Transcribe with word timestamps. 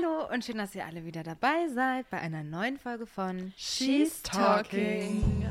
Hallo 0.00 0.32
und 0.32 0.44
schön, 0.44 0.56
dass 0.58 0.74
ihr 0.74 0.84
alle 0.86 1.04
wieder 1.04 1.22
dabei 1.22 1.68
seid 1.68 2.08
bei 2.10 2.18
einer 2.20 2.42
neuen 2.42 2.78
Folge 2.78 3.06
von 3.06 3.52
She's 3.56 4.22
Talking. 4.22 5.44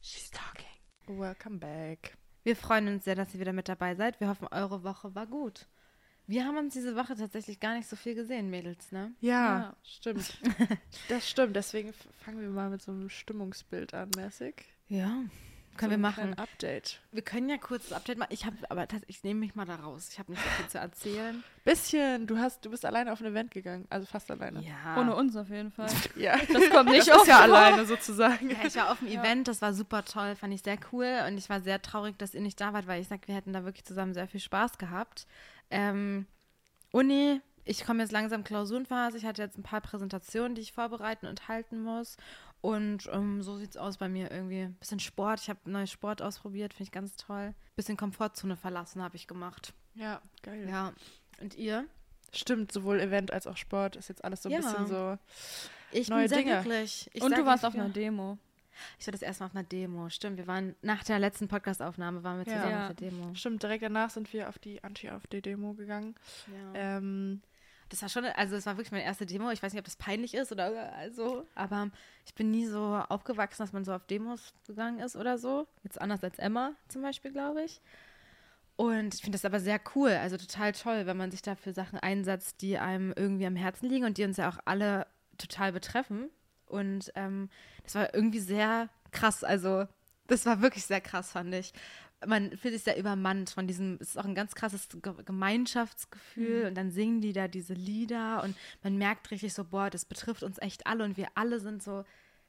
She's 0.00 0.30
Talking. 0.30 1.18
Welcome 1.18 1.58
back. 1.58 2.16
Wir 2.44 2.56
freuen 2.56 2.88
uns 2.88 3.04
sehr, 3.04 3.14
dass 3.14 3.34
ihr 3.34 3.40
wieder 3.40 3.52
mit 3.52 3.68
dabei 3.68 3.94
seid. 3.94 4.20
Wir 4.20 4.28
hoffen, 4.28 4.48
eure 4.50 4.82
Woche 4.84 5.14
war 5.14 5.26
gut. 5.26 5.66
Wir 6.26 6.44
haben 6.44 6.56
uns 6.56 6.74
diese 6.74 6.96
Woche 6.96 7.16
tatsächlich 7.16 7.60
gar 7.60 7.74
nicht 7.74 7.88
so 7.88 7.96
viel 7.96 8.14
gesehen, 8.14 8.48
Mädels, 8.50 8.92
ne? 8.92 9.12
Ja, 9.20 9.32
Ja. 9.58 9.76
stimmt. 9.82 10.38
das 11.08 11.28
stimmt. 11.28 11.56
Deswegen 11.56 11.92
fangen 12.24 12.40
wir 12.40 12.48
mal 12.48 12.70
mit 12.70 12.80
so 12.82 12.92
einem 12.92 13.08
Stimmungsbild 13.08 13.92
an, 13.94 14.10
mäßig. 14.16 14.64
Ja. 14.88 15.24
So 15.72 15.78
Können 15.78 15.90
wir 15.90 15.94
einem 15.94 16.02
machen. 16.02 16.14
kleinen 16.14 16.38
Update. 16.38 17.00
Wir 17.12 17.22
können 17.22 17.48
ja 17.48 17.56
kurz 17.56 17.88
das 17.88 17.96
Update 17.96 18.18
machen. 18.18 18.28
Ich 18.32 18.44
habe, 18.46 18.56
aber 18.68 18.82
tats- 18.86 19.04
ich 19.06 19.24
nehme 19.24 19.40
mich 19.40 19.54
mal 19.54 19.64
da 19.64 19.76
raus. 19.76 20.08
Ich 20.12 20.18
habe 20.18 20.30
nicht 20.30 20.42
so 20.42 20.48
viel 20.50 20.66
zu 20.68 20.78
erzählen. 20.78 21.42
Bisschen, 21.64 22.26
du 22.26 22.38
hast, 22.38 22.64
du 22.64 22.70
bist 22.70 22.84
alleine 22.84 23.10
auf 23.12 23.20
ein 23.20 23.26
Event 23.26 23.50
gegangen, 23.50 23.86
also 23.88 24.06
fast 24.06 24.30
alleine. 24.30 24.60
Ja. 24.62 25.00
Ohne 25.00 25.14
uns 25.16 25.34
auf 25.34 25.48
jeden 25.48 25.70
Fall. 25.72 25.88
Ja. 26.16 26.36
Das 26.52 26.68
kommt 26.70 26.90
nicht 26.90 27.08
das 27.08 27.16
oft 27.16 27.22
ist 27.22 27.28
ja 27.28 27.36
vor. 27.36 27.42
alleine 27.44 27.86
sozusagen. 27.86 28.50
Ja, 28.50 28.56
ich 28.66 28.76
war 28.76 28.90
auf 28.92 28.98
dem 28.98 29.08
Ja. 29.08 29.20
Event, 29.22 29.48
das 29.48 29.62
war 29.62 29.72
super 29.72 30.04
toll, 30.04 30.36
fand 30.36 30.52
ich 30.54 30.62
sehr 30.62 30.78
cool 30.92 31.08
und 31.26 31.38
ich 31.38 31.48
war 31.48 31.60
sehr 31.60 31.80
traurig, 31.80 32.18
dass 32.18 32.34
ihr 32.34 32.40
nicht 32.42 32.60
da 32.60 32.72
wart, 32.74 32.86
weil 32.86 33.00
ich 33.00 33.08
sag, 33.08 33.26
wir 33.26 33.34
hätten 33.34 33.52
da 33.52 33.64
wirklich 33.64 33.84
zusammen 33.84 34.12
sehr 34.14 34.28
viel 34.28 34.40
Spaß 34.40 34.76
gehabt. 34.78 35.26
Ähm, 35.70 36.26
Uni, 36.90 37.40
ich 37.64 37.84
komme 37.86 38.02
jetzt 38.02 38.12
langsam 38.12 38.44
Klausurenphase, 38.44 39.16
ich 39.16 39.24
hatte 39.24 39.40
jetzt 39.40 39.56
ein 39.56 39.62
paar 39.62 39.80
Präsentationen, 39.80 40.54
die 40.54 40.60
ich 40.60 40.72
vorbereiten 40.72 41.26
und 41.26 41.48
halten 41.48 41.82
muss 41.82 42.16
und 42.62 43.08
ähm, 43.12 43.42
so 43.42 43.56
sieht's 43.56 43.76
aus 43.76 43.98
bei 43.98 44.08
mir 44.08 44.30
irgendwie. 44.30 44.68
Bisschen 44.80 45.00
Sport, 45.00 45.40
ich 45.40 45.50
habe 45.50 45.60
neues 45.70 45.90
Sport 45.90 46.22
ausprobiert, 46.22 46.72
finde 46.72 46.84
ich 46.84 46.92
ganz 46.92 47.16
toll. 47.16 47.54
Bisschen 47.76 47.98
Komfortzone 47.98 48.56
verlassen 48.56 49.02
habe 49.02 49.16
ich 49.16 49.26
gemacht. 49.26 49.74
Ja, 49.94 50.22
geil. 50.42 50.66
Ja. 50.68 50.92
Und 51.40 51.54
ihr? 51.56 51.84
Stimmt, 52.32 52.72
sowohl 52.72 52.98
Event 53.00 53.30
als 53.30 53.46
auch 53.46 53.58
Sport 53.58 53.96
ist 53.96 54.08
jetzt 54.08 54.24
alles 54.24 54.42
so 54.42 54.48
ein 54.48 54.52
Ja. 54.52 54.58
bisschen 54.60 54.86
so. 54.86 55.18
Ich 55.90 56.08
Neue 56.08 56.20
bin 56.20 56.28
sehr 56.30 56.38
Dinge. 56.38 56.52
glücklich. 56.62 57.10
Ich 57.12 57.22
Und 57.22 57.36
du 57.36 57.44
warst 57.44 57.66
auf 57.66 57.74
einer 57.74 57.90
Demo. 57.90 58.38
Ich 58.98 59.06
war 59.06 59.12
das 59.12 59.20
erste 59.20 59.42
Mal 59.42 59.48
auf 59.50 59.54
einer 59.54 59.64
Demo, 59.64 60.08
stimmt. 60.08 60.38
Wir 60.38 60.46
waren 60.46 60.74
nach 60.80 61.04
der 61.04 61.18
letzten 61.18 61.46
Podcast-Aufnahme 61.46 62.24
waren 62.24 62.38
wir 62.38 62.46
zusammen 62.46 62.70
Ja. 62.70 62.88
auf 62.88 62.94
der 62.94 63.10
Demo. 63.10 63.34
Stimmt, 63.34 63.62
direkt 63.62 63.82
danach 63.84 64.08
sind 64.08 64.32
wir 64.32 64.48
auf 64.48 64.58
die 64.58 64.82
Anti-AfD-Demo 64.82 65.74
gegangen. 65.74 66.14
Ja. 66.50 66.96
Ähm, 66.96 67.42
Das 67.92 68.00
war 68.00 68.08
schon, 68.08 68.24
also 68.24 68.56
es 68.56 68.64
war 68.64 68.78
wirklich 68.78 68.90
meine 68.90 69.04
erste 69.04 69.26
Demo. 69.26 69.50
Ich 69.50 69.62
weiß 69.62 69.74
nicht, 69.74 69.78
ob 69.78 69.84
das 69.84 69.96
peinlich 69.96 70.32
ist 70.32 70.50
oder 70.50 70.94
also, 70.94 71.46
aber 71.54 71.90
ich 72.24 72.34
bin 72.34 72.50
nie 72.50 72.64
so 72.64 72.80
aufgewachsen, 72.80 73.62
dass 73.62 73.74
man 73.74 73.84
so 73.84 73.92
auf 73.92 74.06
Demos 74.06 74.54
gegangen 74.66 74.98
ist 74.98 75.14
oder 75.14 75.36
so. 75.36 75.66
Jetzt 75.84 76.00
anders 76.00 76.24
als 76.24 76.38
Emma 76.38 76.72
zum 76.88 77.02
Beispiel, 77.02 77.32
glaube 77.32 77.64
ich. 77.64 77.82
Und 78.76 79.14
ich 79.14 79.20
finde 79.20 79.36
das 79.36 79.44
aber 79.44 79.60
sehr 79.60 79.78
cool, 79.94 80.08
also 80.08 80.38
total 80.38 80.72
toll, 80.72 81.04
wenn 81.04 81.18
man 81.18 81.30
sich 81.30 81.42
da 81.42 81.54
für 81.54 81.74
Sachen 81.74 81.98
einsetzt, 81.98 82.62
die 82.62 82.78
einem 82.78 83.12
irgendwie 83.14 83.44
am 83.44 83.56
Herzen 83.56 83.90
liegen 83.90 84.06
und 84.06 84.16
die 84.16 84.24
uns 84.24 84.38
ja 84.38 84.48
auch 84.48 84.58
alle 84.64 85.06
total 85.36 85.72
betreffen. 85.72 86.30
Und 86.64 87.12
ähm, 87.14 87.50
das 87.84 87.94
war 87.94 88.14
irgendwie 88.14 88.40
sehr 88.40 88.88
krass. 89.10 89.44
Also, 89.44 89.86
das 90.28 90.46
war 90.46 90.62
wirklich 90.62 90.86
sehr 90.86 91.02
krass, 91.02 91.32
fand 91.32 91.54
ich. 91.54 91.74
Man 92.26 92.56
fühlt 92.56 92.74
sich 92.74 92.82
sehr 92.84 92.98
übermannt 92.98 93.50
von 93.50 93.66
diesem, 93.66 93.98
es 94.00 94.10
ist 94.10 94.18
auch 94.18 94.24
ein 94.24 94.34
ganz 94.34 94.54
krasses 94.54 94.88
Ge 95.02 95.12
Gemeinschaftsgefühl 95.24 96.66
und 96.66 96.74
dann 96.76 96.90
singen 96.90 97.20
die 97.20 97.32
da 97.32 97.48
diese 97.48 97.74
Lieder 97.74 98.42
und 98.42 98.56
man 98.82 98.96
merkt 98.96 99.30
richtig 99.30 99.54
so, 99.54 99.64
boah, 99.64 99.90
das 99.90 100.04
betrifft 100.04 100.42
uns 100.42 100.58
echt 100.58 100.86
alle 100.86 101.04
und 101.04 101.16
wir 101.16 101.28
alle 101.34 101.60
sind 101.60 101.82
so 101.82 102.04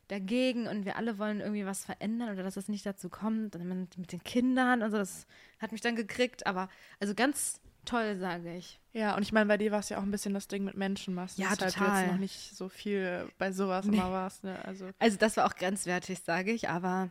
dagegen 0.10 0.68
und 0.68 0.86
wir 0.86 0.98
alle 0.98 1.18
wollen 1.18 1.40
irgendwie 1.40 1.66
was 1.66 1.86
verändern 1.86 2.30
oder 2.34 2.44
dass 2.44 2.58
es 2.58 2.68
nicht 2.68 2.86
dazu 2.86 3.10
kommt. 3.10 3.56
Und 3.56 3.68
dann 3.68 3.88
mit 3.98 4.12
den 4.12 4.24
Kindern 4.24 4.82
und 4.84 4.92
so, 4.92 4.98
das 4.98 5.26
hat 5.60 5.72
mich 5.72 5.82
dann 5.82 5.96
gekriegt, 5.96 6.46
aber 6.46 6.70
also 7.00 7.16
ganz 7.16 7.60
toll, 7.86 8.18
sage 8.18 8.56
ich. 8.56 8.80
ja, 8.94 9.16
und 9.16 9.24
ich 9.24 9.32
meine, 9.32 9.46
bei 9.48 9.58
dir 9.58 9.72
war 9.72 9.80
es 9.80 9.90
ja 9.90 9.98
auch 9.98 10.04
ein 10.04 10.12
bisschen 10.12 10.34
das 10.34 10.48
Ding 10.48 10.64
mit 10.66 10.76
Menschenmassen. 10.78 11.42
Ja, 11.44 11.52
weshalb 11.52 11.74
du 11.74 11.80
total. 11.80 12.02
jetzt 12.04 12.12
noch 12.12 12.20
nicht 12.20 12.56
so 12.56 12.70
viel 12.70 13.28
bei 13.38 13.52
sowas 13.52 13.86
Nee. 13.86 13.98
immer 13.98 14.12
warst. 14.12 14.44
Ne? 14.44 14.58
Also, 14.66 14.90
Also 15.00 15.18
das 15.18 15.36
war 15.38 15.46
auch 15.46 15.56
grenzwertig, 15.56 16.20
sage 16.20 16.52
ich, 16.52 16.70
aber 16.70 17.10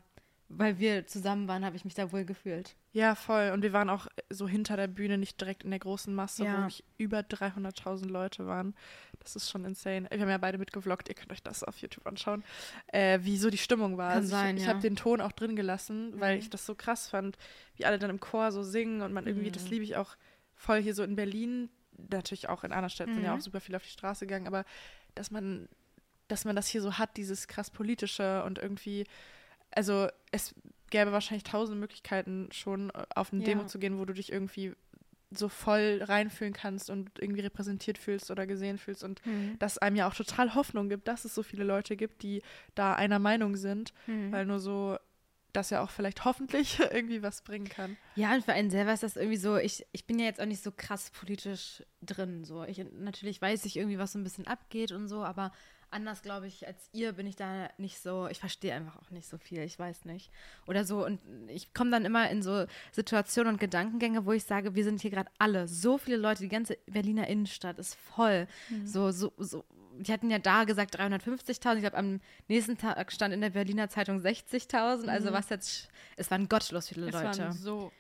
weil 0.55 0.79
wir 0.79 1.07
zusammen 1.07 1.49
waren, 1.49 1.65
habe 1.65 1.77
ich 1.77 1.85
mich 1.85 1.95
da 1.95 2.13
wohl 2.13 2.25
gefühlt. 2.25 2.75
Ja, 2.93 3.15
voll. 3.15 3.51
Und 3.55 3.63
wir 3.63 3.73
waren 3.73 3.89
auch 3.89 4.07
so 4.29 4.47
hinter 4.47 4.77
der 4.77 4.87
Bühne, 4.87 5.17
nicht 5.19 5.41
direkt 5.41 5.65
in 5.65 5.71
der 5.71 5.79
großen 5.79 6.15
Masse, 6.15 6.45
Ja. 6.45 6.67
wo 6.69 6.73
über 6.99 7.21
300.000 7.23 8.11
Leute 8.11 8.47
waren. 8.47 8.75
Das 9.21 9.35
ist 9.37 9.51
schon 9.51 9.65
insane. 9.65 10.09
Wir 10.11 10.21
haben 10.21 10.29
ja 10.29 10.39
beide 10.39 10.59
mitgevloggt, 10.59 11.09
ihr 11.09 11.15
könnt 11.15 11.33
euch 11.33 11.43
das 11.43 11.65
auf 11.65 11.79
YouTube 11.79 12.07
anschauen, 12.07 12.45
äh, 12.89 13.19
wie 13.23 13.37
so 13.39 13.51
die 13.51 13.59
Stimmung 13.59 13.97
war. 13.97 14.09
Kann 14.11 14.17
also 14.19 14.29
sein, 14.31 14.57
ich 14.57 14.63
ich 14.63 14.67
ja. 14.69 14.75
habe 14.75 14.83
den 14.83 14.97
Ton 14.97 15.21
auch 15.21 15.33
drin 15.33 15.57
gelassen, 15.57 16.21
weil 16.21 16.35
Mhm. 16.35 16.41
ich 16.41 16.51
das 16.51 16.67
so 16.67 16.75
krass 16.75 17.09
fand, 17.09 17.39
wie 17.77 17.87
alle 17.87 17.99
dann 17.99 18.11
im 18.11 18.21
Chor 18.21 18.53
so 18.53 18.63
singen 18.63 19.01
und 19.03 19.13
man 19.13 19.27
irgendwie, 19.27 19.51
das 19.51 19.65
Mhm. 19.65 19.71
liebe 19.71 19.85
ich 19.85 19.97
auch 19.97 20.17
voll 20.55 20.83
hier 20.83 20.95
so 20.95 21.03
in 21.03 21.17
Berlin, 21.17 21.71
natürlich 22.11 22.49
auch 22.49 22.63
in 22.65 22.73
anderen 22.73 22.91
Städten 22.91 23.15
sind 23.15 23.25
ja 23.25 23.33
Mhm. 23.33 23.39
auch 23.39 23.43
super 23.43 23.61
viel 23.61 23.75
auf 23.75 23.83
die 23.85 23.91
Straße 23.91 24.27
gegangen, 24.27 24.47
aber 24.47 24.65
dass 25.15 25.31
man, 25.31 25.69
dass 26.29 26.45
man 26.45 26.57
das 26.57 26.67
hier 26.67 26.83
so 26.83 26.99
hat, 26.99 27.17
dieses 27.17 27.49
krass 27.49 27.71
politische 27.71 28.43
und 28.45 28.59
irgendwie, 28.59 29.05
also 29.75 30.09
es 30.31 30.55
gäbe 30.91 31.13
wahrscheinlich 31.13 31.45
tausend 31.45 31.81
Möglichkeiten 31.81 32.49
schon 32.53 32.91
äh, 32.91 33.05
auf 33.15 33.33
eine 33.33 33.43
Ja. 33.43 33.47
Demo 33.49 33.67
zu 33.67 33.79
gehen, 33.79 33.99
wo 33.99 34.05
du 34.05 34.13
dich 34.15 34.31
irgendwie 34.33 34.75
so 35.35 35.49
voll 35.49 36.01
reinfühlen 36.03 36.53
kannst 36.53 36.91
und 36.91 37.11
irgendwie 37.19 37.41
repräsentiert 37.41 37.97
fühlst 37.97 38.31
oder 38.31 38.47
gesehen 38.47 38.77
fühlst 38.77 39.03
und 39.03 39.23
dass 39.59 39.79
einem 39.79 39.97
ja 39.97 40.07
auch 40.07 40.13
total 40.15 40.55
Hoffnung 40.55 40.91
gibt, 40.91 41.09
dass 41.09 41.25
es 41.25 41.35
so 41.35 41.43
viele 41.43 41.65
Leute 41.65 41.97
gibt, 41.97 42.23
die 42.23 42.43
da 42.75 42.93
einer 42.95 43.19
Meinung 43.19 43.57
sind, 43.57 43.95
Mhm. 44.07 44.31
weil 44.31 44.45
nur 44.45 44.59
so 44.61 44.99
das 45.55 45.71
ja 45.71 45.83
auch 45.83 45.91
vielleicht 45.91 46.25
hoffentlich 46.27 46.79
irgendwie 46.93 47.23
was 47.23 47.41
bringen 47.43 47.67
kann. 47.69 47.97
Ja, 48.15 48.35
und 48.35 48.45
für 48.45 48.53
einen 48.53 48.69
selber 48.71 48.93
ist 48.93 49.03
das 49.03 49.17
irgendwie 49.17 49.37
so, 49.39 49.57
ich, 49.57 49.87
ich 49.93 50.07
bin 50.07 50.19
ja 50.19 50.27
jetzt 50.27 50.41
auch 50.41 50.47
nicht 50.47 50.63
so 50.63 50.71
krass 50.71 51.11
politisch 51.11 51.83
drin. 52.03 52.45
So. 52.45 52.65
Ich, 52.65 52.85
natürlich 52.93 53.41
weiß 53.41 53.65
ich 53.65 53.77
irgendwie, 53.77 53.99
was 53.99 54.13
so 54.13 54.19
ein 54.19 54.25
bisschen 54.25 54.47
abgeht 54.47 54.93
und 54.93 55.09
so, 55.09 55.23
aber 55.25 55.51
anders, 55.93 56.23
glaube 56.23 56.47
ich, 56.47 56.67
als 56.67 56.89
ihr 56.93 57.13
bin 57.13 57.27
ich 57.27 57.37
da 57.37 57.69
nicht 57.79 57.99
so, 58.01 58.27
ich 58.29 58.39
verstehe 58.41 58.75
einfach 58.75 58.97
auch 59.01 59.11
nicht 59.11 59.29
so 59.29 59.39
viel, 59.39 59.61
ich 59.61 59.79
weiß 59.79 60.05
nicht. 60.07 60.31
Oder 60.67 60.85
so, 60.85 61.05
und 61.05 61.21
ich 61.49 61.73
komme 61.75 61.91
dann 61.91 62.05
immer 62.05 62.29
in 62.31 62.43
so 62.43 62.67
Situationen 62.93 63.55
und 63.55 63.61
Gedankengänge, 63.61 64.25
wo 64.27 64.33
ich 64.33 64.45
sage, 64.45 64.75
wir 64.75 64.85
sind 64.85 65.01
hier 65.01 65.11
gerade 65.11 65.31
alle, 65.39 65.69
so 65.69 65.99
viele 65.99 66.17
Leute, 66.17 66.43
die 66.43 66.49
ganze 66.49 66.79
Berliner 66.87 67.27
Innenstadt 67.29 67.79
ist 67.79 67.95
voll. 67.95 68.47
So, 68.85 69.11
so, 69.11 69.33
so. 69.39 69.65
Die 69.99 70.11
hatten 70.11 70.31
ja 70.31 70.39
da 70.39 70.65
gesagt 70.65 70.99
350.000. 70.99 71.75
Ich 71.75 71.81
glaube, 71.83 71.99
am 71.99 72.21
nächsten 72.49 72.79
Tag 72.79 73.13
stand 73.13 73.35
in 73.35 73.43
der 73.43 73.51
Berliner 73.51 73.91
Zeitung 73.91 74.21
60.000. 74.21 75.09
Also 75.09 75.33
was 75.33 75.51
jetzt, 75.51 75.89
es 76.17 76.31
waren 76.31 76.49
gottlos 76.49 76.89
viele 76.89 77.09
Es 77.09 77.13
Leute. 77.13 77.39
waren 77.41 77.53
so 77.53 77.93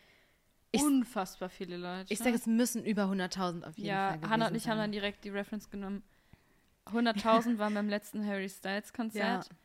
Ich- 0.71 0.81
unfassbar 0.83 1.51
viele 1.51 1.77
Leute. 1.77 2.07
Ich 2.11 2.19
sage, 2.19 2.35
es 2.35 2.47
müssen 2.47 2.83
über 2.85 3.03
100.000 3.05 3.65
auf 3.65 3.77
jeden 3.77 3.89
ja, 3.91 4.09
Fall 4.09 4.17
gewesen 4.19 4.31
Hannah 4.31 4.49
und 4.49 4.55
ich 4.55 4.69
haben 4.69 4.79
dann 4.79 4.91
direkt 4.93 5.23
die 5.25 5.29
Reference 5.29 5.69
genommen. 5.69 6.03
100.000 6.87 7.59
waren 7.59 7.75
beim 7.75 7.89
letzten 7.89 8.27
Harry 8.27 8.49
Styles 8.49 8.93
Konzert. 8.93 9.49
Ja. 9.49 9.57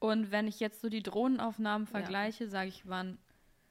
Und 0.00 0.30
wenn 0.30 0.46
ich 0.46 0.60
jetzt 0.60 0.80
so 0.80 0.88
die 0.88 1.02
Drohnenaufnahmen 1.02 1.86
vergleiche, 1.86 2.48
sage 2.48 2.68
ich, 2.68 2.86
waren 2.88 3.18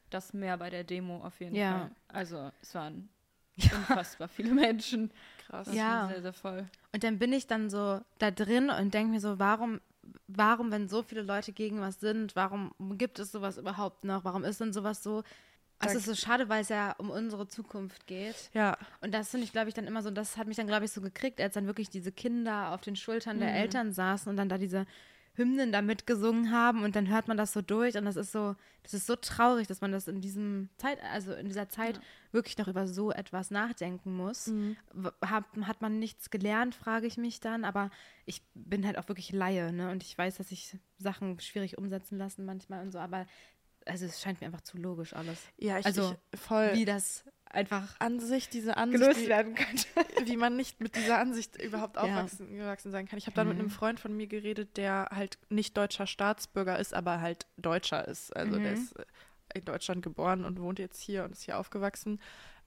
das 0.10 0.34
mehr 0.34 0.58
bei 0.58 0.70
der 0.70 0.84
Demo 0.84 1.24
auf 1.24 1.40
jeden 1.40 1.56
Ja. 1.56 1.80
Fall. 1.80 1.92
Also 2.08 2.52
es 2.62 2.74
waren 2.76 3.10
unfassbar 3.58 4.28
viele 4.28 4.54
Menschen. 4.54 5.12
Krass. 5.46 5.68
Das 5.68 5.76
Ja. 5.76 6.08
sehr, 6.08 6.22
sehr 6.22 6.34
voll. 6.34 6.68
Und 6.92 7.04
dann 7.04 7.20
bin 7.20 7.34
ich 7.34 7.48
dann 7.48 7.70
so 7.70 8.02
da 8.20 8.32
drin 8.32 8.70
und 8.70 8.94
denke 8.94 9.12
mir 9.12 9.20
so, 9.20 9.40
warum, 9.40 9.82
warum, 10.28 10.72
wenn 10.72 10.88
so 10.88 11.04
viele 11.04 11.22
Leute 11.22 11.52
gegen 11.52 11.82
was 11.82 12.00
sind, 12.00 12.36
warum 12.36 12.74
gibt 12.98 13.20
es 13.20 13.32
sowas 13.32 13.58
überhaupt 13.58 14.04
noch? 14.04 14.24
Warum 14.24 14.44
ist 14.44 14.60
denn 14.62 14.74
sowas 14.74 15.04
so? 15.04 15.24
Es 15.80 15.92
Da- 15.92 15.98
ist 16.00 16.06
so 16.06 16.16
schade, 16.16 16.48
weil 16.50 16.62
es 16.62 16.70
ja 16.70 16.94
um 16.98 17.10
unsere 17.10 17.48
Zukunft 17.48 18.08
geht. 18.08 18.36
Ja, 18.54 18.78
Und 19.02 19.14
das 19.14 19.30
finde 19.30 19.46
ich, 19.46 19.52
glaube 19.52 19.68
ich, 19.70 19.74
dann 19.76 19.86
immer 19.88 20.02
so, 20.02 20.12
das 20.12 20.38
hat 20.38 20.48
mich 20.48 20.56
dann, 20.58 20.68
glaube 20.68 20.86
ich, 20.86 20.92
so 20.92 21.02
gekriegt, 21.02 21.42
als 21.42 21.56
dann 21.56 21.66
wirklich 21.68 21.90
diese 21.90 22.12
Kinder 22.12 22.72
auf 22.72 22.82
den 22.82 22.96
Schultern 22.96 23.40
der 23.40 23.50
Eltern 23.62 23.92
saßen 23.92 24.30
und 24.30 24.38
dann 24.38 24.50
da 24.50 24.58
diese 24.58 24.86
Hymnen 25.36 25.72
da 25.72 25.82
mitgesungen 25.82 26.52
haben 26.52 26.84
und 26.84 26.96
dann 26.96 27.10
hört 27.10 27.28
man 27.28 27.38
das 27.38 27.54
so 27.54 27.64
durch 27.64 27.98
und 27.98 28.06
das 28.06 28.16
ist 28.18 28.32
so, 28.32 28.56
das 28.84 28.94
ist 28.94 29.08
so 29.08 29.16
traurig, 29.16 29.66
dass 29.68 29.82
man 29.82 29.92
das 29.92 30.08
in 30.08 30.22
diesem 30.22 30.70
Zeit, 30.78 31.00
also 31.12 31.34
in 31.34 31.48
dieser 31.48 31.68
Zeit 31.70 32.00
wirklich 32.32 32.56
noch 32.60 32.68
über 32.68 32.88
so 32.88 33.12
etwas 33.12 33.50
nachdenken 33.50 34.16
muss. 34.16 34.52
W- 34.94 35.10
Hat, 35.26 35.46
hat 35.64 35.82
man 35.82 35.98
nichts 35.98 36.30
gelernt, 36.30 36.76
frage 36.76 37.08
ich 37.08 37.18
mich 37.18 37.40
dann, 37.40 37.66
aber 37.66 37.90
ich 38.26 38.44
bin 38.54 38.86
halt 38.86 39.00
auch 39.00 39.08
wirklich 39.08 39.32
Laie, 39.32 39.74
ne? 39.74 39.90
Und 39.90 40.04
ich 40.04 40.16
weiß, 40.16 40.38
dass 40.38 40.50
sich 40.50 40.78
Sachen 41.00 41.40
schwierig 41.40 41.80
umsetzen 41.80 42.20
lassen 42.20 42.46
manchmal 42.46 42.84
und 42.84 42.92
so, 42.92 43.00
aber 43.00 43.26
also 43.86 44.06
es 44.06 44.22
scheint 44.22 44.42
mir 44.42 44.48
einfach 44.48 44.62
zu 44.62 44.78
logisch 44.78 45.14
alles. 45.14 45.42
ja, 45.58 45.80
ich, 45.80 45.86
Also, 45.86 46.16
ich 46.34 46.40
voll 46.40 46.74
Wie 46.74 46.86
das 46.86 47.24
einfach 47.46 47.96
Ansicht, 48.00 48.54
diese 48.54 48.78
Ansicht, 48.78 49.02
gelöst 49.02 49.28
werden 49.28 49.56
könnte. 49.56 49.86
wie 50.26 50.38
man 50.38 50.56
nicht 50.56 50.80
mit 50.82 50.96
dieser 50.96 51.20
Ansicht 51.20 51.62
überhaupt 51.62 51.98
Ja. 51.98 52.04
aufwachsen 52.04 52.56
gewachsen 52.56 52.92
sein 52.92 53.08
kann. 53.08 53.20
Ich 53.20 53.28
habe 53.28 53.36
dann 53.36 53.48
mit 53.48 53.58
Mhm. 53.58 53.62
einem 53.64 53.70
Freund 53.70 54.00
von 54.00 54.16
mir 54.16 54.28
geredet, 54.28 54.78
der 54.78 55.10
halt 55.12 55.38
nicht 55.50 55.78
deutscher 55.78 56.08
Staatsbürger 56.08 56.80
ist, 56.80 56.94
aber 56.94 57.22
halt 57.22 57.46
Deutscher 57.58 58.08
ist. 58.08 58.36
Also 58.36 58.58
der 58.60 58.72
Mhm. 58.72 58.78
ist 58.78 58.94
äh, 59.00 59.06
in 59.56 59.66
Deutschland 59.66 60.02
geboren 60.02 60.46
und 60.46 60.60
wohnt 60.60 60.80
jetzt 60.80 61.00
hier 61.02 61.24
und 61.26 61.32
ist 61.34 61.44
hier 61.44 61.60
aufgewachsen. 61.60 62.20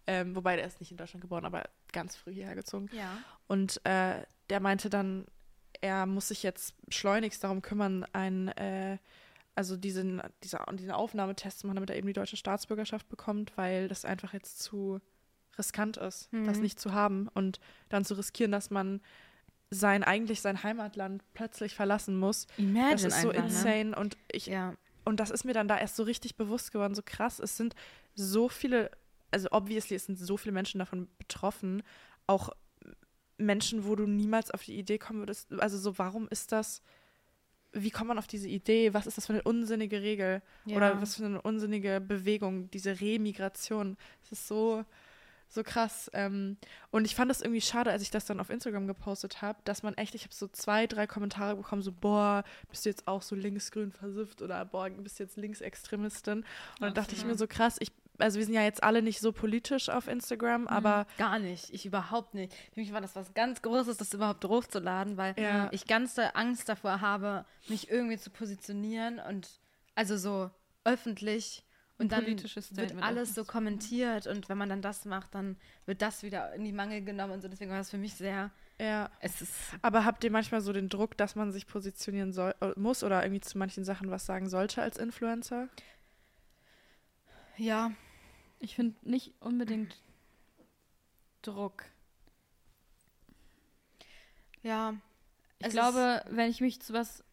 Ähm, 0.06 0.36
wobei 0.36 0.54
der 0.54 0.66
ist 0.66 0.78
nicht 0.78 0.92
in 0.92 0.96
Deutschland 0.96 1.20
geboren, 1.22 1.44
aber 1.44 1.64
ganz 1.92 2.14
früh 2.14 2.32
hierher 2.32 2.54
gezogen. 2.54 2.88
Ja. 2.92 3.18
Und 3.48 3.84
äh, 3.84 4.22
der 4.50 4.60
meinte 4.60 4.88
dann, 4.88 5.26
er 5.80 6.06
muss 6.06 6.28
sich 6.28 6.44
jetzt 6.44 6.74
schleunigst 6.90 7.42
darum 7.42 7.60
kümmern, 7.60 8.06
ein, 8.12 8.48
äh, 8.48 8.98
also 9.56 9.76
diesen, 9.76 10.22
diese, 10.44 10.58
diesen 10.74 10.92
Aufnahmetest 10.92 11.64
machen, 11.64 11.76
damit 11.76 11.90
er 11.90 11.96
eben 11.96 12.06
die 12.06 12.12
deutsche 12.12 12.36
Staatsbürgerschaft 12.36 13.08
bekommt, 13.08 13.56
weil 13.56 13.88
das 13.88 14.04
einfach 14.04 14.32
jetzt 14.32 14.60
zu 14.60 15.00
riskant 15.58 15.96
ist, 15.96 16.32
mhm. 16.32 16.44
das 16.44 16.58
nicht 16.58 16.78
zu 16.78 16.92
haben 16.92 17.28
und 17.34 17.58
dann 17.88 18.04
zu 18.04 18.14
riskieren, 18.14 18.52
dass 18.52 18.70
man 18.70 19.00
sein 19.70 20.04
eigentlich 20.04 20.42
sein 20.42 20.62
Heimatland 20.62 21.24
plötzlich 21.34 21.74
verlassen 21.74 22.16
muss. 22.18 22.46
Imagine 22.58 22.92
das 22.92 23.04
ist 23.04 23.22
so 23.22 23.30
einfach, 23.30 23.42
ne? 23.42 23.48
insane 23.48 23.84
ne? 23.90 23.96
und 23.96 24.16
ich 24.30 24.46
ja. 24.46 24.74
und 25.04 25.18
das 25.18 25.30
ist 25.30 25.44
mir 25.44 25.54
dann 25.54 25.68
da 25.68 25.78
erst 25.78 25.96
so 25.96 26.02
richtig 26.02 26.36
bewusst 26.36 26.70
geworden, 26.70 26.94
so 26.94 27.02
krass. 27.04 27.40
Es 27.40 27.56
sind 27.56 27.74
so 28.14 28.48
viele, 28.48 28.90
also 29.30 29.48
obviously 29.50 29.96
es 29.96 30.04
sind 30.04 30.18
so 30.18 30.36
viele 30.36 30.52
Menschen 30.52 30.78
davon 30.78 31.08
betroffen, 31.18 31.82
auch 32.26 32.50
Menschen, 33.38 33.86
wo 33.86 33.96
du 33.96 34.06
niemals 34.06 34.50
auf 34.50 34.62
die 34.62 34.78
Idee 34.78 34.98
kommen 34.98 35.20
würdest. 35.20 35.52
Also 35.54 35.78
so, 35.78 35.98
warum 35.98 36.28
ist 36.28 36.52
das? 36.52 36.82
Wie 37.82 37.90
kommt 37.90 38.08
man 38.08 38.18
auf 38.18 38.26
diese 38.26 38.48
Idee? 38.48 38.94
Was 38.94 39.06
ist 39.06 39.16
das 39.16 39.26
für 39.26 39.34
eine 39.34 39.42
unsinnige 39.42 40.02
Regel 40.02 40.42
ja. 40.64 40.76
oder 40.76 41.00
was 41.00 41.16
für 41.16 41.24
eine 41.24 41.40
unsinnige 41.42 42.00
Bewegung? 42.00 42.70
Diese 42.70 43.00
Remigration. 43.00 43.96
Es 44.22 44.32
ist 44.32 44.48
so 44.48 44.84
so 45.48 45.62
krass. 45.62 46.10
Ähm, 46.12 46.56
und 46.90 47.04
ich 47.04 47.14
fand 47.14 47.30
das 47.30 47.40
irgendwie 47.40 47.60
schade, 47.60 47.90
als 47.90 48.02
ich 48.02 48.10
das 48.10 48.24
dann 48.24 48.40
auf 48.40 48.50
Instagram 48.50 48.86
gepostet 48.86 49.42
habe, 49.42 49.58
dass 49.64 49.82
man 49.82 49.94
echt, 49.94 50.14
ich 50.14 50.22
habe 50.24 50.34
so 50.34 50.48
zwei, 50.48 50.86
drei 50.86 51.06
Kommentare 51.06 51.56
bekommen, 51.56 51.82
so, 51.82 51.92
boah, 51.92 52.44
bist 52.68 52.84
du 52.84 52.90
jetzt 52.90 53.06
auch 53.06 53.22
so 53.22 53.34
linksgrün 53.34 53.92
versifft 53.92 54.42
oder 54.42 54.64
boah, 54.64 54.90
bist 54.90 55.18
du 55.18 55.24
jetzt 55.24 55.36
Linksextremistin? 55.36 56.38
Und 56.38 56.44
dann 56.80 56.94
dachte 56.94 57.14
ich 57.14 57.24
mir 57.24 57.36
so 57.36 57.46
krass, 57.46 57.76
ich, 57.80 57.92
also 58.18 58.38
wir 58.38 58.44
sind 58.44 58.54
ja 58.54 58.62
jetzt 58.62 58.82
alle 58.82 59.02
nicht 59.02 59.20
so 59.20 59.32
politisch 59.32 59.88
auf 59.88 60.08
Instagram, 60.08 60.62
mhm, 60.62 60.68
aber. 60.68 61.06
Gar 61.18 61.38
nicht, 61.38 61.70
ich 61.72 61.86
überhaupt 61.86 62.34
nicht. 62.34 62.54
Für 62.72 62.80
mich 62.80 62.92
war 62.92 63.00
das 63.00 63.16
was 63.16 63.34
ganz 63.34 63.62
Großes, 63.62 63.96
das 63.96 64.12
überhaupt 64.12 64.44
hochzuladen, 64.44 65.16
weil 65.16 65.34
ja. 65.38 65.68
ich 65.72 65.86
ganz 65.86 66.18
Angst 66.34 66.68
davor 66.68 67.00
habe, 67.00 67.44
mich 67.68 67.90
irgendwie 67.90 68.18
zu 68.18 68.30
positionieren 68.30 69.18
und 69.18 69.48
also 69.94 70.16
so 70.16 70.50
öffentlich 70.84 71.64
und 71.98 72.12
dann 72.12 72.26
wird 72.26 73.02
alles 73.02 73.34
so 73.34 73.44
kommentiert 73.44 74.26
und 74.26 74.48
wenn 74.50 74.58
man 74.58 74.68
dann 74.68 74.82
das 74.82 75.06
macht, 75.06 75.34
dann 75.34 75.56
wird 75.86 76.02
das 76.02 76.22
wieder 76.22 76.52
in 76.52 76.64
die 76.64 76.72
Mangel 76.72 77.02
genommen 77.02 77.32
und 77.32 77.40
so. 77.40 77.48
Deswegen 77.48 77.70
war 77.70 77.78
das 77.78 77.90
für 77.90 77.96
mich 77.96 78.14
sehr. 78.14 78.50
Ja. 78.78 79.10
Es 79.20 79.40
ist 79.40 79.54
Aber 79.80 80.04
habt 80.04 80.22
ihr 80.22 80.30
manchmal 80.30 80.60
so 80.60 80.74
den 80.74 80.90
Druck, 80.90 81.16
dass 81.16 81.36
man 81.36 81.52
sich 81.52 81.66
positionieren 81.66 82.32
soll, 82.32 82.54
äh, 82.60 82.72
muss 82.76 83.02
oder 83.02 83.22
irgendwie 83.22 83.40
zu 83.40 83.56
manchen 83.56 83.84
Sachen 83.84 84.10
was 84.10 84.26
sagen 84.26 84.48
sollte 84.50 84.82
als 84.82 84.98
Influencer? 84.98 85.68
Ja. 87.56 87.92
Ich 88.58 88.74
finde 88.74 88.96
nicht 89.02 89.34
unbedingt 89.40 89.96
Druck. 91.42 91.84
Ja. 94.62 94.94
Ich 95.58 95.70
glaube, 95.70 96.22
wenn 96.28 96.50
ich 96.50 96.60
mich 96.60 96.80
zu 96.80 96.92
was 96.92 97.24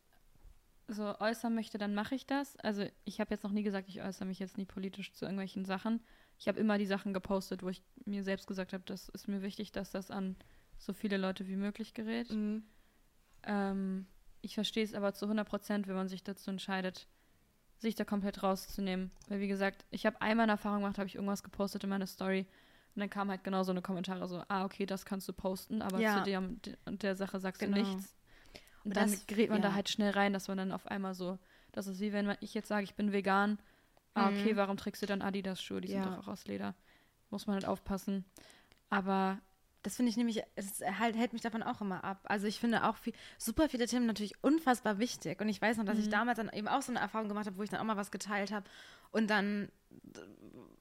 so 0.88 1.18
äußern 1.20 1.56
möchte, 1.56 1.78
dann 1.78 1.96
mache 1.96 2.16
ich 2.16 2.26
das. 2.26 2.58
Also 2.58 2.86
ich 3.06 3.20
habe 3.20 3.32
jetzt 3.32 3.44
noch 3.44 3.52
nie 3.52 3.64
gesagt, 3.64 3.90
ich 3.90 4.02
äußere 4.02 4.26
mich 4.26 4.40
jetzt 4.40 4.58
nie 4.58 4.66
politisch 4.66 5.14
zu 5.14 5.26
irgendwelchen 5.26 5.66
Sachen. 5.66 6.02
Ich 6.38 6.48
habe 6.48 6.60
immer 6.60 6.78
die 6.78 6.86
Sachen 6.86 7.14
gepostet, 7.14 7.64
wo 7.64 7.70
ich 7.70 7.82
mir 8.06 8.24
selbst 8.24 8.48
gesagt 8.48 8.74
habe, 8.74 8.84
das 8.86 9.10
ist 9.10 9.28
mir 9.28 9.42
wichtig, 9.42 9.72
dass 9.72 9.92
das 9.92 10.12
an 10.12 10.36
so 10.78 10.94
viele 10.94 11.18
Leute 11.18 11.48
wie 11.48 11.56
möglich 11.56 11.94
gerät. 11.94 12.30
Mhm. 12.32 12.64
Ähm, 13.44 14.08
ich 14.42 14.56
verstehe 14.56 14.84
es 14.84 14.94
aber 14.94 15.14
zu 15.14 15.26
100 15.26 15.48
Prozent, 15.48 15.88
wenn 15.88 15.96
man 15.96 16.10
sich 16.10 16.24
dazu 16.24 16.50
entscheidet, 16.52 17.08
sich 17.84 17.96
da 17.96 18.04
komplett 18.04 18.42
rauszunehmen. 18.42 19.12
Weil 19.30 19.40
wie 19.40 19.48
gesagt, 19.48 19.86
ich 19.92 20.06
habe 20.06 20.20
einmal 20.22 20.46
eine 20.46 20.54
Erfahrung 20.54 20.80
gemacht, 20.80 20.98
habe 20.98 21.08
ich 21.08 21.16
irgendwas 21.16 21.44
gepostet 21.44 21.84
in 21.84 21.90
meiner 21.90 22.08
Story 22.08 22.48
und 22.96 23.00
dann 23.00 23.10
kam 23.10 23.30
halt 23.30 23.44
genau 23.44 23.64
so 23.64 23.72
eine 23.72 23.82
Kommentare 23.82 24.28
so, 24.28 24.44
ah, 24.48 24.66
okay, 24.66 24.86
das 24.86 25.06
kannst 25.06 25.28
du 25.28 25.34
posten, 25.34 25.82
aber 25.82 26.00
ja. 26.00 26.18
zu 26.18 26.24
der 26.24 26.40
und 26.40 27.04
der 27.04 27.16
Sache 27.16 27.40
sagst 27.40 27.60
genau. 27.62 27.78
du 27.78 27.84
nichts. 27.84 28.16
Und 28.84 28.96
dann 28.96 29.12
das, 29.12 29.26
gerät 29.28 29.50
man 29.50 29.62
ja. 29.62 29.70
da 29.70 29.74
halt 29.76 29.90
schnell 29.90 30.12
rein, 30.12 30.34
dass 30.34 30.48
man 30.48 30.58
dann 30.58 30.72
auf 30.72 30.88
einmal 30.88 31.14
so, 31.14 31.40
das 31.72 31.88
ist 31.88 32.00
wie 32.00 32.14
wenn 32.14 32.36
ich 32.42 32.54
jetzt 32.54 32.68
sage, 32.68 32.84
ich 32.84 32.96
bin 32.96 33.12
vegan. 33.12 33.60
Ah, 34.14 34.28
okay, 34.28 34.54
mhm. 34.54 34.58
warum 34.58 34.78
trägst 34.78 35.02
du 35.02 35.08
dann 35.08 35.22
Adidas-Schuhe? 35.22 35.82
Die 35.82 35.92
ja. 35.92 36.04
sind 36.04 36.14
doch 36.14 36.20
auch 36.20 36.28
aus 36.28 36.46
Leder. 36.46 36.76
Muss 37.32 37.48
man 37.48 37.56
halt 37.56 37.66
aufpassen. 37.66 38.26
Aber 38.90 39.40
das 39.84 39.98
finde 39.98 40.10
ich 40.10 40.18
nämlich, 40.18 40.42
es 40.56 40.82
halt, 40.82 41.16
hält 41.16 41.34
mich 41.34 41.42
davon 41.42 41.62
auch 41.62 41.82
immer 41.82 42.04
ab. 42.04 42.22
Also 42.24 42.48
ich 42.48 42.60
finde 42.60 42.86
auch 42.86 42.96
viel, 42.96 43.14
super 43.38 43.70
viele 43.70 43.86
Themen 43.86 44.06
natürlich 44.06 44.42
unfassbar 44.42 44.98
wichtig. 44.98 45.42
Und 45.42 45.50
ich 45.50 45.62
weiß 45.62 45.78
noch, 45.78 45.86
dass 45.86 45.98
mhm. 45.98 46.04
ich 46.04 46.10
damals 46.10 46.38
dann 46.38 46.50
eben 46.50 46.68
auch 46.68 46.82
so 46.82 46.92
eine 46.92 47.00
Erfahrung 47.00 47.28
gemacht 47.28 47.46
habe, 47.46 47.58
wo 47.58 47.64
ich 47.64 47.70
dann 47.70 47.80
auch 47.80 47.86
mal 47.86 47.98
was 47.98 48.12
geteilt 48.12 48.52
habe 48.52 48.66
und 49.12 49.30
dann 49.30 49.70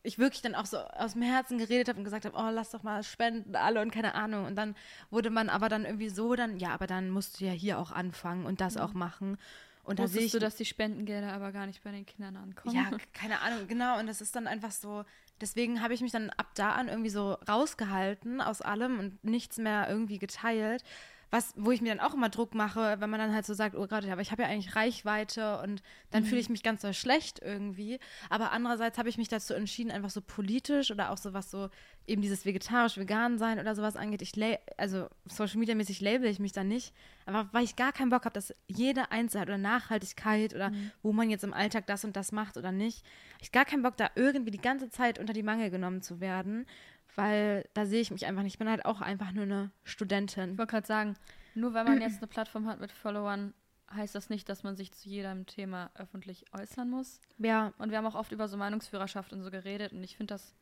ich 0.05 0.19
wirklich 0.19 0.43
dann 0.43 0.55
auch 0.55 0.67
so 0.67 0.79
aus 0.79 1.13
dem 1.13 1.23
Herzen 1.23 1.59
geredet 1.59 1.89
habe 1.89 1.99
und 1.99 2.05
gesagt 2.05 2.25
habe, 2.25 2.37
oh, 2.37 2.51
lass 2.51 2.71
doch 2.71 2.83
mal 2.83 3.03
spenden 3.03 3.55
alle 3.55 3.81
und 3.83 3.93
keine 3.93 4.15
Ahnung. 4.15 4.47
Und 4.47 4.57
dann 4.57 4.75
wurde 5.11 5.31
man 5.31 5.49
aber 5.49 5.69
dann 5.69 5.85
irgendwie 5.85 6.09
so 6.09 6.35
dann, 6.35 6.59
ja, 6.59 6.71
aber 6.71 6.87
dann 6.87 7.11
musst 7.11 7.41
du 7.41 7.45
ja 7.45 7.53
hier 7.53 7.79
auch 7.79 7.93
anfangen 7.93 8.47
und 8.47 8.61
das 8.61 8.77
mhm. 8.77 8.81
auch 8.81 8.95
machen. 8.95 9.39
Und 9.85 9.99
da 9.99 10.07
sehe 10.07 10.23
ich, 10.23 10.33
du, 10.33 10.39
dass 10.39 10.55
die 10.55 10.65
Spendengelder 10.65 11.33
aber 11.33 11.51
gar 11.51 11.67
nicht 11.67 11.83
bei 11.83 11.91
den 11.91 12.07
Kindern 12.07 12.37
ankommen. 12.37 12.77
Ja, 12.77 12.91
keine 13.13 13.41
Ahnung, 13.41 13.67
genau. 13.67 13.99
Und 13.99 14.07
das 14.07 14.21
ist 14.21 14.37
dann 14.37 14.47
einfach 14.47 14.71
so, 14.71 15.05
deswegen 15.41 15.83
habe 15.83 15.95
ich 15.95 16.01
mich 16.01 16.13
dann 16.13 16.31
ab 16.31 16.51
da 16.55 16.73
an 16.73 16.89
irgendwie 16.89 17.11
so 17.11 17.33
rausgehalten 17.49 18.41
aus 18.41 18.63
allem 18.63 18.99
und 18.99 19.25
nichts 19.25 19.59
mehr 19.59 19.89
irgendwie 19.89 20.19
geteilt, 20.19 20.85
was, 21.33 21.55
wo 21.57 21.71
ich 21.71 21.81
mir 21.81 21.95
dann 21.95 22.07
auch 22.07 22.13
immer 22.13 22.29
Druck 22.29 22.55
mache, 22.55 22.97
wenn 23.01 23.09
man 23.09 23.19
dann 23.19 23.35
halt 23.35 23.47
so 23.47 23.55
sagt, 23.55 23.75
oh 23.75 23.87
Gott, 23.87 24.07
aber 24.07 24.21
ich 24.21 24.33
habe 24.33 24.43
ja 24.43 24.49
eigentlich 24.49 24.77
Reichweite 24.77 25.63
und 25.63 25.83
dann 26.11 26.25
mhm. 26.25 26.27
fühle 26.27 26.43
ich 26.43 26.51
mich 26.51 26.63
ganz 26.63 26.83
so 26.83 26.93
schlecht 26.93 27.41
irgendwie. 27.43 27.99
Aber 28.29 28.53
andererseits 28.53 28.99
habe 28.99 29.09
ich 29.09 29.17
mich 29.17 29.29
dazu 29.29 29.55
entschieden, 29.55 29.91
einfach 29.91 30.11
so 30.11 30.21
politisch 30.21 30.91
oder 30.91 31.11
auch 31.11 31.17
so 31.17 31.33
was 31.33 31.51
so 31.51 31.71
eben 32.07 32.21
dieses 32.21 32.45
vegetarisch-vegan 32.45 33.39
sein 33.39 33.59
oder 33.59 33.75
sowas 33.75 33.97
angeht. 33.97 34.21
Ich 34.21 34.35
also 34.77 35.09
Social 35.25 35.59
Media 35.59 35.75
mäßig 35.75 36.03
label 36.03 36.29
ich 36.29 36.39
mich 36.39 36.53
da 36.53 36.65
nicht, 36.65 36.93
aber 37.25 37.49
weil 37.53 37.65
ich 37.65 37.77
gar 37.77 37.93
keinen 37.93 38.11
Bock 38.11 38.27
habe, 38.27 38.35
dass 38.35 38.55
jede 38.67 39.11
Einzelheit 39.11 39.49
oder 39.49 39.57
Nachhaltigkeit 39.57 40.55
oder 40.55 40.69
mhm. 40.69 40.91
wo 41.03 41.15
man 41.15 41.31
jetzt 41.31 41.45
im 41.45 41.55
Alltag 41.55 41.87
das 41.87 42.05
und 42.05 42.15
das 42.15 42.33
macht 42.33 42.59
oder 42.59 42.73
nicht, 42.73 43.07
ich 43.41 43.53
gar 43.53 43.65
keinen 43.65 43.83
Bock 43.83 43.97
da 43.97 44.11
irgendwie 44.17 44.51
die 44.51 44.61
ganze 44.61 44.91
Zeit 44.91 45.19
unter 45.19 45.33
die 45.33 45.43
Mangel 45.43 45.71
genommen 45.71 46.03
zu 46.03 46.21
werden 46.21 46.67
weil 47.15 47.69
da 47.75 47.87
sehe 47.87 48.01
ich 48.01 48.11
mich 48.11 48.27
einfach 48.27 48.43
nicht. 48.43 48.55
Ich 48.55 48.59
bin 48.59 48.69
halt 48.69 48.85
auch 48.85 49.01
einfach 49.01 49.33
nur 49.33 49.45
eine 49.45 49.71
Studentin. 49.85 50.53
Ich 50.53 50.59
wollte 50.59 50.71
gerade 50.71 50.87
sagen, 50.87 51.17
nur 51.55 51.75
weil 51.75 51.85
man 51.85 52.01
jetzt 52.01 52.19
eine 52.19 52.27
Plattform 52.27 52.67
hat 52.67 52.81
mit 52.81 52.93
Followern, 52.93 53.55
heißt 53.95 54.15
das 54.15 54.31
nicht, 54.31 54.49
dass 54.49 54.63
man 54.63 54.77
sich 54.77 54.93
zu 54.93 55.09
jedem 55.09 55.47
Thema 55.47 55.91
öffentlich 55.95 56.47
äußern 56.53 56.89
muss. 56.89 57.21
Ja. 57.39 57.73
Und 57.79 57.91
wir 57.91 57.99
haben 57.99 58.07
auch 58.07 58.15
oft 58.15 58.33
über 58.33 58.49
so 58.49 58.57
Meinungsführerschaft 58.57 59.33
und 59.33 59.43
so 59.43 59.51
geredet 59.51 59.93
und 59.93 60.03
ich 60.03 60.17
finde 60.17 60.35
das 60.35 60.55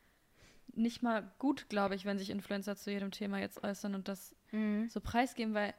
nicht 0.75 1.03
mal 1.03 1.31
gut, 1.39 1.69
glaube 1.69 1.95
ich, 1.95 2.05
wenn 2.05 2.19
sich 2.19 2.31
Influencer 2.31 2.77
zu 2.77 2.91
jedem 2.91 3.11
Thema 3.11 3.39
jetzt 3.39 3.63
äußern 3.63 3.95
und 3.95 4.09
das 4.09 4.35
mhm. 4.53 4.89
so 4.89 5.01
preisgeben, 5.01 5.55
weil, 5.55 5.75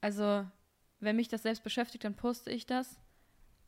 also, 0.00 0.46
wenn 1.00 1.16
mich 1.16 1.28
das 1.28 1.42
selbst 1.42 1.62
beschäftigt, 1.62 2.04
dann 2.04 2.14
poste 2.14 2.50
ich 2.50 2.66
das. 2.66 2.98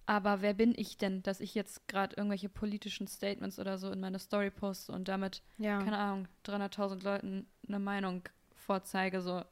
Aber 0.06 0.40
wer 0.40 0.54
bin 0.54 0.72
ich 0.76 0.96
denn, 0.96 1.22
dass 1.24 1.40
ich 1.40 1.54
jetzt 1.54 1.88
gerade 1.88 2.14
irgendwelche 2.16 2.48
politischen 2.48 3.08
Statements 3.08 3.58
oder 3.58 3.76
so 3.76 3.90
in 3.90 4.00
meine 4.00 4.20
Story 4.20 4.50
poste 4.50 4.92
und 4.92 5.08
damit, 5.08 5.42
ja. 5.58 5.78
keine 5.82 5.98
Ahnung, 5.98 6.28
300.000 6.46 7.02
Leuten 7.02 7.46
eine 7.66 7.80
Meinung 7.80 8.22
vorzeige, 8.54 9.20
so. 9.20 9.42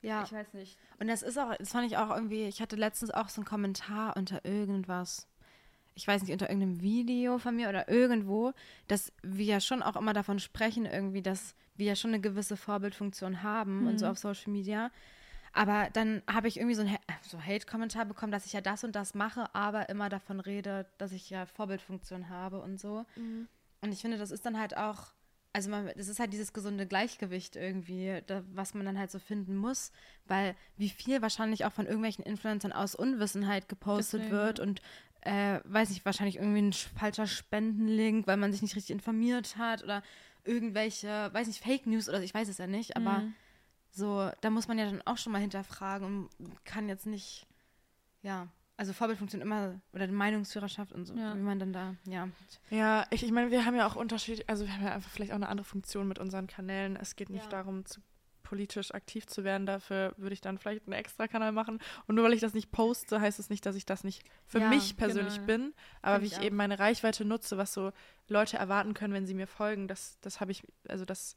Ja. 0.00 0.22
Ich 0.22 0.32
weiß 0.32 0.54
nicht. 0.54 0.78
Und 1.00 1.08
das 1.08 1.22
ist 1.22 1.36
auch, 1.36 1.54
das 1.56 1.72
fand 1.72 1.86
ich 1.86 1.96
auch 1.96 2.10
irgendwie, 2.10 2.44
ich 2.44 2.60
hatte 2.60 2.76
letztens 2.76 3.10
auch 3.10 3.28
so 3.28 3.40
einen 3.40 3.46
Kommentar 3.46 4.16
unter 4.16 4.44
irgendwas. 4.44 5.26
Ich 5.96 6.06
weiß 6.06 6.22
nicht, 6.22 6.30
unter 6.30 6.48
irgendeinem 6.48 6.80
Video 6.80 7.38
von 7.38 7.56
mir 7.56 7.68
oder 7.68 7.88
irgendwo, 7.88 8.52
dass 8.86 9.12
wir 9.22 9.44
ja 9.44 9.60
schon 9.60 9.82
auch 9.82 9.96
immer 9.96 10.12
davon 10.12 10.38
sprechen, 10.38 10.86
irgendwie, 10.86 11.22
dass 11.22 11.56
wir 11.74 11.86
ja 11.86 11.96
schon 11.96 12.12
eine 12.12 12.20
gewisse 12.20 12.56
Vorbildfunktion 12.56 13.42
haben 13.42 13.80
mhm. 13.80 13.86
und 13.88 13.98
so 13.98 14.06
mhm. 14.06 14.12
auf 14.12 14.18
Social 14.18 14.52
Media. 14.52 14.92
Aber 15.52 15.88
dann 15.92 16.22
habe 16.30 16.48
ich 16.48 16.58
irgendwie 16.58 16.74
so 16.74 16.82
einen 16.82 16.96
so 17.22 17.40
Hate-Kommentar 17.40 18.04
bekommen, 18.04 18.32
dass 18.32 18.46
ich 18.46 18.52
ja 18.52 18.60
das 18.60 18.84
und 18.84 18.94
das 18.94 19.14
mache, 19.14 19.54
aber 19.54 19.88
immer 19.88 20.08
davon 20.08 20.40
rede, 20.40 20.86
dass 20.98 21.12
ich 21.12 21.30
ja 21.30 21.46
Vorbildfunktion 21.46 22.28
habe 22.28 22.60
und 22.60 22.78
so. 22.78 23.04
Mhm. 23.16 23.48
Und 23.80 23.92
ich 23.92 24.00
finde, 24.00 24.18
das 24.18 24.30
ist 24.30 24.44
dann 24.44 24.58
halt 24.58 24.76
auch, 24.76 25.12
also 25.52 25.70
man, 25.70 25.90
das 25.96 26.08
ist 26.08 26.20
halt 26.20 26.32
dieses 26.32 26.52
gesunde 26.52 26.86
Gleichgewicht 26.86 27.56
irgendwie, 27.56 28.22
da, 28.26 28.42
was 28.52 28.74
man 28.74 28.86
dann 28.86 28.98
halt 28.98 29.10
so 29.10 29.18
finden 29.18 29.56
muss, 29.56 29.92
weil 30.26 30.54
wie 30.76 30.90
viel 30.90 31.22
wahrscheinlich 31.22 31.64
auch 31.64 31.72
von 31.72 31.86
irgendwelchen 31.86 32.24
Influencern 32.24 32.72
aus 32.72 32.94
Unwissenheit 32.94 33.68
gepostet 33.68 34.22
Deswegen. 34.22 34.36
wird 34.36 34.60
und 34.60 34.82
äh, 35.22 35.60
weiß 35.64 35.90
nicht, 35.90 36.04
wahrscheinlich 36.04 36.36
irgendwie 36.36 36.62
ein 36.62 36.72
falscher 36.72 37.26
Spendenlink, 37.26 38.26
weil 38.26 38.36
man 38.36 38.52
sich 38.52 38.62
nicht 38.62 38.76
richtig 38.76 38.92
informiert 38.94 39.56
hat 39.56 39.82
oder 39.82 40.02
irgendwelche, 40.44 41.30
weiß 41.32 41.46
nicht, 41.46 41.62
Fake 41.62 41.86
News 41.86 42.08
oder 42.08 42.22
ich 42.22 42.32
weiß 42.32 42.48
es 42.48 42.58
ja 42.58 42.66
nicht, 42.66 42.96
aber 42.96 43.20
mhm 43.20 43.34
so, 43.98 44.30
da 44.40 44.50
muss 44.50 44.68
man 44.68 44.78
ja 44.78 44.86
dann 44.86 45.02
auch 45.02 45.18
schon 45.18 45.32
mal 45.32 45.40
hinterfragen 45.40 46.28
und 46.38 46.64
kann 46.64 46.88
jetzt 46.88 47.06
nicht, 47.06 47.46
ja, 48.22 48.48
also 48.76 48.92
Vorbildfunktion 48.92 49.42
immer 49.42 49.80
oder 49.92 50.06
Meinungsführerschaft 50.06 50.92
und 50.92 51.04
so, 51.04 51.14
ja. 51.14 51.34
wie 51.34 51.40
man 51.40 51.58
dann 51.58 51.72
da, 51.72 51.96
ja. 52.04 52.28
Ja, 52.70 53.06
ich, 53.10 53.24
ich 53.24 53.32
meine, 53.32 53.50
wir 53.50 53.64
haben 53.64 53.74
ja 53.74 53.86
auch 53.86 53.96
Unterschied, 53.96 54.48
also 54.48 54.64
wir 54.64 54.72
haben 54.72 54.84
ja 54.84 54.92
einfach 54.92 55.10
vielleicht 55.10 55.32
auch 55.32 55.36
eine 55.36 55.48
andere 55.48 55.66
Funktion 55.66 56.06
mit 56.06 56.18
unseren 56.18 56.46
Kanälen. 56.46 56.96
Es 56.96 57.16
geht 57.16 57.28
nicht 57.28 57.44
ja. 57.44 57.50
darum, 57.50 57.84
zu, 57.84 58.00
politisch 58.48 58.94
aktiv 58.94 59.26
zu 59.26 59.44
werden. 59.44 59.66
Dafür 59.66 60.14
würde 60.16 60.32
ich 60.32 60.40
dann 60.40 60.56
vielleicht 60.58 60.86
einen 60.86 60.94
extra 60.94 61.28
Kanal 61.28 61.52
machen. 61.52 61.80
Und 62.06 62.14
nur 62.14 62.24
weil 62.24 62.32
ich 62.32 62.40
das 62.40 62.54
nicht 62.54 62.70
poste, 62.70 63.20
heißt 63.20 63.38
es 63.38 63.46
das 63.46 63.50
nicht, 63.50 63.66
dass 63.66 63.76
ich 63.76 63.84
das 63.84 64.04
nicht 64.04 64.24
für 64.46 64.60
ja, 64.60 64.68
mich 64.68 64.96
persönlich 64.96 65.34
genau. 65.34 65.46
bin. 65.46 65.74
Aber 66.00 66.16
Find 66.16 66.22
wie 66.22 66.34
ich, 66.34 66.40
ich 66.40 66.46
eben 66.46 66.56
meine 66.56 66.78
Reichweite 66.78 67.26
nutze, 67.26 67.58
was 67.58 67.74
so 67.74 67.92
Leute 68.26 68.56
erwarten 68.56 68.94
können, 68.94 69.12
wenn 69.12 69.26
sie 69.26 69.34
mir 69.34 69.46
folgen, 69.46 69.86
das, 69.86 70.18
das 70.20 70.40
habe 70.40 70.50
ich, 70.50 70.62
also 70.88 71.04
das 71.04 71.34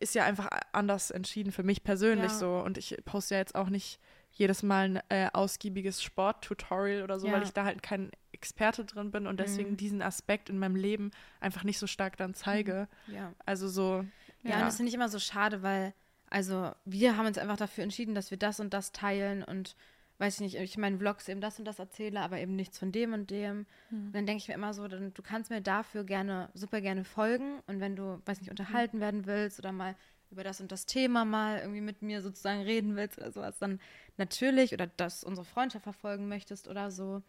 ist 0.00 0.14
ja 0.14 0.24
einfach 0.24 0.48
anders 0.72 1.10
entschieden 1.10 1.52
für 1.52 1.62
mich 1.62 1.82
persönlich 1.84 2.32
ja. 2.32 2.38
so. 2.38 2.56
Und 2.58 2.78
ich 2.78 2.96
poste 3.04 3.34
ja 3.34 3.40
jetzt 3.40 3.54
auch 3.54 3.68
nicht 3.68 3.98
jedes 4.32 4.62
Mal 4.62 4.84
ein 4.84 5.00
äh, 5.08 5.28
ausgiebiges 5.32 6.02
Sport-Tutorial 6.02 7.02
oder 7.02 7.18
so, 7.18 7.26
Ja. 7.26 7.32
weil 7.34 7.42
ich 7.42 7.52
da 7.52 7.64
halt 7.64 7.82
kein 7.82 8.10
Experte 8.32 8.84
drin 8.84 9.10
bin 9.10 9.26
und 9.26 9.40
deswegen 9.40 9.70
Mhm. 9.72 9.76
diesen 9.76 10.02
Aspekt 10.02 10.48
in 10.48 10.58
meinem 10.58 10.76
Leben 10.76 11.10
einfach 11.40 11.64
nicht 11.64 11.78
so 11.78 11.86
stark 11.86 12.16
dann 12.16 12.34
zeige. 12.34 12.86
Ja. 13.08 13.32
Also 13.46 13.68
so, 13.68 14.04
Ja, 14.44 14.50
ja. 14.50 14.56
und 14.58 14.62
das 14.66 14.76
finde 14.76 14.90
ich 14.90 14.94
immer 14.94 15.08
so 15.08 15.18
schade, 15.18 15.62
weil, 15.62 15.92
also, 16.30 16.70
wir 16.84 17.16
haben 17.16 17.26
uns 17.26 17.38
einfach 17.38 17.56
dafür 17.56 17.82
entschieden, 17.84 18.14
dass 18.14 18.30
wir 18.30 18.38
das 18.38 18.60
und 18.60 18.72
das 18.74 18.92
teilen 18.92 19.42
und, 19.42 19.74
weiß 20.18 20.34
ich 20.34 20.40
nicht, 20.40 20.56
ich 20.56 20.74
in 20.74 20.80
meinen 20.80 20.98
Vlogs 20.98 21.28
eben 21.28 21.40
das 21.40 21.58
und 21.58 21.64
das 21.64 21.78
erzähle, 21.78 22.20
aber 22.20 22.38
eben 22.38 22.56
nichts 22.56 22.78
von 22.78 22.92
dem 22.92 23.12
und 23.12 23.30
dem. 23.30 23.66
Hm. 23.90 24.06
Und 24.06 24.12
dann 24.14 24.26
denke 24.26 24.42
ich 24.42 24.48
mir 24.48 24.54
immer 24.54 24.74
so, 24.74 24.88
dann, 24.88 25.14
du 25.14 25.22
kannst 25.22 25.50
mir 25.50 25.60
dafür 25.60 26.04
gerne, 26.04 26.50
super 26.54 26.80
gerne 26.80 27.04
folgen 27.04 27.60
und 27.66 27.80
wenn 27.80 27.96
du, 27.96 28.20
weiß 28.26 28.40
nicht, 28.40 28.50
unterhalten 28.50 29.00
werden 29.00 29.26
willst 29.26 29.58
oder 29.58 29.72
mal 29.72 29.94
über 30.30 30.44
das 30.44 30.60
und 30.60 30.72
das 30.72 30.86
Thema 30.86 31.24
mal 31.24 31.60
irgendwie 31.60 31.80
mit 31.80 32.02
mir 32.02 32.20
sozusagen 32.20 32.62
reden 32.62 32.96
willst 32.96 33.18
oder 33.18 33.32
sowas, 33.32 33.58
dann 33.58 33.80
natürlich 34.16 34.74
oder 34.74 34.86
dass 34.86 35.24
unsere 35.24 35.46
Freundschaft 35.46 35.84
verfolgen 35.84 36.28
möchtest 36.28 36.68
oder 36.68 36.90
so, 36.90 37.22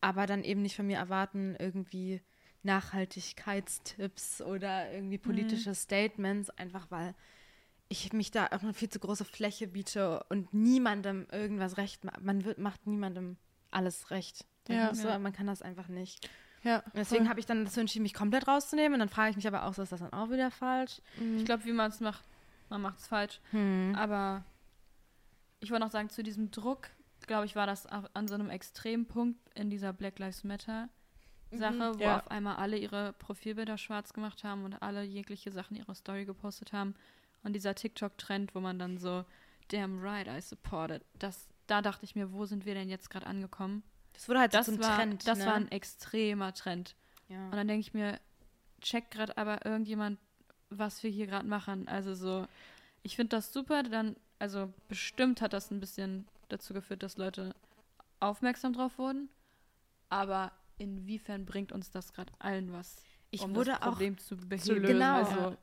aber 0.00 0.26
dann 0.26 0.42
eben 0.42 0.62
nicht 0.62 0.76
von 0.76 0.86
mir 0.86 0.98
erwarten, 0.98 1.54
irgendwie 1.58 2.20
Nachhaltigkeitstipps 2.62 4.42
oder 4.42 4.92
irgendwie 4.92 5.18
politische 5.18 5.74
Statements, 5.74 6.50
einfach 6.50 6.90
weil 6.90 7.14
ich 7.92 8.12
mich 8.14 8.30
da 8.30 8.46
auf 8.46 8.62
eine 8.62 8.72
viel 8.72 8.88
zu 8.88 8.98
große 9.00 9.24
Fläche 9.26 9.66
biete 9.68 10.22
und 10.30 10.54
niemandem 10.54 11.26
irgendwas 11.32 11.76
recht 11.76 12.04
macht. 12.04 12.22
Man 12.22 12.44
wird, 12.44 12.56
macht 12.58 12.86
niemandem 12.86 13.36
alles 13.70 14.10
recht. 14.10 14.46
Ja. 14.68 14.94
so, 14.94 15.08
Ja. 15.08 15.18
man 15.18 15.32
kann 15.32 15.46
das 15.48 15.60
einfach 15.60 15.88
nicht. 15.88 16.28
ja. 16.62 16.82
Deswegen 16.94 17.28
habe 17.28 17.40
ich 17.40 17.46
dann 17.46 17.64
dazu 17.64 17.80
entschieden, 17.80 18.04
mich 18.04 18.14
komplett 18.14 18.46
rauszunehmen. 18.48 18.94
Und 18.94 19.00
dann 19.00 19.08
frage 19.08 19.30
ich 19.30 19.36
mich 19.36 19.46
aber 19.48 19.64
auch, 19.66 19.74
so 19.74 19.82
ist 19.82 19.90
das 19.92 20.00
dann 20.00 20.12
auch 20.12 20.30
wieder 20.30 20.50
falsch? 20.50 21.02
Ich 21.36 21.44
glaube, 21.44 21.64
wie 21.64 21.72
man 21.72 21.90
es 21.90 22.00
macht, 22.00 22.24
man 22.68 22.80
macht 22.80 23.00
es 23.00 23.06
falsch. 23.08 23.40
Hm. 23.50 23.94
Aber 23.98 24.44
ich 25.60 25.70
wollte 25.70 25.84
noch 25.84 25.90
sagen, 25.92 26.08
zu 26.10 26.22
diesem 26.22 26.50
Druck, 26.52 26.88
glaube 27.26 27.44
ich, 27.46 27.56
war 27.56 27.66
das 27.66 27.86
auch 27.86 28.04
an 28.14 28.28
so 28.28 28.34
einem 28.34 28.50
Extrempunkt 28.50 29.38
in 29.56 29.68
dieser 29.68 29.92
Black 29.92 30.18
Lives 30.18 30.44
Matter 30.44 30.88
Sache, 31.52 31.74
Mhm, 31.74 31.98
wo 31.98 32.04
ja. 32.04 32.18
auf 32.18 32.30
einmal 32.30 32.56
alle 32.56 32.78
ihre 32.78 33.12
Profilbilder 33.14 33.76
schwarz 33.76 34.12
gemacht 34.12 34.44
haben 34.44 34.64
und 34.64 34.74
alle 34.80 35.02
jegliche 35.02 35.50
Sachen 35.50 35.76
ihre 35.76 35.96
Story 35.96 36.24
gepostet 36.24 36.72
haben. 36.72 36.94
Und 37.42 37.54
dieser 37.54 37.74
TikTok-Trend, 37.74 38.54
wo 38.54 38.60
man 38.60 38.78
dann 38.78 38.98
so, 38.98 39.24
damn 39.68 40.00
right, 40.02 40.26
I 40.28 40.40
support 40.40 40.90
it. 40.90 41.02
Das, 41.18 41.48
da 41.66 41.80
dachte 41.82 42.04
ich 42.04 42.14
mir, 42.14 42.32
wo 42.32 42.44
sind 42.46 42.66
wir 42.66 42.74
denn 42.74 42.88
jetzt 42.88 43.10
gerade 43.10 43.26
angekommen? 43.26 43.82
Das 44.12 44.28
wurde 44.28 44.40
halt 44.40 44.54
Das, 44.54 44.66
so 44.66 44.72
zum 44.72 44.82
war, 44.82 44.96
Trend. 44.96 45.26
das 45.26 45.38
ne? 45.38 45.46
war 45.46 45.54
ein 45.54 45.70
extremer 45.70 46.52
Trend. 46.52 46.94
ja. 47.28 47.44
Und 47.46 47.52
dann 47.52 47.68
denke 47.68 47.80
ich 47.80 47.94
mir, 47.94 48.20
checkt 48.80 49.10
gerade 49.12 49.36
aber 49.38 49.64
irgendjemand, 49.64 50.18
was 50.70 51.02
wir 51.02 51.10
hier 51.10 51.26
gerade 51.26 51.46
machen. 51.46 51.88
Also 51.88 52.14
so, 52.14 52.46
ich 53.02 53.16
finde 53.16 53.36
das 53.36 53.52
super, 53.52 53.82
dann, 53.82 54.16
also 54.38 54.72
bestimmt 54.88 55.40
hat 55.40 55.52
das 55.52 55.70
ein 55.70 55.80
bisschen 55.80 56.26
dazu 56.48 56.74
geführt, 56.74 57.02
dass 57.02 57.16
Leute 57.16 57.54
aufmerksam 58.20 58.72
drauf 58.72 58.98
wurden. 58.98 59.28
Aber 60.08 60.52
inwiefern 60.78 61.46
bringt 61.46 61.72
uns 61.72 61.90
das 61.90 62.12
gerade 62.12 62.32
allen 62.38 62.72
was, 62.72 62.96
Ich 63.30 63.42
um 63.42 63.54
wurde 63.54 63.70
das 63.72 63.82
auch 63.82 63.88
Problem 63.90 64.18
zu 64.18 64.36
beheben? 64.36 64.82
Genau. 64.82 65.24
Also, 65.24 65.56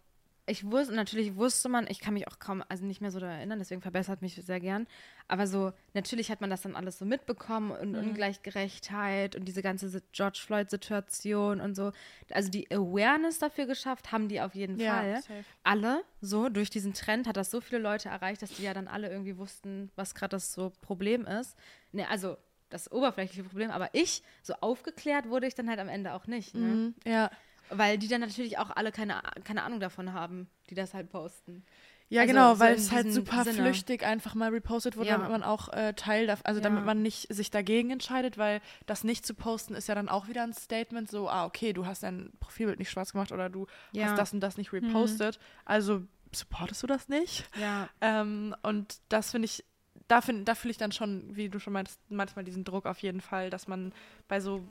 ich 0.49 0.71
wusste, 0.71 0.95
natürlich 0.95 1.35
wusste 1.35 1.67
man, 1.67 1.87
ich 1.87 1.99
kann 1.99 2.13
mich 2.13 2.27
auch 2.27 2.39
kaum, 2.39 2.63
also 2.69 2.85
nicht 2.85 3.01
mehr 3.01 3.11
so 3.11 3.19
daran 3.19 3.35
erinnern, 3.35 3.59
deswegen 3.59 3.81
verbessert 3.81 4.21
mich 4.21 4.35
sehr 4.35 4.59
gern. 4.61 4.87
Aber 5.27 5.45
so, 5.45 5.73
natürlich 5.93 6.31
hat 6.31 6.39
man 6.39 6.49
das 6.49 6.61
dann 6.61 6.75
alles 6.75 6.97
so 6.97 7.05
mitbekommen 7.05 7.71
und 7.71 7.91
Mhm. 7.91 7.97
Ungleichgerechtheit 7.99 9.35
und 9.35 9.45
diese 9.45 9.61
ganze 9.61 10.01
George 10.13 10.39
Floyd-Situation 10.45 11.59
und 11.59 11.75
so. 11.75 11.91
Also 12.31 12.49
die 12.49 12.71
Awareness 12.71 13.39
dafür 13.39 13.65
geschafft, 13.65 14.11
haben 14.13 14.29
die 14.29 14.39
auf 14.39 14.55
jeden 14.55 14.79
ja, 14.79 14.95
Fall. 14.95 15.21
safe. 15.21 15.43
Alle, 15.63 16.03
so, 16.21 16.47
durch 16.47 16.69
diesen 16.69 16.93
Trend 16.93 17.27
hat 17.27 17.35
das 17.35 17.51
so 17.51 17.59
viele 17.59 17.81
Leute 17.81 18.07
erreicht, 18.09 18.41
dass 18.41 18.51
die 18.51 18.63
ja 18.63 18.73
dann 18.73 18.87
alle 18.87 19.09
irgendwie 19.09 19.37
wussten, 19.37 19.91
was 19.95 20.15
gerade 20.15 20.31
das 20.31 20.53
so 20.53 20.71
Problem 20.81 21.25
ist. 21.25 21.57
Ne, 21.91 22.07
also 22.09 22.37
das 22.69 22.91
oberflächliche 22.91 23.43
Problem, 23.43 23.71
aber 23.71 23.89
ich, 23.93 24.23
so 24.43 24.53
aufgeklärt 24.61 25.29
wurde 25.29 25.47
ich 25.47 25.55
dann 25.55 25.69
halt 25.69 25.79
am 25.79 25.89
Ende 25.89 26.13
auch 26.13 26.27
nicht. 26.27 26.53
Ne? 26.55 26.61
Mhm, 26.61 26.95
ja. 27.05 27.29
Weil 27.69 27.97
die 27.97 28.07
dann 28.07 28.21
natürlich 28.21 28.57
auch 28.57 28.69
alle 28.71 28.91
keine, 28.91 29.21
keine 29.43 29.63
Ahnung 29.63 29.79
davon 29.79 30.13
haben, 30.13 30.47
die 30.69 30.75
das 30.75 30.93
halt 30.93 31.09
posten. 31.09 31.63
Ja, 32.09 32.21
Also 32.21 32.33
genau, 32.33 32.53
so 32.53 32.59
weil 32.61 32.73
es 32.75 32.91
halt 32.91 33.11
super 33.11 33.43
Sinne. 33.43 33.63
flüchtig 33.63 34.05
einfach 34.05 34.33
mal 34.33 34.49
repostet 34.51 34.95
wurde, 34.95 35.09
Ja. 35.09 35.17
damit 35.17 35.29
man 35.29 35.43
auch 35.43 35.67
äh, 35.73 35.93
Teil 35.93 36.25
davon, 36.27 36.45
also 36.45 36.61
damit 36.61 36.79
Ja. 36.79 36.85
man 36.85 37.01
nicht 37.01 37.33
sich 37.33 37.51
dagegen 37.51 37.89
entscheidet, 37.91 38.37
weil 38.37 38.61
das 38.85 39.03
nicht 39.03 39.25
zu 39.25 39.33
posten 39.33 39.75
ist 39.75 39.89
ja 39.89 39.95
dann 39.95 40.07
auch 40.07 40.29
wieder 40.29 40.43
ein 40.43 40.53
Statement, 40.53 41.11
so, 41.11 41.27
ah, 41.29 41.45
okay, 41.45 41.73
du 41.73 41.85
hast 41.85 42.03
dein 42.03 42.31
Profilbild 42.39 42.79
nicht 42.79 42.89
schwarz 42.89 43.11
gemacht 43.11 43.33
oder 43.33 43.49
du 43.49 43.67
Ja. 43.91 44.05
hast 44.05 44.17
das 44.17 44.31
und 44.31 44.39
das 44.39 44.55
nicht 44.55 44.71
repostet, 44.71 45.37
also 45.65 46.03
supportest 46.31 46.81
du 46.83 46.87
das 46.87 47.09
nicht? 47.09 47.43
Ja. 47.55 47.89
Ähm, 47.99 48.55
und 48.63 48.99
das 49.09 49.31
finde 49.31 49.47
ich, 49.47 49.65
da, 50.07 50.21
find, 50.21 50.47
da 50.47 50.55
fühle 50.55 50.71
ich 50.71 50.77
dann 50.77 50.93
schon, 50.93 51.35
wie 51.35 51.49
du 51.49 51.59
schon 51.59 51.73
meintest, 51.73 51.99
manchmal 52.09 52.45
diesen 52.45 52.63
Druck 52.63 52.85
auf 52.85 52.99
jeden 52.99 53.19
Fall, 53.19 53.49
dass 53.49 53.67
man 53.67 53.91
bei 54.29 54.39
so 54.39 54.65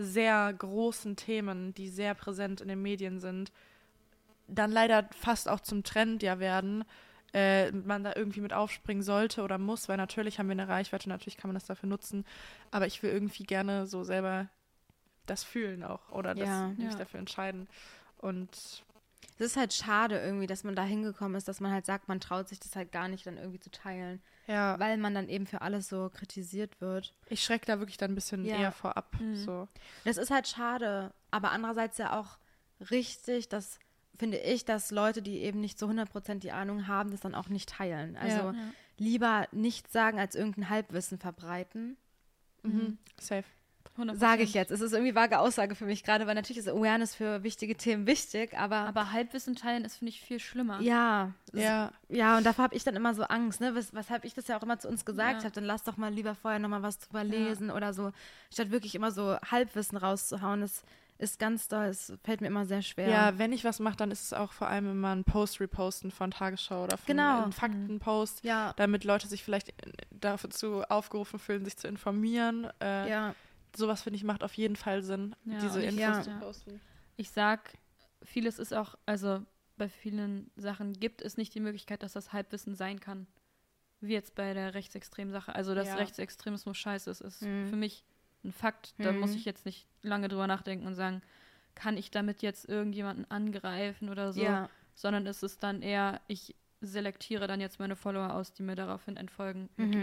sehr 0.00 0.52
großen 0.52 1.16
Themen, 1.16 1.74
die 1.74 1.88
sehr 1.88 2.14
präsent 2.14 2.60
in 2.60 2.68
den 2.68 2.80
Medien 2.80 3.18
sind, 3.18 3.50
dann 4.46 4.70
leider 4.70 5.08
fast 5.12 5.48
auch 5.48 5.60
zum 5.60 5.82
Trend 5.82 6.22
ja 6.22 6.38
werden, 6.38 6.84
äh, 7.34 7.72
man 7.72 8.04
da 8.04 8.12
irgendwie 8.14 8.40
mit 8.40 8.52
aufspringen 8.52 9.02
sollte 9.02 9.42
oder 9.42 9.58
muss, 9.58 9.88
weil 9.88 9.96
natürlich 9.96 10.38
haben 10.38 10.46
wir 10.48 10.52
eine 10.52 10.68
Reichweite, 10.68 11.08
natürlich 11.08 11.36
kann 11.36 11.48
man 11.48 11.56
das 11.56 11.66
dafür 11.66 11.88
nutzen, 11.88 12.24
aber 12.70 12.86
ich 12.86 13.02
will 13.02 13.10
irgendwie 13.10 13.42
gerne 13.42 13.86
so 13.86 14.04
selber 14.04 14.48
das 15.26 15.44
fühlen 15.44 15.82
auch 15.82 16.10
oder 16.12 16.34
das, 16.34 16.48
Ja. 16.48 16.68
mich 16.76 16.92
Ja. 16.92 16.98
dafür 16.98 17.18
entscheiden. 17.20 17.68
Und 18.18 18.84
Es 19.34 19.40
ist 19.46 19.56
halt 19.56 19.72
schade 19.72 20.18
irgendwie, 20.20 20.46
dass 20.48 20.64
man 20.64 20.74
da 20.74 20.82
hingekommen 20.82 21.36
ist, 21.36 21.46
dass 21.48 21.60
man 21.60 21.70
halt 21.72 21.86
sagt, 21.86 22.08
man 22.08 22.18
traut 22.20 22.48
sich 22.48 22.58
das 22.58 22.74
halt 22.76 22.90
gar 22.92 23.06
nicht 23.08 23.26
dann 23.26 23.36
irgendwie 23.38 23.60
zu 23.60 23.70
teilen, 23.70 24.20
ja, 24.48 24.78
weil 24.80 24.96
man 24.96 25.14
dann 25.14 25.28
eben 25.28 25.46
für 25.46 25.60
alles 25.62 25.88
so 25.88 26.10
kritisiert 26.12 26.80
wird. 26.80 27.14
ich 27.28 27.42
schrecke 27.44 27.66
da 27.66 27.78
wirklich 27.78 27.96
dann 27.98 28.12
ein 28.12 28.14
bisschen 28.16 28.44
Ja. 28.44 28.56
eher 28.56 28.72
vorab. 28.72 29.14
Mhm. 29.20 29.36
So. 29.36 29.68
Das 30.04 30.16
ist 30.16 30.30
halt 30.30 30.48
schade, 30.48 31.12
aber 31.30 31.50
andererseits 31.52 31.98
ja 31.98 32.18
auch 32.18 32.38
richtig, 32.90 33.48
dass 33.48 33.78
finde 34.18 34.38
ich, 34.38 34.64
dass 34.64 34.90
Leute, 34.90 35.22
die 35.22 35.38
eben 35.42 35.60
nicht 35.60 35.78
so 35.78 35.86
100% 35.86 36.40
die 36.42 36.50
Ahnung 36.50 36.88
haben, 36.88 37.12
das 37.12 37.20
dann 37.20 37.36
auch 37.36 37.48
nicht 37.48 37.68
teilen. 37.68 38.16
Also 38.16 38.36
Ja. 38.36 38.52
Ja. 38.52 38.72
lieber 38.96 39.46
nichts 39.52 39.92
sagen, 39.92 40.18
als 40.18 40.34
irgendein 40.34 40.68
Halbwissen 40.68 41.18
verbreiten. 41.18 41.96
Mhm. 42.64 42.98
Safe. 43.20 43.44
100%. 43.98 44.16
Sage 44.16 44.42
ich 44.42 44.54
jetzt. 44.54 44.70
Es 44.70 44.80
ist 44.80 44.92
irgendwie 44.92 45.14
vage 45.14 45.38
Aussage 45.38 45.74
für 45.74 45.84
mich 45.84 46.04
gerade, 46.04 46.26
weil 46.26 46.34
natürlich 46.34 46.58
ist 46.58 46.68
Awareness 46.68 47.14
für 47.14 47.42
wichtige 47.42 47.76
Themen 47.76 48.06
wichtig, 48.06 48.56
aber, 48.56 48.76
Aber 48.76 49.12
Halbwissen 49.12 49.56
teilen 49.56 49.84
ist, 49.84 49.96
finde 49.96 50.10
ich, 50.10 50.20
viel 50.20 50.38
schlimmer. 50.40 50.80
ja, 50.80 51.32
Ja, 51.52 51.90
ja, 52.08 52.36
und 52.38 52.44
davor 52.44 52.64
habe 52.64 52.74
ich 52.76 52.84
dann 52.84 52.96
immer 52.96 53.14
so 53.14 53.24
Angst, 53.24 53.60
ne? 53.60 53.74
Wes 53.74 53.92
weshalb 53.94 54.24
ich 54.24 54.34
das 54.34 54.48
ja 54.48 54.58
auch 54.58 54.62
immer 54.62 54.78
zu 54.78 54.88
uns 54.88 55.04
gesagt 55.04 55.38
Ja. 55.38 55.44
habe, 55.44 55.50
dann 55.54 55.64
lass 55.64 55.82
doch 55.84 55.96
mal 55.96 56.12
lieber 56.12 56.34
vorher 56.34 56.58
nochmal 56.60 56.82
was 56.82 56.98
drüber 56.98 57.24
lesen 57.24 57.70
oder 57.70 57.92
so, 57.92 58.12
statt 58.52 58.70
wirklich 58.70 58.94
immer 58.94 59.10
so 59.10 59.36
Halbwissen 59.50 59.98
rauszuhauen. 59.98 60.60
Das 60.60 60.82
ist 61.20 61.40
ganz 61.40 61.66
doll, 61.66 61.86
es 61.86 62.12
fällt 62.22 62.40
mir 62.42 62.46
immer 62.46 62.64
sehr 62.64 62.80
schwer. 62.80 63.08
ja, 63.08 63.38
wenn 63.38 63.52
ich 63.52 63.64
was 63.64 63.80
mache, 63.80 63.96
dann 63.96 64.12
ist 64.12 64.22
es 64.22 64.32
auch 64.32 64.52
vor 64.52 64.68
allem 64.68 64.88
immer 64.92 65.10
ein 65.16 65.24
Post 65.24 65.60
reposten 65.60 66.12
von 66.12 66.30
Tagesschau 66.30 66.84
oder 66.84 66.96
von 66.96 67.06
Genau. 67.06 67.42
einem 67.42 67.50
Faktenpost, 67.52 68.44
ja, 68.44 68.72
damit 68.76 69.02
Leute 69.02 69.26
sich 69.26 69.42
vielleicht 69.42 69.74
dazu 70.12 70.82
aufgerufen 70.88 71.38
fühlen, 71.38 71.64
sich 71.64 71.76
zu 71.76 71.88
informieren. 71.88 72.68
Äh, 72.80 73.10
ja, 73.10 73.34
Sowas 73.76 74.02
finde 74.02 74.16
ich 74.16 74.24
macht 74.24 74.42
auf 74.42 74.54
jeden 74.54 74.76
Fall 74.76 75.02
Sinn, 75.02 75.34
Ja, 75.44 75.58
diese 75.60 75.82
Infos 75.82 76.00
ja. 76.00 76.22
zu 76.22 76.30
posten. 76.38 76.80
Ich 77.16 77.30
sag, 77.30 77.72
vieles 78.22 78.58
ist 78.58 78.72
auch, 78.74 78.94
also 79.06 79.44
bei 79.76 79.88
vielen 79.88 80.50
Sachen 80.56 80.92
gibt 80.94 81.22
es 81.22 81.36
nicht 81.36 81.54
die 81.54 81.60
Möglichkeit, 81.60 82.02
dass 82.02 82.12
das 82.12 82.32
Halbwissen 82.32 82.74
sein 82.74 82.98
kann. 83.00 83.26
Wie 84.00 84.12
jetzt 84.12 84.34
bei 84.34 84.54
der 84.54 84.74
rechtsextremen 84.74 85.32
Sache. 85.32 85.54
Also, 85.54 85.74
dass 85.74 85.88
Ja. 85.88 85.94
Rechtsextremismus 85.96 86.76
scheiße 86.76 87.10
ist, 87.10 87.20
ist 87.20 87.42
Mhm. 87.42 87.68
für 87.68 87.76
mich 87.76 88.04
ein 88.44 88.52
Fakt. 88.52 88.94
Da 88.98 89.12
Mhm. 89.12 89.20
muss 89.20 89.34
ich 89.34 89.44
jetzt 89.44 89.66
nicht 89.66 89.88
lange 90.02 90.28
drüber 90.28 90.46
nachdenken 90.46 90.86
und 90.86 90.94
sagen, 90.94 91.20
kann 91.74 91.96
ich 91.96 92.10
damit 92.10 92.42
jetzt 92.42 92.68
irgendjemanden 92.68 93.28
angreifen 93.30 94.08
oder 94.08 94.32
so. 94.32 94.40
ja, 94.42 94.68
Sondern 94.94 95.26
es 95.28 95.42
ist 95.44 95.62
dann 95.62 95.82
eher, 95.82 96.20
ich 96.26 96.56
selektiere 96.80 97.46
dann 97.48 97.60
jetzt 97.60 97.78
meine 97.80 97.94
Follower 97.96 98.34
aus, 98.34 98.52
die 98.52 98.62
mir 98.64 98.74
daraufhin 98.76 99.16
entfolgen. 99.16 99.68
Mit 99.76 99.94
Mhm. 99.94 100.00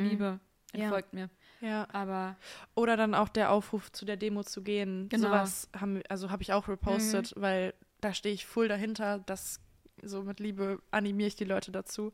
Liebe 0.75 0.81
Ja. 0.81 0.85
entfolgt 0.85 1.13
mir. 1.13 1.29
Ja. 1.61 1.87
Aber 1.93 2.35
Oder 2.75 2.97
dann 2.97 3.15
auch 3.15 3.29
der 3.29 3.51
Aufruf 3.51 3.91
zu 3.91 4.05
der 4.05 4.17
Demo 4.17 4.43
zu 4.43 4.61
gehen. 4.61 5.09
Genau. 5.09 5.27
Sowas 5.27 5.69
haben, 5.79 6.01
also 6.09 6.29
habe 6.29 6.43
ich 6.43 6.53
auch 6.53 6.67
repostet, 6.67 7.33
weil 7.37 7.73
da 8.01 8.13
stehe 8.13 8.35
ich 8.35 8.45
voll 8.45 8.67
dahinter. 8.67 9.19
Das 9.19 9.59
so 10.03 10.23
mit 10.23 10.39
Liebe 10.39 10.81
animiere 10.91 11.27
ich 11.27 11.35
die 11.35 11.45
Leute 11.45 11.71
dazu. 11.71 12.13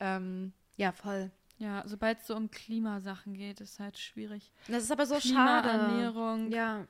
Ähm, 0.00 0.52
ja, 0.76 0.92
voll. 0.92 1.30
ja, 1.58 1.82
sobald 1.86 2.20
es 2.20 2.26
so 2.28 2.36
um 2.36 2.50
Klimasachen 2.50 3.34
geht, 3.34 3.60
ist 3.60 3.80
halt 3.80 3.98
schwierig. 3.98 4.52
Das 4.68 4.84
ist 4.84 4.92
aber 4.92 5.06
so 5.06 5.16
Klima, 5.16 5.62
schade. 5.62 5.68
Ernährung, 5.70 6.52
Ja, 6.52 6.86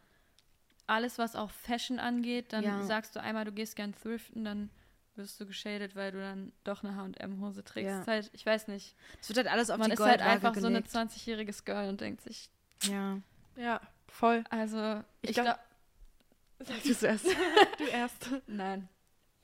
alles, 0.87 1.19
was 1.19 1.37
auch 1.37 1.51
Fashion 1.51 1.99
angeht, 1.99 2.53
dann 2.53 2.65
Ja. 2.65 2.83
sagst 2.83 3.15
du 3.17 3.21
einmal, 3.23 3.45
du 3.45 3.53
gehst 3.53 3.77
gern 3.77 3.95
thriften, 3.95 4.45
dann 4.45 4.71
wirst 5.19 5.41
du 5.41 5.47
geschadet, 5.47 5.95
weil 5.97 6.13
du 6.13 6.19
dann 6.21 6.53
doch 6.65 6.83
eine 6.83 6.97
H&M-Hose 6.97 7.63
trägst. 7.65 7.89
Ja. 7.91 8.01
Ist 8.01 8.09
halt, 8.09 8.31
ich 8.33 8.47
weiß 8.47 8.69
nicht. 8.69 8.95
es 9.21 9.29
wird 9.29 9.39
halt 9.39 9.49
alles 9.49 9.69
auf 9.71 9.79
Man 9.79 9.89
die 9.91 9.95
ist 9.95 10.01
halt 10.01 10.23
einfach 10.23 10.55
so 10.55 10.67
eine 10.67 10.83
gelegt. 10.83 10.95
20-jähriges 10.97 11.65
Girl 11.65 11.89
und 11.89 12.01
denkt 12.01 12.23
sich, 12.23 12.49
ja. 12.85 13.21
ja, 13.57 13.81
voll. 14.09 14.45
also 14.51 15.03
Ich 15.23 15.31
ich 15.31 15.35
glaub- 15.35 15.47
glaube, 15.47 15.61
Sag 16.61 16.83
du 16.83 16.93
zuerst. 16.95 17.27
du 17.79 17.85
erst. 17.85 18.31
nein. 18.49 18.89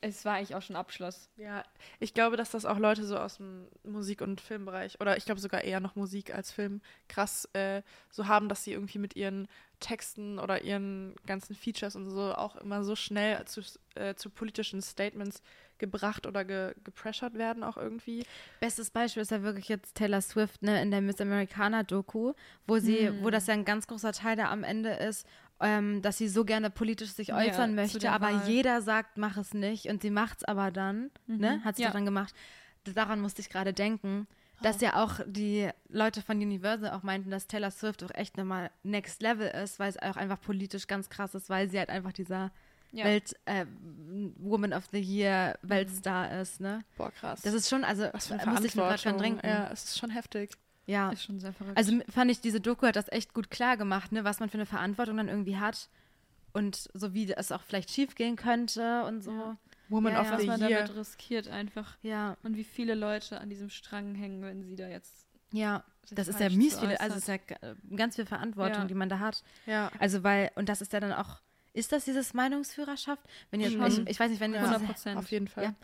es 0.00 0.24
war 0.24 0.34
eigentlich 0.34 0.54
auch 0.56 0.62
schon 0.62 0.74
Abschluss. 0.76 1.30
Ja, 1.36 1.62
ich 2.00 2.12
glaube, 2.12 2.36
dass 2.36 2.50
das 2.50 2.64
auch 2.66 2.78
Leute 2.78 3.04
so 3.06 3.16
aus 3.18 3.36
dem 3.36 3.68
Musik- 3.84 4.20
und 4.20 4.40
Filmbereich 4.40 5.00
oder 5.00 5.16
ich 5.16 5.24
glaube 5.24 5.40
sogar 5.40 5.62
eher 5.62 5.78
noch 5.80 5.94
Musik 5.96 6.34
als 6.34 6.50
Film 6.50 6.80
krass 7.08 7.48
äh, 7.54 7.82
so 8.10 8.26
haben, 8.26 8.48
dass 8.48 8.64
sie 8.64 8.72
irgendwie 8.72 8.98
mit 8.98 9.14
ihren 9.16 9.46
Texten 9.80 10.38
oder 10.40 10.62
ihren 10.62 11.14
ganzen 11.26 11.54
Features 11.54 11.94
und 11.94 12.10
so 12.10 12.34
auch 12.34 12.56
immer 12.56 12.82
so 12.84 12.96
schnell 12.96 13.44
zu, 13.44 13.60
äh, 13.94 14.14
zu 14.14 14.28
politischen 14.30 14.82
Statements 14.82 15.40
gebracht 15.78 16.26
oder 16.26 16.44
ge 16.44 16.74
gepressured 16.84 17.34
werden 17.34 17.62
auch 17.64 17.76
irgendwie. 17.76 18.24
Bestes 18.60 18.90
Beispiel 18.90 19.22
ist 19.22 19.30
ja 19.30 19.42
wirklich 19.42 19.68
jetzt 19.68 19.94
Taylor 19.96 20.20
Swift 20.20 20.62
ne, 20.62 20.80
in 20.82 20.90
der 20.90 21.00
Miss 21.00 21.20
Americana 21.20 21.82
Doku, 21.82 22.32
wo 22.66 22.78
sie, 22.78 23.08
Hm. 23.08 23.24
wo 23.24 23.30
das 23.30 23.46
ja 23.46 23.54
ein 23.54 23.64
ganz 23.64 23.86
großer 23.86 24.12
Teil 24.12 24.36
da 24.36 24.50
am 24.50 24.64
Ende 24.64 24.90
ist, 24.90 25.26
ähm, 25.60 26.02
dass 26.02 26.18
sie 26.18 26.28
so 26.28 26.44
gerne 26.44 26.70
politisch 26.70 27.12
sich 27.12 27.28
Ja, 27.28 27.36
äußern 27.38 27.70
zu 27.70 27.74
möchte, 27.76 28.10
aber 28.10 28.32
Wahl. 28.32 28.48
jeder 28.48 28.82
sagt, 28.82 29.16
mach 29.18 29.36
es 29.36 29.54
nicht 29.54 29.86
und 29.86 30.02
sie 30.02 30.10
macht 30.10 30.38
es 30.38 30.44
aber 30.44 30.70
dann, 30.70 31.10
ne, 31.26 31.62
hat 31.64 31.76
sie 31.76 31.82
Ja. 31.82 31.90
dann 31.90 32.04
gemacht. 32.04 32.34
Daran 32.84 33.20
musste 33.20 33.40
ich 33.40 33.48
gerade 33.50 33.72
denken, 33.72 34.26
dass 34.62 34.80
ja 34.80 35.02
auch 35.02 35.20
die 35.26 35.68
Leute 35.88 36.22
von 36.22 36.36
Universal 36.38 36.90
auch 36.92 37.02
meinten, 37.02 37.30
dass 37.30 37.46
Taylor 37.46 37.70
Swift 37.70 38.02
auch 38.04 38.10
echt 38.14 38.36
nochmal 38.36 38.70
Next 38.82 39.20
Level 39.22 39.48
ist, 39.48 39.78
weil 39.78 39.88
es 39.90 39.98
auch 40.00 40.16
einfach 40.16 40.40
politisch 40.40 40.86
ganz 40.86 41.08
krass 41.10 41.34
ist, 41.34 41.50
weil 41.50 41.68
sie 41.68 41.78
halt 41.78 41.90
einfach 41.90 42.12
dieser 42.12 42.50
Ja. 42.94 43.04
Welt, 43.04 43.34
äh, 43.44 43.66
Woman 44.38 44.72
of 44.72 44.84
the 44.92 45.00
Year 45.00 45.58
Weltstar 45.62 46.40
ist, 46.40 46.60
ne? 46.60 46.84
Boah, 46.96 47.10
krass. 47.10 47.42
Das 47.42 47.52
ist 47.54 47.68
schon, 47.68 47.84
also 47.84 48.08
was 48.12 48.28
für 48.28 48.34
eine 48.34 48.44
da 48.44 48.50
musste 48.52 48.66
ich 48.66 48.74
mir 48.76 48.82
gerade 48.82 49.02
dran 49.02 49.18
denken. 49.18 49.46
Ja, 49.46 49.68
es 49.72 49.84
ist 49.84 49.98
schon 49.98 50.10
heftig. 50.10 50.52
Ja. 50.86 51.10
Ist 51.10 51.24
schon 51.24 51.40
sehr 51.40 51.52
verrückt. 51.52 51.76
Also 51.76 51.98
fand 52.10 52.30
ich, 52.30 52.40
diese 52.40 52.60
Doku 52.60 52.86
hat 52.86 52.96
das 52.96 53.10
echt 53.10 53.32
gut 53.34 53.50
klar 53.50 53.76
gemacht, 53.76 54.12
ne, 54.12 54.22
was 54.24 54.38
man 54.40 54.48
für 54.50 54.58
eine 54.58 54.66
Verantwortung 54.66 55.16
dann 55.16 55.28
irgendwie 55.28 55.56
hat 55.58 55.88
und 56.52 56.88
so 56.94 57.14
wie 57.14 57.32
es 57.32 57.50
auch 57.52 57.62
vielleicht 57.62 57.90
schief 57.90 58.14
gehen 58.14 58.36
könnte 58.36 59.02
und 59.04 59.22
so. 59.22 59.32
Ja. 59.32 59.56
Woman 59.88 60.12
Ja, 60.12 60.20
of 60.20 60.26
ja. 60.26 60.32
was 60.34 60.40
the 60.42 60.46
man 60.46 60.60
Year. 60.60 60.70
damit 60.84 60.96
riskiert 60.96 61.48
einfach. 61.48 61.96
Ja, 62.02 62.36
Und 62.42 62.56
wie 62.56 62.64
viele 62.64 62.94
Leute 62.94 63.40
an 63.40 63.50
diesem 63.50 63.70
Strang 63.70 64.14
hängen, 64.14 64.42
wenn 64.42 64.62
sie 64.62 64.76
da 64.76 64.88
jetzt. 64.88 65.26
ja. 65.52 65.82
Das 66.10 66.28
ist 66.28 66.38
ja 66.38 66.50
mies 66.50 66.74
zu 66.74 66.80
viele, 66.80 67.00
also 67.00 67.14
es 67.16 67.22
ist 67.22 67.28
ja 67.28 67.38
g- 67.38 67.56
ganz 67.96 68.16
viel 68.16 68.26
Verantwortung, 68.26 68.82
Ja. 68.82 68.84
die 68.84 68.92
man 68.94 69.08
da 69.08 69.20
hat. 69.20 69.42
Ja. 69.64 69.90
Also 69.98 70.22
weil, 70.22 70.50
und 70.54 70.68
das 70.68 70.82
ist 70.82 70.92
ja 70.92 71.00
dann 71.00 71.14
auch, 71.14 71.40
ist 71.74 71.92
das 71.92 72.04
dieses 72.06 72.32
Meinungsführerschaft? 72.32 73.22
Wenn 73.50 73.60
ihr, 73.60 73.68
ich, 73.68 74.06
ich 74.08 74.18
weiß 74.18 74.30
nicht, 74.30 74.40
wenn 74.40 74.54
ihr 74.54 74.60
100 74.60 74.86
Prozent. 74.86 75.18
Auf 75.18 75.30
jeden 75.30 75.48
Fall. 75.48 75.64
Ja. 75.64 75.74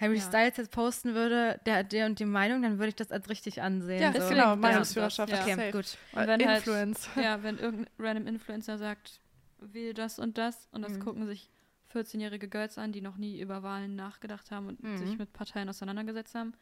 Harry 0.00 0.16
Ja. 0.16 0.22
Styles 0.22 0.56
jetzt 0.56 0.70
posten 0.70 1.12
würde, 1.14 1.60
der, 1.66 1.84
der 1.84 2.06
und 2.06 2.18
die 2.18 2.24
Meinung, 2.24 2.62
dann 2.62 2.78
würde 2.78 2.88
ich 2.88 2.96
das 2.96 3.10
als 3.12 3.28
richtig 3.28 3.60
ansehen. 3.60 4.00
Ja, 4.00 4.12
so. 4.18 4.28
genau, 4.30 4.50
Ja. 4.50 4.56
Meinungsführerschaft. 4.56 5.30
Ja. 5.30 5.42
Okay, 5.42 5.56
safe. 5.56 5.70
gut. 5.72 5.98
Und 6.12 6.26
wenn 6.26 6.46
halt- 6.46 6.56
Influence. 6.66 7.08
Ja, 7.16 7.42
wenn 7.42 7.58
irgendein 7.58 7.88
random 7.98 8.26
Influencer 8.26 8.78
sagt, 8.78 9.20
wähl 9.58 9.92
das 9.92 10.18
und 10.18 10.38
das 10.38 10.68
und 10.72 10.80
das 10.82 10.92
Mhm. 10.94 11.00
gucken 11.00 11.26
sich 11.26 11.50
14-jährige 11.92 12.48
Girls 12.48 12.78
an, 12.78 12.92
die 12.92 13.02
noch 13.02 13.16
nie 13.18 13.40
über 13.40 13.62
Wahlen 13.62 13.96
nachgedacht 13.96 14.50
haben 14.50 14.68
und 14.68 14.82
Mhm. 14.82 14.96
sich 14.96 15.18
mit 15.18 15.32
Parteien 15.34 15.68
auseinandergesetzt 15.68 16.34
haben, 16.34 16.54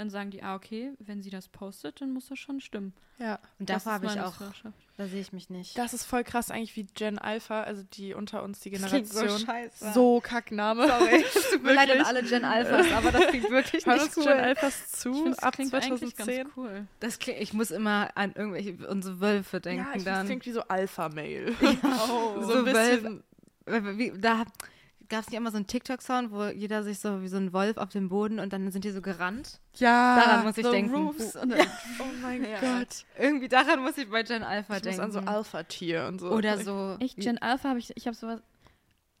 dann 0.00 0.10
sagen 0.10 0.30
die, 0.30 0.42
ah, 0.42 0.54
okay, 0.56 0.92
wenn 0.98 1.22
sie 1.22 1.30
das 1.30 1.48
postet, 1.48 2.00
dann 2.00 2.12
muss 2.12 2.28
das 2.28 2.38
schon 2.38 2.60
stimmen. 2.60 2.92
Ja. 3.18 3.38
Und 3.58 3.68
Das 3.68 3.84
davor 3.84 4.02
ist 4.08 4.16
habe 4.16 4.28
ich 4.28 4.42
auch, 4.64 4.64
da 4.96 5.06
sehe 5.06 5.20
ich 5.20 5.32
mich 5.34 5.50
nicht. 5.50 5.76
Das 5.76 5.92
ist 5.92 6.04
voll 6.04 6.24
krass 6.24 6.50
eigentlich 6.50 6.74
wie 6.76 6.84
Gen 6.84 7.18
Alpha, 7.18 7.62
also 7.62 7.82
die 7.92 8.14
unter 8.14 8.42
uns, 8.42 8.60
die 8.60 8.70
Das 8.70 8.86
klingt 8.86 9.08
so 9.08 9.20
Generation. 9.20 9.46
scheiße. 9.46 9.92
So 9.92 10.20
Kackname. 10.20 10.86
Sorry, 10.88 11.24
tut 11.52 11.62
mir 11.62 11.74
leid 11.74 11.90
an 11.90 11.98
Wirklich. 11.98 12.06
alle 12.06 12.22
Gen 12.22 12.44
Alphas, 12.44 12.92
aber 12.92 13.12
das 13.12 13.26
klingt 13.28 13.50
wirklich 13.50 13.86
nicht 13.86 14.16
cool. 14.16 14.24
Gen 14.24 14.38
Alphas 14.38 14.80
Ich 14.80 14.98
zu 14.98 15.12
finde, 15.14 15.42
ab 15.42 15.54
klingt 15.54 15.74
eigentlich 15.74 16.14
2010. 16.16 16.36
ganz 16.44 16.50
cool. 16.56 16.86
Das 17.00 17.18
klingt, 17.18 17.40
ich 17.40 17.52
muss 17.52 17.70
immer 17.70 18.10
an 18.14 18.32
irgendwelche 18.34 18.74
unsere 18.88 19.20
Wölfe 19.20 19.60
denken 19.60 19.84
Ja, 19.84 19.90
ich, 19.96 20.04
das 20.04 20.14
dann. 20.16 20.26
klingt 20.26 20.46
wie 20.46 20.52
so 20.52 20.62
Alpha-Mail. 20.62 21.54
Oh. 22.10 22.40
so 22.42 22.54
ein 22.54 22.64
bisschen. 22.64 23.22
Wölfe, 23.66 23.98
wie, 23.98 24.12
da 24.18 24.44
gab 25.10 25.20
es 25.20 25.28
nicht 25.28 25.36
immer 25.36 25.50
so 25.50 25.56
einen 25.58 25.66
TikTok-Sound, 25.66 26.30
wo 26.32 26.44
jeder 26.44 26.82
sich 26.82 26.98
so 27.00 27.20
wie 27.20 27.28
so 27.28 27.36
ein 27.36 27.52
Wolf 27.52 27.76
auf 27.76 27.90
dem 27.90 28.08
Boden 28.08 28.38
und 28.40 28.52
dann 28.54 28.70
sind 28.70 28.84
die 28.84 28.90
so 28.90 29.02
gerannt. 29.02 29.60
Ja. 29.74 30.16
Daran 30.24 30.46
muss 30.46 30.56
ich 30.56 30.66
denken. 30.66 30.94
Roofs 30.94 31.36
und 31.36 31.50
dann, 31.50 31.60
Oh 31.98 32.04
mein 32.22 32.42
Ja. 32.48 32.60
Gott. 32.60 33.04
Irgendwie 33.18 33.48
daran 33.48 33.82
muss 33.82 33.98
ich 33.98 34.08
bei 34.08 34.22
Gen 34.22 34.42
Alpha 34.42 34.78
Ich 34.78 34.84
muss 34.84 34.96
denken. 34.96 35.00
an 35.02 35.12
so 35.12 35.20
Alpha-Tier 35.20 36.06
und 36.06 36.20
so. 36.20 36.30
Oder 36.30 36.56
so. 36.58 36.96
echt, 37.00 37.16
Gen 37.18 37.36
Alpha 37.42 37.68
habe 37.68 37.78
ich, 37.78 37.94
ich 37.96 38.06
habe 38.06 38.16
sowas 38.16 38.40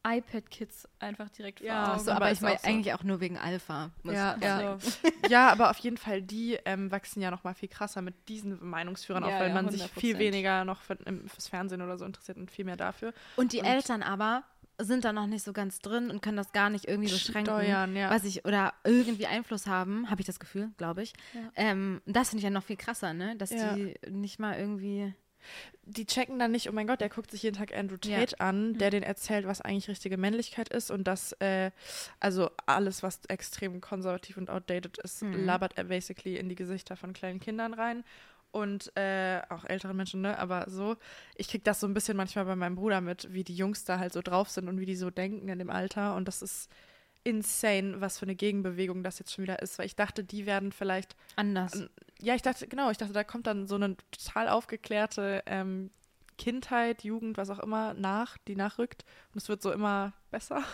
iPad-Kids 0.02 0.88
einfach 0.98 1.28
direkt 1.28 1.60
Ja, 1.60 1.84
vor 1.84 1.94
Augen. 1.96 2.04
so, 2.04 2.10
aber 2.12 2.32
ich 2.32 2.40
meine 2.40 2.58
so. 2.58 2.66
eigentlich 2.66 2.94
auch 2.94 3.02
nur 3.02 3.20
wegen 3.20 3.36
Alpha. 3.36 3.90
muss 4.02 4.14
Ja, 4.14 4.34
ich 4.36 4.42
ja. 4.42 4.78
Ja, 5.28 5.48
aber 5.52 5.68
auf 5.70 5.76
jeden 5.78 5.98
Fall, 5.98 6.22
die 6.22 6.58
ähm, 6.64 6.90
wachsen 6.90 7.20
ja 7.20 7.30
noch 7.30 7.44
mal 7.44 7.52
viel 7.54 7.68
krasser 7.68 8.00
mit 8.00 8.28
diesen 8.28 8.64
Meinungsführern 8.66 9.24
Ja, 9.24 9.34
auf, 9.34 9.40
weil 9.40 9.48
ja, 9.48 9.54
man 9.54 9.68
sich 9.68 9.82
viel 9.90 10.16
100%. 10.16 10.18
weniger 10.18 10.64
noch 10.64 10.80
für, 10.80 10.94
im, 11.04 11.28
fürs 11.28 11.48
Fernsehen 11.48 11.82
oder 11.82 11.98
so 11.98 12.06
interessiert 12.06 12.38
und 12.38 12.50
viel 12.50 12.64
mehr 12.64 12.78
dafür. 12.78 13.12
Und 13.36 13.52
die 13.52 13.58
Und- 13.58 13.66
Eltern 13.66 14.02
aber 14.02 14.42
sind 14.84 15.04
da 15.04 15.12
noch 15.12 15.26
nicht 15.26 15.44
so 15.44 15.52
ganz 15.52 15.78
drin 15.80 16.10
und 16.10 16.22
können 16.22 16.36
das 16.36 16.52
gar 16.52 16.70
nicht 16.70 16.86
irgendwie 16.86 17.10
beschränken. 17.10 17.46
Steuern, 17.52 17.96
ja. 17.96 18.10
Was 18.10 18.24
ich, 18.24 18.44
oder 18.44 18.72
irgendwie 18.84 19.26
Einfluss 19.26 19.66
haben, 19.66 20.10
habe 20.10 20.20
ich 20.20 20.26
das 20.26 20.40
Gefühl, 20.40 20.70
glaube 20.76 21.02
ich. 21.02 21.12
Ja. 21.34 21.40
Ähm, 21.56 22.00
das 22.06 22.30
finde 22.30 22.38
ich 22.40 22.44
ja 22.44 22.50
noch 22.50 22.64
viel 22.64 22.76
krasser, 22.76 23.12
ne? 23.14 23.36
Dass 23.36 23.50
Ja. 23.50 23.74
die 23.74 23.94
nicht 24.08 24.38
mal 24.38 24.58
irgendwie. 24.58 25.14
die 25.84 26.04
checken 26.04 26.38
dann 26.38 26.52
nicht, 26.52 26.68
oh 26.68 26.72
mein 26.72 26.86
Gott, 26.86 27.00
der 27.00 27.08
guckt 27.08 27.30
sich 27.30 27.42
jeden 27.42 27.56
Tag 27.56 27.74
Andrew 27.74 27.96
Ja. 28.04 28.18
Tate 28.18 28.38
an, 28.40 28.74
der 28.74 28.90
den 28.90 29.02
erzählt, 29.02 29.46
was 29.46 29.62
eigentlich 29.62 29.88
richtige 29.88 30.18
Männlichkeit 30.18 30.68
ist 30.68 30.90
und 30.90 31.04
das, 31.04 31.32
äh, 31.40 31.70
also 32.20 32.50
alles, 32.66 33.02
was 33.02 33.20
extrem 33.28 33.80
konservativ 33.80 34.36
und 34.36 34.50
outdated 34.50 34.98
ist, 34.98 35.22
Mhm. 35.22 35.46
labert 35.46 35.78
er 35.78 35.84
basically 35.84 36.36
in 36.36 36.50
die 36.50 36.56
Gesichter 36.56 36.94
von 36.94 37.14
kleinen 37.14 37.40
Kindern 37.40 37.72
rein 37.72 38.04
und 38.52 38.94
äh, 38.96 39.40
auch 39.48 39.64
älteren 39.64 39.96
Menschen, 39.96 40.20
ne, 40.22 40.38
aber 40.38 40.66
so, 40.68 40.96
ich 41.36 41.48
krieg 41.48 41.62
das 41.64 41.80
so 41.80 41.86
ein 41.86 41.94
bisschen 41.94 42.16
manchmal 42.16 42.44
bei 42.44 42.56
meinem 42.56 42.74
Bruder 42.76 43.00
mit, 43.00 43.32
wie 43.32 43.44
die 43.44 43.54
Jungs 43.54 43.84
da 43.84 43.98
halt 43.98 44.12
so 44.12 44.22
drauf 44.22 44.50
sind 44.50 44.68
und 44.68 44.80
wie 44.80 44.86
die 44.86 44.96
so 44.96 45.10
denken 45.10 45.48
in 45.48 45.58
dem 45.58 45.70
Alter 45.70 46.16
und 46.16 46.26
das 46.28 46.42
ist 46.42 46.68
insane, 47.22 48.00
was 48.00 48.18
für 48.18 48.24
eine 48.24 48.34
Gegenbewegung 48.34 49.02
das 49.02 49.18
jetzt 49.18 49.32
schon 49.34 49.42
wieder 49.44 49.60
ist, 49.60 49.78
weil 49.78 49.86
ich 49.86 49.96
dachte, 49.96 50.24
die 50.24 50.46
werden 50.46 50.72
vielleicht 50.72 51.16
Anders. 51.36 51.74
An- 51.74 51.90
ja, 52.20 52.34
ich 52.34 52.42
dachte, 52.42 52.66
genau, 52.66 52.90
ich 52.90 52.96
dachte, 52.98 53.12
da 53.12 53.24
kommt 53.24 53.46
dann 53.46 53.66
so 53.66 53.74
eine 53.76 53.96
total 54.10 54.48
aufgeklärte 54.48 55.42
ähm, 55.46 55.90
Kindheit, 56.40 57.04
Jugend, 57.04 57.36
was 57.36 57.50
auch 57.50 57.58
immer 57.58 57.94
nach, 57.94 58.38
die 58.48 58.56
nachrückt. 58.56 59.04
Und 59.32 59.42
es 59.42 59.48
wird 59.48 59.60
so 59.62 59.70
immer 59.70 60.12
besser. 60.30 60.64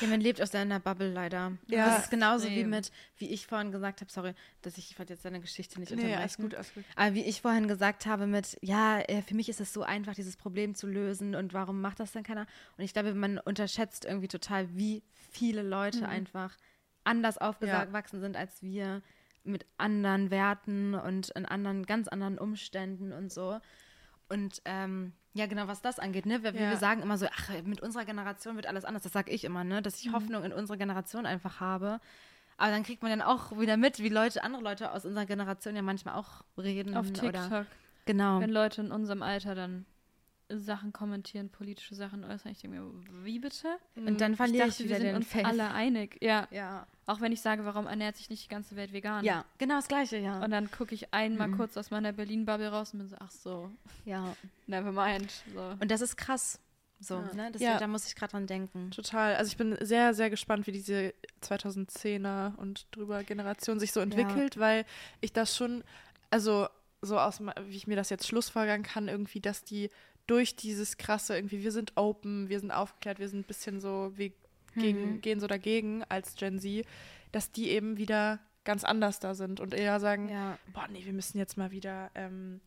Ja, 0.00 0.08
man 0.08 0.20
lebt 0.20 0.40
aus 0.42 0.50
seiner 0.52 0.78
Bubble 0.80 1.10
leider. 1.12 1.52
Ja, 1.66 1.86
das 1.86 2.04
ist 2.04 2.10
genauso 2.10 2.44
wie 2.44 2.52
extrem. 2.60 2.70
mit, 2.70 2.92
wie 3.16 3.30
ich 3.30 3.46
vorhin 3.46 3.72
gesagt 3.72 4.00
habe, 4.02 4.12
sorry, 4.12 4.34
dass 4.62 4.76
ich, 4.76 4.90
ich 4.90 4.98
wollte 4.98 5.14
jetzt 5.14 5.24
deine 5.24 5.40
Geschichte 5.40 5.80
nicht 5.80 5.90
Nee, 5.90 5.96
unterbrechen. 5.96 6.20
alles 6.20 6.36
gut, 6.36 6.54
alles 6.54 6.74
gut. 6.74 6.84
Aber 6.94 7.14
wie 7.14 7.24
ich 7.24 7.40
vorhin 7.40 7.66
gesagt 7.68 8.06
habe 8.06 8.26
mit, 8.26 8.58
ja, 8.60 9.00
äh, 9.00 9.22
für 9.22 9.34
mich 9.34 9.48
ist 9.48 9.60
es 9.60 9.72
so 9.72 9.82
einfach, 9.82 10.14
dieses 10.14 10.36
Problem 10.36 10.74
zu 10.74 10.86
lösen 10.86 11.34
und 11.34 11.54
warum 11.54 11.80
macht 11.80 12.00
das 12.00 12.12
denn 12.12 12.22
keiner? 12.22 12.46
Und 12.76 12.84
ich 12.84 12.92
glaube, 12.92 13.14
man 13.14 13.38
unterschätzt 13.38 14.04
irgendwie 14.04 14.28
total, 14.28 14.68
wie 14.76 15.02
viele 15.30 15.62
Leute 15.62 15.98
Mhm. 16.00 16.04
einfach 16.04 16.56
anders 17.04 17.38
aufgewachsen 17.38 18.20
sind 18.20 18.36
als 18.36 18.62
wir, 18.62 19.02
mit 19.46 19.66
anderen 19.76 20.30
Werten 20.30 20.94
und 20.94 21.28
in 21.30 21.44
anderen, 21.44 21.84
ganz 21.84 22.08
anderen 22.08 22.38
Umständen 22.38 23.12
und 23.12 23.30
so. 23.32 23.58
Und 24.28 24.62
ähm, 24.64 25.12
ja, 25.32 25.46
genau, 25.46 25.66
was 25.66 25.82
das 25.82 25.98
angeht, 25.98 26.26
ne? 26.26 26.42
Wir, 26.42 26.54
Ja. 26.54 26.70
wir 26.70 26.76
sagen 26.76 27.02
immer 27.02 27.18
so, 27.18 27.26
ach, 27.26 27.50
mit 27.64 27.80
unserer 27.82 28.04
Generation 28.04 28.56
wird 28.56 28.66
alles 28.66 28.84
anders. 28.84 29.02
Das 29.02 29.12
sage 29.12 29.30
ich 29.32 29.44
immer, 29.44 29.64
ne? 29.64 29.82
Dass 29.82 30.00
ich 30.00 30.12
Hoffnung 30.12 30.44
in 30.44 30.52
unsere 30.52 30.78
Generation 30.78 31.26
einfach 31.26 31.60
habe. 31.60 32.00
Aber 32.56 32.70
dann 32.70 32.84
kriegt 32.84 33.02
man 33.02 33.10
dann 33.10 33.22
auch 33.22 33.58
wieder 33.58 33.76
mit, 33.76 33.98
wie 33.98 34.08
Leute, 34.08 34.44
andere 34.44 34.62
Leute 34.62 34.92
aus 34.92 35.04
unserer 35.04 35.26
Generation 35.26 35.74
ja 35.74 35.82
manchmal 35.82 36.14
auch 36.14 36.42
reden. 36.56 36.96
Auf 36.96 37.08
Oder, 37.08 37.20
TikTok, 37.20 37.66
genau. 38.04 38.40
wenn 38.40 38.50
Leute 38.50 38.82
in 38.82 38.92
unserem 38.92 39.22
Alter 39.22 39.54
dann 39.56 39.86
Sachen 40.58 40.92
kommentieren, 40.92 41.48
politische 41.50 41.94
Sachen 41.94 42.24
äußern, 42.24 42.52
ich 42.52 42.58
denke 42.60 42.78
mir, 42.80 42.90
wie 43.24 43.38
bitte? 43.38 43.76
Und 43.96 44.20
dann 44.20 44.32
Ich 44.32 44.36
verliere 44.36 44.66
ich, 44.68 44.74
dachte, 44.74 44.84
wieder 44.84 44.96
wir 45.00 45.06
sind 45.06 45.16
uns 45.16 45.26
Faith. 45.26 45.44
alle 45.46 45.70
einig. 45.72 46.18
Ja, 46.22 46.46
Ja. 46.50 46.86
auch 47.06 47.20
wenn 47.20 47.32
ich 47.32 47.40
sage, 47.40 47.64
warum 47.64 47.86
ernährt 47.86 48.16
sich 48.16 48.30
nicht 48.30 48.44
die 48.44 48.48
ganze 48.48 48.76
Welt 48.76 48.92
vegan? 48.92 49.24
ja, 49.24 49.44
genau 49.58 49.76
das 49.76 49.88
Gleiche, 49.88 50.16
ja. 50.18 50.42
Und 50.44 50.50
dann 50.50 50.70
gucke 50.70 50.94
ich 50.94 51.12
einmal 51.14 51.48
Mhm. 51.48 51.56
kurz 51.56 51.76
aus 51.76 51.90
meiner 51.90 52.12
Berlin-Bubble 52.12 52.68
raus 52.68 52.92
und 52.92 53.00
bin 53.00 53.08
so, 53.08 53.16
ach 53.20 53.30
so, 53.30 53.70
ja. 54.04 54.34
never 54.66 54.92
mind. 54.92 55.30
So. 55.54 55.60
Und 55.80 55.90
das 55.90 56.00
ist 56.00 56.16
krass. 56.16 56.60
So, 57.00 57.16
Ja. 57.16 57.34
ne? 57.34 57.50
Das, 57.52 57.60
Ja. 57.60 57.78
Da 57.78 57.86
muss 57.86 58.06
ich 58.06 58.14
gerade 58.14 58.30
dran 58.32 58.46
denken. 58.46 58.90
Total. 58.90 59.34
Also 59.36 59.50
ich 59.50 59.56
bin 59.56 59.76
sehr, 59.80 60.14
sehr 60.14 60.30
gespannt, 60.30 60.66
wie 60.66 60.72
diese 60.72 61.12
2010er 61.68 62.56
und 62.56 62.86
drüber 62.92 63.22
Generation 63.24 63.78
sich 63.80 63.92
so 63.92 64.00
entwickelt, 64.00 64.58
weil 64.58 64.84
ich 65.20 65.32
das 65.32 65.56
schon, 65.56 65.84
also 66.30 66.68
so 67.02 67.18
aus, 67.18 67.40
wie 67.66 67.76
ich 67.76 67.86
mir 67.86 67.96
das 67.96 68.10
jetzt 68.10 68.26
schlussfolgern 68.26 68.82
kann, 68.82 69.08
irgendwie, 69.08 69.40
dass 69.40 69.62
die 69.64 69.90
durch 70.26 70.56
dieses 70.56 70.96
krasse, 70.96 71.34
irgendwie, 71.36 71.62
wir 71.62 71.72
sind 71.72 71.92
open, 71.96 72.48
wir 72.48 72.58
sind 72.60 72.70
aufgeklärt, 72.70 73.18
wir 73.18 73.28
sind 73.28 73.40
ein 73.40 73.44
bisschen 73.44 73.80
so, 73.80 74.12
wir 74.16 74.32
gegen, 74.76 75.14
Mhm. 75.16 75.20
gehen 75.20 75.40
so 75.40 75.46
dagegen 75.46 76.02
als 76.08 76.34
Gen 76.36 76.58
Z, 76.58 76.84
dass 77.32 77.52
die 77.52 77.68
eben 77.70 77.96
wieder 77.96 78.40
ganz 78.64 78.82
anders 78.84 79.20
da 79.20 79.34
sind 79.34 79.60
und 79.60 79.74
eher 79.74 80.00
sagen, 80.00 80.28
Ja, 80.30 80.58
boah, 80.72 80.88
nee, 80.88 81.04
wir 81.04 81.12
müssen 81.12 81.38
jetzt 81.38 81.56
mal 81.56 81.70
wieder 81.70 82.10
ähm, 82.14 82.60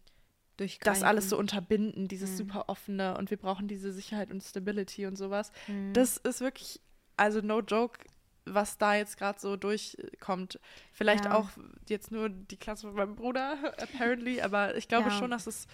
das 0.84 1.04
alles 1.04 1.30
so 1.30 1.38
unterbinden, 1.38 2.08
dieses 2.08 2.32
Mhm. 2.32 2.36
super 2.38 2.66
offene 2.70 3.18
und 3.18 3.30
wir 3.30 3.38
brauchen 3.38 3.68
diese 3.68 3.92
Sicherheit 3.92 4.32
und 4.32 4.42
Stability 4.44 5.06
und 5.06 5.16
sowas. 5.16 5.52
Mhm. 5.68 5.94
Das 5.94 6.18
ist 6.18 6.42
wirklich, 6.42 6.80
also 7.16 7.42
no 7.42 7.60
joke, 7.62 8.00
was 8.46 8.78
da 8.78 8.96
jetzt 8.96 9.18
gerade 9.18 9.40
so 9.40 9.56
durchkommt. 9.58 10.60
Vielleicht 10.94 11.26
Ja. 11.26 11.34
auch 11.36 11.50
jetzt 11.90 12.12
nur 12.12 12.30
die 12.30 12.58
Klasse 12.58 12.88
von 12.88 12.96
meinem 12.96 13.16
Bruder, 13.16 13.58
apparently, 13.82 14.42
aber 14.42 14.76
ich 14.78 14.88
glaube 14.88 15.10
Ja. 15.10 15.18
schon, 15.18 15.32
dass 15.32 15.46
es, 15.48 15.68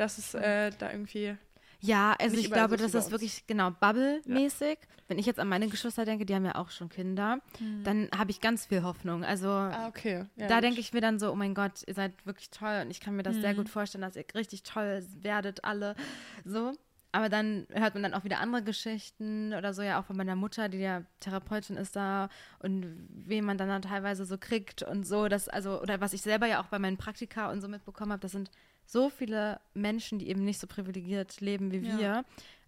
dass 0.00 0.18
es 0.18 0.34
äh, 0.34 0.70
da 0.78 0.90
irgendwie. 0.90 1.36
Ja, 1.82 2.14
also 2.20 2.36
Nicht 2.36 2.46
ich 2.46 2.52
glaube, 2.52 2.76
so 2.76 2.84
das 2.84 2.94
ist 2.94 3.10
wirklich 3.10 3.46
genau 3.46 3.70
Bubble-mäßig. 3.70 4.78
Wenn 5.08 5.18
ich 5.18 5.26
jetzt 5.26 5.40
an 5.40 5.48
meine 5.48 5.66
Geschwister 5.68 6.04
denke, 6.04 6.26
die 6.26 6.34
haben 6.34 6.44
ja 6.44 6.54
auch 6.56 6.70
schon 6.70 6.88
Kinder, 6.90 7.38
dann 7.84 8.08
habe 8.16 8.30
ich 8.30 8.40
ganz 8.40 8.66
viel 8.66 8.82
Hoffnung. 8.82 9.24
Also 9.24 9.48
Ah, 9.48 9.88
okay. 9.88 10.26
Ja, 10.36 10.46
da 10.46 10.60
denke 10.60 10.78
ich 10.80 10.92
mir 10.92 11.00
dann 11.00 11.18
so, 11.18 11.32
oh 11.32 11.34
mein 11.34 11.54
Gott, 11.54 11.82
ihr 11.86 11.94
seid 11.94 12.12
wirklich 12.26 12.50
toll 12.50 12.82
und 12.84 12.90
ich 12.90 13.00
kann 13.00 13.16
mir 13.16 13.22
das 13.22 13.36
sehr 13.36 13.54
Mhm. 13.54 13.56
gut 13.56 13.68
vorstellen, 13.70 14.02
dass 14.02 14.14
ihr 14.14 14.24
richtig 14.34 14.62
toll 14.62 15.04
werdet 15.22 15.64
alle. 15.64 15.96
So. 16.44 16.72
Aber 17.12 17.28
dann 17.28 17.66
hört 17.72 17.94
man 17.94 18.04
dann 18.04 18.14
auch 18.14 18.22
wieder 18.22 18.38
andere 18.38 18.62
Geschichten 18.62 19.52
oder 19.52 19.74
so, 19.74 19.82
ja 19.82 20.00
auch 20.00 20.04
von 20.04 20.16
meiner 20.16 20.36
Mutter, 20.36 20.68
die 20.68 20.78
ja 20.78 21.02
Therapeutin 21.18 21.76
ist 21.76 21.96
da 21.96 22.28
und 22.60 23.08
wen 23.10 23.44
man 23.44 23.58
dann, 23.58 23.68
dann 23.68 23.82
teilweise 23.82 24.24
so 24.24 24.38
kriegt 24.38 24.82
und 24.84 25.04
so, 25.04 25.26
das, 25.26 25.48
also, 25.48 25.80
oder 25.82 26.00
was 26.00 26.12
ich 26.12 26.22
selber 26.22 26.46
ja 26.46 26.62
auch 26.62 26.66
bei 26.66 26.78
meinen 26.78 26.98
Praktika 26.98 27.50
und 27.50 27.62
so 27.62 27.66
mitbekommen 27.68 28.12
habe, 28.12 28.20
das 28.20 28.30
sind 28.30 28.52
so 28.90 29.08
viele 29.10 29.60
Menschen, 29.74 30.18
die 30.18 30.28
eben 30.28 30.44
nicht 30.44 30.58
so 30.60 30.66
privilegiert 30.66 31.40
leben 31.40 31.70
wie 31.70 31.78
Ja. 31.78 31.98
wir, 31.98 32.24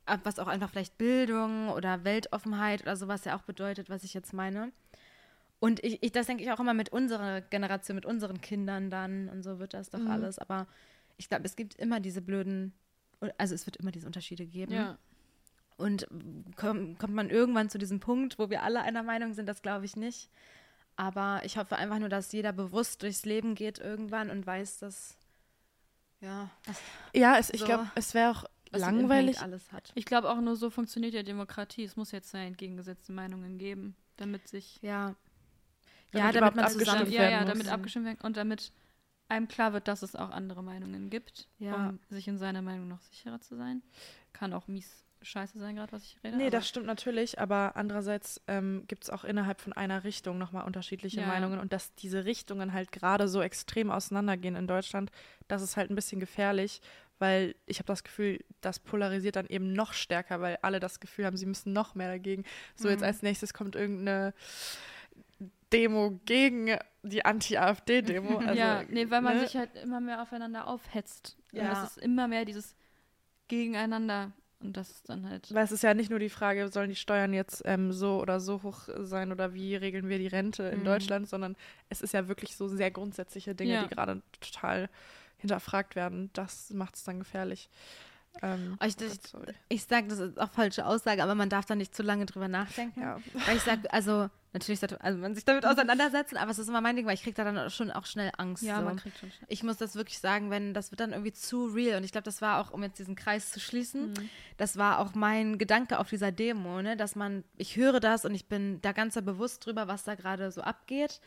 ab- 0.06 0.20
was 0.24 0.38
auch 0.38 0.46
einfach 0.46 0.70
vielleicht 0.70 0.96
Bildung 0.98 1.68
oder 1.70 2.04
Weltoffenheit 2.04 2.82
oder 2.82 2.96
sowas 2.96 3.24
ja 3.24 3.36
auch 3.36 3.42
bedeutet, 3.42 3.90
was 3.90 4.04
ich 4.04 4.14
jetzt 4.14 4.32
meine. 4.32 4.72
Und 5.58 5.82
ich, 5.84 6.02
ich 6.02 6.12
das 6.12 6.26
denke 6.26 6.42
ich 6.42 6.50
auch 6.52 6.60
immer 6.60 6.74
mit 6.74 6.90
unserer 6.90 7.40
Generation, 7.40 7.94
mit 7.94 8.06
unseren 8.06 8.40
Kindern 8.40 8.90
dann 8.90 9.28
und 9.28 9.42
so 9.42 9.58
wird 9.58 9.74
das 9.74 9.90
doch 9.90 10.00
Mhm. 10.00 10.10
alles. 10.10 10.38
Aber 10.38 10.66
ich 11.16 11.28
glaube, 11.28 11.44
es 11.44 11.56
gibt 11.56 11.74
immer 11.76 12.00
diese 12.00 12.20
blöden, 12.22 12.72
also 13.38 13.54
es 13.54 13.66
wird 13.66 13.76
immer 13.76 13.90
diese 13.92 14.06
Unterschiede 14.06 14.44
geben. 14.46 14.72
Ja. 14.72 14.98
Und 15.76 16.06
komm, 16.56 16.98
kommt 16.98 17.14
man 17.14 17.30
irgendwann 17.30 17.68
zu 17.70 17.78
diesem 17.78 17.98
Punkt, 18.00 18.38
wo 18.38 18.50
wir 18.50 18.62
alle 18.62 18.82
einer 18.82 19.02
Meinung 19.02 19.34
sind, 19.34 19.46
das 19.48 19.62
glaube 19.62 19.84
ich 19.86 19.96
nicht. 19.96 20.30
Aber 20.96 21.40
ich 21.44 21.56
hoffe 21.56 21.76
einfach 21.76 21.98
nur, 21.98 22.08
dass 22.08 22.30
jeder 22.32 22.52
bewusst 22.52 23.02
durchs 23.02 23.24
Leben 23.24 23.54
geht 23.54 23.78
irgendwann 23.78 24.30
und 24.30 24.46
weiß, 24.46 24.78
dass 24.78 25.16
ja, 26.22 26.48
Ja, 27.14 27.36
es, 27.38 27.50
ich 27.50 27.60
so, 27.60 27.66
glaube, 27.66 27.90
es 27.94 28.14
wäre 28.14 28.30
auch 28.30 28.44
was 28.70 28.80
langweilig. 28.80 29.36
Impact 29.36 29.42
alles 29.44 29.72
hat. 29.72 29.92
Ich 29.94 30.06
glaube 30.06 30.30
auch 30.30 30.40
nur 30.40 30.56
so 30.56 30.70
funktioniert 30.70 31.12
ja 31.12 31.22
Demokratie. 31.22 31.84
Es 31.84 31.96
muss 31.96 32.10
jetzt 32.12 32.32
ja 32.32 32.40
entgegengesetzte 32.40 33.12
Meinungen 33.12 33.58
geben, 33.58 33.94
damit 34.16 34.48
sich 34.48 34.78
Ja. 34.80 35.14
Damit 36.12 36.34
ja, 36.34 36.40
damit 36.40 36.56
man 36.56 36.64
abgestimmt 36.64 36.88
zusammen. 36.98 37.12
ja, 37.12 37.20
werden 37.20 37.32
ja, 37.32 37.40
muss. 37.40 37.48
damit 37.48 37.68
abgestimmt 37.68 38.04
werden 38.06 38.20
und 38.22 38.36
damit 38.36 38.72
einem 39.28 39.48
klar 39.48 39.72
wird, 39.72 39.88
dass 39.88 40.02
es 40.02 40.14
auch 40.14 40.30
andere 40.30 40.62
Meinungen 40.62 41.08
gibt, 41.10 41.48
Ja. 41.58 41.88
um 41.88 41.98
sich 42.10 42.28
in 42.28 42.36
seiner 42.38 42.60
Meinung 42.62 42.88
noch 42.88 43.00
sicherer 43.00 43.40
zu 43.40 43.56
sein. 43.56 43.82
Kann 44.34 44.52
auch 44.52 44.68
mies 44.68 45.01
scheiße 45.22 45.58
sein, 45.58 45.76
gerade 45.76 45.92
was 45.92 46.02
ich 46.04 46.18
rede. 46.24 46.36
Nee, 46.36 46.50
das 46.50 46.68
stimmt 46.68 46.86
natürlich, 46.86 47.38
aber 47.38 47.76
andererseits 47.76 48.40
ähm, 48.48 48.84
gibt 48.88 49.04
es 49.04 49.10
auch 49.10 49.24
innerhalb 49.24 49.60
von 49.60 49.72
einer 49.72 50.04
Richtung 50.04 50.38
nochmal 50.38 50.64
unterschiedliche 50.64 51.20
Ja. 51.20 51.26
Meinungen 51.26 51.58
und 51.60 51.72
dass 51.72 51.94
diese 51.94 52.24
Richtungen 52.24 52.72
halt 52.72 52.92
gerade 52.92 53.28
so 53.28 53.40
extrem 53.42 53.90
auseinandergehen 53.90 54.56
in 54.56 54.66
Deutschland, 54.66 55.10
das 55.48 55.62
ist 55.62 55.76
halt 55.76 55.90
ein 55.90 55.94
bisschen 55.94 56.20
gefährlich, 56.20 56.80
weil 57.18 57.54
ich 57.66 57.78
habe 57.78 57.86
das 57.86 58.02
Gefühl, 58.02 58.44
das 58.60 58.80
polarisiert 58.80 59.36
dann 59.36 59.46
eben 59.46 59.72
noch 59.72 59.92
stärker, 59.92 60.40
weil 60.40 60.58
alle 60.62 60.80
das 60.80 60.98
Gefühl 60.98 61.24
haben, 61.26 61.36
sie 61.36 61.46
müssen 61.46 61.72
noch 61.72 61.94
mehr 61.94 62.08
dagegen. 62.08 62.44
So 62.74 62.88
jetzt 62.88 63.00
Mhm. 63.00 63.06
als 63.06 63.22
nächstes 63.22 63.54
kommt 63.54 63.76
irgendeine 63.76 64.34
Demo 65.72 66.20
gegen 66.26 66.76
die 67.02 67.24
Anti-AfD-Demo. 67.24 68.38
Also, 68.46 68.54
ja, 68.58 68.82
nee, 68.88 69.08
weil 69.08 69.22
man 69.22 69.36
ne? 69.36 69.44
sich 69.46 69.56
halt 69.56 69.74
immer 69.76 70.00
mehr 70.00 70.20
aufeinander 70.20 70.66
aufhetzt. 70.66 71.36
Ja. 71.52 71.62
Und 71.62 71.68
das 71.70 71.90
ist 71.90 71.98
immer 71.98 72.28
mehr 72.28 72.44
dieses 72.44 72.76
Gegeneinander. 73.48 74.32
Und 74.62 74.76
das 74.76 74.90
ist 74.90 75.08
dann 75.08 75.28
halt. 75.28 75.52
Weil 75.52 75.64
es 75.64 75.72
ist 75.72 75.82
ja 75.82 75.92
nicht 75.94 76.08
nur 76.10 76.18
die 76.18 76.28
Frage, 76.30 76.68
sollen 76.68 76.88
die 76.90 76.96
Steuern 76.96 77.32
jetzt 77.32 77.62
ähm, 77.64 77.92
so 77.92 78.20
oder 78.20 78.38
so 78.40 78.62
hoch 78.62 78.88
sein 79.00 79.32
oder 79.32 79.54
wie 79.54 79.74
regeln 79.76 80.08
wir 80.08 80.18
die 80.18 80.28
Rente 80.28 80.62
in 80.64 80.80
Mhm. 80.80 80.84
Deutschland, 80.84 81.28
sondern 81.28 81.56
es 81.88 82.00
ist 82.00 82.14
ja 82.14 82.28
wirklich 82.28 82.56
so 82.56 82.68
sehr 82.68 82.90
grundsätzliche 82.90 83.54
Dinge, 83.54 83.74
Ja. 83.74 83.82
die 83.82 83.94
gerade 83.94 84.22
total 84.40 84.88
hinterfragt 85.38 85.96
werden. 85.96 86.30
Das 86.34 86.70
macht 86.70 86.94
es 86.94 87.04
dann 87.04 87.18
gefährlich. 87.18 87.68
Ähm, 88.40 88.78
ich- 88.82 88.96
ich-. 89.00 89.20
Ich 89.68 89.84
sage, 89.84 90.08
das 90.08 90.18
ist 90.18 90.40
auch 90.40 90.50
falsche 90.50 90.86
Aussage, 90.86 91.22
aber 91.22 91.34
man 91.34 91.48
darf 91.48 91.66
da 91.66 91.74
nicht 91.74 91.94
zu 91.94 92.02
lange 92.02 92.26
drüber 92.26 92.48
nachdenken. 92.48 93.00
ja. 93.00 93.18
Weil 93.46 93.56
ich 93.56 93.62
sage, 93.62 93.92
also 93.92 94.30
natürlich 94.54 94.80
sollte 94.80 95.00
also 95.02 95.18
man 95.18 95.34
sich 95.34 95.44
damit 95.44 95.64
auseinandersetzen, 95.66 96.36
aber 96.36 96.50
es 96.50 96.58
ist 96.58 96.68
immer 96.68 96.80
mein 96.80 96.96
Ding, 96.96 97.06
weil 97.06 97.14
ich 97.14 97.22
kriege 97.22 97.34
da 97.34 97.44
dann 97.50 97.70
schon 97.70 97.90
auch 97.90 98.06
schnell 98.06 98.32
Angst. 98.38 98.62
Ja, 98.62 98.78
so. 98.78 98.84
man 98.84 98.96
kriegt 98.96 99.18
schon 99.18 99.30
schnell. 99.30 99.46
ich 99.48 99.62
muss 99.62 99.76
das 99.76 99.94
wirklich 99.94 100.18
sagen, 100.18 100.50
wenn 100.50 100.72
das 100.74 100.90
wird 100.90 101.00
dann 101.00 101.12
irgendwie 101.12 101.32
zu 101.32 101.66
real 101.66 101.98
und 101.98 102.04
ich 102.04 102.12
glaube, 102.12 102.24
das 102.24 102.40
war 102.42 102.60
auch, 102.60 102.70
um 102.72 102.82
jetzt 102.82 102.98
diesen 102.98 103.16
Kreis 103.16 103.50
zu 103.52 103.60
schließen, 103.60 104.10
Mhm. 104.10 104.28
das 104.56 104.76
war 104.76 104.98
auch 104.98 105.14
mein 105.14 105.58
Gedanke 105.58 105.98
auf 105.98 106.08
dieser 106.08 106.32
Demo, 106.32 106.80
ne, 106.82 106.96
dass 106.96 107.14
man, 107.16 107.44
ich 107.56 107.76
höre 107.76 108.00
das 108.00 108.24
und 108.24 108.34
ich 108.34 108.46
bin 108.46 108.80
da 108.82 108.92
ganz 108.92 109.14
bewusst 109.14 109.64
drüber, 109.66 109.88
was 109.88 110.04
da 110.04 110.14
gerade 110.14 110.50
so 110.50 110.62
abgeht, 110.62 111.20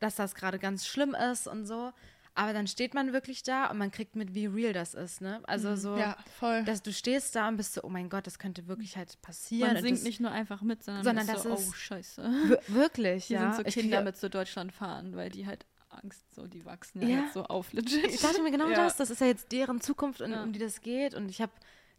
dass 0.00 0.14
das 0.16 0.34
gerade 0.34 0.58
ganz 0.58 0.86
schlimm 0.86 1.14
ist 1.32 1.48
und 1.48 1.66
so, 1.66 1.92
aber 2.34 2.52
dann 2.52 2.66
steht 2.66 2.94
man 2.94 3.12
wirklich 3.12 3.42
da 3.42 3.66
und 3.70 3.78
man 3.78 3.90
kriegt 3.90 4.16
mit, 4.16 4.34
wie 4.34 4.46
real 4.46 4.72
das 4.72 4.94
ist, 4.94 5.20
ne, 5.20 5.40
also 5.44 5.76
so, 5.76 5.96
ja, 5.96 6.16
voll. 6.38 6.64
dass 6.64 6.82
du 6.82 6.92
stehst 6.92 7.34
da 7.36 7.48
und 7.48 7.56
bist 7.56 7.74
so, 7.74 7.82
oh 7.82 7.88
mein 7.88 8.08
Gott, 8.08 8.26
das 8.26 8.38
könnte 8.38 8.66
wirklich 8.68 8.96
halt 8.96 9.20
passieren. 9.22 9.68
Man 9.68 9.76
und 9.78 9.82
singt 9.82 9.98
das, 9.98 10.04
nicht 10.04 10.20
nur 10.20 10.30
einfach 10.30 10.62
mit, 10.62 10.82
sondern, 10.82 11.04
Sondern 11.04 11.28
ist 11.28 11.42
so, 11.42 11.50
das 11.50 11.60
ist- 11.62 11.68
oh 11.70 11.72
scheiße. 11.72 12.22
Wir- 12.46 12.60
wirklich, 12.68 13.24
Hier 13.26 13.38
ja. 13.40 13.52
sind 13.52 13.56
so 13.64 13.68
Ich 13.68 13.74
Kinder 13.74 13.96
kriege- 13.98 14.04
mit 14.10 14.16
zu 14.16 14.30
Deutschland 14.30 14.72
fahren, 14.72 15.16
weil 15.16 15.30
die 15.30 15.46
halt 15.46 15.66
Angst, 15.90 16.22
so 16.34 16.46
die 16.46 16.64
wachsen 16.64 17.02
ja, 17.02 17.08
Ja. 17.08 17.20
jetzt 17.22 17.34
so 17.34 17.42
auf 17.44 17.72
legit. 17.72 18.06
Ich 18.06 18.20
dachte 18.20 18.40
mir 18.42 18.50
genau 18.52 18.68
Ja. 18.68 18.76
das, 18.84 18.96
das 18.96 19.10
ist 19.10 19.20
ja 19.20 19.26
jetzt 19.26 19.50
deren 19.50 19.80
Zukunft, 19.80 20.20
und, 20.20 20.30
Ja. 20.30 20.42
um 20.44 20.52
die 20.52 20.60
das 20.60 20.80
geht. 20.82 21.14
Und 21.14 21.28
ich 21.28 21.40
habe 21.42 21.50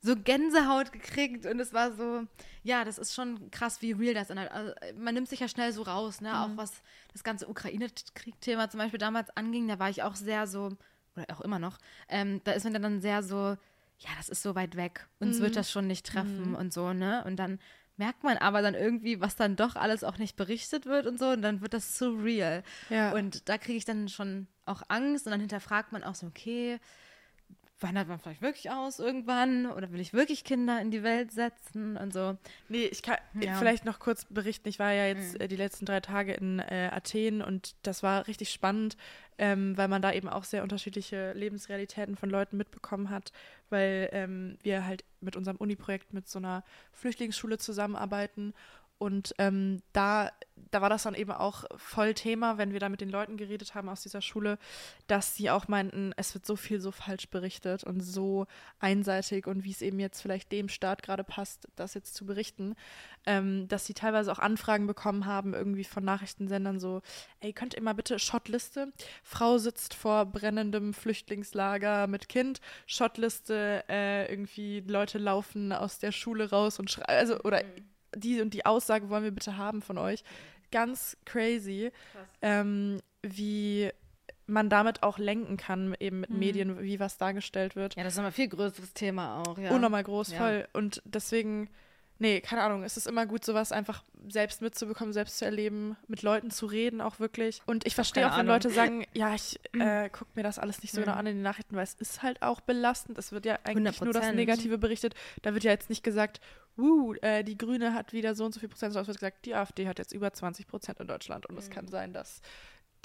so 0.03 0.15
Gänsehaut 0.15 0.91
gekriegt 0.91 1.45
und 1.45 1.59
es 1.59 1.73
war 1.73 1.91
so, 1.93 2.23
ja, 2.63 2.83
das 2.83 2.97
ist 2.97 3.13
schon 3.13 3.51
krass, 3.51 3.81
wie 3.81 3.91
real 3.91 4.13
das 4.15 4.29
ist. 4.29 4.37
Also, 4.37 4.73
man 4.97 5.13
nimmt 5.13 5.29
sich 5.29 5.39
ja 5.39 5.47
schnell 5.47 5.71
so 5.73 5.83
raus, 5.83 6.21
ne? 6.21 6.29
Mhm. 6.29 6.35
Auch 6.35 6.57
was 6.57 6.81
das 7.13 7.23
ganze 7.23 7.47
Ukraine-Krieg-Thema 7.47 8.69
zum 8.69 8.79
Beispiel 8.79 8.99
damals 8.99 9.29
anging, 9.37 9.67
da 9.67 9.79
war 9.79 9.89
ich 9.89 10.03
auch 10.03 10.15
sehr 10.15 10.47
so, 10.47 10.75
oder 11.15 11.25
auch 11.31 11.41
immer 11.41 11.59
noch, 11.59 11.77
ähm, 12.09 12.41
da 12.43 12.53
ist 12.53 12.63
man 12.63 12.73
dann 12.81 13.01
sehr 13.01 13.21
so, 13.23 13.35
ja, 13.99 14.09
das 14.17 14.29
ist 14.29 14.41
so 14.41 14.55
weit 14.55 14.75
weg, 14.75 15.07
uns 15.19 15.37
Mhm. 15.37 15.43
wird 15.43 15.55
das 15.55 15.71
schon 15.71 15.87
nicht 15.87 16.05
treffen 16.05 16.55
und 16.55 16.73
so, 16.73 16.93
ne? 16.93 17.23
Und 17.25 17.35
dann 17.37 17.59
merkt 17.97 18.23
man 18.23 18.37
aber 18.37 18.63
dann 18.63 18.73
irgendwie, 18.73 19.21
was 19.21 19.35
dann 19.35 19.55
doch 19.55 19.75
alles 19.75 20.03
auch 20.03 20.17
nicht 20.17 20.35
berichtet 20.35 20.87
wird 20.87 21.05
und 21.05 21.19
so, 21.19 21.27
und 21.29 21.43
dann 21.43 21.61
wird 21.61 21.73
das 21.75 21.97
so 21.99 22.15
real. 22.15 22.63
ja. 22.89 23.11
Und 23.13 23.47
da 23.49 23.59
kriege 23.59 23.77
ich 23.77 23.85
dann 23.85 24.09
schon 24.09 24.47
auch 24.65 24.81
Angst 24.87 25.27
und 25.27 25.31
dann 25.31 25.39
hinterfragt 25.41 25.91
man 25.91 26.03
auch 26.03 26.15
so, 26.15 26.25
okay, 26.25 26.79
wandert 27.81 28.07
man 28.07 28.19
vielleicht 28.19 28.41
wirklich 28.41 28.69
aus 28.71 28.99
irgendwann 28.99 29.65
oder 29.71 29.91
will 29.91 29.99
ich 29.99 30.13
wirklich 30.13 30.43
Kinder 30.43 30.79
in 30.79 30.91
die 30.91 31.03
Welt 31.03 31.31
setzen 31.31 31.97
und 31.97 32.13
so. 32.13 32.37
Nee, 32.69 32.85
ich 32.85 33.01
kann 33.01 33.17
Ja. 33.41 33.55
vielleicht 33.57 33.85
noch 33.85 33.99
kurz 33.99 34.25
berichten. 34.25 34.69
Ich 34.69 34.79
war 34.79 34.91
ja 34.93 35.07
jetzt 35.07 35.33
Mhm. 35.35 35.41
äh, 35.41 35.47
die 35.47 35.55
letzten 35.55 35.85
drei 35.85 35.99
Tage 35.99 36.33
in 36.33 36.59
äh, 36.59 36.89
Athen 36.91 37.41
und 37.41 37.75
das 37.83 38.03
war 38.03 38.27
richtig 38.27 38.51
spannend, 38.51 38.97
ähm, 39.37 39.75
weil 39.77 39.87
man 39.87 40.01
da 40.01 40.13
eben 40.13 40.29
auch 40.29 40.43
sehr 40.43 40.61
unterschiedliche 40.63 41.33
Lebensrealitäten 41.33 42.15
von 42.15 42.29
Leuten 42.29 42.57
mitbekommen 42.57 43.09
hat, 43.09 43.31
weil 43.69 44.09
ähm, 44.11 44.57
wir 44.61 44.85
halt 44.85 45.03
mit 45.19 45.35
unserem 45.35 45.57
Uni-Projekt 45.57 46.13
mit 46.13 46.27
so 46.29 46.39
einer 46.39 46.63
Flüchtlingsschule 46.93 47.57
zusammenarbeiten 47.57 48.53
und 49.01 49.33
ähm, 49.39 49.81
da, 49.93 50.31
da 50.69 50.79
war 50.83 50.89
das 50.91 51.01
dann 51.01 51.15
eben 51.15 51.31
auch 51.31 51.63
voll 51.75 52.13
Thema, 52.13 52.59
wenn 52.59 52.71
wir 52.71 52.79
da 52.79 52.87
mit 52.87 53.01
den 53.01 53.09
Leuten 53.09 53.35
geredet 53.35 53.73
haben 53.73 53.89
aus 53.89 54.03
dieser 54.03 54.21
Schule, 54.21 54.59
dass 55.07 55.35
sie 55.35 55.49
auch 55.49 55.67
meinten, 55.67 56.13
es 56.17 56.35
wird 56.35 56.45
so 56.45 56.55
viel 56.55 56.79
so 56.79 56.91
falsch 56.91 57.27
berichtet 57.27 57.83
und 57.83 58.01
so 58.01 58.45
einseitig 58.79 59.47
und 59.47 59.63
wie 59.63 59.71
es 59.71 59.81
eben 59.81 59.99
jetzt 59.99 60.21
vielleicht 60.21 60.51
dem 60.51 60.69
Staat 60.69 61.01
gerade 61.01 61.23
passt, 61.23 61.67
das 61.75 61.95
jetzt 61.95 62.13
zu 62.13 62.27
berichten, 62.27 62.75
ähm, 63.25 63.67
dass 63.67 63.87
sie 63.87 63.95
teilweise 63.95 64.31
auch 64.31 64.37
Anfragen 64.37 64.85
bekommen 64.85 65.25
haben, 65.25 65.55
irgendwie 65.55 65.83
von 65.83 66.05
Nachrichtensendern 66.05 66.79
so, 66.79 67.01
ey, 67.39 67.53
könnt 67.53 67.73
ihr 67.73 67.81
mal 67.81 67.93
bitte 67.93 68.19
Shotliste, 68.19 68.93
Frau 69.23 69.57
sitzt 69.57 69.95
vor 69.95 70.27
brennendem 70.27 70.93
Flüchtlingslager 70.93 72.05
mit 72.05 72.29
Kind, 72.29 72.61
Shotliste, 72.85 73.83
äh, 73.89 74.31
irgendwie 74.31 74.81
Leute 74.81 75.17
laufen 75.17 75.73
aus 75.73 75.97
der 75.97 76.11
Schule 76.11 76.51
raus 76.51 76.77
und 76.77 76.91
schreien, 76.91 77.07
also, 77.07 77.39
oder 77.39 77.63
die 78.15 78.41
und 78.41 78.53
die 78.53 78.65
Aussage 78.65 79.09
wollen 79.09 79.23
wir 79.23 79.31
bitte 79.31 79.57
haben 79.57 79.81
von 79.81 79.97
euch. 79.97 80.23
Ganz 80.71 81.17
crazy, 81.25 81.91
ähm, 82.41 82.99
wie 83.21 83.89
man 84.47 84.69
damit 84.69 85.03
auch 85.03 85.17
lenken 85.17 85.57
kann, 85.57 85.95
eben 85.99 86.21
mit 86.21 86.29
Mhm. 86.29 86.39
Medien, 86.39 86.81
wie 86.81 86.99
was 86.99 87.17
dargestellt 87.17 87.75
wird. 87.75 87.95
Ja, 87.95 88.03
das 88.03 88.13
ist 88.13 88.17
nochmal 88.17 88.31
ein 88.31 88.35
viel 88.35 88.47
größeres 88.49 88.93
Thema 88.93 89.41
auch, 89.43 89.57
ja. 89.57 89.71
Unnormal 89.71 90.03
groß, 90.03 90.31
Ja. 90.31 90.37
voll. 90.39 90.67
Und 90.73 91.01
deswegen, 91.05 91.69
nee, 92.19 92.41
keine 92.41 92.61
Ahnung, 92.63 92.83
es 92.83 92.97
ist 92.97 93.07
immer 93.07 93.25
gut, 93.25 93.45
sowas 93.45 93.71
einfach 93.71 94.03
selbst 94.27 94.61
mitzubekommen, 94.61 95.13
selbst 95.13 95.37
zu 95.37 95.45
erleben, 95.45 95.95
mit 96.07 96.21
Leuten 96.21 96.51
zu 96.51 96.65
reden, 96.65 96.99
auch 97.01 97.19
wirklich. 97.19 97.61
Und 97.65 97.85
ich 97.87 97.95
verstehe 97.95 98.23
keine 98.23 98.33
auch, 98.35 98.39
wenn. 98.39 98.47
Leute 98.47 98.69
sagen, 98.71 99.05
ja, 99.13 99.33
ich 99.33 99.59
äh, 99.73 100.09
gucke 100.09 100.31
mir 100.35 100.43
das 100.43 100.59
alles 100.59 100.81
nicht 100.81 100.91
so 100.93 100.99
Mhm. 100.99 101.05
genau 101.05 101.15
an 101.17 101.27
in 101.27 101.35
den 101.37 101.43
Nachrichten, 101.43 101.75
weil 101.75 101.83
es 101.83 101.93
ist 101.93 102.21
halt 102.21 102.41
auch 102.41 102.59
belastend. 102.61 103.17
Es 103.17 103.31
wird 103.31 103.45
ja 103.45 103.57
eigentlich 103.63 104.01
nur 104.01 104.13
das 104.13 104.23
100%. 104.23 104.33
Negative 104.35 104.77
berichtet. 104.77 105.15
Da 105.43 105.53
wird 105.53 105.63
ja 105.63 105.71
jetzt 105.71 105.89
nicht 105.89 106.03
gesagt, 106.03 106.41
uh, 106.77 107.13
äh, 107.21 107.43
die 107.43 107.57
Grüne 107.57 107.93
hat 107.93 108.13
wieder 108.13 108.35
so 108.35 108.45
und 108.45 108.53
so 108.53 108.59
viel 108.59 108.69
Prozent, 108.69 108.93
sondern 108.93 109.03
es 109.03 109.07
wird 109.09 109.19
gesagt, 109.19 109.45
die 109.45 109.55
AfD 109.55 109.87
hat 109.87 109.99
jetzt 109.99 110.13
über 110.13 110.31
20 110.33 110.67
Prozent 110.67 110.99
in 110.99 111.07
Deutschland 111.07 111.45
und 111.45 111.57
es 111.57 111.69
Mhm. 111.69 111.73
kann 111.73 111.87
sein, 111.87 112.13
dass 112.13 112.41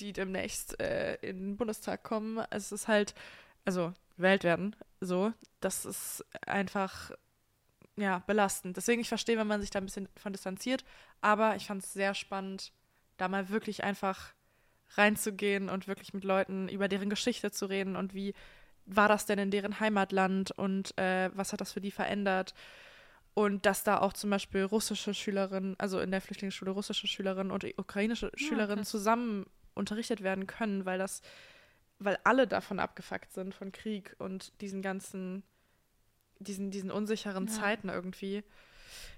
die 0.00 0.12
demnächst 0.12 0.78
äh, 0.80 1.14
in 1.16 1.38
den 1.38 1.56
Bundestag 1.56 2.02
kommen. 2.02 2.44
Es 2.50 2.72
ist 2.72 2.86
halt, 2.88 3.14
also 3.64 3.92
gewählt 4.16 4.44
werden, 4.44 4.76
so, 5.00 5.32
das 5.60 5.84
ist 5.84 6.24
einfach, 6.46 7.10
ja, 7.96 8.18
belastend. 8.26 8.76
Deswegen, 8.76 9.00
ich 9.00 9.08
verstehe, 9.08 9.38
wenn 9.38 9.46
man 9.46 9.60
sich 9.60 9.70
da 9.70 9.78
ein 9.78 9.86
bisschen 9.86 10.08
von 10.16 10.32
distanziert, 10.32 10.84
aber 11.20 11.56
ich 11.56 11.66
fand 11.66 11.82
es 11.82 11.92
sehr 11.92 12.14
spannend, 12.14 12.72
da 13.16 13.28
mal 13.28 13.48
wirklich 13.48 13.84
einfach 13.84 14.34
reinzugehen 14.90 15.68
und 15.68 15.88
wirklich 15.88 16.14
mit 16.14 16.24
Leuten 16.24 16.68
über 16.68 16.88
deren 16.88 17.10
Geschichte 17.10 17.50
zu 17.50 17.66
reden 17.66 17.96
und 17.96 18.14
wie 18.14 18.34
war 18.84 19.08
das 19.08 19.26
denn 19.26 19.38
in 19.38 19.50
deren 19.50 19.80
Heimatland 19.80 20.52
und 20.52 20.96
äh, 20.96 21.30
was 21.34 21.52
hat 21.52 21.60
das 21.60 21.72
für 21.72 21.80
die 21.80 21.90
verändert? 21.90 22.54
Und 23.38 23.66
dass 23.66 23.84
da 23.84 23.98
auch 23.98 24.14
zum 24.14 24.30
Beispiel 24.30 24.62
russische 24.62 25.12
Schülerinnen, 25.12 25.78
also 25.78 26.00
in 26.00 26.10
der 26.10 26.22
Flüchtlingsschule 26.22 26.70
russische 26.70 27.06
Schülerinnen 27.06 27.52
und 27.52 27.66
ukrainische 27.78 28.32
Schülerinnen 28.34 28.78
krass. 28.84 28.88
zusammen 28.88 29.44
unterrichtet 29.74 30.22
werden 30.22 30.46
können, 30.46 30.86
weil 30.86 30.98
das, 30.98 31.20
weil 31.98 32.18
alle 32.24 32.46
davon 32.46 32.78
abgefuckt 32.80 33.30
sind 33.34 33.54
von 33.54 33.72
Krieg 33.72 34.16
und 34.18 34.58
diesen 34.62 34.80
ganzen, 34.80 35.42
diesen, 36.38 36.70
diesen 36.70 36.90
unsicheren 36.90 37.46
Ja. 37.46 37.52
Zeiten 37.52 37.90
irgendwie. 37.90 38.42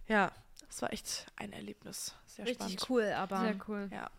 Ja, 0.08 0.32
das 0.66 0.82
war 0.82 0.92
echt 0.92 1.26
ein 1.36 1.52
Erlebnis. 1.52 2.16
Sehr 2.26 2.44
Richtig 2.46 2.80
spannend. 2.80 2.90
cool, 2.90 3.12
aber 3.12 3.38
Sehr 3.38 3.56
cool. 3.68 3.88
Ja. 3.92 4.10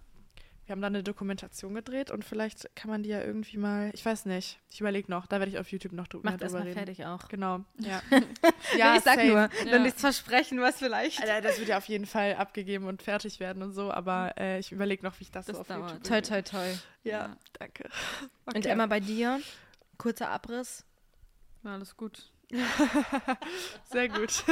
Wir 0.70 0.74
haben 0.74 0.82
dann 0.84 0.94
eine 0.94 1.02
Dokumentation 1.04 1.74
gedreht 1.74 2.12
und 2.12 2.24
vielleicht 2.24 2.70
kann 2.76 2.92
man 2.92 3.02
die 3.02 3.10
ja 3.10 3.24
irgendwie 3.24 3.58
mal, 3.58 3.90
ich 3.96 4.06
weiß 4.06 4.26
nicht, 4.26 4.60
ich 4.70 4.80
überlege 4.80 5.10
noch, 5.10 5.26
da 5.26 5.40
werde 5.40 5.52
ich 5.52 5.58
auf 5.58 5.72
YouTube 5.72 5.94
noch 5.94 6.06
drü- 6.06 6.18
mehr 6.22 6.34
macht 6.34 6.34
drüber 6.36 6.44
erstmal 6.44 6.62
reden. 6.62 6.76
fertig 6.78 7.06
auch. 7.08 7.28
Genau, 7.28 7.62
ja. 7.80 8.04
Ja, 8.78 8.96
ich 8.96 9.02
sag 9.02 9.16
safe. 9.16 9.26
nur, 9.28 9.38
Ja. 9.66 9.72
dann 9.72 9.82
nichts 9.82 10.00
versprechen, 10.00 10.62
was 10.62 10.78
vielleicht. 10.78 11.22
Alter, 11.22 11.42
das 11.42 11.58
wird 11.58 11.70
ja 11.70 11.78
auf 11.80 11.86
jeden 11.86 12.06
Fall 12.06 12.36
abgegeben 12.36 12.86
und 12.86 13.02
fertig 13.02 13.40
werden 13.40 13.64
und 13.64 13.74
so, 13.74 13.92
aber 13.92 14.36
äh, 14.38 14.60
ich 14.60 14.72
überlege 14.72 15.04
noch, 15.04 15.20
wie 15.20 15.24
ich 15.24 15.32
das, 15.32 15.48
Das 15.48 15.56
so 15.56 15.62
auf 15.62 15.68
dauert. 15.70 15.90
YouTube 15.90 16.04
Toi, 16.04 16.22
toi, 16.22 16.42
toi. 16.44 16.68
Ja, 17.04 17.12
Ja. 17.12 17.38
danke. 17.54 17.90
Und 18.46 18.58
Okay. 18.58 18.68
Emma, 18.68 18.86
bei 18.86 19.00
dir, 19.00 19.40
kurzer 19.98 20.30
Abriss. 20.30 20.86
War 21.64 21.74
alles 21.74 21.98
gut. 21.98 22.32
Sehr 23.92 24.10
gut. 24.10 24.44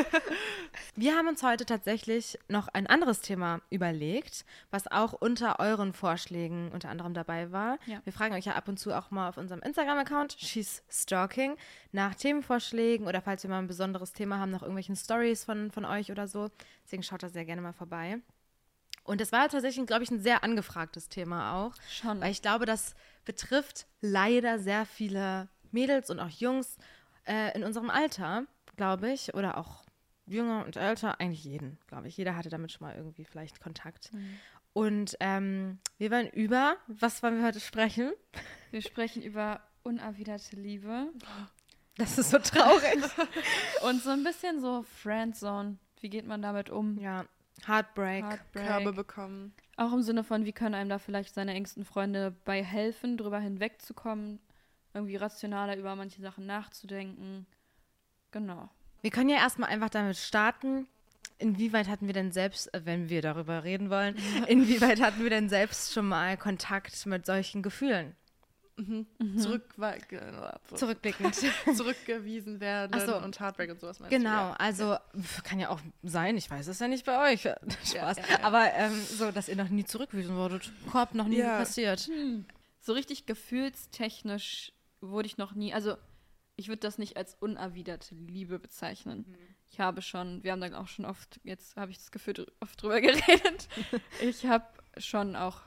Wir 0.95 1.15
haben 1.15 1.27
uns 1.27 1.41
heute 1.41 1.65
tatsächlich 1.65 2.37
noch 2.47 2.67
ein 2.67 2.85
anderes 2.85 3.21
Thema 3.21 3.61
überlegt, 3.71 4.45
was 4.69 4.87
auch 4.91 5.13
unter 5.13 5.59
euren 5.59 5.93
Vorschlägen 5.93 6.71
unter 6.71 6.89
anderem 6.89 7.13
dabei 7.13 7.51
war. 7.51 7.79
Ja. 7.87 8.01
Wir 8.03 8.13
fragen 8.13 8.35
euch 8.35 8.45
ja 8.45 8.53
ab 8.53 8.67
und 8.67 8.77
zu 8.77 8.95
auch 8.95 9.09
mal 9.09 9.29
auf 9.29 9.37
unserem 9.37 9.61
Instagram-Account, 9.61 10.35
She's 10.39 10.83
Stalking, 10.89 11.57
nach 11.91 12.13
Themenvorschlägen 12.13 13.07
oder 13.07 13.21
falls 13.21 13.43
wir 13.43 13.49
mal 13.49 13.59
ein 13.59 13.67
besonderes 13.67 14.13
Thema 14.13 14.37
haben, 14.39 14.51
nach 14.51 14.61
irgendwelchen 14.61 14.95
Stories 14.95 15.43
von, 15.43 15.71
von 15.71 15.85
euch 15.85 16.11
oder 16.11 16.27
so. 16.27 16.49
Deswegen 16.85 17.03
schaut 17.03 17.23
da 17.23 17.29
sehr 17.29 17.45
gerne 17.45 17.61
mal 17.61 17.73
vorbei. 17.73 18.19
Und 19.03 19.21
es 19.21 19.31
war 19.31 19.47
tatsächlich, 19.47 19.87
glaube 19.87 20.03
ich, 20.03 20.11
ein 20.11 20.21
sehr 20.21 20.43
angefragtes 20.43 21.09
Thema 21.09 21.53
auch. 21.53 21.73
Schon. 21.89 22.21
Weil 22.21 22.31
ich 22.31 22.41
glaube, 22.41 22.65
das 22.65 22.93
betrifft 23.25 23.87
leider 24.01 24.59
sehr 24.59 24.85
viele 24.85 25.47
Mädels 25.71 26.09
und 26.09 26.19
auch 26.19 26.29
Jungs 26.29 26.77
äh, 27.27 27.55
in 27.55 27.63
unserem 27.63 27.89
Alter, 27.89 28.45
glaube 28.75 29.11
ich, 29.11 29.33
oder 29.33 29.57
auch 29.57 29.83
jünger 30.25 30.65
und 30.65 30.75
älter, 30.75 31.19
eigentlich 31.19 31.43
jeden, 31.43 31.77
glaube 31.87 32.07
ich. 32.07 32.17
Jeder 32.17 32.35
hatte 32.35 32.49
damit 32.49 32.71
schon 32.71 32.87
mal 32.87 32.95
irgendwie 32.95 33.25
vielleicht 33.25 33.61
Kontakt. 33.61 34.13
Mhm. 34.13 34.39
Und 34.73 35.17
ähm, 35.19 35.79
wir 35.97 36.11
wollen 36.11 36.29
über, 36.29 36.75
was 36.87 37.23
wollen 37.23 37.37
wir 37.37 37.45
heute 37.45 37.59
sprechen? 37.59 38.11
Wir 38.71 38.81
sprechen 38.81 39.23
über 39.23 39.61
unerwiderte 39.83 40.55
Liebe 40.55 41.07
Das 41.97 42.17
ist 42.17 42.29
so 42.29 42.37
traurig. 42.37 43.03
und 43.83 44.03
so 44.03 44.11
ein 44.11 44.23
bisschen 44.23 44.61
so 44.61 44.83
Friendzone. 44.83 45.77
Wie 45.99 46.09
geht 46.09 46.27
man 46.27 46.41
damit 46.41 46.69
um? 46.69 46.99
ja, 46.99 47.25
Heartbreak. 47.65 48.23
Heartbreak. 48.23 48.67
Körbe 48.67 48.93
bekommen. 48.93 49.53
Auch 49.77 49.93
im 49.93 50.03
Sinne 50.03 50.23
von, 50.23 50.45
wie 50.45 50.53
können 50.53 50.75
einem 50.75 50.89
da 50.89 50.99
vielleicht 50.99 51.33
seine 51.33 51.53
engsten 51.53 51.85
Freunde 51.85 52.35
bei 52.45 52.63
helfen, 52.63 53.17
drüber 53.17 53.39
hinwegzukommen, 53.39 54.39
irgendwie 54.97 55.15
rationaler 55.15 55.77
über 55.77 55.95
manche 55.95 56.21
Sachen 56.21 56.45
nachzudenken. 56.45 57.45
Genau. 58.31 58.69
Wir 59.01 59.11
können 59.11 59.29
ja 59.29 59.37
erstmal 59.37 59.69
einfach 59.69 59.89
damit 59.89 60.17
starten. 60.17 60.87
Inwieweit 61.39 61.87
hatten 61.87 62.07
wir 62.07 62.13
denn 62.13 62.31
selbst, 62.31 62.73
äh, 62.73 62.81
wenn 62.83 63.09
wir 63.09 63.21
darüber 63.21 63.63
reden 63.63 63.89
wollen, 63.89 64.15
inwieweit 64.47 64.99
hatten 65.01 65.21
wir 65.23 65.29
denn 65.29 65.49
selbst 65.49 65.93
schon 65.93 66.07
mal 66.07 66.35
Kontakt 66.37 67.05
mit 67.05 67.25
solchen 67.25 67.61
Gefühlen? 67.61 68.15
Mhm. 68.79 69.07
Mhm. 69.19 69.37
Zurück, 69.39 69.73
Zurückblickend. 70.75 71.35
zurückgewiesen 71.75 72.59
werden 72.59 72.91
Ach 72.95 73.05
so. 73.05 73.17
und 73.17 73.39
Heartbreak 73.39 73.71
und 73.71 73.79
sowas 73.79 73.99
meinst 73.99 74.15
Genau, 74.15 74.49
du? 74.53 74.59
also 74.59 74.97
kann 75.43 75.59
ja 75.59 75.69
auch 75.69 75.79
sein, 76.03 76.37
ich 76.37 76.49
weiß 76.49 76.67
es 76.67 76.77
ja 76.79 76.87
nicht 76.87 77.05
bei 77.05 77.33
euch. 77.33 77.41
Spaß. 77.85 78.17
ja, 78.17 78.23
ja. 78.29 78.43
Aber 78.43 78.71
ähm, 78.73 78.93
so, 78.93 79.31
dass 79.31 79.49
ihr 79.49 79.55
noch 79.55 79.69
nie 79.69 79.85
zurückgewiesen 79.85 80.35
wurdet. 80.35 80.71
Korb 80.91 81.15
noch 81.15 81.27
nie 81.27 81.37
Ja. 81.39 81.57
passiert. 81.57 82.07
So 82.79 82.93
richtig 82.93 83.25
gefühlstechnisch 83.25 84.73
wurde 85.01 85.27
ich 85.27 85.37
noch 85.37 85.53
nie, 85.55 85.73
also 85.73 85.95
ich 86.55 86.67
würde 86.69 86.79
das 86.79 86.97
nicht 86.97 87.17
als 87.17 87.35
unerwiderte 87.39 88.15
Liebe 88.15 88.57
bezeichnen. 88.59 89.25
Ich 89.69 89.79
habe 89.79 90.01
schon, 90.01 90.43
wir 90.43 90.51
haben 90.53 90.61
dann 90.61 90.73
auch 90.73 90.87
schon 90.87 91.05
oft, 91.05 91.39
jetzt 91.43 91.75
habe 91.77 91.91
ich 91.91 91.97
das 91.97 92.09
Gefühl, 92.11 92.33
dr- 92.33 92.47
oft 92.61 92.81
drüber 92.81 92.99
geredet. 93.01 93.67
ich 94.21 94.45
habe 94.45 94.65
schon 94.97 95.35
auch 95.35 95.61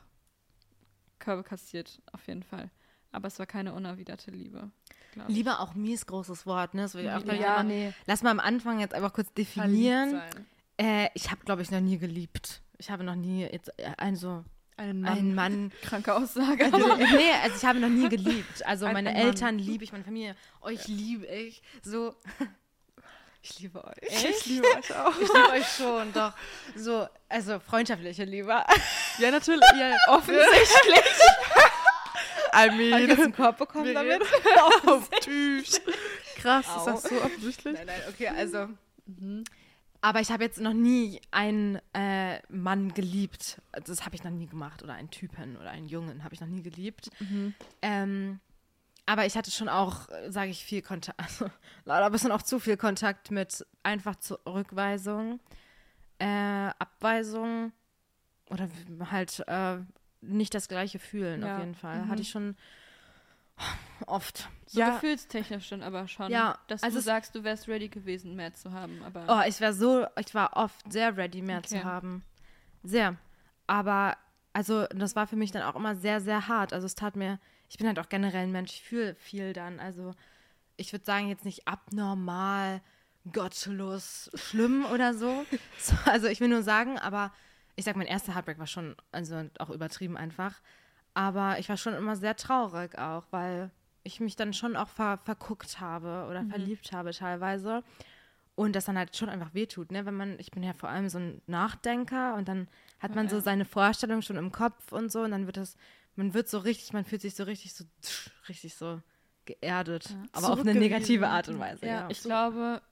Körbe 1.19 1.43
kassiert, 1.45 2.01
auf 2.13 2.27
jeden 2.27 2.43
Fall. 2.43 2.71
Aber 3.13 3.29
es 3.29 3.39
war 3.39 3.47
keine 3.47 3.75
unerwiderte 3.75 4.31
Liebe. 4.31 4.71
Lieber 5.29 5.61
auch 5.61 5.75
mies 5.75 6.07
großes 6.07 6.47
Wort, 6.47 6.75
ne? 6.75 6.83
Das 6.83 6.95
will 6.95 7.05
ich 7.05 7.11
auch 7.11 7.25
ja, 7.41 7.57
mal- 7.57 7.65
nee. 7.65 7.93
Lass 8.07 8.23
mal 8.23 8.31
am 8.31 8.41
Anfang 8.41 8.79
jetzt 8.81 8.95
einfach 8.95 9.13
kurz 9.13 9.33
definieren. 9.35 10.21
Äh, 10.77 11.09
ich 11.15 11.31
habe, 11.31 11.45
glaube 11.45 11.63
ich, 11.63 11.71
noch 11.71 11.81
nie 11.81 11.99
geliebt. 11.99 12.63
Ich 12.79 12.91
habe 12.91 13.03
noch 13.05 13.17
nie 13.17 13.43
jetzt 13.43 13.69
äh, 13.79 13.93
einen 14.81 15.01
Mann. 15.03 15.19
einen 15.19 15.35
Mann. 15.35 15.73
Kranke 15.83 16.15
Aussage. 16.15 16.65
Also, 16.65 16.97
nee, 16.97 17.33
also 17.43 17.57
ich 17.57 17.65
habe 17.65 17.79
noch 17.81 17.89
nie 17.89 18.09
geliebt. 18.09 18.67
Also 18.67 18.87
Ein 18.87 18.95
meine 18.95 19.13
Mann. 19.13 19.21
Eltern 19.21 19.59
liebe 19.59 19.85
ich, 19.85 19.93
meine 19.93 20.05
Familie, 20.05 20.35
euch 20.63 20.89
liebe 20.89 21.27
ich. 21.27 21.63
So, 21.83 22.15
ich 23.43 23.59
liebe 23.61 23.85
euch. 23.85 23.97
Ich 24.03 24.47
liebe 24.47 24.67
euch 24.67 24.95
auch. 24.97 25.15
Ich 25.21 25.29
liebe 25.29 25.51
euch 25.53 25.67
schon, 25.77 26.13
doch. 26.13 26.33
So, 26.77 27.07
also 27.29 27.59
freundschaftliche 27.61 28.25
Liebe. 28.25 28.65
Ja, 29.19 29.31
natürlich. 29.31 29.63
Ja, 29.79 29.97
offensichtlich. 30.09 31.05
I 32.53 32.69
Habe 32.69 32.83
ich 32.83 32.91
jetzt 32.91 33.09
mean. 33.09 33.21
einen 33.21 33.35
Korb 33.35 33.59
bekommen 33.59 33.95
damit? 33.95 34.23
Oh, 34.87 35.01
tschüss. 35.21 35.81
Krass, 36.37 36.67
Au. 36.69 36.79
ist 36.79 36.85
das 36.87 37.03
so 37.05 37.23
offensichtlich? 37.23 37.75
Nein, 37.75 37.87
nein, 37.87 38.01
okay, 38.09 38.29
also. 38.29 38.69
Mhm. 39.07 39.45
Aber 40.03 40.21
ich 40.21 40.31
habe 40.31 40.43
jetzt 40.43 40.61
noch 40.61 40.73
nie 40.73 41.21
einen 41.31 41.79
äh, 41.93 42.41
Mann 42.49 42.95
geliebt. 42.95 43.61
Das 43.85 44.05
habe 44.05 44.15
ich 44.15 44.25
noch 44.25 44.31
nie 44.31 44.47
gemacht. 44.47 44.83
Oder 44.83 44.95
einen 44.95 45.11
Typen 45.11 45.57
oder 45.57 45.71
einen 45.71 45.87
Jungen 45.87 46.25
habe 46.25 46.35
ich 46.35 46.41
noch 46.41 46.49
nie 46.49 46.63
geliebt. 46.63 47.11
Mhm. 47.21 47.55
Ähm, 47.83 48.41
aber 49.07 49.27
ich 49.27 49.37
hatte 49.37 49.51
schon 49.51 49.69
auch, 49.69 50.09
sage 50.29 50.51
ich, 50.51 50.65
viel 50.65 50.83
Kontakt, 50.83 51.19
also 51.21 51.51
leider 51.85 52.07
ein 52.07 52.13
bisschen 52.13 52.33
auch 52.33 52.43
zu 52.43 52.59
viel 52.61 52.77
Kontakt 52.77 53.31
mit 53.31 53.67
einfach 53.83 54.17
Zurückweisung, 54.17 55.41
äh, 56.19 56.27
Abweisung 56.79 57.73
oder 58.49 58.69
halt 59.11 59.43
äh, 59.49 59.79
nicht 60.21 60.55
das 60.55 60.69
gleiche 60.69 60.99
fühlen 60.99 61.43
Ja. 61.43 61.55
auf 61.55 61.61
jeden 61.61 61.75
Fall. 61.75 62.05
Mhm. 62.05 62.09
Hatte 62.09 62.23
ich 62.23 62.31
schon 62.31 62.57
oft. 64.07 64.49
So 64.67 64.81
Ja. 64.81 64.91
gefühlstechnisch 64.95 65.69
dann 65.71 65.83
aber 65.83 66.07
schon. 66.09 66.31
Ja, 66.31 66.59
Dass 66.69 66.83
also 66.83 66.99
du 66.99 67.03
sagst, 67.03 67.35
du 67.35 67.43
wärst 67.45 67.69
ready 67.69 67.89
gewesen, 67.89 68.37
mehr 68.37 68.55
zu 68.55 68.73
haben. 68.73 69.03
Aber 69.03 69.25
Oh, 69.29 69.49
ich 69.49 69.61
war 69.61 69.73
so, 69.73 70.07
ich 70.19 70.35
war 70.35 70.57
oft 70.57 70.91
sehr 70.93 71.17
ready, 71.17 71.43
mehr 71.43 71.63
zu 71.63 71.77
Okay. 71.77 71.85
haben. 71.85 72.25
Sehr. 72.83 73.17
Aber, 73.67 74.17
also, 74.53 74.87
das 74.87 75.17
war 75.17 75.27
für 75.27 75.37
mich 75.37 75.51
dann 75.53 75.63
auch 75.63 75.77
immer 75.77 75.95
sehr, 75.97 76.21
sehr 76.21 76.49
hart. 76.49 76.73
Also, 76.73 76.87
es 76.87 76.95
tat 76.95 77.17
mir, 77.17 77.39
ich 77.69 77.79
bin 77.79 77.87
halt 77.87 77.99
auch 77.99 78.09
generell 78.09 78.45
ein 78.45 78.53
Mensch, 78.53 78.73
ich 78.73 78.83
fühle 78.83 79.15
viel 79.17 79.53
dann. 79.53 79.79
Also, 79.81 80.15
ich 80.77 80.93
würde 80.93 81.05
sagen, 81.05 81.29
jetzt 81.29 81.45
nicht 81.45 81.69
abnormal, 81.69 82.81
gottlos, 83.33 84.31
schlimm 84.35 84.85
oder 84.87 85.15
so. 85.15 85.45
so. 85.79 85.95
Also, 86.07 86.27
ich 86.29 86.41
will 86.41 86.49
nur 86.49 86.63
sagen, 86.63 86.99
aber 86.99 87.33
ich 87.77 87.85
sag, 87.85 87.97
mein 87.97 88.07
erster 88.07 88.35
Heartbreak 88.35 88.59
war 88.59 88.67
schon, 88.67 88.97
also 89.13 89.45
auch 89.59 89.71
übertrieben 89.71 90.17
einfach. 90.17 90.61
Aber 91.15 91.59
ich 91.59 91.69
war 91.69 91.77
schon 91.77 91.95
immer 91.95 92.17
sehr 92.17 92.37
traurig 92.37 92.97
auch, 92.99 93.25
weil 93.31 93.71
ich 94.03 94.21
mich 94.21 94.37
dann 94.37 94.55
schon 94.55 94.77
auch 94.77 94.89
ver 94.89 95.19
verguckt 95.25 95.81
habe 95.81 96.27
oder 96.31 96.45
verliebt 96.47 96.93
habe 96.93 97.13
teilweise. 97.13 97.83
Und 98.55 98.75
das 98.77 98.85
dann 98.85 98.99
halt 98.99 99.17
schon 99.17 99.29
einfach 99.31 99.55
wehtut, 99.55 99.91
ne? 99.91 100.05
Wenn 100.05 100.15
man, 100.17 100.39
ich 100.39 100.51
bin 100.51 100.63
ja 100.63 100.75
vor 100.75 100.89
allem 100.91 101.09
so 101.09 101.19
ein 101.19 101.41
Nachdenker 101.47 102.35
und 102.35 102.47
dann 102.49 102.69
hat 102.99 103.15
man 103.15 103.29
so 103.29 103.37
Ja. 103.37 103.43
seine 103.43 103.65
Vorstellung 103.65 104.21
schon 104.23 104.37
im 104.37 104.53
Kopf 104.53 104.93
und 104.93 105.11
so 105.11 105.23
und 105.23 105.31
dann 105.31 105.47
wird 105.47 105.57
das, 105.57 105.77
man 106.15 106.35
wird 106.35 106.49
so 106.49 106.59
richtig, 106.59 106.93
man 106.93 107.05
fühlt 107.05 107.23
sich 107.23 107.35
so 107.35 107.45
richtig 107.45 107.73
so, 107.75 107.85
richtig 108.49 108.75
so 108.75 109.01
geerdet. 109.47 110.11
Ja. 110.11 110.23
Aber 110.33 110.53
auf 110.53 110.61
eine 110.61 110.75
negative. 110.75 111.29
Art 111.29 111.49
und 111.49 111.59
Weise, 111.59 111.87
ja. 111.87 112.09
ich 112.11 112.21
glaube, 112.21 112.83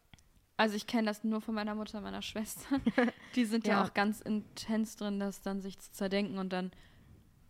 also 0.57 0.75
ich 0.75 0.87
kenne 0.87 1.07
das 1.09 1.23
nur 1.23 1.41
von 1.41 1.55
meiner 1.55 1.75
Mutter 1.75 1.99
und 1.99 2.05
meiner 2.05 2.23
Schwester. 2.23 2.81
Die 3.35 3.45
sind 3.45 3.67
ja. 3.67 3.75
Ja. 3.75 3.85
auch 3.85 3.95
ganz 3.95 4.21
intens 4.21 4.97
drin, 4.97 5.21
das 5.21 5.43
dann 5.43 5.61
sich 5.61 5.79
zu 5.79 5.93
zerdenken 5.93 6.39
und 6.39 6.51
dann 6.53 6.73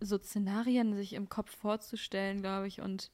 so 0.00 0.18
Szenarien 0.18 0.94
sich 0.94 1.12
im 1.12 1.28
Kopf 1.28 1.54
vorzustellen, 1.56 2.40
glaube 2.42 2.68
ich, 2.68 2.80
und 2.80 3.10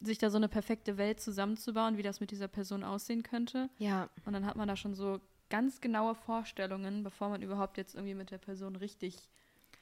sich 0.00 0.18
da 0.18 0.30
so 0.30 0.36
eine 0.36 0.48
perfekte 0.48 0.98
Welt 0.98 1.20
zusammenzubauen, 1.20 1.96
wie 1.96 2.02
das 2.02 2.20
mit 2.20 2.30
dieser 2.30 2.48
Person 2.48 2.84
aussehen 2.84 3.22
könnte. 3.22 3.70
ja, 3.78 4.08
Und 4.26 4.32
dann 4.32 4.44
hat 4.46 4.56
man 4.56 4.68
da 4.68 4.76
schon 4.76 4.94
so 4.94 5.20
ganz 5.50 5.80
genaue 5.80 6.14
Vorstellungen, 6.14 7.02
bevor 7.04 7.28
man 7.28 7.42
überhaupt 7.42 7.76
jetzt 7.78 7.94
irgendwie 7.94 8.14
mit 8.14 8.30
der 8.30 8.38
Person 8.38 8.76
richtig 8.76 9.28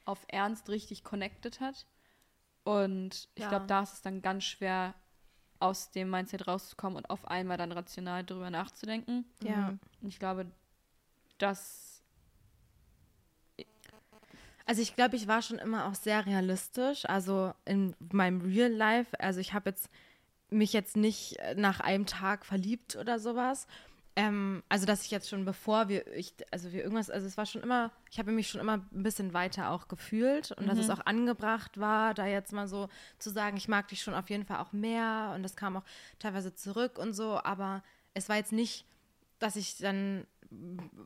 auf 0.05 0.25
Ernst 0.27 0.69
richtig 0.69 1.03
connected 1.03 1.59
hat. 1.59 1.85
Und 2.63 3.29
ich 3.35 3.43
Ja. 3.43 3.49
glaube, 3.49 3.67
da 3.67 3.81
ist 3.83 3.93
es 3.93 4.01
dann 4.01 4.21
ganz 4.21 4.43
schwer, 4.43 4.93
aus 5.59 5.91
dem 5.91 6.09
Mindset 6.09 6.47
rauszukommen 6.47 6.97
und 6.97 7.09
auf 7.09 7.25
einmal 7.25 7.57
dann 7.57 7.71
rational 7.71 8.23
drüber 8.25 8.49
nachzudenken. 8.49 9.25
ja. 9.41 9.69
Und 10.01 10.09
ich 10.09 10.19
glaube, 10.19 10.51
das 11.37 11.92
Also 14.65 14.81
ich 14.81 14.95
glaube, 14.95 15.15
ich 15.15 15.27
war 15.27 15.41
schon 15.41 15.59
immer 15.59 15.87
auch 15.87 15.95
sehr 15.95 16.25
realistisch. 16.25 17.05
Also 17.05 17.53
in 17.65 17.95
meinem 18.11 18.41
Real 18.41 18.71
Life, 18.71 19.19
also 19.19 19.39
ich 19.39 19.53
habe 19.53 19.69
jetzt 19.69 19.89
mich 20.49 20.73
jetzt 20.73 20.95
nicht 20.95 21.37
äh, 21.39 21.55
nach 21.55 21.79
einem 21.79 22.05
Tag 22.05 22.45
verliebt 22.45 22.95
oder 22.95 23.19
sowas. 23.19 23.67
Ähm, 24.15 24.61
also 24.69 24.85
dass 24.85 25.03
ich 25.03 25.11
jetzt 25.11 25.27
schon 25.27 25.43
bevor 25.43 25.89
wir, 25.89 26.05
ich, 26.15 26.35
also 26.51 26.71
wir 26.71 26.83
irgendwas, 26.83 27.09
also 27.09 27.25
es 27.25 27.35
war 27.35 27.47
schon 27.47 27.63
immer, 27.63 27.91
ich 28.11 28.19
habe 28.19 28.31
mich 28.31 28.47
schon 28.47 28.61
immer 28.61 28.73
ein 28.73 29.03
bisschen 29.03 29.33
weiter 29.33 29.71
auch 29.71 29.87
gefühlt 29.87 30.51
und 30.51 30.67
dass 30.67 30.77
es 30.77 30.91
auch 30.91 31.03
angebracht 31.05 31.79
war, 31.79 32.13
da 32.13 32.27
jetzt 32.27 32.53
mal 32.53 32.67
so 32.67 32.89
zu 33.17 33.31
sagen, 33.31 33.57
ich 33.57 33.67
mag 33.67 33.87
dich 33.87 34.03
schon 34.03 34.13
auf 34.13 34.29
jeden 34.29 34.45
Fall 34.45 34.59
auch 34.59 34.71
mehr 34.71 35.31
und 35.35 35.41
das 35.41 35.55
kam 35.55 35.77
auch 35.77 35.83
teilweise 36.19 36.53
zurück 36.53 36.99
und 36.99 37.13
so, 37.13 37.39
aber 37.43 37.81
es 38.13 38.29
war 38.29 38.35
jetzt 38.35 38.51
nicht, 38.51 38.85
dass 39.39 39.55
ich 39.55 39.77
dann, 39.77 40.27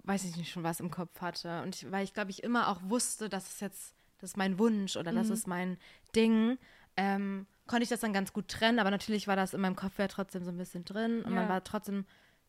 weiß 0.03 0.23
ich 0.25 0.35
nicht 0.37 0.51
schon 0.51 0.63
was 0.63 0.79
im 0.79 0.91
Kopf 0.91 1.21
hatte 1.21 1.61
und 1.63 1.75
ich, 1.75 1.91
weil 1.91 2.03
ich 2.03 2.13
glaube 2.13 2.31
ich 2.31 2.43
immer 2.43 2.67
auch 2.69 2.81
wusste, 2.83 3.29
dass 3.29 3.47
es 3.49 3.59
jetzt, 3.59 3.95
das 4.19 4.31
ist 4.31 4.37
mein 4.37 4.59
Wunsch 4.59 4.95
oder 4.97 5.11
das 5.13 5.29
ist 5.29 5.47
mein 5.47 5.77
Ding, 6.15 6.57
ähm, 6.97 7.47
konnte 7.67 7.83
ich 7.83 7.89
das 7.89 7.99
dann 7.99 8.13
ganz 8.13 8.33
gut 8.33 8.47
trennen, 8.47 8.79
aber 8.79 8.91
natürlich 8.91 9.27
war 9.27 9.35
das 9.35 9.53
in 9.53 9.61
meinem 9.61 9.75
Kopf 9.75 9.99
ja 9.99 10.07
trotzdem 10.07 10.43
so 10.43 10.51
ein 10.51 10.57
bisschen 10.57 10.83
drin 10.85 11.23
und 11.23 11.33
man 11.33 11.43
Ja. 11.45 11.49
war 11.49 11.63
trotzdem 11.63 12.05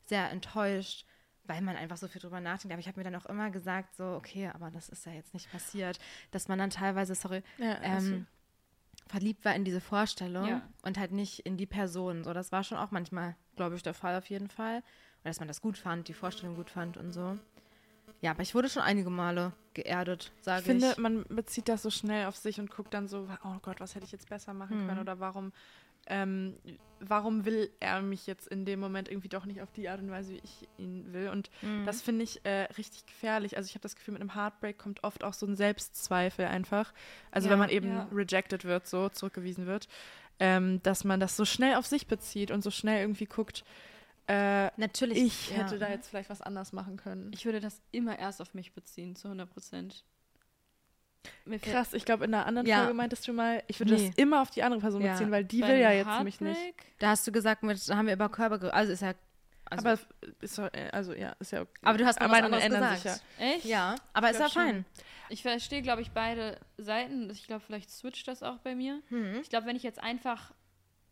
sehr 0.06 0.30
enttäuscht, 0.30 1.04
weil 1.44 1.60
man 1.60 1.76
einfach 1.76 1.96
so 1.98 2.08
viel 2.08 2.20
drüber 2.20 2.40
nachdenkt. 2.40 2.72
Aber 2.72 2.80
ich 2.80 2.88
habe 2.88 2.98
mir 2.98 3.04
dann 3.04 3.14
auch 3.20 3.26
immer 3.26 3.50
gesagt, 3.50 3.94
so, 3.96 4.04
okay, 4.14 4.48
aber 4.54 4.70
das 4.70 4.88
ist 4.88 5.04
ja 5.06 5.12
jetzt 5.12 5.34
nicht 5.34 5.50
passiert, 5.52 5.98
dass 6.30 6.48
man 6.48 6.58
dann 6.58 6.70
teilweise, 6.70 7.14
sorry, 7.14 7.42
Ja, 7.58 7.78
ähm, 7.82 8.26
verliebt 9.06 9.44
war 9.44 9.54
in 9.54 9.64
diese 9.64 9.80
Vorstellung 9.80 10.46
Ja. 10.46 10.62
und 10.82 10.98
halt 10.98 11.12
nicht 11.12 11.40
in 11.40 11.56
die 11.56 11.66
Person. 11.66 12.24
So, 12.24 12.32
das 12.32 12.52
war 12.52 12.64
schon 12.64 12.78
auch 12.78 12.90
manchmal, 12.90 13.36
glaube 13.56 13.76
ich, 13.76 13.82
der 13.82 13.94
Fall 13.94 14.16
auf 14.16 14.28
jeden 14.30 14.48
Fall. 14.48 14.82
Dass 15.28 15.40
man 15.40 15.48
das 15.48 15.60
gut 15.60 15.76
fand, 15.76 16.08
die 16.08 16.14
Vorstellung 16.14 16.56
gut 16.56 16.70
fand 16.70 16.96
und 16.96 17.12
so. 17.12 17.38
Ja, 18.22 18.30
aber 18.32 18.42
ich 18.42 18.54
wurde 18.54 18.68
schon 18.68 18.82
einige 18.82 19.10
Male 19.10 19.52
geerdet, 19.74 20.32
sage 20.40 20.60
Ich 20.60 20.66
ich. 20.74 20.80
finde, 20.84 21.00
man 21.00 21.24
bezieht 21.28 21.68
das 21.68 21.82
so 21.82 21.90
schnell 21.90 22.26
auf 22.26 22.34
sich 22.36 22.58
und 22.58 22.70
guckt 22.70 22.94
dann 22.94 23.06
so, 23.08 23.28
oh 23.44 23.58
Gott, 23.62 23.78
was 23.80 23.94
hätte 23.94 24.06
ich 24.06 24.12
jetzt 24.12 24.28
besser 24.28 24.54
machen 24.54 24.82
Mhm. 24.82 24.86
können 24.86 25.00
oder 25.00 25.20
warum, 25.20 25.52
ähm, 26.06 26.56
warum 26.98 27.44
will 27.44 27.70
er 27.78 28.00
mich 28.02 28.26
jetzt 28.26 28.48
in 28.48 28.64
dem 28.64 28.80
Moment 28.80 29.08
irgendwie 29.08 29.28
doch 29.28 29.44
nicht 29.44 29.60
auf 29.62 29.70
die 29.70 29.88
Art 29.88 30.00
und 30.00 30.10
Weise, 30.10 30.32
wie 30.32 30.40
ich 30.42 30.66
ihn 30.78 31.12
will. 31.12 31.28
Und 31.28 31.50
Mhm. 31.62 31.84
das 31.84 32.00
finde 32.02 32.24
ich 32.24 32.44
äh, 32.44 32.62
richtig 32.78 33.04
gefährlich. 33.06 33.56
Also 33.56 33.66
ich 33.68 33.74
habe 33.74 33.82
das 33.82 33.94
Gefühl, 33.94 34.12
mit 34.14 34.22
einem 34.22 34.34
Heartbreak 34.34 34.78
kommt 34.78 35.04
oft 35.04 35.22
auch 35.22 35.34
so 35.34 35.46
ein 35.46 35.54
Selbstzweifel 35.56 36.46
einfach. 36.46 36.92
Also 37.30 37.46
Ja, 37.48 37.52
wenn 37.52 37.58
man 37.60 37.68
eben 37.70 37.88
ja. 37.88 38.08
rejected 38.10 38.64
wird, 38.64 38.88
so 38.88 39.10
zurückgewiesen 39.10 39.66
wird, 39.66 39.88
ähm, 40.40 40.82
dass 40.82 41.04
man 41.04 41.20
das 41.20 41.36
so 41.36 41.44
schnell 41.44 41.74
auf 41.76 41.86
sich 41.86 42.06
bezieht 42.06 42.50
und 42.50 42.62
so 42.62 42.70
schnell 42.70 43.02
irgendwie 43.02 43.26
guckt, 43.26 43.64
äh, 44.28 44.70
Natürlich. 44.76 45.18
ich 45.18 45.50
ja. 45.50 45.56
hätte 45.58 45.78
da 45.78 45.88
jetzt 45.88 46.08
vielleicht 46.08 46.30
was 46.30 46.42
anders 46.42 46.72
machen 46.72 46.96
können. 46.96 47.30
Ich 47.34 47.44
würde 47.44 47.60
das 47.60 47.80
immer 47.90 48.18
erst 48.18 48.40
auf 48.42 48.54
mich 48.54 48.72
beziehen, 48.72 49.16
zu 49.16 49.28
100 49.28 49.50
Prozent. 49.50 50.04
Krass, 51.62 51.94
ich 51.94 52.04
glaube, 52.04 52.24
in 52.24 52.34
einer 52.34 52.46
anderen 52.46 52.66
Ja. 52.66 52.78
Folge 52.78 52.94
meintest 52.94 53.26
du 53.26 53.32
mal, 53.32 53.62
ich 53.66 53.80
würde 53.80 53.94
Nee. 53.94 54.08
das 54.08 54.16
immer 54.16 54.42
auf 54.42 54.50
die 54.50 54.62
andere 54.62 54.80
Person 54.80 55.02
Ja. 55.02 55.12
beziehen, 55.12 55.30
weil 55.30 55.44
die 55.44 55.60
bei 55.60 55.68
will 55.68 55.78
ja 55.78 55.92
jetzt 55.92 56.22
mich 56.22 56.40
nicht. 56.40 56.56
Heartbreak? 56.56 56.84
Da 56.98 57.08
hast 57.10 57.26
du 57.26 57.32
gesagt, 57.32 57.62
mit, 57.62 57.88
da 57.88 57.96
haben 57.96 58.06
wir 58.06 58.12
über 58.14 58.28
Körper, 58.28 58.72
also 58.74 58.92
ist 58.92 59.00
ja. 59.02 59.14
Also, 59.70 59.86
aber 59.86 59.98
ist 60.40 60.56
doch, 60.58 60.72
äh, 60.72 60.88
also 60.92 61.12
ja, 61.12 61.36
ist 61.40 61.52
ja 61.52 61.62
okay. 61.62 61.70
aber 61.82 61.98
du 61.98 62.06
hast 62.06 62.20
noch 62.20 62.26
was 62.26 62.30
Meinungen 62.30 62.54
anderes 62.54 62.64
ändern 62.64 62.94
gesagt. 62.94 63.02
sich 63.02 63.38
ja. 63.38 63.52
Echt? 63.54 63.64
Ja, 63.66 63.94
aber 64.14 64.30
ist 64.30 64.40
ja 64.40 64.48
fein. 64.48 64.86
Ich 65.28 65.42
verstehe, 65.42 65.82
glaube 65.82 66.00
ich, 66.00 66.10
beide 66.12 66.58
Seiten. 66.78 67.28
Ich 67.28 67.46
glaube, 67.46 67.62
vielleicht 67.66 67.90
switcht 67.90 68.26
das 68.28 68.42
auch 68.42 68.58
bei 68.58 68.74
mir. 68.74 69.02
Hm. 69.08 69.40
Ich 69.42 69.50
glaube, 69.50 69.66
wenn 69.66 69.76
ich 69.76 69.82
jetzt 69.82 70.02
einfach, 70.02 70.52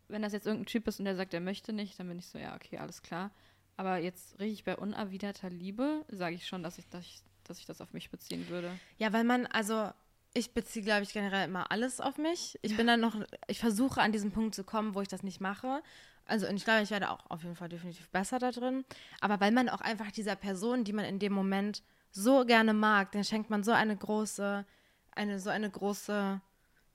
wenn 0.07 0.21
das 0.21 0.33
jetzt 0.33 0.47
irgendein 0.47 0.67
Typ 0.67 0.87
ist 0.87 0.99
und 0.99 1.05
der 1.05 1.15
sagt, 1.15 1.33
er 1.33 1.41
möchte 1.41 1.73
nicht, 1.73 1.99
dann 1.99 2.07
bin 2.07 2.19
ich 2.19 2.27
so, 2.27 2.37
ja, 2.37 2.55
okay, 2.55 2.77
alles 2.77 3.01
klar. 3.01 3.31
Aber 3.75 3.97
jetzt 3.97 4.39
richtig 4.39 4.63
bei 4.63 4.75
unerwiderter 4.75 5.49
Liebe 5.49 6.05
sage 6.09 6.35
ich 6.35 6.47
schon, 6.47 6.63
dass 6.63 6.77
ich, 6.77 6.87
dass, 6.89 7.05
ich, 7.05 7.21
dass 7.43 7.59
ich 7.59 7.65
das 7.65 7.81
auf 7.81 7.93
mich 7.93 8.09
beziehen 8.09 8.47
würde. 8.49 8.71
Ja, 8.97 9.13
weil 9.13 9.23
man, 9.23 9.45
also 9.45 9.91
ich 10.33 10.53
beziehe, 10.53 10.83
glaube 10.83 11.03
ich, 11.03 11.13
generell 11.13 11.47
immer 11.47 11.71
alles 11.71 11.99
auf 11.99 12.17
mich. 12.17 12.59
Ich 12.61 12.75
bin 12.75 12.87
dann 12.87 12.99
noch, 12.99 13.15
ich 13.47 13.59
versuche 13.59 14.01
an 14.01 14.11
diesen 14.11 14.31
Punkt 14.31 14.55
zu 14.55 14.63
kommen, 14.63 14.95
wo 14.95 15.01
ich 15.01 15.07
das 15.07 15.23
nicht 15.23 15.41
mache. 15.41 15.81
Also 16.25 16.47
und 16.47 16.57
ich 16.57 16.65
glaube, 16.65 16.83
ich 16.83 16.91
werde 16.91 17.09
auch 17.09 17.29
auf 17.29 17.43
jeden 17.43 17.55
Fall 17.55 17.69
definitiv 17.69 18.09
besser 18.09 18.37
da 18.39 18.51
drin. 18.51 18.85
Aber 19.21 19.39
weil 19.39 19.51
man 19.51 19.69
auch 19.69 19.81
einfach 19.81 20.11
dieser 20.11 20.35
Person, 20.35 20.83
die 20.83 20.93
man 20.93 21.05
in 21.05 21.19
dem 21.19 21.33
Moment 21.33 21.83
so 22.11 22.45
gerne 22.45 22.73
mag, 22.73 23.11
den 23.11 23.23
schenkt 23.23 23.49
man 23.49 23.63
so 23.63 23.71
eine 23.71 23.95
große, 23.95 24.65
eine 25.11 25.39
so 25.39 25.49
eine 25.49 25.69
große, 25.69 26.41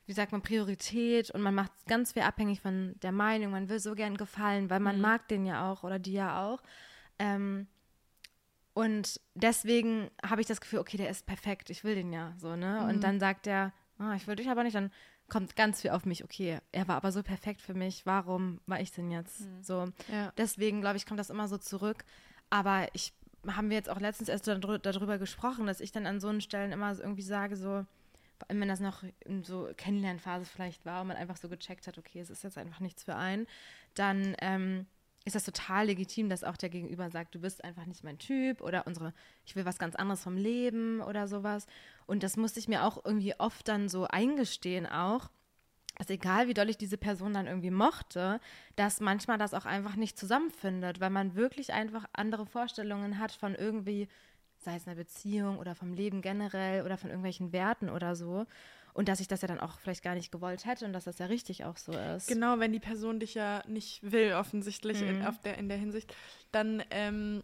wie 0.07 0.13
sagt 0.13 0.33
man, 0.33 0.43
Priorität 0.43 1.31
und 1.31 1.43
man 1.43 1.55
macht 1.55 1.73
ganz 1.87 2.13
viel 2.13 2.23
abhängig 2.23 2.61
von 2.61 2.95
der 3.03 3.13
Meinung. 3.13 3.53
Man 3.53 3.69
will 3.69 3.79
so 3.79 3.95
gern 3.95 4.17
gefallen, 4.17 4.69
weil 4.71 4.81
man 4.81 5.01
mag 5.01 5.29
den 5.29 5.47
ja 5.47 5.71
auch 5.71 5.85
oder 5.85 5.99
die 5.99 6.13
ja 6.13 6.45
auch. 6.45 6.63
Ähm, 7.19 7.67
und 8.75 9.21
deswegen 9.35 10.11
habe 10.25 10.41
ich 10.41 10.47
das 10.47 10.61
Gefühl, 10.61 10.79
okay, 10.79 10.97
der 10.97 11.11
ist 11.11 11.27
perfekt, 11.27 11.69
ich 11.71 11.85
will 11.85 11.95
den 11.95 12.13
ja 12.13 12.35
so, 12.39 12.57
ne? 12.57 12.87
Und 12.89 13.05
dann 13.05 13.21
sagt 13.21 13.47
er, 13.47 13.73
ah, 13.99 14.15
ich 14.15 14.27
will 14.27 14.37
dich 14.37 14.49
aber 14.49 14.65
nicht, 14.65 14.75
dann 14.75 14.91
kommt 15.29 15.57
ganz 15.57 15.83
viel 15.83 15.91
auf 15.91 16.05
mich, 16.05 16.25
okay, 16.25 16.59
er 16.73 16.89
war 16.89 16.97
aber 16.97 17.13
so 17.13 17.23
perfekt 17.23 17.61
für 17.61 17.75
mich, 17.75 18.07
warum 18.07 18.61
war 18.67 18.81
ich 18.81 18.91
denn 18.93 19.11
jetzt 19.11 19.47
so? 19.63 19.89
Ja. 20.11 20.33
Deswegen, 20.37 20.81
glaube 20.81 20.97
ich, 20.97 21.07
kommt 21.07 21.21
das 21.21 21.31
immer 21.31 21.49
so 21.49 21.59
zurück. 21.59 22.05
Aber 22.51 22.89
ich 22.93 23.13
haben 23.47 23.71
wir 23.71 23.77
jetzt 23.77 23.89
auch 23.91 24.01
letztens 24.01 24.29
erst 24.29 24.49
darü- 24.49 24.79
darüber 24.79 25.19
gesprochen, 25.19 25.67
dass 25.67 25.81
ich 25.81 25.91
dann 25.93 26.07
an 26.07 26.21
so 26.21 26.29
einen 26.29 26.41
Stellen 26.41 26.73
immer 26.73 26.95
so 26.95 27.03
irgendwie 27.03 27.23
sage, 27.23 27.57
so, 27.57 27.85
wenn 28.49 28.69
das 28.69 28.81
noch 28.81 29.03
in 29.21 29.45
so 29.45 29.69
Kennenlernphase 29.77 30.45
vielleicht 30.45 30.85
war 30.85 31.03
und 31.03 31.09
man 31.09 31.17
einfach 31.17 31.37
so 31.37 31.49
gecheckt 31.49 31.87
hat, 31.87 31.99
okay, 31.99 32.21
es 32.21 32.31
ist 32.31 32.45
jetzt 32.45 32.59
einfach 32.59 32.81
nichts 32.81 33.05
für 33.05 33.17
einen, 33.17 33.47
dann 33.95 34.35
ähm, 34.41 34.87
ist 35.25 35.37
das 35.37 35.45
total 35.45 35.87
legitim, 35.87 36.29
dass 36.29 36.45
auch 36.45 36.57
der 36.57 36.69
Gegenüber 36.69 37.11
sagt, 37.11 37.35
du 37.35 37.41
bist 37.41 37.63
einfach 37.65 37.87
nicht 37.87 38.03
mein 38.03 38.19
Typ 38.19 38.61
oder 38.61 38.87
unsere, 38.87 39.13
ich 39.45 39.55
will 39.55 39.65
was 39.65 39.79
ganz 39.79 39.95
anderes 39.95 40.23
vom 40.23 40.37
Leben 40.37 41.01
oder 41.01 41.29
sowas. 41.29 41.67
Und 42.07 42.23
das 42.23 42.37
musste 42.37 42.59
ich 42.59 42.69
mir 42.69 42.85
auch 42.85 43.05
irgendwie 43.05 43.35
oft 43.39 43.69
dann 43.69 43.89
so 43.89 44.07
eingestehen 44.07 44.87
auch, 44.87 45.31
dass 45.99 46.11
egal 46.11 46.49
wie 46.49 46.55
doll 46.55 46.71
ich 46.71 46.79
diese 46.79 46.97
Person 46.97 47.35
dann 47.35 47.47
irgendwie 47.47 47.71
mochte, 47.71 48.41
dass 48.77 49.01
manchmal 49.01 49.39
das 49.39 49.55
auch 49.55 49.67
einfach 49.67 49.95
nicht 49.95 50.19
zusammenfindet, 50.19 51.01
weil 51.01 51.11
man 51.11 51.35
wirklich 51.35 51.73
einfach 51.73 52.07
andere 52.13 52.47
Vorstellungen 52.47 53.19
hat 53.19 53.31
von 53.33 53.55
irgendwie, 53.55 54.09
sei 54.65 54.77
es 54.77 54.87
einer 54.87 54.97
Beziehung 54.97 55.59
oder 55.59 55.75
vom 55.75 55.93
Leben 55.93 56.23
generell 56.23 56.85
oder 56.85 56.97
von 56.97 57.11
irgendwelchen 57.11 57.53
Werten 57.53 57.89
oder 57.91 58.15
so. 58.17 58.47
Und 58.95 59.09
dass 59.09 59.21
ich 59.21 59.29
das 59.29 59.41
ja 59.41 59.49
dann 59.49 59.61
auch 59.61 59.79
vielleicht 59.79 60.03
gar 60.03 60.15
nicht 60.15 60.31
gewollt 60.31 60.67
hätte 60.67 60.85
und 60.85 60.93
dass 60.93 61.05
das 61.05 61.19
ja 61.19 61.27
richtig 61.27 61.65
auch 61.65 61.77
so 61.79 61.93
ist. 61.93 62.27
Genau, 62.29 62.59
wenn 62.59 62.73
die 62.73 62.79
Person 62.81 63.21
dich 63.21 63.35
ja 63.35 63.63
nicht 63.67 64.03
will, 64.03 64.35
offensichtlich 64.35 65.01
in, 65.01 65.21
Mhm. 65.21 65.27
auf 65.27 65.41
der, 65.41 65.57
in 65.57 65.69
der 65.69 65.79
Hinsicht, 65.79 66.15
dann, 66.51 66.83
ähm, 66.91 67.43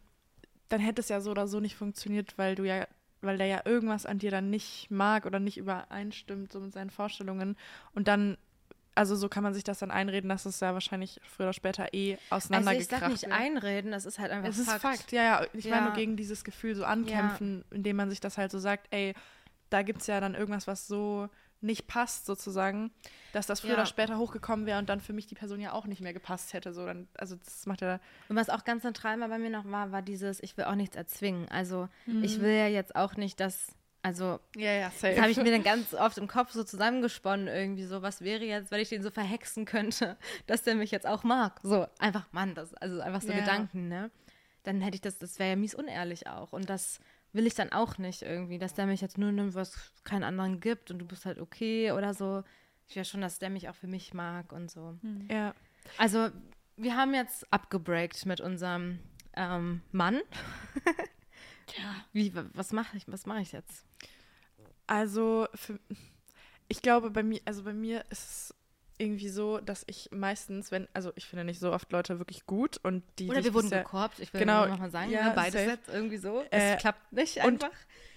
dann 0.68 0.80
hätte 0.80 1.00
es 1.00 1.08
ja 1.08 1.20
so 1.20 1.30
oder 1.30 1.46
so 1.48 1.60
nicht 1.60 1.74
funktioniert, 1.76 2.36
weil 2.36 2.54
du 2.54 2.64
ja, 2.64 2.86
weil 3.22 3.38
der 3.38 3.46
ja 3.46 3.62
irgendwas 3.64 4.04
an 4.06 4.18
dir 4.18 4.30
dann 4.30 4.50
nicht 4.50 4.90
mag 4.90 5.24
oder 5.26 5.40
nicht 5.40 5.56
übereinstimmt, 5.56 6.52
so 6.52 6.60
mit 6.60 6.72
seinen 6.72 6.90
Vorstellungen. 6.90 7.56
Und 7.94 8.08
dann, 8.08 8.36
also 8.98 9.16
so 9.16 9.28
kann 9.28 9.42
man 9.42 9.54
sich 9.54 9.64
das 9.64 9.78
dann 9.78 9.90
einreden, 9.90 10.28
dass 10.28 10.44
es 10.44 10.60
ja 10.60 10.74
wahrscheinlich 10.74 11.20
früher 11.24 11.46
oder 11.46 11.52
später 11.54 11.94
eh 11.94 12.12
Also 12.12 12.18
ich 12.20 12.30
auseinandergekracht 12.30 13.00
sag 13.00 13.08
nicht 13.10 13.22
wird. 13.22 13.32
einreden, 13.32 13.90
das 13.92 14.04
ist 14.04 14.18
halt 14.18 14.30
einfach 14.30 14.48
Es 14.48 14.58
ist 14.58 14.68
Fakt. 14.68 14.82
Fakt. 14.82 15.12
ja, 15.12 15.22
ja. 15.22 15.46
Ich 15.54 15.64
meine 15.64 15.76
Ja. 15.76 15.80
nur 15.82 15.92
gegen 15.92 16.16
dieses 16.16 16.44
Gefühl 16.44 16.74
so 16.74 16.84
ankämpfen, 16.84 17.64
indem 17.70 17.96
man 17.96 18.10
sich 18.10 18.20
das 18.20 18.36
halt 18.36 18.50
so 18.50 18.58
sagt, 18.58 18.88
ey, 18.90 19.14
da 19.70 19.82
gibt 19.82 20.00
es 20.02 20.06
ja 20.06 20.20
dann 20.20 20.34
irgendwas, 20.34 20.66
was 20.66 20.86
so 20.86 21.28
nicht 21.60 21.88
passt, 21.88 22.24
sozusagen, 22.26 22.92
dass 23.32 23.46
das 23.46 23.60
früher 23.60 23.70
Ja. 23.70 23.74
oder 23.76 23.86
später 23.86 24.16
hochgekommen 24.18 24.64
wäre 24.64 24.78
und 24.78 24.88
dann 24.88 25.00
für 25.00 25.12
mich 25.12 25.26
die 25.26 25.34
Person 25.34 25.60
ja 25.60 25.72
auch 25.72 25.86
nicht 25.86 26.00
mehr 26.00 26.12
gepasst 26.12 26.52
hätte. 26.52 26.72
So, 26.72 26.86
dann, 26.86 27.08
also 27.18 27.34
das 27.36 27.66
macht 27.66 27.80
ja. 27.80 27.98
Und 28.28 28.36
was 28.36 28.48
auch 28.48 28.62
ganz 28.64 28.82
zentral 28.82 29.16
mal 29.16 29.28
bei 29.28 29.38
mir 29.38 29.50
noch 29.50 29.64
war, 29.64 29.90
war 29.90 30.00
dieses, 30.02 30.40
ich 30.42 30.56
will 30.56 30.64
auch 30.66 30.76
nichts 30.76 30.94
erzwingen. 30.96 31.48
Also 31.48 31.88
Mhm. 32.06 32.22
ich 32.22 32.40
will 32.40 32.54
ja 32.54 32.68
jetzt 32.68 32.94
auch 32.94 33.16
nicht, 33.16 33.40
dass, 33.40 33.66
also 34.02 34.40
Ja, 34.56 34.72
ja, 34.72 34.92
das 35.00 35.18
habe 35.18 35.30
ich 35.30 35.36
mir 35.36 35.50
dann 35.50 35.62
ganz 35.62 35.94
oft 35.94 36.18
im 36.18 36.28
Kopf 36.28 36.52
so 36.52 36.64
zusammengesponnen 36.64 37.48
irgendwie 37.48 37.84
so, 37.84 38.02
was 38.02 38.20
wäre 38.22 38.44
jetzt, 38.44 38.70
wenn 38.70 38.80
ich 38.80 38.88
den 38.88 39.02
so 39.02 39.10
verhexen 39.10 39.64
könnte, 39.64 40.16
dass 40.46 40.62
der 40.62 40.74
mich 40.74 40.90
jetzt 40.90 41.06
auch 41.06 41.24
mag. 41.24 41.60
So, 41.62 41.86
einfach, 41.98 42.26
Mann, 42.32 42.54
das, 42.54 42.74
also 42.74 43.00
einfach 43.00 43.22
so 43.22 43.32
Ja. 43.32 43.40
Gedanken, 43.40 43.88
ne? 43.88 44.10
Dann 44.62 44.80
hätte 44.80 44.96
ich 44.96 45.00
das, 45.00 45.18
das 45.18 45.38
wäre 45.38 45.50
ja 45.50 45.56
mies 45.56 45.74
unehrlich 45.74 46.26
auch. 46.26 46.52
Und 46.52 46.68
das 46.68 47.00
will 47.32 47.46
ich 47.46 47.54
dann 47.54 47.72
auch 47.72 47.98
nicht 47.98 48.22
irgendwie, 48.22 48.58
dass 48.58 48.74
der 48.74 48.86
mich 48.86 49.00
jetzt 49.00 49.18
nur 49.18 49.32
nimmt, 49.32 49.54
was 49.54 49.74
es 49.74 50.04
keinen 50.04 50.24
anderen 50.24 50.60
gibt 50.60 50.90
und 50.90 50.98
du 50.98 51.06
bist 51.06 51.24
halt 51.26 51.38
okay 51.38 51.92
oder 51.92 52.14
so. 52.14 52.42
Ich 52.88 52.96
will 52.96 53.04
schon, 53.04 53.20
dass 53.20 53.38
der 53.38 53.50
mich 53.50 53.68
auch 53.68 53.74
für 53.74 53.86
mich 53.86 54.14
mag 54.14 54.52
und 54.52 54.70
so. 54.70 54.96
ja. 55.30 55.54
Also, 55.96 56.28
wir 56.76 56.96
haben 56.96 57.14
jetzt 57.14 57.50
abgebreakt 57.52 58.26
mit 58.26 58.40
unserem 58.40 58.98
ähm, 59.34 59.82
Mann. 59.92 60.20
Ja. 61.76 61.94
Wie, 62.12 62.34
wa- 62.34 62.46
was 62.54 62.72
mache 62.72 62.96
ich, 62.96 63.04
was 63.08 63.26
mache 63.26 63.40
ich 63.40 63.52
jetzt? 63.52 63.84
Also, 64.86 65.46
für, 65.54 65.78
ich 66.68 66.82
glaube, 66.82 67.10
bei 67.10 67.22
mir, 67.22 67.40
also 67.44 67.62
bei 67.64 67.72
mir 67.72 68.04
ist 68.10 68.24
es 68.24 68.54
irgendwie 69.00 69.28
so, 69.28 69.58
dass 69.58 69.84
ich 69.86 70.08
meistens, 70.10 70.72
wenn, 70.72 70.88
also 70.92 71.12
ich 71.14 71.26
finde 71.26 71.44
nicht 71.44 71.60
so 71.60 71.72
oft 71.72 71.92
Leute 71.92 72.18
wirklich 72.18 72.46
gut 72.46 72.78
und 72.82 73.04
die. 73.18 73.28
Oder 73.28 73.44
wir 73.44 73.54
wurden 73.54 73.66
bisher- 73.68 73.82
gekorbt, 73.84 74.18
ich 74.18 74.32
will 74.32 74.40
genau, 74.40 74.66
nochmal 74.66 74.90
sagen, 74.90 75.10
ja, 75.10 75.28
ne? 75.28 75.32
beides 75.36 75.52
safe. 75.60 75.70
jetzt 75.70 75.88
irgendwie 75.88 76.16
so. 76.16 76.40
Äh, 76.50 76.74
es 76.74 76.80
klappt 76.80 77.12
nicht 77.12 77.40
einfach. 77.42 77.70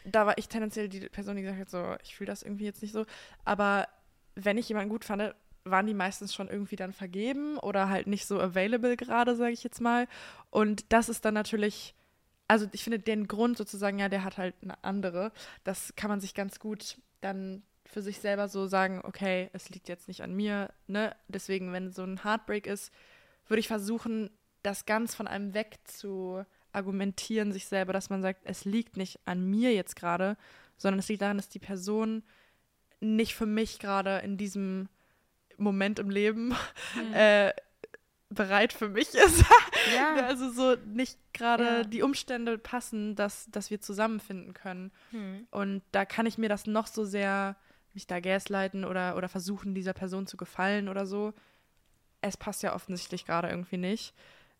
da 0.05 0.25
war 0.25 0.37
ich 0.37 0.47
tendenziell 0.47 0.89
die 0.89 1.01
Person, 1.09 1.35
die 1.35 1.43
gesagt 1.43 1.59
hat, 1.59 1.69
so, 1.69 1.95
ich 2.03 2.15
fühle 2.15 2.27
das 2.31 2.41
irgendwie 2.41 2.65
jetzt 2.65 2.81
nicht 2.81 2.93
so. 2.93 3.05
Aber 3.45 3.87
wenn 4.35 4.57
ich 4.57 4.69
jemanden 4.69 4.89
gut 4.89 5.05
fand, 5.05 5.35
waren 5.65 5.85
die 5.85 5.93
meistens 5.93 6.33
schon 6.33 6.47
irgendwie 6.47 6.77
dann 6.77 6.93
vergeben 6.93 7.57
oder 7.59 7.87
halt 7.89 8.07
nicht 8.07 8.25
so 8.25 8.39
available 8.39 8.97
gerade, 8.97 9.35
sage 9.35 9.51
ich 9.51 9.63
jetzt 9.63 9.81
mal. 9.81 10.07
Und 10.49 10.85
das 10.91 11.09
ist 11.09 11.25
dann 11.25 11.35
natürlich, 11.35 11.93
also 12.51 12.67
ich 12.73 12.83
finde 12.83 12.99
den 12.99 13.27
Grund 13.27 13.57
sozusagen, 13.57 13.97
ja, 13.99 14.09
der 14.09 14.23
hat 14.23 14.37
halt 14.37 14.55
eine 14.61 14.83
andere. 14.83 15.31
Das 15.63 15.93
kann 15.95 16.09
man 16.09 16.19
sich 16.19 16.33
ganz 16.33 16.59
gut 16.59 16.97
dann 17.21 17.63
für 17.85 18.01
sich 18.01 18.19
selber 18.19 18.47
so 18.47 18.67
sagen, 18.67 19.01
okay, 19.03 19.49
es 19.53 19.69
liegt 19.69 19.87
jetzt 19.89 20.07
nicht 20.07 20.21
an 20.21 20.33
mir, 20.33 20.69
ne? 20.87 21.15
Deswegen, 21.27 21.71
wenn 21.73 21.91
so 21.91 22.03
ein 22.03 22.23
Heartbreak 22.23 22.67
ist 22.67 22.91
würde 23.47 23.59
ich 23.59 23.67
versuchen, 23.67 24.29
das 24.63 24.85
ganz 24.85 25.13
von 25.13 25.27
einem 25.27 25.53
weg 25.53 25.79
zu 25.83 26.45
argumentieren, 26.71 27.51
sich 27.51 27.65
selber, 27.65 27.91
dass 27.91 28.09
man 28.09 28.21
sagt, 28.21 28.39
es 28.45 28.63
liegt 28.63 28.95
nicht 28.95 29.19
an 29.25 29.43
mir 29.43 29.73
jetzt 29.73 29.97
gerade, 29.97 30.37
sondern 30.77 30.99
es 30.99 31.09
liegt 31.09 31.21
daran, 31.21 31.35
dass 31.37 31.49
die 31.49 31.59
Person 31.59 32.23
nicht 33.01 33.35
für 33.35 33.45
mich 33.45 33.77
gerade 33.79 34.19
in 34.19 34.37
diesem 34.37 34.87
Moment 35.57 35.99
im 35.99 36.09
Leben 36.09 36.55
Mhm. 36.95 37.13
äh, 37.13 37.51
bereit 38.33 38.73
für 38.73 38.89
mich 38.89 39.13
ist. 39.13 39.43
Ja. 39.95 40.25
also 40.27 40.51
so 40.51 40.75
nicht 40.85 41.17
gerade 41.33 41.63
Ja. 41.63 41.83
die 41.83 42.03
Umstände 42.03 42.57
passen, 42.59 43.15
dass, 43.15 43.47
dass 43.49 43.71
wir 43.71 43.81
zusammenfinden 43.81 44.53
können. 44.53 44.91
Hm. 45.09 45.47
Und 45.49 45.81
da 45.91 46.05
kann 46.05 46.27
ich 46.27 46.37
mir 46.37 46.49
das 46.49 46.67
noch 46.67 46.85
so 46.87 47.03
sehr 47.03 47.55
mich 47.93 48.05
da 48.05 48.19
gaslighten 48.19 48.85
oder, 48.85 49.17
oder 49.17 49.27
versuchen, 49.27 49.73
dieser 49.73 49.93
Person 49.93 50.27
zu 50.27 50.37
gefallen 50.37 50.87
oder 50.87 51.05
so. 51.07 51.33
Es 52.21 52.37
passt 52.37 52.61
ja 52.63 52.75
offensichtlich 52.75 53.25
gerade 53.25 53.49
irgendwie 53.49 53.77
nicht. 53.77 54.13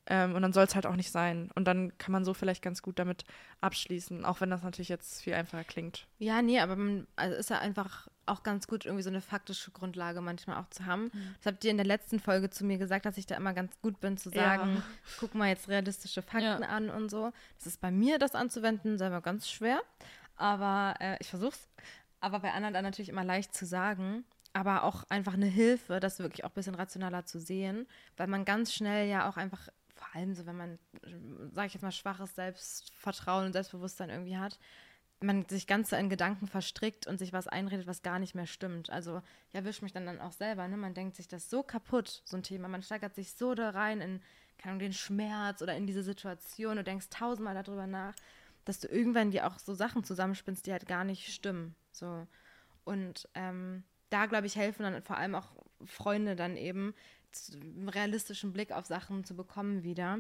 Ähm, 0.08 0.34
und 0.34 0.42
dann 0.42 0.54
soll 0.54 0.64
es 0.66 0.74
halt 0.74 0.88
auch 0.88 0.96
nicht 0.96 1.12
sein. 1.12 1.52
Und 1.54 1.66
dann 1.66 1.96
kann 2.00 2.12
man 2.12 2.26
so 2.26 2.34
vielleicht 2.34 2.64
ganz 2.64 2.82
gut 2.82 2.98
damit 2.98 3.24
abschließen, 3.62 4.26
auch 4.26 4.42
wenn 4.42 4.50
das 4.50 4.64
natürlich 4.64 4.90
jetzt 4.90 5.22
viel 5.22 5.36
einfacher 5.36 5.64
klingt. 5.64 6.08
Ja, 6.18 6.42
nee, 6.42 6.60
aber 6.60 6.76
man, 6.76 7.06
also 7.16 7.36
ist 7.38 7.52
ja 7.52 7.60
einfach 7.60 8.08
auch 8.26 8.44
ganz 8.44 8.68
gut, 8.68 8.86
irgendwie 8.86 9.04
so 9.04 9.10
eine 9.10 9.22
faktische 9.22 9.72
Grundlage 9.72 10.22
manchmal 10.22 10.58
auch 10.58 10.70
zu 10.70 10.86
haben. 10.86 11.12
Das 11.44 11.54
habt 11.54 11.64
ihr 11.64 11.72
in 11.72 11.78
der 11.78 11.86
letzten 11.86 12.20
Folge 12.20 12.50
zu 12.50 12.64
mir 12.66 12.78
gesagt, 12.78 13.06
dass 13.06 13.18
ich 13.18 13.26
da 13.26 13.36
immer 13.36 13.54
ganz 13.54 13.80
gut 13.82 14.00
bin 14.00 14.18
zu 14.18 14.30
Ja. 14.30 14.56
sagen, 14.58 14.84
guck 15.20 15.36
mal 15.36 15.48
jetzt 15.50 15.68
realistische 15.68 16.22
Fakten 16.22 16.44
Ja. 16.44 16.58
an 16.70 16.90
und 16.90 17.10
so. 17.10 17.32
Das 17.58 17.68
ist 17.68 17.82
bei 17.82 17.92
mir, 17.92 18.20
das 18.20 18.36
anzuwenden, 18.36 18.98
selber 18.98 19.22
ganz 19.22 19.50
schwer. 19.50 19.82
Aber 20.38 20.96
äh, 21.00 21.18
ich 21.20 21.28
versuch's. 21.30 21.68
Aber 22.20 22.40
bei 22.40 22.52
anderen 22.54 22.74
dann 22.74 22.84
natürlich 22.84 23.10
immer 23.10 23.24
leicht 23.24 23.54
zu 23.56 23.66
sagen. 23.66 24.24
Aber 24.54 24.84
auch 24.84 25.04
einfach 25.10 25.34
eine 25.34 25.46
Hilfe, 25.46 26.00
das 26.00 26.20
wirklich 26.20 26.44
auch 26.44 26.50
ein 26.50 26.56
bisschen 26.56 26.76
rationaler 26.76 27.26
zu 27.26 27.40
sehen, 27.40 27.88
weil 28.18 28.28
man 28.28 28.44
ganz 28.46 28.74
schnell 28.74 29.08
ja 29.08 29.30
auch 29.30 29.38
einfach, 29.38 29.70
vor 29.96 30.08
allem 30.14 30.34
so, 30.36 30.46
wenn 30.46 30.58
man, 30.58 30.78
sage 31.54 31.68
ich 31.68 31.74
jetzt 31.74 31.84
mal, 31.84 31.92
schwaches 31.92 32.36
Selbstvertrauen 32.36 33.46
und 33.46 33.54
Selbstbewusstsein 33.54 34.10
irgendwie 34.10 34.38
hat, 34.38 34.60
man 35.22 35.48
sich 35.48 35.68
ganz 35.68 35.90
so 35.90 35.96
in 35.96 36.10
Gedanken 36.10 36.48
verstrickt 36.48 37.08
und 37.08 37.18
sich 37.18 37.32
was 37.32 37.48
einredet, 37.48 37.88
was 37.88 38.02
gar 38.02 38.20
nicht 38.20 38.36
mehr 38.36 38.48
stimmt. 38.48 38.90
Also 38.90 39.22
ich 39.50 39.56
erwische 39.56 39.84
mich 39.84 39.94
dann, 39.94 40.06
dann 40.06 40.20
auch 40.20 40.32
selber, 40.32 40.68
ne? 40.68 40.78
Man 40.78 40.94
denkt 40.94 41.16
sich 41.16 41.28
das 41.28 41.50
so 41.50 41.64
kaputt, 41.64 42.22
so 42.26 42.38
ein 42.38 42.44
Thema. 42.44 42.68
Man 42.68 42.84
steigert 42.84 43.16
sich 43.16 43.34
so 43.34 43.54
da 43.54 43.70
rein 43.70 44.02
in, 44.02 44.22
keine 44.58 44.72
Ahnung, 44.72 44.80
den 44.80 44.94
Schmerz 44.94 45.62
oder 45.62 45.76
in 45.76 45.86
diese 45.86 46.04
Situation 46.04 46.78
und 46.78 46.88
denkst 46.88 47.10
tausendmal 47.10 47.54
darüber 47.56 47.88
nach, 47.88 48.16
dass 48.66 48.80
du 48.80 48.88
irgendwann 48.88 49.32
dir 49.32 49.48
auch 49.48 49.60
so 49.60 49.74
Sachen 49.74 50.04
zusammenspinnst, 50.04 50.66
die 50.66 50.72
halt 50.72 50.88
gar 50.88 51.04
nicht 51.04 51.34
stimmen. 51.34 51.76
So. 51.92 52.28
Und 52.84 53.30
ähm, 53.36 53.84
da, 54.10 54.26
glaube 54.26 54.48
ich, 54.48 54.56
helfen 54.56 54.84
dann 54.84 55.02
vor 55.04 55.18
allem 55.18 55.36
auch 55.36 55.56
Freunde 55.86 56.36
dann 56.36 56.58
eben, 56.58 56.94
einen 57.54 57.88
realistischen 57.88 58.52
Blick 58.52 58.72
auf 58.74 58.86
Sachen 58.86 59.24
zu 59.24 59.36
bekommen 59.36 59.84
wieder. 59.84 60.20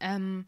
Ähm, 0.00 0.46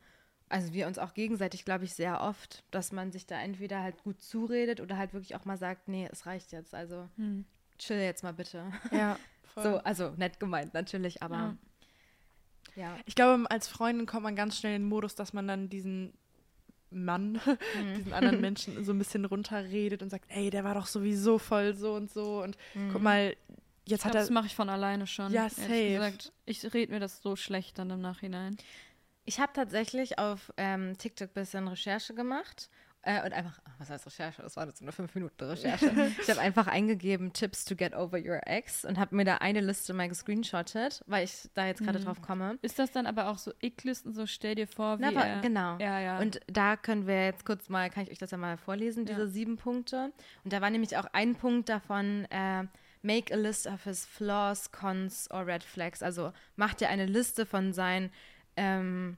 also 0.49 0.73
wir 0.73 0.87
uns 0.87 0.99
auch 0.99 1.15
gegenseitig, 1.15 1.65
glaube 1.65 1.85
ich, 1.85 1.95
sehr 1.95 2.21
oft, 2.21 2.63
dass 2.71 2.93
man 2.93 3.11
sich 3.13 3.27
da 3.27 3.41
entweder 3.41 3.83
halt 3.83 4.03
gut 4.05 4.21
zuredet 4.23 4.81
oder 4.81 4.97
halt 4.97 5.13
wirklich 5.13 5.35
auch 5.35 5.45
mal 5.45 5.57
sagt, 5.59 5.89
nee, 5.89 6.09
es 6.11 6.27
reicht 6.27 6.53
jetzt, 6.53 6.75
also 6.75 7.09
Hm. 7.17 7.45
chill 7.79 7.99
jetzt 7.99 8.23
mal 8.23 8.33
bitte. 8.33 8.73
Ja, 8.91 9.19
So, 9.57 9.79
also 9.79 10.11
nett 10.17 10.39
gemeint 10.39 10.75
natürlich, 10.75 11.23
aber 11.23 11.57
ja. 12.75 12.95
Ich 13.07 13.15
glaube, 13.15 13.45
als 13.51 13.69
Freundin 13.69 14.05
kommt 14.07 14.25
man 14.25 14.37
ganz 14.37 14.59
schnell 14.59 14.75
in 14.77 14.83
den 14.83 14.89
Modus, 14.89 15.15
dass 15.15 15.33
man 15.33 15.49
dann 15.49 15.69
diesen 15.71 16.13
Mann, 16.91 17.41
Mhm. 17.75 17.95
diesen 17.97 18.13
anderen 18.13 18.41
Menschen 18.43 18.85
so 18.85 18.93
ein 18.93 18.99
bisschen 18.99 19.25
runterredet 19.25 20.03
und 20.03 20.11
sagt, 20.11 20.27
ey, 20.29 20.51
der 20.51 20.63
war 20.65 20.75
doch 20.75 20.87
sowieso 20.87 21.39
voll 21.39 21.75
so 21.75 21.95
und 21.95 22.11
so 22.11 22.43
und 22.43 22.57
Mhm. 22.75 22.91
guck 22.93 23.03
mal, 23.03 23.37
jetzt 23.87 24.01
Ich 24.01 24.05
hat 24.05 24.13
glaub, 24.13 24.23
das 24.25 24.29
er 24.29 24.35
mache 24.35 24.47
ich 24.47 24.55
von 24.55 24.69
alleine 24.69 25.07
schon. 25.07 25.33
Ja, 25.33 25.49
safe. 25.49 25.85
Gesagt. 25.95 26.33
Ich 26.45 26.75
rede 26.75 26.93
mir 26.93 27.01
das 27.01 27.23
so 27.23 27.35
schlecht 27.35 27.79
dann 27.79 27.89
im 27.91 28.01
Nachhinein. 28.03 28.57
Ich 29.27 29.41
habe 29.41 29.53
tatsächlich 29.53 30.19
auf 30.19 30.53
ähm, 30.57 30.97
TikTok 30.99 31.29
ein 31.31 31.35
bisschen 31.35 31.69
Recherche 31.69 32.15
gemacht. 32.15 32.71
Äh, 33.03 33.25
und 33.25 33.33
einfach, 33.33 33.61
ach, 33.65 33.73
was 33.79 33.91
heißt 33.91 34.07
Recherche? 34.07 34.43
Das 34.43 34.57
war 34.57 34.67
jetzt 34.67 34.79
so 34.79 34.85
eine 34.85 34.93
5-Minuten-Recherche. 34.93 35.93
ich 36.23 36.29
habe 36.31 36.41
einfach 36.41 36.67
eingegeben, 36.67 37.33
Tips 37.33 37.65
to 37.65 37.77
get 37.77 37.95
over 37.95 38.19
your 38.19 38.41
ex 38.47 38.85
und 38.85 38.99
habe 38.99 39.15
mir 39.15 39.25
da 39.25 39.37
eine 39.37 39.61
Liste 39.61 39.93
mal 39.95 40.09
gescreenshottet, 40.09 41.03
weil 41.07 41.25
ich 41.25 41.49
da 41.55 41.67
jetzt 41.67 41.83
gerade 41.85 41.99
Mhm. 42.01 42.05
drauf 42.05 42.21
komme. 42.23 42.59
Ist 42.63 42.79
das 42.81 42.91
dann 42.91 43.07
aber 43.07 43.29
auch 43.29 43.39
so 43.39 43.53
Ick-Listen, 43.63 44.13
so 44.13 44.27
stell 44.27 44.57
dir 44.57 44.67
vor, 44.67 44.99
wie 44.99 45.03
Na, 45.03 45.09
aber, 45.11 45.25
er, 45.27 45.41
genau. 45.41 45.79
Ja, 45.79 46.01
ja. 46.01 46.19
Und 46.19 46.41
da 46.49 46.77
können 46.77 47.07
wir 47.07 47.27
jetzt 47.27 47.45
kurz 47.45 47.69
mal, 47.69 47.91
kann 47.91 48.03
ich 48.05 48.11
euch 48.11 48.19
das 48.19 48.31
ja 48.33 48.39
mal 48.39 48.57
vorlesen, 48.57 49.05
diese 49.07 49.21
Ja. 49.23 49.27
sieben 49.29 49.57
Punkte. 49.57 50.13
Und 50.43 50.53
da 50.53 50.61
war 50.61 50.71
nämlich 50.71 50.97
auch 50.97 51.07
ein 51.13 51.37
Punkt 51.37 51.69
davon, 51.69 52.27
äh, 52.31 52.65
make 53.03 53.33
a 53.33 53.37
list 53.37 53.69
of 53.69 53.85
his 53.85 54.05
flaws, 54.05 54.73
cons 54.73 55.31
or 55.31 55.47
red 55.47 55.63
flags. 55.63 56.03
Also 56.03 56.33
macht 56.57 56.81
dir 56.81 56.89
eine 56.89 57.07
Liste 57.07 57.47
von 57.47 57.73
seinen, 57.73 58.11
ähm, 58.57 59.17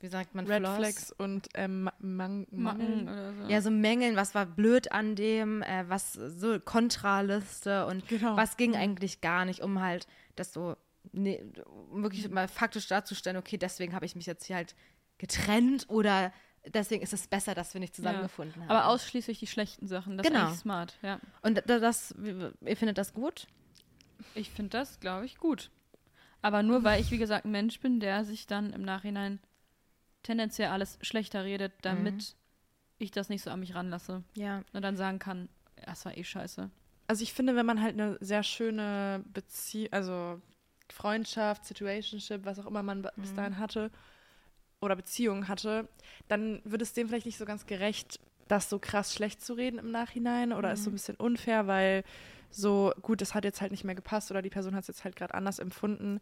wie 0.00 0.08
sagt 0.08 0.34
man, 0.34 0.46
Red 0.46 0.60
Flaws? 0.62 0.76
Flags 0.78 1.12
und 1.12 1.48
ähm, 1.54 1.88
Mangeln. 2.00 3.08
oder 3.08 3.34
so. 3.34 3.42
Ja, 3.48 3.60
so 3.60 3.70
Mängeln, 3.70 4.16
was 4.16 4.34
war 4.34 4.46
blöd 4.46 4.90
an 4.92 5.14
dem, 5.14 5.62
äh, 5.62 5.84
was 5.88 6.12
so 6.14 6.58
Kontraliste 6.60 7.86
und 7.86 8.06
Genau. 8.08 8.36
was 8.36 8.56
ging 8.56 8.74
eigentlich 8.76 9.20
gar 9.20 9.44
nicht, 9.44 9.60
um 9.60 9.80
halt 9.80 10.06
das 10.36 10.52
so 10.52 10.76
ne, 11.12 11.40
um 11.90 12.02
wirklich 12.02 12.28
mal 12.30 12.48
faktisch 12.48 12.86
darzustellen, 12.88 13.36
okay, 13.36 13.58
deswegen 13.58 13.94
habe 13.94 14.06
ich 14.06 14.14
mich 14.16 14.26
jetzt 14.26 14.44
hier 14.46 14.56
halt 14.56 14.74
getrennt 15.18 15.86
oder 15.88 16.32
deswegen 16.66 17.02
ist 17.02 17.12
es 17.12 17.26
besser, 17.26 17.54
dass 17.54 17.74
wir 17.74 17.80
nicht 17.80 17.94
zusammengefunden 17.94 18.62
haben. 18.62 18.70
Aber 18.70 18.86
ausschließlich 18.86 19.38
die 19.40 19.46
schlechten 19.48 19.86
Sachen. 19.88 20.16
Das 20.16 20.26
Genau. 20.26 20.50
ist 20.52 20.60
smart, 20.60 20.96
ja. 21.02 21.20
Und 21.42 21.62
da- 21.68 21.78
das, 21.78 22.14
ihr 22.20 22.76
findet 22.76 22.98
das 22.98 23.12
gut? 23.14 23.46
Ich 24.34 24.50
finde 24.50 24.70
das, 24.70 25.00
glaube 25.00 25.26
ich, 25.26 25.38
gut. 25.38 25.70
Aber 26.42 26.62
nur 26.62 26.84
weil 26.84 27.00
ich, 27.00 27.10
wie 27.10 27.18
gesagt, 27.18 27.44
ein 27.44 27.52
Mensch 27.52 27.80
bin, 27.80 28.00
der 28.00 28.24
sich 28.24 28.46
dann 28.46 28.72
im 28.72 28.82
Nachhinein 28.82 29.38
tendenziell 30.22 30.68
alles 30.68 30.98
schlechter 31.02 31.44
redet, 31.44 31.72
damit 31.82 32.14
Mhm. 32.14 32.22
ich 32.98 33.10
das 33.10 33.28
nicht 33.28 33.42
so 33.42 33.50
an 33.50 33.60
mich 33.60 33.74
ranlasse. 33.74 34.22
Ja. 34.34 34.62
Und 34.72 34.82
dann 34.82 34.96
sagen 34.96 35.18
kann, 35.18 35.48
das 35.86 36.04
war 36.04 36.16
eh 36.16 36.24
scheiße. 36.24 36.70
Also 37.08 37.22
ich 37.22 37.32
finde, 37.32 37.56
wenn 37.56 37.66
man 37.66 37.80
halt 37.82 37.94
eine 37.94 38.16
sehr 38.20 38.42
schöne 38.42 39.24
Beziehung, 39.32 39.92
also 39.92 40.40
Freundschaft, 40.88 41.64
Situationship, 41.64 42.44
was 42.44 42.58
auch 42.58 42.66
immer 42.66 42.82
man 42.82 43.02
bis 43.16 43.32
Mhm. 43.32 43.36
dahin 43.36 43.58
hatte 43.58 43.90
oder 44.80 44.96
Beziehung 44.96 45.48
hatte, 45.48 45.88
dann 46.28 46.60
wird 46.64 46.82
es 46.82 46.92
dem 46.92 47.08
vielleicht 47.08 47.26
nicht 47.26 47.38
so 47.38 47.44
ganz 47.44 47.66
gerecht, 47.66 48.20
das 48.48 48.68
so 48.68 48.78
krass 48.78 49.14
schlecht 49.14 49.42
zu 49.42 49.54
reden 49.54 49.78
im 49.78 49.90
Nachhinein 49.90 50.52
oder 50.52 50.72
ist 50.72 50.84
so 50.84 50.90
ein 50.90 50.94
bisschen 50.94 51.16
unfair, 51.16 51.66
weil 51.66 52.04
so, 52.52 52.92
gut, 53.02 53.22
es 53.22 53.34
hat 53.34 53.44
jetzt 53.44 53.60
halt 53.60 53.70
nicht 53.70 53.84
mehr 53.84 53.94
gepasst 53.94 54.30
oder 54.30 54.42
die 54.42 54.50
Person 54.50 54.74
hat 54.74 54.82
es 54.82 54.88
jetzt 54.88 55.04
halt 55.04 55.16
gerade 55.16 55.34
anders 55.34 55.58
empfunden. 55.58 56.20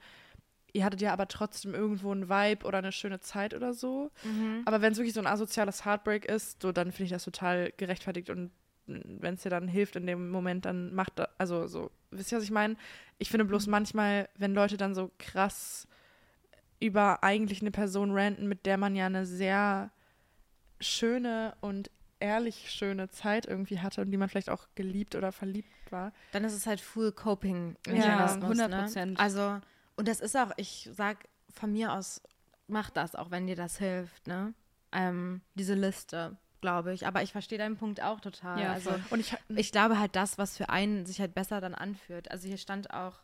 Ihr 0.72 0.84
hattet 0.84 1.00
ja 1.00 1.12
aber 1.12 1.26
trotzdem 1.26 1.74
irgendwo 1.74 2.12
einen 2.12 2.28
Vibe 2.28 2.64
oder 2.66 2.78
eine 2.78 2.92
schöne 2.92 3.20
Zeit 3.20 3.54
oder 3.54 3.74
so. 3.74 4.10
Mhm. 4.22 4.62
Aber 4.64 4.80
wenn 4.80 4.92
es 4.92 4.98
wirklich 4.98 5.14
so 5.14 5.20
ein 5.20 5.26
asoziales 5.26 5.84
Heartbreak 5.84 6.24
ist, 6.24 6.62
so, 6.62 6.72
dann 6.72 6.92
finde 6.92 7.04
ich 7.04 7.10
das 7.10 7.24
total 7.24 7.72
gerechtfertigt 7.76 8.30
und 8.30 8.50
wenn 8.86 9.34
es 9.34 9.42
dir 9.42 9.50
dann 9.50 9.68
hilft 9.68 9.96
in 9.96 10.06
dem 10.06 10.30
Moment, 10.30 10.64
dann 10.64 10.92
macht 10.94 11.18
da, 11.18 11.28
also 11.38 11.66
so, 11.66 11.90
wisst 12.10 12.32
ihr, 12.32 12.38
was 12.38 12.44
ich 12.44 12.50
meine? 12.50 12.76
Ich 13.18 13.30
finde 13.30 13.44
bloß 13.44 13.66
manchmal, 13.66 14.28
wenn 14.36 14.54
Leute 14.54 14.76
dann 14.76 14.94
so 14.94 15.10
krass 15.18 15.86
über 16.80 17.22
eigentlich 17.22 17.60
eine 17.60 17.70
Person 17.70 18.10
ranten, 18.12 18.48
mit 18.48 18.66
der 18.66 18.78
man 18.78 18.96
ja 18.96 19.06
eine 19.06 19.26
sehr 19.26 19.92
schöne 20.80 21.54
und 21.60 21.90
ehrlich 22.20 22.70
schöne 22.70 23.08
Zeit 23.08 23.46
irgendwie 23.46 23.80
hatte 23.80 24.02
und 24.02 24.10
die 24.10 24.16
man 24.16 24.28
vielleicht 24.28 24.50
auch 24.50 24.68
geliebt 24.74 25.14
oder 25.14 25.32
verliebt 25.32 25.68
war. 25.90 26.12
Dann 26.32 26.44
ist 26.44 26.52
es 26.52 26.66
halt 26.66 26.80
full 26.80 27.12
coping 27.12 27.76
Ja, 27.86 27.92
Mechanismus, 27.92 28.58
100%. 28.58 29.04
Ne? 29.06 29.14
Also, 29.18 29.60
und 29.96 30.08
das 30.08 30.20
ist 30.20 30.36
auch, 30.36 30.52
ich 30.56 30.88
sag 30.92 31.28
von 31.52 31.72
mir 31.72 31.92
aus, 31.92 32.22
mach 32.68 32.90
das, 32.90 33.14
auch 33.14 33.30
wenn 33.30 33.46
dir 33.46 33.56
das 33.56 33.78
hilft, 33.78 34.26
ne? 34.26 34.54
Ähm, 34.92 35.40
diese 35.54 35.74
Liste, 35.74 36.36
glaube 36.60 36.92
ich. 36.92 37.06
Aber 37.06 37.22
ich 37.22 37.32
verstehe 37.32 37.58
deinen 37.58 37.76
Punkt 37.76 38.02
auch 38.02 38.20
total. 38.20 38.60
Ja, 38.60 38.72
also. 38.72 38.92
Und 39.10 39.20
ich, 39.20 39.36
ich 39.48 39.72
glaube 39.72 39.98
halt 39.98 40.16
das, 40.16 40.38
was 40.38 40.56
für 40.56 40.68
einen 40.68 41.06
sich 41.06 41.20
halt 41.20 41.34
besser 41.34 41.60
dann 41.60 41.74
anfühlt. 41.74 42.30
Also 42.30 42.48
hier 42.48 42.58
stand 42.58 42.92
auch, 42.92 43.22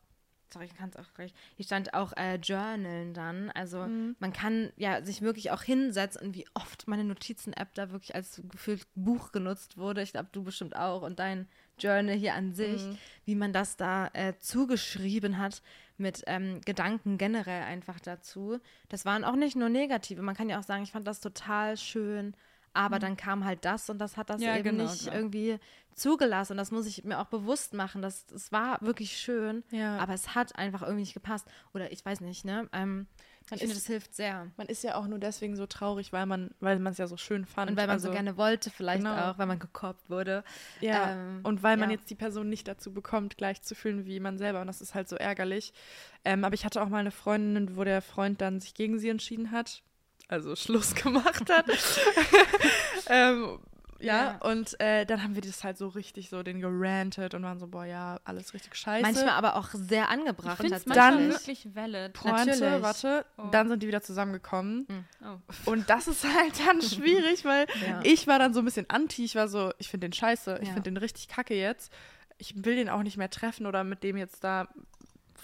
sorry, 0.53 0.67
ich 0.67 0.77
kann 0.77 0.89
es 0.91 0.97
auch 0.97 1.13
gleich, 1.15 1.33
hier 1.57 1.65
stand 1.65 1.95
auch 1.95 2.13
äh, 2.17 2.37
Journalen 2.37 3.15
dann. 3.15 3.51
Also 3.51 3.79
Mhm. 3.87 4.17
man 4.19 4.33
kann 4.33 4.73
ja 4.77 5.03
sich 5.05 5.23
wirklich 5.23 5.51
auch 5.51 5.63
hinsetzen 5.63 6.29
und 6.29 6.35
wie 6.35 6.47
oft 6.55 6.89
meine 6.89 7.05
Notizen-App 7.05 7.75
da 7.75 7.91
wirklich 7.91 8.15
als 8.15 8.41
gefühlt 8.51 8.87
Buch 8.95 9.33
genutzt 9.33 9.77
wurde. 9.79 10.03
Ich 10.03 10.13
glaube, 10.13 10.29
du 10.33 10.43
bestimmt 10.43 10.77
auch 10.77 11.03
und 11.03 11.19
dein 11.19 11.49
Journal 11.79 12.15
hier 12.17 12.35
an 12.35 12.55
sich, 12.55 12.83
Mhm. 12.83 12.99
wie 13.27 13.35
man 13.35 13.53
das 13.53 13.77
da 13.77 14.09
äh, 14.15 14.35
zugeschrieben 14.39 15.39
hat 15.39 15.63
mit 15.99 16.23
ähm, 16.27 16.61
Gedanken 16.65 17.19
generell 17.19 17.63
einfach 17.65 18.01
dazu. 18.01 18.59
Das 18.89 19.05
waren 19.05 19.25
auch 19.25 19.37
nicht 19.37 19.57
nur 19.57 19.69
negative. 19.69 20.23
Man 20.23 20.35
kann 20.37 20.49
ja 20.49 20.59
auch 20.59 20.63
sagen, 20.63 20.83
ich 20.83 20.93
fand 20.93 21.07
das 21.07 21.21
total 21.21 21.77
schön. 21.77 22.35
Aber 22.77 22.99
dann 22.99 23.17
kam 23.17 23.45
halt 23.45 23.65
das 23.65 23.89
und 23.89 23.99
das 23.99 24.17
hat 24.17 24.29
das 24.31 24.43
Ja, 24.43 24.55
eben 24.57 24.77
genau, 24.77 24.85
nicht 24.85 25.05
genau. 25.05 25.17
irgendwie 25.17 25.59
zugelassen. 25.95 26.53
Und 26.53 26.59
das 26.59 26.71
muss 26.71 26.87
ich 26.87 27.05
mir 27.05 27.19
auch 27.19 27.27
bewusst 27.27 27.73
machen. 27.73 28.03
Das, 28.03 28.27
das 28.27 28.53
war 28.53 28.79
wirklich 28.83 29.17
schön, 29.17 29.65
ja. 29.71 29.97
aber 29.97 30.13
es 30.13 30.35
hat 30.35 30.57
einfach 30.57 30.83
irgendwie 30.83 31.01
nicht 31.01 31.15
gepasst. 31.15 31.49
Oder 31.73 31.91
ich 31.91 32.05
weiß 32.05 32.21
nicht, 32.21 32.45
ne? 32.45 32.69
Ähm, 32.75 33.07
Man 33.49 33.55
ich 33.55 33.59
finde, 33.61 33.75
das 33.75 33.87
hilft 33.87 34.15
sehr. 34.15 34.49
Man 34.59 34.67
ist 34.67 34.85
ja 34.85 34.97
auch 34.97 35.07
nur 35.07 35.19
deswegen 35.19 35.57
so 35.57 35.65
traurig, 35.67 36.13
weil 36.13 36.27
man 36.27 36.51
weil 36.61 36.79
man 36.81 36.93
es 36.93 36.99
ja 36.99 37.07
so 37.07 37.17
schön 37.17 37.47
fand. 37.47 37.71
Und 37.71 37.77
weil 37.79 37.87
man 37.87 37.95
also, 37.95 38.09
so 38.09 38.13
gerne 38.13 38.37
wollte, 38.37 38.69
vielleicht 38.69 39.05
genau. 39.05 39.31
auch, 39.31 39.39
weil 39.39 39.47
man 39.47 39.59
gekorbt 39.59 40.11
wurde. 40.11 40.45
Ja, 40.81 41.13
Ähm, 41.13 41.41
und 41.45 41.63
weil 41.63 41.79
man 41.79 41.89
ja. 41.89 41.97
jetzt 41.97 42.11
die 42.11 42.15
Person 42.15 42.51
nicht 42.51 42.69
dazu 42.69 42.93
bekommt, 42.93 43.39
gleich 43.39 43.63
zu 43.63 43.75
fühlen 43.75 44.05
wie 44.05 44.21
man 44.21 44.37
selber. 44.37 44.61
Und 44.61 44.67
das 44.67 44.83
ist 44.83 44.95
halt 44.95 45.09
so 45.09 45.17
ärgerlich. 45.17 45.73
Ähm, 46.27 46.45
aber 46.45 46.55
ich 46.55 46.67
hatte 46.67 46.83
auch 46.83 46.91
mal 46.91 46.99
eine 46.99 47.11
Freundin, 47.11 47.75
wo 47.75 47.85
der 47.85 48.03
Freund 48.03 48.43
dann 48.43 48.61
sich 48.61 48.75
gegen 48.75 48.99
sie 48.99 49.09
entschieden 49.09 49.51
hat. 49.51 49.83
Also 50.29 50.57
Schluss 50.57 50.95
gemacht 51.03 51.49
hat. 51.51 51.67
ähm, 53.09 53.59
ja, 53.99 54.25
Ja. 54.33 54.39
und 54.43 54.79
äh, 54.79 55.07
dann 55.07 55.23
haben 55.23 55.35
wir 55.35 55.41
das 55.43 55.65
halt 55.65 55.79
so 55.79 55.89
richtig 55.89 56.29
so 56.29 56.43
den 56.43 56.61
gerantet 56.61 57.33
und 57.33 57.43
waren 57.43 57.59
so, 57.59 57.67
boah, 57.67 57.85
ja, 57.87 58.21
alles 58.25 58.53
richtig 58.53 58.75
scheiße. 58.77 59.03
Manchmal 59.03 59.31
aber 59.31 59.57
auch 59.57 59.69
sehr 59.73 60.03
Ich 60.05 60.09
angebracht. 60.11 60.59
finde 60.59 60.77
es 60.77 60.85
Dann- 60.85 61.15
manchmal 61.15 61.29
wirklich 61.31 61.75
valid. 61.75 62.13
Pointe, 62.13 62.47
Natürlich. 62.61 62.83
warte, 62.83 63.25
Oh. 63.39 63.45
dann 63.53 63.69
sind 63.69 63.83
die 63.83 63.87
wieder 63.89 64.03
zusammengekommen. 64.03 64.87
Oh. 65.25 65.71
Und 65.71 65.89
das 65.89 66.09
ist 66.09 66.25
halt 66.25 66.53
dann 66.67 66.83
schwierig, 66.83 67.45
weil 67.47 67.67
Ja. 67.89 68.01
ich 68.03 68.27
war 68.27 68.39
dann 68.39 68.53
so 68.53 68.61
ein 68.61 68.65
bisschen 68.67 68.89
anti. 68.91 69.25
Ich 69.25 69.35
war 69.35 69.49
so, 69.49 69.73
ich 69.79 69.89
finde 69.89 70.09
den 70.09 70.13
scheiße, 70.13 70.59
ich 70.61 70.69
Ja. 70.69 70.75
finde 70.75 70.91
den 70.91 70.97
richtig 70.99 71.29
kacke 71.29 71.55
jetzt. 71.55 71.91
Ich 72.39 72.67
will 72.67 72.77
den 72.77 72.91
auch 72.91 73.03
nicht 73.03 73.17
mehr 73.17 73.31
treffen 73.31 73.65
oder 73.65 73.83
mit 73.83 74.03
dem 74.03 74.19
jetzt 74.19 74.45
da 74.45 74.69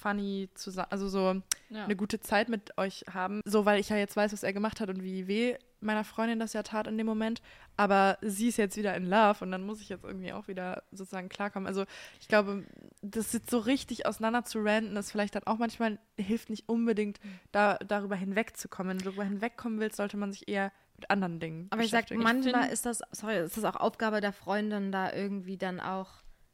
funny 0.03 0.49
zusammen, 0.55 0.89
also 0.91 1.09
so 1.09 1.41
Ja. 1.71 1.85
eine 1.85 1.97
gute 1.97 2.21
Zeit 2.21 2.49
mit 2.49 2.77
euch 2.79 3.05
haben. 3.13 3.41
So, 3.45 3.65
weil 3.65 3.81
ich 3.81 3.89
ja 3.89 3.97
jetzt 3.97 4.17
weiß, 4.17 4.33
was 4.33 4.43
er 4.43 4.53
gemacht 4.53 4.81
hat 4.81 4.89
und 4.89 5.03
wie 5.03 5.27
weh 5.27 5.57
meiner 5.81 6.05
Freundin 6.05 6.39
das 6.39 6.53
ja 6.53 6.63
tat 6.63 6.87
in 6.87 6.97
dem 6.99 7.07
Moment. 7.07 7.43
Aber 7.77 8.19
sie 8.21 8.49
ist 8.49 8.57
jetzt 8.59 8.77
wieder 8.77 8.95
in 8.95 9.05
Love 9.09 9.45
und 9.45 9.51
dann 9.51 9.65
muss 9.67 9.81
ich 9.81 9.89
jetzt 9.89 10.05
irgendwie 10.05 10.33
auch 10.33 10.47
wieder 10.47 10.83
sozusagen 10.93 11.29
klarkommen. 11.29 11.67
Also 11.67 11.85
ich 12.21 12.29
glaube, 12.29 12.65
das 13.01 13.33
jetzt 13.33 13.51
so 13.51 13.59
richtig 13.59 14.07
auseinander 14.07 14.45
zu 14.45 14.61
ranten, 14.63 14.95
ist 14.97 15.11
vielleicht 15.11 15.35
dann 15.35 15.43
auch 15.45 15.59
manchmal 15.59 15.99
hilft 16.19 16.51
nicht 16.51 16.69
unbedingt, 16.69 17.19
da, 17.51 17.79
darüber 17.79 18.15
hinwegzukommen. 18.17 18.91
Wenn 18.91 18.99
du 18.99 19.05
darüber 19.07 19.25
hinwegkommen 19.25 19.81
willst, 19.81 19.97
sollte 19.97 20.17
man 20.19 20.31
sich 20.33 20.47
eher 20.49 20.71
mit 20.97 21.11
anderen 21.11 21.41
Dingen 21.41 21.67
Aber 21.71 21.83
ich 21.83 21.91
sag, 21.91 22.11
manchmal 22.13 22.63
find- 22.65 22.73
ist 22.73 22.87
das, 22.87 23.01
sorry, 23.11 23.39
ist 23.39 23.57
das 23.57 23.65
auch 23.65 23.77
Aufgabe 23.77 24.21
der 24.21 24.33
Freundin, 24.33 24.93
da 24.93 25.13
irgendwie 25.13 25.57
dann 25.57 25.81
auch, 25.81 26.11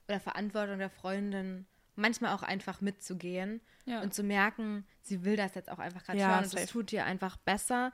oder 0.09 0.21
Verantwortung 0.21 0.79
der 0.79 0.89
Freundin, 0.91 1.67
manchmal 1.99 2.35
auch 2.35 2.43
einfach 2.43 2.81
mitzugehen 2.81 3.61
Ja. 3.85 4.01
und 4.03 4.15
zu 4.15 4.23
merken, 4.23 4.87
sie 5.03 5.25
will 5.25 5.37
das 5.37 5.55
jetzt 5.55 5.71
auch 5.71 5.79
einfach 5.79 6.05
gerade 6.05 6.19
Ja, 6.19 6.29
hören 6.29 6.45
und 6.45 6.55
es 6.55 6.67
tut 6.71 6.93
ihr 6.93 7.05
einfach 7.05 7.37
besser. 7.39 7.93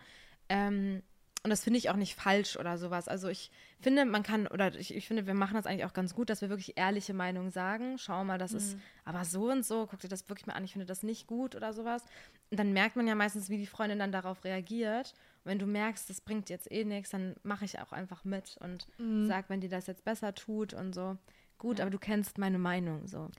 Ähm, 0.48 1.02
und 1.42 1.50
das 1.50 1.62
finde 1.62 1.76
ich 1.78 1.90
auch 1.90 1.96
nicht 1.96 2.14
falsch 2.14 2.56
oder 2.56 2.78
sowas. 2.78 3.06
Also 3.06 3.28
ich 3.28 3.50
finde, 3.78 4.06
man 4.06 4.22
kann, 4.22 4.46
oder 4.46 4.74
ich, 4.76 4.94
ich 4.94 5.06
finde, 5.06 5.26
wir 5.26 5.34
machen 5.34 5.54
das 5.54 5.66
eigentlich 5.66 5.84
auch 5.84 5.92
ganz 5.92 6.14
gut, 6.14 6.30
dass 6.30 6.40
wir 6.40 6.48
wirklich 6.48 6.78
ehrliche 6.78 7.12
Meinungen 7.12 7.50
sagen. 7.50 7.98
Schau 7.98 8.24
mal, 8.24 8.38
das 8.38 8.52
Mhm. 8.52 8.56
ist 8.58 8.78
aber 9.04 9.26
so 9.26 9.50
und 9.50 9.62
so, 9.64 9.86
guck 9.86 10.00
dir 10.00 10.08
das 10.08 10.26
wirklich 10.30 10.46
mal 10.46 10.54
an, 10.54 10.64
ich 10.64 10.72
finde 10.72 10.86
das 10.86 11.02
nicht 11.02 11.26
gut 11.26 11.54
oder 11.54 11.74
sowas. 11.74 12.02
Und 12.50 12.58
dann 12.58 12.72
merkt 12.72 12.96
man 12.96 13.06
ja 13.06 13.14
meistens, 13.14 13.50
wie 13.50 13.58
die 13.58 13.66
Freundin 13.66 13.98
dann 13.98 14.10
darauf 14.12 14.42
reagiert. 14.44 15.12
Und 15.44 15.50
wenn 15.50 15.58
du 15.58 15.66
merkst, 15.66 16.08
das 16.08 16.22
bringt 16.22 16.48
jetzt 16.48 16.70
eh 16.72 16.84
nichts, 16.84 17.10
dann 17.10 17.36
mache 17.42 17.66
ich 17.66 17.78
auch 17.78 17.92
einfach 17.92 18.24
mit 18.24 18.56
und 18.60 18.86
sag, 19.26 19.50
wenn 19.50 19.60
dir 19.60 19.68
das 19.70 19.86
jetzt 19.86 20.04
besser 20.04 20.34
tut 20.34 20.72
und 20.72 20.94
so. 20.94 21.18
Gut, 21.58 21.78
Ja. 21.78 21.84
aber 21.84 21.90
du 21.90 21.98
kennst 21.98 22.38
meine 22.38 22.58
Meinung 22.58 23.06
so. 23.06 23.30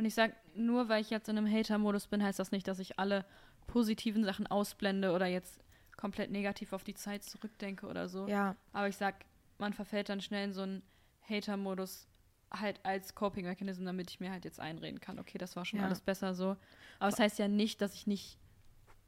Und 0.00 0.06
ich 0.06 0.14
sag, 0.14 0.32
nur 0.56 0.88
weil 0.88 1.02
ich 1.02 1.10
jetzt 1.10 1.28
in 1.28 1.36
einem 1.36 1.46
Hater-Modus 1.46 2.06
bin, 2.06 2.22
heißt 2.22 2.38
das 2.38 2.52
nicht, 2.52 2.66
dass 2.66 2.78
ich 2.78 2.98
alle 2.98 3.26
positiven 3.66 4.24
Sachen 4.24 4.46
ausblende 4.46 5.12
oder 5.12 5.26
jetzt 5.26 5.62
komplett 5.94 6.30
negativ 6.30 6.72
auf 6.72 6.84
die 6.84 6.94
Zeit 6.94 7.22
zurückdenke 7.22 7.86
oder 7.86 8.08
so. 8.08 8.26
Ja, 8.26 8.56
Aber 8.72 8.88
ich 8.88 8.96
sag, 8.96 9.26
man 9.58 9.74
verfällt 9.74 10.08
dann 10.08 10.22
schnell 10.22 10.44
in 10.46 10.52
so 10.54 10.62
einen 10.62 10.82
Hater-Modus 11.28 12.08
halt 12.50 12.80
als 12.82 13.14
Coping-Mechanismus, 13.14 13.84
damit 13.84 14.10
ich 14.10 14.20
mir 14.20 14.30
halt 14.30 14.46
jetzt 14.46 14.58
einreden 14.58 15.00
kann, 15.00 15.18
okay, 15.18 15.36
das 15.36 15.54
war 15.54 15.66
schon 15.66 15.80
Ja. 15.80 15.84
alles 15.84 16.00
besser 16.00 16.32
so. 16.32 16.56
Aber 16.98 17.10
es 17.10 17.16
das 17.16 17.18
heißt 17.18 17.38
ja 17.38 17.48
nicht, 17.48 17.82
dass 17.82 17.92
ich 17.92 18.06
nicht 18.06 18.38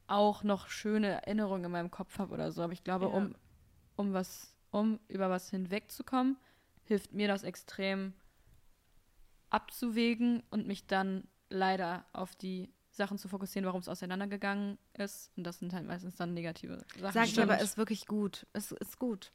auch 0.05 0.43
noch 0.43 0.67
schöne 0.67 1.07
Erinnerungen 1.07 1.65
in 1.65 1.71
meinem 1.71 1.89
Kopf 1.89 2.19
habe 2.19 2.31
oder 2.35 2.51
so. 2.51 2.61
Aber 2.61 2.73
ich 2.73 2.83
glaube, 2.83 3.07
Ja. 3.07 3.11
um, 3.13 3.35
um 3.95 4.13
was, 4.13 4.55
um 4.69 4.99
über 5.07 5.31
was 5.31 5.49
hinwegzukommen, 5.49 6.37
hilft 6.83 7.13
mir 7.13 7.27
das 7.27 7.41
extrem 7.41 8.13
abzuwägen 9.53 10.43
und 10.49 10.67
mich 10.67 10.87
dann 10.87 11.27
leider 11.49 12.05
auf 12.11 12.35
die 12.35 12.73
Sachen 12.89 13.17
zu 13.17 13.27
fokussieren, 13.27 13.65
warum 13.65 13.81
es 13.81 13.87
auseinandergegangen 13.87 14.77
ist. 14.93 15.31
Und 15.35 15.43
das 15.45 15.59
sind 15.59 15.73
halt 15.73 15.87
meistens 15.87 16.15
dann 16.15 16.33
negative 16.33 16.83
Sachen. 16.99 17.13
Sag 17.13 17.25
ich 17.25 17.41
aber, 17.41 17.59
ist 17.59 17.77
wirklich 17.77 18.05
gut. 18.05 18.45
Es 18.53 18.71
ist 18.71 18.99
gut. 18.99 19.31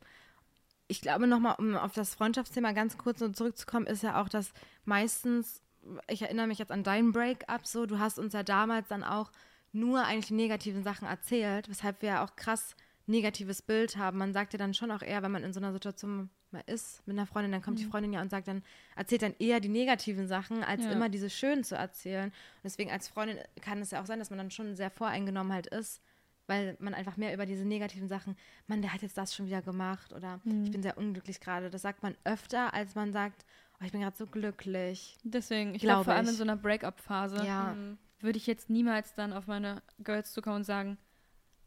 Ich 0.87 1.01
glaube 1.01 1.27
nochmal, 1.27 1.57
um 1.59 1.77
auf 1.77 1.93
das 1.93 2.15
Freundschaftsthema 2.15 2.73
ganz 2.73 2.97
kurz 2.97 3.19
so 3.19 3.29
zurückzukommen, 3.29 3.87
ist 3.87 4.03
ja 4.03 4.21
auch, 4.21 4.29
dass 4.29 4.53
meistens, 4.85 5.61
ich 6.09 6.23
erinnere 6.23 6.47
mich 6.47 6.59
jetzt 6.59 6.73
an 6.73 6.83
dein 6.83 7.13
Breakup 7.13 7.67
so, 7.67 7.87
du 7.87 7.99
hast 7.99 8.19
uns 8.19 8.33
ja 8.33 8.43
damals 8.43 8.89
dann 8.89 9.05
auch 9.05 9.31
nur 9.73 10.05
eigentlich 10.05 10.29
die 10.29 10.35
negativen 10.35 10.83
Sachen 10.83 11.07
erzählt, 11.07 11.69
weshalb 11.69 12.01
wir 12.01 12.09
ja 12.09 12.25
auch 12.25 12.37
krass 12.37 12.75
negatives 13.07 13.63
Bild 13.63 13.97
haben. 13.97 14.19
Man 14.19 14.33
sagt 14.33 14.53
ja 14.53 14.59
dann 14.59 14.75
schon 14.75 14.91
auch 14.91 15.03
eher, 15.03 15.23
wenn 15.23 15.33
man 15.33 15.45
in 15.45 15.53
so 15.53 15.61
einer 15.61 15.73
Situation 15.73 16.31
mal 16.53 16.63
ist 16.67 17.07
mit 17.07 17.17
einer 17.17 17.27
Freundin, 17.27 17.53
dann 17.53 17.63
kommt 17.63 17.79
die 17.79 17.85
Freundin 17.91 18.13
ja 18.13 18.21
und 18.21 18.31
sagt 18.31 18.49
dann, 18.49 18.63
erzählt 18.97 19.23
dann 19.23 19.35
eher 19.39 19.61
die 19.61 19.69
negativen 19.69 20.27
Sachen, 20.27 20.63
als 20.65 20.85
Ja. 20.85 20.93
immer 20.93 21.09
diese 21.09 21.31
schönen 21.31 21.65
zu 21.65 21.75
erzählen. 21.77 22.27
Und 22.29 22.65
deswegen 22.65 22.91
als 22.91 23.09
Freundin 23.09 23.39
kann 23.61 23.81
es 23.81 23.91
ja 23.91 24.01
auch 24.01 24.07
sein, 24.07 24.19
dass 24.19 24.31
man 24.31 24.39
dann 24.39 24.51
schon 24.51 24.75
sehr 24.77 24.91
voreingenommen 24.91 25.53
halt 25.53 25.67
ist, 25.67 26.01
weil 26.47 26.77
man 26.81 26.95
einfach 26.95 27.17
mehr 27.19 27.35
über 27.35 27.45
diese 27.45 27.65
negativen 27.65 28.09
Sachen, 28.09 28.37
Mann, 28.67 28.81
der 28.81 28.93
hat 28.95 29.03
jetzt 29.03 29.19
das 29.19 29.35
schon 29.35 29.47
wieder 29.47 29.61
gemacht 29.63 30.13
oder 30.15 30.41
ich 30.65 30.71
bin 30.71 30.83
sehr 30.83 30.97
unglücklich 30.97 31.41
gerade. 31.41 31.69
Das 31.71 31.83
sagt 31.83 32.03
man 32.03 32.17
öfter, 32.25 32.73
als 32.73 32.95
man 32.95 33.13
sagt, 33.13 33.45
oh, 33.81 33.85
ich 33.85 33.93
bin 33.93 34.01
gerade 34.01 34.17
so 34.17 34.27
glücklich. 34.27 35.19
Deswegen, 35.25 35.75
ich 35.75 35.83
Glaub 35.83 35.97
glaube 35.99 36.05
vor 36.07 36.15
allem 36.15 36.29
in 36.29 36.35
so 36.35 36.43
einer 36.45 36.57
Break-up-Phase 36.57 37.45
Ja. 37.45 37.77
würde 38.21 38.39
ich 38.39 38.47
jetzt 38.47 38.71
niemals 38.71 39.13
dann 39.15 39.33
auf 39.35 39.47
meine 39.47 39.83
Girls 40.03 40.33
zukommen 40.33 40.57
und 40.57 40.65
sagen, 40.65 40.97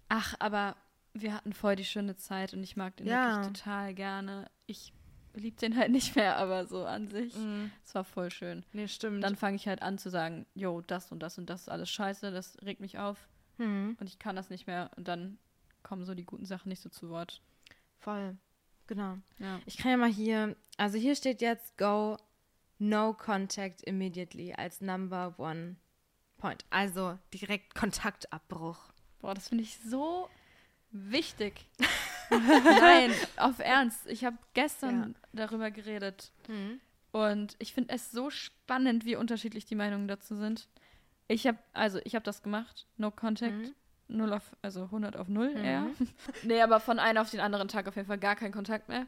ach, 0.10 0.34
aber 0.40 0.76
wir 1.14 1.34
hatten 1.34 1.54
voll 1.54 1.76
die 1.76 1.86
schöne 1.86 2.16
Zeit 2.16 2.54
und 2.54 2.64
ich 2.64 2.76
mag 2.78 2.96
den 2.98 3.08
Ja. 3.08 3.38
wirklich 3.38 3.58
total 3.60 3.94
gerne. 3.94 4.50
Ich 4.68 4.94
lieb 5.34 5.58
den 5.58 5.76
halt 5.78 5.92
nicht 5.92 6.16
mehr, 6.16 6.38
aber 6.38 6.66
so 6.66 6.86
an 6.86 7.08
sich, 7.10 7.36
es 7.86 7.96
war 7.96 8.04
voll 8.04 8.32
schön. 8.32 8.64
Nee, 8.74 8.88
stimmt. 8.88 9.24
Dann 9.24 9.36
fange 9.36 9.56
ich 9.56 9.68
halt 9.68 9.82
an 9.82 9.98
zu 9.98 10.10
sagen, 10.10 10.46
jo, 10.56 10.82
das 10.82 11.12
und 11.12 11.20
das 11.20 11.38
und 11.38 11.50
das 11.50 11.62
ist 11.62 11.70
alles 11.70 11.90
scheiße, 11.90 12.32
das 12.32 12.58
regt 12.64 12.82
mich 12.82 12.98
auf 13.00 13.18
Hm, 13.58 13.98
und 14.00 14.08
ich 14.08 14.18
kann 14.18 14.36
das 14.36 14.50
nicht 14.50 14.66
mehr 14.68 14.90
und 14.96 15.08
dann 15.08 15.38
kommen 15.84 16.04
so 16.06 16.14
die 16.16 16.26
guten 16.26 16.46
Sachen 16.46 16.70
nicht 16.70 16.82
so 16.82 16.90
zu 16.90 17.10
Wort. 17.10 17.42
voll. 18.00 18.38
Genau. 18.88 19.18
Ja. 19.40 19.60
Ich 19.66 19.78
kann 19.78 19.92
ja 19.92 19.98
mal 19.98 20.12
hier, 20.12 20.56
also 20.78 20.98
hier 20.98 21.16
steht 21.16 21.42
jetzt 21.42 21.78
go 21.78 22.18
no 22.80 23.14
contact 23.14 23.82
immediately 23.84 24.54
als 24.54 24.82
number 24.82 25.34
one 25.38 25.76
point. 26.38 26.66
Also 26.72 27.18
direkt 27.34 27.74
Kontaktabbruch. 27.76 28.92
Boah, 29.20 29.34
das 29.34 29.48
finde 29.50 29.64
ich 29.64 29.78
so 29.80 30.28
wichtig. 30.92 31.68
Nein, 32.30 33.12
auf 33.38 33.60
Ernst. 33.60 34.08
Ich 34.08 34.24
habe 34.24 34.38
gestern 34.54 35.16
darüber 35.34 35.70
geredet. 35.72 36.32
Und 37.12 37.56
ich 37.60 37.74
finde 37.74 37.94
es 37.94 38.12
so 38.12 38.30
spannend, 38.30 39.04
wie 39.06 39.16
unterschiedlich 39.18 39.66
die 39.66 39.76
Meinungen 39.76 40.08
dazu 40.08 40.36
sind. 40.36 40.70
Ich 41.28 41.46
habe, 41.48 41.58
also 41.74 42.00
ich 42.04 42.16
habe 42.16 42.24
das 42.24 42.42
gemacht, 42.44 42.88
no 42.98 43.12
contact, 43.12 43.54
Mhm. 43.54 43.76
0 44.18 44.34
auf, 44.34 44.56
also 44.62 44.84
100 44.86 45.16
auf 45.18 45.28
0 45.30 45.56
Mhm. 45.56 45.64
eher. 45.64 45.88
nee, 46.44 46.62
aber 46.62 46.80
von 46.80 47.00
einem 47.00 47.18
auf 47.22 47.32
den 47.32 47.40
anderen 47.40 47.68
Tag 47.70 47.88
auf 47.88 47.96
jeden 47.96 48.08
Fall 48.08 48.18
gar 48.18 48.36
kein 48.36 48.52
Kontakt 48.52 48.88
mehr. 48.90 49.08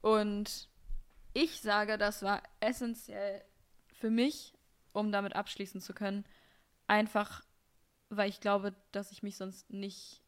Und 0.00 0.68
ich 1.34 1.60
sage, 1.60 1.96
das 1.98 2.22
war 2.22 2.42
essentiell 2.60 3.42
für 3.94 4.10
mich, 4.10 4.52
um 4.92 5.12
damit 5.12 5.34
abschließen 5.36 5.80
zu 5.80 5.92
können. 5.94 6.24
Einfach, 6.86 7.42
weil 8.10 8.28
ich 8.28 8.40
glaube, 8.40 8.74
dass 8.92 9.12
ich 9.12 9.22
mich 9.22 9.36
sonst 9.36 9.70
nicht 9.70 10.21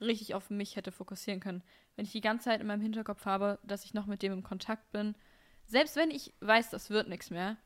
richtig 0.00 0.34
auf 0.34 0.50
mich 0.50 0.76
hätte 0.76 0.92
fokussieren 0.92 1.40
können. 1.40 1.62
Wenn 1.96 2.04
ich 2.04 2.12
die 2.12 2.20
ganze 2.20 2.44
Zeit 2.46 2.60
in 2.60 2.66
meinem 2.66 2.80
Hinterkopf 2.80 3.24
habe, 3.26 3.58
dass 3.62 3.84
ich 3.84 3.94
noch 3.94 4.06
mit 4.06 4.22
dem 4.22 4.32
im 4.32 4.42
Kontakt 4.42 4.90
bin, 4.92 5.14
selbst 5.66 5.96
wenn 5.96 6.10
ich 6.10 6.32
weiß, 6.40 6.70
das 6.70 6.90
wird 6.90 7.08
nichts 7.08 7.30
mehr, 7.30 7.56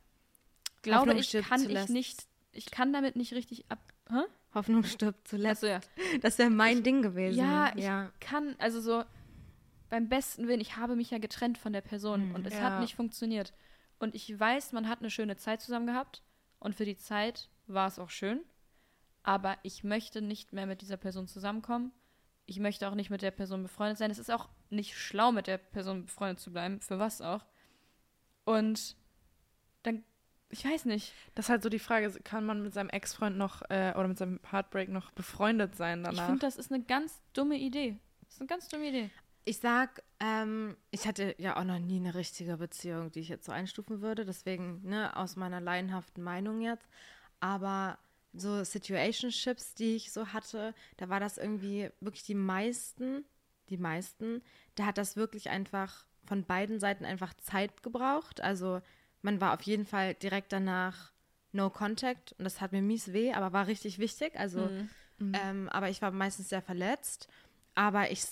glaube 0.83 1.01
Hoffnung 1.13 1.19
ich, 1.19 1.33
kann 1.33 1.61
ich 1.61 1.67
zuletzt. 1.69 1.91
nicht, 1.91 2.27
ich 2.53 2.71
kann 2.71 2.93
damit 2.93 3.17
nicht 3.17 3.33
richtig 3.33 3.65
ab. 3.71 3.79
Hä? 4.11 4.21
Hoffnung 4.55 4.85
stirbt 4.85 5.27
zuletzt. 5.27 5.65
Achso, 5.65 5.67
ja. 5.67 5.81
Das 6.21 6.39
wäre 6.39 6.51
mein 6.51 6.83
Ding 6.83 7.03
gewesen. 7.03 7.39
Ja, 7.39 7.73
ich 7.77 7.85
ja. 7.85 8.11
kann, 8.21 8.55
also 8.59 8.81
so 8.81 9.05
beim 9.89 10.09
besten 10.09 10.47
Willen, 10.49 10.61
ich 10.61 10.77
habe 10.77 10.97
mich 10.97 11.11
ja 11.11 11.19
getrennt 11.19 11.57
von 11.59 11.73
der 11.73 11.81
Person 11.81 12.29
Mhm. 12.29 12.35
und 12.35 12.47
es 12.47 12.55
Ja. 12.55 12.61
hat 12.63 12.81
nicht 12.81 12.95
funktioniert. 12.95 13.53
Und 13.99 14.15
ich 14.15 14.39
weiß, 14.39 14.73
man 14.73 14.89
hat 14.89 15.01
eine 15.01 15.11
schöne 15.11 15.37
Zeit 15.37 15.63
zusammen 15.63 15.87
gehabt 15.87 16.23
und 16.59 16.75
für 16.75 16.85
die 16.85 16.97
Zeit 16.97 17.49
war 17.67 17.87
es 17.89 17.99
auch 17.99 18.11
schön, 18.11 18.41
aber 19.23 19.57
ich 19.63 19.85
möchte 19.85 20.21
nicht 20.21 20.53
mehr 20.53 20.67
mit 20.67 20.83
dieser 20.83 20.97
Person 20.97 21.27
zusammenkommen. 21.29 21.93
Ich 22.47 22.59
möchte 22.61 22.89
auch 22.89 22.95
nicht 22.95 23.11
mit 23.11 23.23
der 23.23 23.31
Person 23.31 23.63
befreundet 23.63 23.99
sein. 23.99 24.11
Es 24.11 24.19
ist 24.19 24.31
auch 24.31 24.49
nicht 24.71 24.97
schlau, 24.99 25.33
mit 25.33 25.47
der 25.47 25.59
Person 25.59 26.05
befreundet 26.07 26.41
zu 26.41 26.53
bleiben, 26.53 26.81
für 26.81 26.99
was 26.99 27.21
auch. 27.21 27.45
Und 28.45 28.97
dann, 29.83 30.05
ich 30.51 30.65
weiß 30.65 30.85
nicht. 30.85 31.13
Das 31.35 31.47
ist 31.47 31.51
halt 31.51 31.63
so 31.63 31.69
die 31.69 31.79
Frage, 31.79 32.11
kann 32.23 32.45
man 32.45 32.63
mit 32.63 32.75
seinem 32.75 32.91
Ex-Freund 32.91 33.37
noch 33.37 33.63
äh, 33.71 33.93
oder 33.97 34.09
mit 34.09 34.19
seinem 34.19 34.41
Heartbreak 34.51 34.89
noch 34.91 35.11
befreundet 35.13 35.75
sein 35.77 36.01
Ich 36.01 36.05
danach? 36.07 36.27
finde, 36.27 36.41
das 36.41 36.57
ist 36.57 36.71
eine 36.71 36.83
ganz 36.83 37.21
dumme 37.33 37.57
Idee. 37.57 37.99
Das 38.25 38.35
ist 38.35 38.41
eine 38.41 38.49
ganz 38.49 38.69
dumme 38.69 38.89
Idee. 38.89 39.11
Ich 39.47 39.59
sag, 39.59 40.03
ähm, 40.21 40.77
ich 40.91 41.07
hatte 41.07 41.35
ja 41.39 41.57
auch 41.59 41.65
noch 41.65 41.79
nie 41.79 41.97
eine 41.97 42.15
richtige 42.15 42.57
Beziehung, 42.57 43.11
die 43.13 43.21
ich 43.21 43.29
jetzt 43.29 43.45
so 43.47 43.53
einstufen 43.53 44.01
würde. 44.01 44.25
Deswegen, 44.25 44.83
ne, 44.83 45.15
aus 45.17 45.37
meiner 45.37 45.61
laienhaften 45.61 46.23
Meinung 46.23 46.61
jetzt. 46.61 46.87
Aber 47.41 47.99
so 48.35 48.65
Situationships, 48.65 49.75
die 49.75 49.97
ich 49.97 50.13
so 50.13 50.29
hatte, 50.33 50.75
da 50.97 51.09
war 51.09 51.21
das 51.21 51.39
irgendwie 51.39 51.91
wirklich 52.01 52.25
die 52.25 52.35
meisten, 52.35 53.25
die 53.69 53.79
meisten, 53.79 54.43
da 54.75 54.87
hat 54.87 54.99
das 54.99 55.17
wirklich 55.17 55.51
einfach 55.51 56.05
von 56.27 56.45
beiden 56.45 56.81
Seiten 56.81 57.05
einfach 57.05 57.35
Zeit 57.35 57.83
gebraucht. 57.83 58.41
Also 58.41 58.81
man 59.23 59.41
war 59.41 59.55
auf 59.55 59.63
jeden 59.63 59.87
Fall 59.87 60.15
direkt 60.15 60.53
danach 60.53 61.13
No 61.53 61.71
Contact 61.71 62.33
und 62.39 62.45
das 62.45 62.61
hat 62.61 62.73
mir 62.73 62.83
mies 62.83 63.13
weh, 63.13 63.33
aber 63.33 63.53
war 63.53 63.67
richtig 63.69 63.99
wichtig. 63.99 64.35
Also, 64.37 64.71
Mhm. 65.19 65.35
ähm, 65.35 65.69
aber 65.69 65.89
ich 65.89 66.03
war 66.03 66.11
meistens 66.11 66.49
sehr 66.49 66.63
verletzt. 66.63 67.29
Aber 67.77 68.11
ich, 68.11 68.25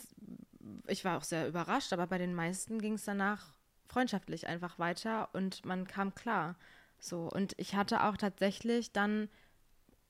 ich 0.89 1.05
war 1.05 1.19
auch 1.19 1.25
sehr 1.25 1.49
überrascht, 1.49 1.93
aber 1.93 2.07
bei 2.07 2.19
den 2.19 2.35
meisten 2.35 2.81
ging 2.81 2.95
es 2.95 3.05
danach 3.05 3.55
freundschaftlich 3.89 4.47
einfach 4.47 4.79
weiter 4.79 5.29
und 5.35 5.65
man 5.65 5.87
kam 5.87 6.15
klar. 6.15 6.57
So, 6.99 7.29
und 7.29 7.55
ich 7.59 7.75
hatte 7.75 8.05
auch 8.05 8.17
tatsächlich 8.17 8.93
dann, 8.93 9.29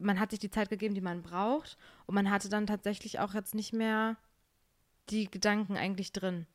man 0.03 0.21
hat 0.21 0.31
sich 0.31 0.41
die 0.41 0.51
Zeit 0.51 0.69
gegeben, 0.69 0.95
die 0.95 1.01
man 1.01 1.23
braucht, 1.23 1.77
und 2.07 2.15
man 2.15 2.31
hatte 2.31 2.49
dann 2.49 2.67
tatsächlich 2.67 3.21
auch 3.21 3.35
jetzt 3.35 3.55
nicht 3.55 3.73
mehr 3.73 4.17
die 5.11 5.31
Gedanken 5.31 5.77
eigentlich 5.77 6.13
drin. 6.13 6.47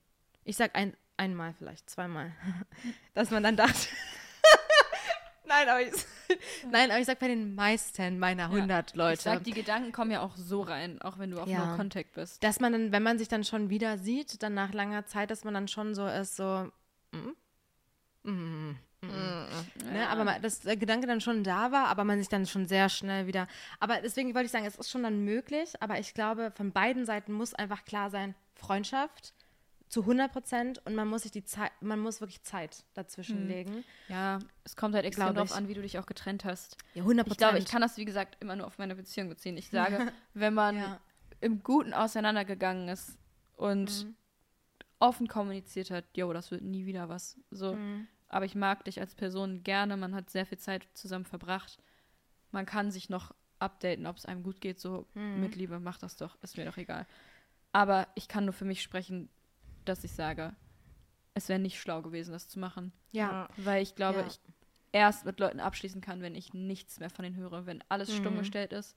Ich 0.43 0.57
sag 0.57 0.75
ein, 0.75 0.95
einmal 1.17 1.53
vielleicht, 1.53 1.89
zweimal, 1.89 2.31
dass 3.13 3.31
man 3.31 3.43
dann 3.43 3.57
dachte. 3.57 3.87
Nein, 5.47 5.69
aber 5.69 5.81
ich, 5.81 5.93
nein, 6.71 6.91
aber 6.91 6.99
ich 6.99 7.05
sag 7.05 7.19
bei 7.19 7.29
den 7.29 7.55
meisten 7.55 8.19
meiner 8.19 8.45
100 8.45 8.95
Leute. 8.95 9.13
Ich 9.13 9.21
sag, 9.21 9.43
die 9.45 9.51
Gedanken 9.51 9.93
kommen 9.93 10.11
ja 10.11 10.21
auch 10.21 10.35
so 10.35 10.61
rein, 10.61 11.01
auch 11.01 11.17
wenn 11.19 11.31
du 11.31 11.39
auf 11.39 11.47
Ja. 11.47 11.67
No 11.67 11.77
Contact 11.77 12.13
bist. 12.13 12.43
dass 12.43 12.59
man 12.59 12.73
dann, 12.73 12.91
wenn 12.91 13.01
man 13.03 13.17
sich 13.17 13.29
dann 13.29 13.45
schon 13.45 13.69
wieder 13.69 13.97
sieht, 13.97 14.43
dann 14.43 14.53
nach 14.53 14.73
langer 14.73 15.05
Zeit, 15.05 15.31
dass 15.31 15.45
man 15.45 15.53
dann 15.53 15.69
schon 15.69 15.95
so 15.95 16.05
ist, 16.05 16.35
so, 16.35 16.69
mm, 17.13 18.29
mm, 18.29 18.77
mm, 19.01 19.07
mm. 19.09 19.91
Ne, 19.93 20.09
aber 20.09 20.23
man, 20.23 20.41
dass 20.41 20.59
der 20.61 20.75
Gedanke 20.77 21.07
dann 21.07 21.21
schon 21.21 21.43
da 21.43 21.71
war, 21.71 21.87
aber 21.87 22.03
man 22.03 22.19
sich 22.19 22.29
dann 22.29 22.45
schon 22.45 22.67
sehr 22.67 22.89
schnell 22.89 23.27
wieder. 23.27 23.47
Aber 23.79 24.01
deswegen 24.01 24.33
wollte 24.33 24.45
ich 24.47 24.51
sagen, 24.51 24.65
es 24.65 24.75
ist 24.75 24.89
schon 24.89 25.03
dann 25.03 25.23
möglich, 25.23 25.73
aber 25.81 25.99
ich 25.99 26.13
glaube, 26.13 26.51
von 26.55 26.71
beiden 26.71 27.05
Seiten 27.05 27.31
muss 27.31 27.53
einfach 27.53 27.85
klar 27.85 28.09
sein, 28.09 28.35
Freundschaft 28.55 29.33
zu 29.89 30.01
100 30.01 30.31
Prozent 30.33 30.85
und 30.85 30.95
man 30.95 31.07
muss 31.07 31.21
sich 31.21 31.31
die 31.31 31.45
Zeit, 31.45 31.71
man 31.79 31.99
muss 31.99 32.19
wirklich 32.19 32.43
Zeit 32.43 32.83
dazwischen 32.93 33.41
Hm. 33.41 33.47
legen. 33.47 33.85
Ja, 34.09 34.39
es 34.65 34.75
kommt 34.75 34.93
halt 34.95 35.05
extrem 35.05 35.33
darauf 35.33 35.53
an, 35.53 35.69
wie 35.69 35.73
du 35.75 35.81
dich 35.81 35.97
auch 35.97 36.05
getrennt 36.05 36.43
hast. 36.43 36.75
Ja, 36.93 37.03
100% 37.03 37.31
Ich 37.31 37.37
glaube, 37.37 37.57
ich 37.59 37.65
kann 37.65 37.81
das, 37.81 37.95
wie 37.97 38.03
gesagt, 38.05 38.35
immer 38.41 38.55
nur 38.57 38.67
auf 38.67 38.77
meine 38.79 38.95
Beziehung 38.95 39.29
beziehen. 39.29 39.55
Ich 39.55 39.69
sage, 39.69 40.11
wenn 40.33 40.53
man 40.53 40.75
Ja. 40.75 40.99
im 41.39 41.63
Guten 41.63 41.93
auseinandergegangen 41.93 42.89
ist 42.89 43.17
und 43.55 44.05
Mhm. 44.05 44.15
offen 44.99 45.27
kommuniziert 45.27 45.89
hat, 45.91 46.03
jo, 46.15 46.33
das 46.33 46.51
wird 46.51 46.63
nie 46.63 46.85
wieder 46.85 47.07
was. 47.07 47.37
So, 47.51 47.75
Mhm. 47.75 48.07
Aber 48.29 48.45
ich 48.45 48.55
mag 48.55 48.83
dich 48.85 48.99
als 48.99 49.15
Person 49.15 49.63
gerne, 49.63 49.97
man 49.97 50.13
hat 50.15 50.29
sehr 50.29 50.45
viel 50.45 50.57
Zeit 50.57 50.87
zusammen 50.93 51.25
verbracht. 51.25 51.77
Man 52.51 52.65
kann 52.65 52.91
sich 52.91 53.09
noch 53.09 53.33
updaten, 53.59 54.05
ob 54.05 54.17
es 54.17 54.25
einem 54.25 54.43
gut 54.43 54.61
geht, 54.61 54.79
so 54.79 55.07
Mhm. 55.13 55.41
mit 55.41 55.55
Liebe, 55.55 55.79
mach 55.79 55.97
das 55.97 56.15
doch, 56.17 56.37
ist 56.41 56.57
mir 56.57 56.65
doch 56.65 56.77
egal. 56.77 57.05
Aber 57.71 58.07
ich 58.15 58.27
kann 58.27 58.45
nur 58.45 58.53
für 58.53 58.65
mich 58.65 58.81
sprechen, 58.81 59.29
dass 59.85 60.03
ich 60.03 60.11
sage, 60.11 60.55
es 61.33 61.49
wäre 61.49 61.59
nicht 61.59 61.79
schlau 61.79 62.01
gewesen, 62.01 62.31
das 62.31 62.47
zu 62.47 62.59
machen. 62.59 62.91
Ja. 63.11 63.47
Weil 63.57 63.83
ich 63.83 63.95
glaube, 63.95 64.19
Ja. 64.19 64.27
ich 64.27 64.39
erst 64.91 65.25
mit 65.25 65.39
Leuten 65.39 65.59
abschließen 65.59 66.01
kann, 66.01 66.21
wenn 66.21 66.35
ich 66.35 66.53
nichts 66.53 66.99
mehr 66.99 67.09
von 67.09 67.23
denen 67.23 67.35
höre, 67.35 67.65
wenn 67.65 67.83
alles 67.89 68.15
stumm 68.15 68.33
Mhm. 68.33 68.39
gestellt 68.39 68.73
ist, 68.73 68.95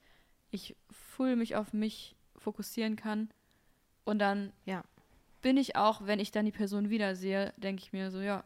ich 0.50 0.76
full 0.90 1.36
mich 1.36 1.56
auf 1.56 1.72
mich 1.72 2.16
fokussieren 2.36 2.96
kann 2.96 3.30
und 4.04 4.18
dann 4.18 4.52
Ja. 4.64 4.82
bin 5.42 5.56
ich 5.56 5.76
auch, 5.76 6.06
wenn 6.06 6.20
ich 6.20 6.32
dann 6.32 6.46
die 6.46 6.52
Person 6.52 6.90
wiedersehe, 6.90 7.52
denke 7.58 7.82
ich 7.82 7.92
mir 7.92 8.10
so, 8.10 8.20
ja, 8.20 8.44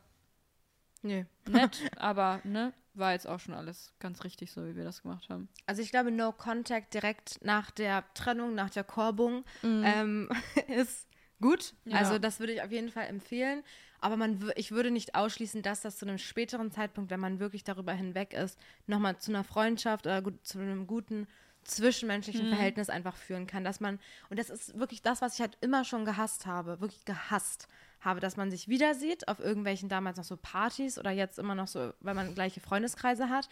Nö. 1.05 1.25
nett, 1.49 1.81
aber 1.97 2.41
ne, 2.45 2.73
war 2.95 3.13
jetzt 3.13 3.27
auch 3.27 3.39
schon 3.39 3.55
alles 3.55 3.93
ganz 4.01 4.25
richtig 4.25 4.51
so, 4.51 4.67
wie 4.67 4.75
wir 4.75 4.85
das 4.85 5.03
gemacht 5.03 5.29
haben. 5.29 5.49
Also 5.67 5.83
ich 5.83 5.91
glaube, 5.91 6.11
No 6.11 6.33
Contact 6.33 6.95
direkt 6.95 7.45
nach 7.45 7.71
der 7.71 8.05
Trennung, 8.15 8.55
nach 8.55 8.71
der 8.71 8.85
Korbung 8.85 9.45
ähm, 9.63 10.31
ist 10.69 11.07
gut. 11.41 11.75
Ja. 11.85 11.99
Also 11.99 12.19
das 12.19 12.41
würde 12.41 12.55
ich 12.55 12.63
auf 12.63 12.73
jeden 12.73 12.91
Fall 12.91 13.07
empfehlen. 13.07 13.63
Aber 14.01 14.17
man, 14.17 14.51
ich 14.57 14.71
würde 14.71 14.91
nicht 14.91 15.15
ausschließen, 15.15 15.63
dass 15.63 15.83
das 15.83 15.99
zu 15.99 16.07
einem 16.07 16.19
späteren 16.19 16.71
Zeitpunkt, 16.71 17.11
wenn 17.11 17.21
man 17.21 17.39
wirklich 17.39 17.65
darüber 17.65 17.93
hinweg 17.93 18.33
ist, 18.33 18.59
nochmal 18.87 19.19
zu 19.19 19.31
einer 19.31 19.45
Freundschaft 19.45 20.07
oder 20.07 20.23
zu 20.43 20.59
einem 20.59 20.87
guten 20.87 21.27
zwischenmenschlichen 21.65 22.49
Verhältnis 22.49 22.91
einfach 22.91 23.17
führen 23.17 23.47
kann. 23.47 23.65
Dass 23.65 23.81
man, 23.81 23.99
und 24.29 24.39
das 24.39 24.51
ist 24.51 24.79
wirklich 24.79 25.03
das, 25.03 25.23
was 25.23 25.35
ich 25.35 25.41
halt 25.41 25.57
immer 25.61 25.85
schon 25.85 26.05
gehasst 26.05 26.47
habe, 26.47 26.81
wirklich 26.81 27.05
gehasst 27.05 27.69
habe, 28.05 28.21
dass 28.21 28.37
man 28.37 28.51
sich 28.51 28.69
wieder 28.69 28.95
sieht 28.95 29.29
auf 29.29 29.41
irgendwelchen 29.41 29.89
damals 29.89 30.17
noch 30.19 30.25
so 30.25 30.37
Partys 30.37 30.99
oder 30.99 31.11
jetzt 31.11 31.39
immer 31.39 31.55
noch 31.55 31.69
so, 31.69 31.93
weil 32.01 32.15
man 32.15 32.35
gleiche 32.35 32.61
Freundeskreise 32.61 33.29
hat 33.29 33.49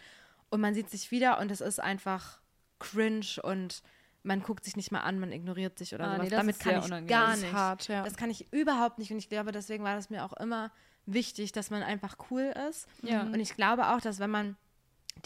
und 0.50 0.60
man 0.60 0.74
sieht 0.74 0.90
sich 0.90 1.10
wieder 1.10 1.38
und 1.40 1.50
es 1.50 1.60
ist 1.60 1.80
einfach 1.80 2.40
cringe 2.78 3.26
und 3.42 3.82
man 4.24 4.40
guckt 4.42 4.64
sich 4.64 4.76
nicht 4.76 4.92
mal 4.92 5.00
an, 5.00 5.18
man 5.18 5.32
ignoriert 5.32 5.78
sich 5.78 5.94
oder 5.94 6.04
Ah, 6.04 6.12
sowas. 6.14 6.22
nee, 6.24 6.30
das 6.30 6.38
Damit 6.38 6.56
ist 6.56 6.62
kann 6.62 6.78
ich 6.78 6.84
unangenehm. 6.84 7.08
gar 7.08 7.30
Das 7.30 7.40
nicht. 7.40 7.52
hart, 7.52 7.88
ja. 7.88 8.02
Das 8.04 8.16
kann 8.16 8.30
ich 8.30 8.52
überhaupt 8.52 8.98
nicht 8.98 9.10
und 9.10 9.18
ich 9.18 9.28
glaube, 9.28 9.50
deswegen 9.52 9.82
war 9.84 9.94
das 9.96 10.10
mir 10.10 10.24
auch 10.24 10.32
immer 10.34 10.70
wichtig, 11.06 11.50
dass 11.52 11.70
man 11.70 11.82
einfach 11.82 12.16
cool 12.30 12.54
ist. 12.68 12.86
Ja. 13.02 13.22
Und 13.22 13.40
ich 13.40 13.56
glaube 13.56 13.88
auch, 13.88 14.00
dass 14.00 14.20
wenn 14.20 14.30
man 14.30 14.56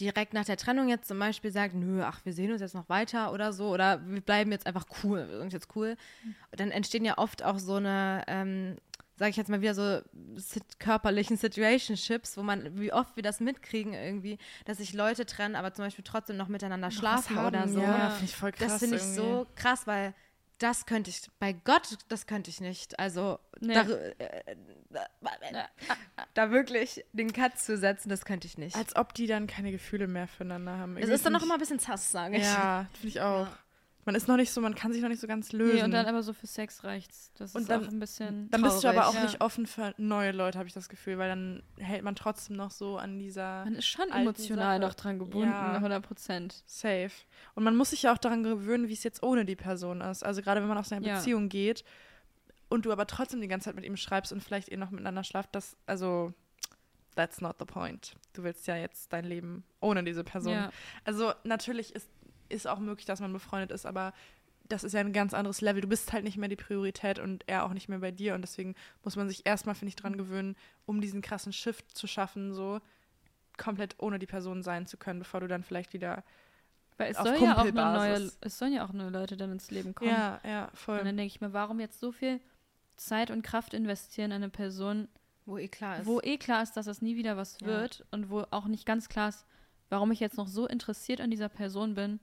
direkt 0.01 0.33
nach 0.33 0.45
der 0.45 0.57
Trennung 0.57 0.89
jetzt 0.89 1.07
zum 1.07 1.17
Beispiel 1.19 1.51
sagt, 1.51 1.73
nö, 1.75 2.01
ach, 2.03 2.21
wir 2.25 2.33
sehen 2.33 2.51
uns 2.51 2.61
jetzt 2.61 2.73
noch 2.75 2.89
weiter 2.89 3.31
oder 3.31 3.53
so, 3.53 3.69
oder 3.69 4.01
wir 4.07 4.21
bleiben 4.21 4.51
jetzt 4.51 4.65
einfach 4.67 4.85
cool, 5.03 5.27
wir 5.29 5.37
sind 5.39 5.53
jetzt 5.53 5.75
cool, 5.75 5.95
dann 6.51 6.71
entstehen 6.71 7.05
ja 7.05 7.17
oft 7.17 7.43
auch 7.43 7.57
so 7.59 7.75
eine, 7.75 8.23
ähm, 8.27 8.75
sage 9.17 9.31
ich 9.31 9.35
jetzt 9.37 9.49
mal 9.49 9.61
wieder 9.61 9.73
so 9.73 9.99
sit 10.35 10.79
körperlichen 10.79 11.37
Situationships, 11.37 12.37
wo 12.37 12.43
man, 12.43 12.79
wie 12.79 12.93
oft 12.93 13.15
wir 13.15 13.23
das 13.23 13.39
mitkriegen 13.39 13.93
irgendwie, 13.93 14.37
dass 14.65 14.77
sich 14.77 14.93
Leute 14.93 15.25
trennen, 15.25 15.55
aber 15.55 15.73
zum 15.73 15.85
Beispiel 15.85 16.03
trotzdem 16.05 16.37
noch 16.37 16.47
miteinander 16.47 16.91
schlafen 16.91 17.35
haben, 17.35 17.47
oder 17.47 17.67
so. 17.67 17.81
Ja, 17.81 18.11
finde 18.11 18.25
ich 18.25 18.35
voll 18.35 18.51
krass. 18.51 18.67
Das 18.73 18.79
finde 18.79 18.95
ich 18.97 19.01
irgendwie. 19.03 19.19
so 19.21 19.47
krass, 19.55 19.87
weil 19.87 20.13
das 20.59 20.85
könnte 20.87 21.09
ich, 21.11 21.21
bei 21.39 21.53
Gott, 21.53 21.97
das 22.09 22.25
könnte 22.25 22.49
ich 22.49 22.61
nicht. 22.61 22.97
Also 22.99 23.37
Nee. 23.59 23.73
da, 23.75 23.81
äh, 23.83 24.55
da, 24.89 25.67
da 26.33 26.51
wirklich 26.51 27.05
den 27.13 27.31
Cut 27.33 27.59
zu 27.59 27.77
setzen, 27.77 28.09
das 28.09 28.25
könnte 28.25 28.47
ich 28.47 28.57
nicht. 28.57 28.75
Als 28.75 28.95
ob 28.95 29.13
die 29.13 29.27
dann 29.27 29.45
keine 29.47 29.71
Gefühle 29.71 30.07
mehr 30.07 30.27
füreinander 30.27 30.77
haben. 30.77 30.93
das 30.95 31.01
Irgendwie 31.03 31.15
ist 31.15 31.25
dann 31.25 31.33
noch 31.33 31.43
immer 31.43 31.55
ein 31.55 31.59
bisschen 31.59 31.79
zass, 31.79 32.11
sage 32.11 32.37
ich- 32.37 32.41
ich. 32.43 32.47
Ja, 32.47 32.87
finde 32.93 33.07
ich 33.07 33.21
auch. 33.21 33.47
Man 34.07 34.15
ist 34.15 34.27
noch 34.27 34.37
nicht 34.37 34.51
so, 34.51 34.61
man 34.61 34.73
kann 34.73 34.93
sich 34.93 35.01
noch 35.01 35.09
nicht 35.09 35.19
so 35.19 35.27
ganz 35.27 35.51
lösen. 35.51 35.75
Nee, 35.75 35.83
und 35.83 35.91
dann 35.91 36.05
aber 36.05 36.23
so 36.23 36.31
für 36.33 36.47
Sex 36.47 36.83
reicht's. 36.85 37.31
Das 37.37 37.53
Und 37.53 37.61
ist 37.63 37.69
dann- 37.69 37.83
auch 37.85 37.87
ein 37.89 37.99
bisschen. 37.99 38.49
Dann 38.49 38.61
bist 38.61 38.83
du 38.83 38.87
aber 38.87 39.07
auch 39.07 39.11
traurig. 39.11 39.31
nicht 39.33 39.41
offen 39.41 39.67
für 39.67 39.93
neue 39.97 40.31
Leute, 40.31 40.57
habe 40.57 40.67
ich 40.67 40.73
das 40.73 40.87
Gefühl, 40.89 41.17
weil 41.19 41.27
dann 41.29 41.61
hält 41.77 42.03
man 42.03 42.15
trotzdem 42.15 42.55
noch 42.55 42.71
so 42.71 42.97
an 42.97 43.19
dieser 43.19 43.65
Man 43.65 43.75
ist 43.75 43.85
schon 43.85 44.09
emotional 44.09 44.79
Sache. 44.79 44.87
noch 44.89 44.95
dran 44.95 45.19
gebunden, 45.19 45.49
Ja. 45.51 45.77
100 45.79 46.01
Prozent. 46.03 46.63
Safe. 46.65 47.11
Und 47.53 47.63
man 47.65 47.75
muss 47.75 47.89
sich 47.91 48.01
ja 48.03 48.13
auch 48.13 48.17
daran 48.17 48.43
gewöhnen, 48.43 48.87
wie 48.87 48.93
es 48.93 49.03
jetzt 49.03 49.21
ohne 49.21 49.45
die 49.45 49.55
Person 49.57 50.01
ist. 50.01 50.23
Also 50.23 50.41
gerade 50.41 50.61
wenn 50.61 50.69
man 50.69 50.77
aus 50.77 50.91
einer 50.91 51.05
Ja. 51.05 51.17
Beziehung 51.17 51.49
geht 51.49 51.83
und 52.69 52.85
du 52.85 52.91
aber 52.93 53.07
trotzdem 53.07 53.41
die 53.41 53.47
ganze 53.49 53.65
Zeit 53.65 53.75
mit 53.75 53.83
ihm 53.85 53.97
schreibst 53.97 54.31
und 54.31 54.41
vielleicht 54.41 54.69
ihr 54.69 54.77
noch 54.77 54.89
miteinander 54.91 55.23
schlaft, 55.25 55.53
das, 55.53 55.75
also, 55.85 56.33
that's 57.15 57.41
not 57.41 57.55
the 57.59 57.65
point. 57.65 58.15
Du 58.33 58.43
willst 58.43 58.67
ja 58.67 58.75
jetzt 58.77 59.11
dein 59.11 59.25
Leben 59.25 59.63
ohne 59.81 60.03
diese 60.03 60.23
Person. 60.23 60.53
Ja. 60.53 60.71
Also 61.03 61.33
natürlich 61.43 61.93
ist, 61.95 62.07
ist 62.49 62.67
auch 62.67 62.79
möglich, 62.79 63.05
dass 63.05 63.19
man 63.19 63.33
befreundet 63.33 63.71
ist, 63.71 63.85
aber 63.85 64.13
das 64.69 64.83
ist 64.83 64.93
ja 64.93 64.99
ein 64.99 65.13
ganz 65.13 65.33
anderes 65.33 65.61
Level. 65.61 65.81
Du 65.81 65.87
bist 65.87 66.11
halt 66.11 66.25
nicht 66.25 66.35
mehr 66.37 66.49
die 66.49 66.57
Priorität 66.57 67.19
und 67.19 67.43
er 67.47 67.65
auch 67.65 67.73
nicht 67.73 67.87
mehr 67.87 67.99
bei 67.99 68.11
dir. 68.11 68.35
Und 68.35 68.41
deswegen 68.41 68.75
muss 69.03 69.15
man 69.15 69.29
sich 69.29 69.45
erstmal, 69.45 69.75
finde 69.75 69.89
ich, 69.89 69.95
dran 69.95 70.17
gewöhnen, 70.17 70.57
um 70.85 70.99
diesen 70.99 71.21
krassen 71.21 71.53
Shift 71.53 71.97
zu 71.97 72.05
schaffen, 72.05 72.53
so 72.53 72.81
komplett 73.57 73.95
ohne 73.99 74.19
die 74.19 74.25
Person 74.27 74.63
sein 74.63 74.85
zu 74.85 74.97
können, 74.97 75.19
bevor 75.19 75.39
du 75.39 75.47
dann 75.47 75.63
vielleicht 75.63 75.93
wieder. 75.93 76.23
Weil 76.97 77.11
es 77.11 77.17
Auf 77.17 77.27
soll 77.27 77.35
ja 77.35 77.53
auch 77.53 77.63
neue, 77.63 77.65
Kumpelbasis. 77.71 78.37
es 78.41 78.57
sollen 78.57 78.73
ja 78.73 78.85
auch 78.85 78.91
neue 78.91 79.09
Leute 79.09 79.37
dann 79.37 79.51
ins 79.53 79.71
Leben 79.71 79.95
kommen. 79.95 80.09
Ja, 80.11 80.41
ja, 80.43 80.69
voll. 80.73 80.99
Und 80.99 81.05
dann 81.05 81.15
denke 81.17 81.27
ich 81.33 81.39
mir, 81.41 81.53
warum 81.53 81.79
jetzt 81.79 81.99
so 81.99 82.11
viel 82.11 82.41
Zeit 82.97 83.31
und 83.31 83.43
Kraft 83.43 83.73
investieren 83.73 84.31
in 84.31 84.37
eine 84.37 84.49
Person, 84.49 85.07
Wo 85.45 85.57
eh 85.57 85.67
klar 85.69 85.99
ist. 85.99 86.07
wo 86.07 86.19
eh 86.21 86.37
klar 86.37 86.61
ist, 86.63 86.73
dass 86.73 86.87
das 86.87 87.01
nie 87.01 87.15
wieder 87.15 87.37
was 87.37 87.59
Ja. 87.61 87.67
wird 87.67 88.05
und 88.11 88.29
wo 88.29 88.45
auch 88.51 88.65
nicht 88.65 88.85
ganz 88.85 89.07
klar 89.09 89.29
ist, 89.29 89.45
warum 89.89 90.11
ich 90.11 90.19
jetzt 90.19 90.37
noch 90.37 90.47
so 90.47 90.67
interessiert 90.67 91.21
an 91.21 91.29
dieser 91.31 91.49
Person 91.49 91.93
bin, 91.93 92.19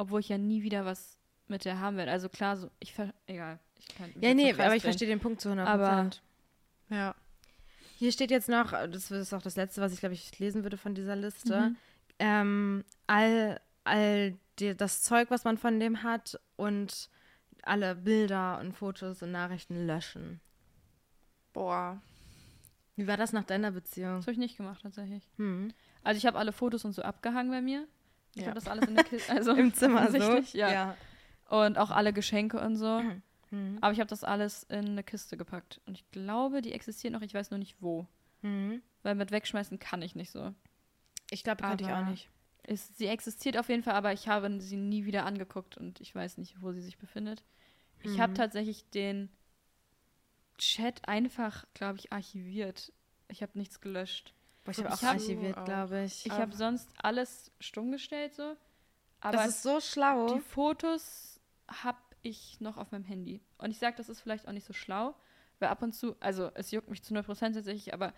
obwohl 0.00 0.20
ich 0.20 0.28
ja 0.28 0.38
nie 0.38 0.62
wieder 0.62 0.84
was 0.84 1.16
mit 1.48 1.64
der 1.64 1.78
haben 1.80 1.96
werde. 1.96 2.10
Also 2.12 2.28
klar, 2.28 2.56
so, 2.56 2.70
ich 2.78 2.94
ver 2.94 3.12
egal. 3.26 3.58
Ich 3.78 3.94
kann 3.94 4.06
mich 4.14 4.22
ja, 4.22 4.34
nee, 4.34 4.52
Kreis 4.52 4.66
aber 4.66 4.76
ich 4.76 4.82
verstehe 4.82 5.08
den 5.08 5.20
Punkt 5.20 5.40
zu 5.40 5.48
100 5.50 5.66
Aber- 5.68 6.10
Ja. 6.88 7.14
Hier 7.96 8.12
steht 8.12 8.30
jetzt 8.30 8.48
noch, 8.48 8.70
das 8.72 9.10
ist 9.10 9.34
auch 9.34 9.42
das 9.42 9.56
Letzte, 9.56 9.80
was 9.82 9.92
ich, 9.92 10.00
glaube 10.00 10.14
ich, 10.14 10.38
lesen 10.38 10.62
würde 10.62 10.76
von 10.78 10.94
dieser 10.94 11.16
Liste, 11.16 11.60
Mhm. 11.60 11.76
ähm, 12.18 12.84
all, 13.06 13.60
all 13.84 14.36
die, 14.58 14.74
das 14.76 15.02
Zeug, 15.02 15.30
was 15.30 15.44
man 15.44 15.58
von 15.58 15.78
dem 15.80 16.02
hat 16.02 16.40
und 16.56 17.10
alle 17.62 17.94
Bilder 17.94 18.58
und 18.60 18.72
Fotos 18.72 19.22
und 19.22 19.32
Nachrichten 19.32 19.86
löschen. 19.86 20.40
Boah. 21.52 22.00
Wie 22.96 23.06
war 23.06 23.16
das 23.16 23.32
nach 23.32 23.44
deiner 23.44 23.70
Beziehung? 23.70 24.16
Das 24.16 24.22
habe 24.24 24.32
ich 24.32 24.38
nicht 24.38 24.56
gemacht, 24.56 24.82
tatsächlich. 24.82 25.22
Hm. 25.36 25.72
Also 26.02 26.16
ich 26.18 26.26
habe 26.26 26.38
alle 26.38 26.52
Fotos 26.52 26.84
und 26.84 26.92
so 26.92 27.02
abgehangen 27.02 27.50
bei 27.50 27.60
mir. 27.60 27.86
Ich 28.34 28.42
Ja. 28.42 28.48
habe 28.48 28.54
das 28.54 28.68
alles 28.68 28.86
in 28.88 28.94
der 28.94 29.04
Kiste, 29.04 29.30
also 29.32 29.52
Im 29.52 29.72
Zimmer 29.74 30.10
so? 30.10 30.38
Ja. 30.56 30.72
ja. 30.72 30.96
Und 31.48 31.78
auch 31.78 31.90
alle 31.90 32.12
Geschenke 32.12 32.60
und 32.60 32.76
so. 32.76 33.02
Hm. 33.50 33.78
Aber 33.80 33.92
ich 33.92 33.98
habe 33.98 34.08
das 34.08 34.22
alles 34.22 34.62
in 34.64 34.90
eine 34.90 35.02
Kiste 35.02 35.36
gepackt. 35.36 35.80
Und 35.86 35.98
ich 35.98 36.08
glaube, 36.12 36.62
die 36.62 36.72
existiert 36.72 37.12
noch, 37.12 37.22
ich 37.22 37.34
weiß 37.34 37.50
nur 37.50 37.58
nicht 37.58 37.76
wo. 37.80 38.06
Hm. 38.42 38.80
Weil 39.02 39.16
mit 39.16 39.32
wegschmeißen 39.32 39.78
kann 39.80 40.02
ich 40.02 40.14
nicht 40.14 40.30
so. 40.30 40.54
Ich 41.30 41.42
glaube, 41.42 41.62
könnte 41.64 41.84
ich 41.84 41.90
auch 41.90 42.04
nicht. 42.06 42.28
Ist, 42.66 42.98
sie 42.98 43.06
existiert 43.06 43.56
auf 43.58 43.68
jeden 43.68 43.82
Fall, 43.82 43.94
aber 43.94 44.12
ich 44.12 44.28
habe 44.28 44.60
sie 44.60 44.76
nie 44.76 45.04
wieder 45.06 45.24
angeguckt 45.26 45.76
und 45.76 46.00
ich 46.00 46.14
weiß 46.14 46.38
nicht, 46.38 46.62
wo 46.62 46.70
sie 46.72 46.82
sich 46.82 46.98
befindet. 46.98 47.42
Ich 48.02 48.20
habe 48.20 48.32
Mhm. 48.32 48.36
tatsächlich 48.36 48.88
den 48.90 49.28
Chat 50.58 51.08
einfach, 51.08 51.64
glaube 51.74 51.98
ich, 51.98 52.12
archiviert. 52.12 52.92
Ich 53.28 53.42
habe 53.42 53.58
nichts 53.58 53.80
gelöscht. 53.80 54.34
Boah, 54.64 54.70
ich 54.72 54.78
habe 54.78 54.92
auch 54.92 55.02
hab- 55.02 55.14
archiviert, 55.14 55.56
auch. 55.56 55.64
glaube 55.64 56.04
ich. 56.04 56.26
Ich 56.26 56.32
habe 56.32 56.54
sonst 56.54 56.88
alles 57.02 57.50
stumm 57.60 57.90
gestellt 57.92 58.34
so. 58.34 58.56
Aber 59.20 59.36
das 59.38 59.48
ist 59.48 59.62
so 59.62 59.80
schlau. 59.80 60.34
die 60.34 60.40
Fotos 60.40 61.40
habe 61.68 61.98
ich 62.22 62.60
noch 62.60 62.76
auf 62.76 62.90
meinem 62.90 63.04
Handy. 63.04 63.40
Und 63.58 63.70
ich 63.70 63.78
sage, 63.78 63.96
das 63.96 64.08
ist 64.08 64.20
vielleicht 64.20 64.48
auch 64.48 64.52
nicht 64.52 64.66
so 64.66 64.72
schlau, 64.72 65.14
weil 65.58 65.68
ab 65.68 65.82
und 65.82 65.92
zu, 65.94 66.16
also 66.20 66.50
es 66.54 66.70
juckt 66.70 66.88
mich 66.88 67.02
zu 67.02 67.14
100% 67.14 67.54
tatsächlich, 67.54 67.92
aber 67.94 68.12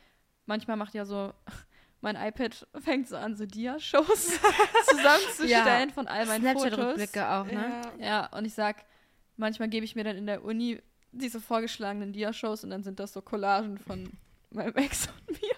manchmal 0.47 0.77
macht 0.77 0.95
ja 0.95 1.05
so, 1.05 1.33
mein 2.01 2.17
iPad 2.17 2.67
fängt 2.81 3.09
so 3.09 3.17
an, 3.17 3.37
so 3.37 3.47
Dia-Shows 3.47 4.39
zusammenzustellen 4.87 5.91
von 5.91 6.09
all 6.09 6.27
meinen 6.27 6.57
Fotos. 6.57 7.17
Auch, 7.17 7.45
ne? 7.47 7.83
Ja. 7.99 8.05
Ja, 8.05 8.27
und 8.37 8.45
ich 8.45 8.55
sag, 8.55 8.85
manchmal 9.37 9.69
gebe 9.69 9.85
ich 9.85 9.95
mir 9.95 10.05
dann 10.05 10.17
in 10.17 10.27
der 10.27 10.45
Uni 10.45 10.81
diese 11.13 11.41
vorgeschlagenen 11.41 12.13
Dia-Shows 12.13 12.65
und 12.65 12.71
dann 12.71 12.83
sind 12.83 12.99
das 12.99 13.13
so 13.13 13.23
Collagen 13.23 13.79
von 13.79 14.11
meinem 14.51 14.75
Ex 14.77 15.09
und 15.09 15.41
mir. 15.41 15.52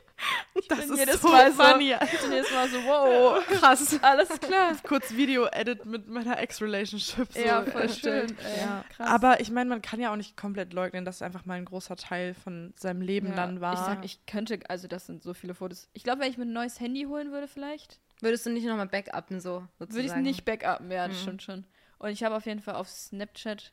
Ich 0.65 0.69
Das 0.69 0.79
bin 0.81 0.93
ist 0.93 0.99
jedes 0.99 1.21
so 1.21 1.29
Mal 1.29 1.53
so, 1.53 1.63
funny. 1.63 1.95
ich 2.13 2.21
bin 2.21 2.33
jedes 2.33 2.51
Mal 2.51 2.69
so, 2.71 2.83
wow, 2.85 3.45
Krass. 3.61 3.99
alles 4.01 4.29
klar. 4.41 4.75
Kurz 4.83 5.13
Video-Edit 5.15 5.85
mit 5.85 6.09
meiner 6.09 6.39
Ex-Relationship. 6.39 7.31
So 7.33 7.39
ja, 7.41 7.63
voll 7.65 7.89
schön. 7.91 8.35
Ey, 8.39 8.61
Ja. 8.61 8.83
krass. 8.89 9.09
Aber 9.11 9.41
ich 9.41 9.51
meine, 9.51 9.69
man 9.69 9.83
kann 9.83 10.01
ja 10.01 10.11
auch 10.11 10.17
nicht 10.17 10.39
komplett 10.39 10.73
leugnen, 10.73 11.05
dass 11.05 11.17
es 11.17 11.23
einfach 11.23 11.45
mal 11.45 11.55
ein 11.55 11.67
großer 11.67 11.97
Teil 11.97 12.33
von 12.33 12.73
seinem 12.79 13.03
Leben 13.03 13.29
Ja, 13.29 13.35
dann 13.35 13.61
war. 13.61 13.75
Ich 13.75 13.79
sag, 13.81 14.05
ich 14.07 14.25
könnte, 14.25 14.59
also 14.69 14.89
das 14.89 15.05
sind 15.07 15.23
so 15.23 15.35
viele 15.35 15.55
Fotos. 15.55 15.89
Ich 15.93 16.03
glaube, 16.03 16.21
wenn 16.23 16.31
ich 16.31 16.39
mir 16.39 16.45
ein 16.47 16.53
neues 16.55 16.81
Handy 16.81 17.03
holen 17.05 17.31
würde, 17.31 17.47
vielleicht, 17.47 18.01
Würdest 18.23 18.47
du 18.47 18.51
nicht 18.51 18.65
nochmal 18.65 18.87
backuppen, 18.87 19.41
so 19.41 19.67
sozusagen? 19.79 19.93
würde 19.95 20.07
ich 20.07 20.13
es 20.13 20.17
nicht 20.23 20.45
backuppen. 20.47 20.91
Ja, 20.91 21.09
das 21.09 21.19
Mhm. 21.19 21.23
stimmt 21.23 21.43
schon. 21.43 21.65
Und 21.99 22.09
ich 22.11 22.25
habe 22.25 22.35
auf 22.37 22.47
jeden 22.47 22.61
Fall 22.61 22.77
auf 22.77 22.89
Snapchat 22.89 23.73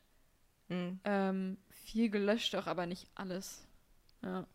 Mhm. 0.68 1.00
ähm, 1.04 1.56
viel 1.70 2.10
gelöscht, 2.10 2.54
auch 2.56 2.66
aber 2.66 2.84
nicht 2.86 3.06
alles. 3.14 3.66
Ja. 4.22 4.46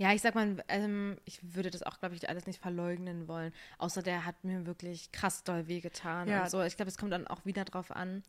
Ja, 0.00 0.14
ich 0.14 0.22
sag 0.22 0.34
mal, 0.34 0.56
ähm, 0.68 1.18
ich 1.26 1.54
würde 1.54 1.70
das 1.70 1.82
auch, 1.82 1.98
glaube 2.00 2.14
ich, 2.14 2.26
alles 2.26 2.46
nicht 2.46 2.58
verleugnen 2.58 3.28
wollen. 3.28 3.52
Außer 3.76 4.02
der 4.02 4.24
hat 4.24 4.44
mir 4.44 4.64
wirklich 4.64 5.12
krass 5.12 5.44
doll 5.44 5.68
wehgetan 5.68 6.26
Ja. 6.26 6.44
und 6.44 6.50
so. 6.50 6.62
Ich 6.62 6.76
glaube, 6.76 6.88
es 6.88 6.96
kommt 6.96 7.12
dann 7.12 7.26
auch 7.26 7.44
wieder 7.44 7.66
drauf 7.66 7.90
an. 7.90 8.22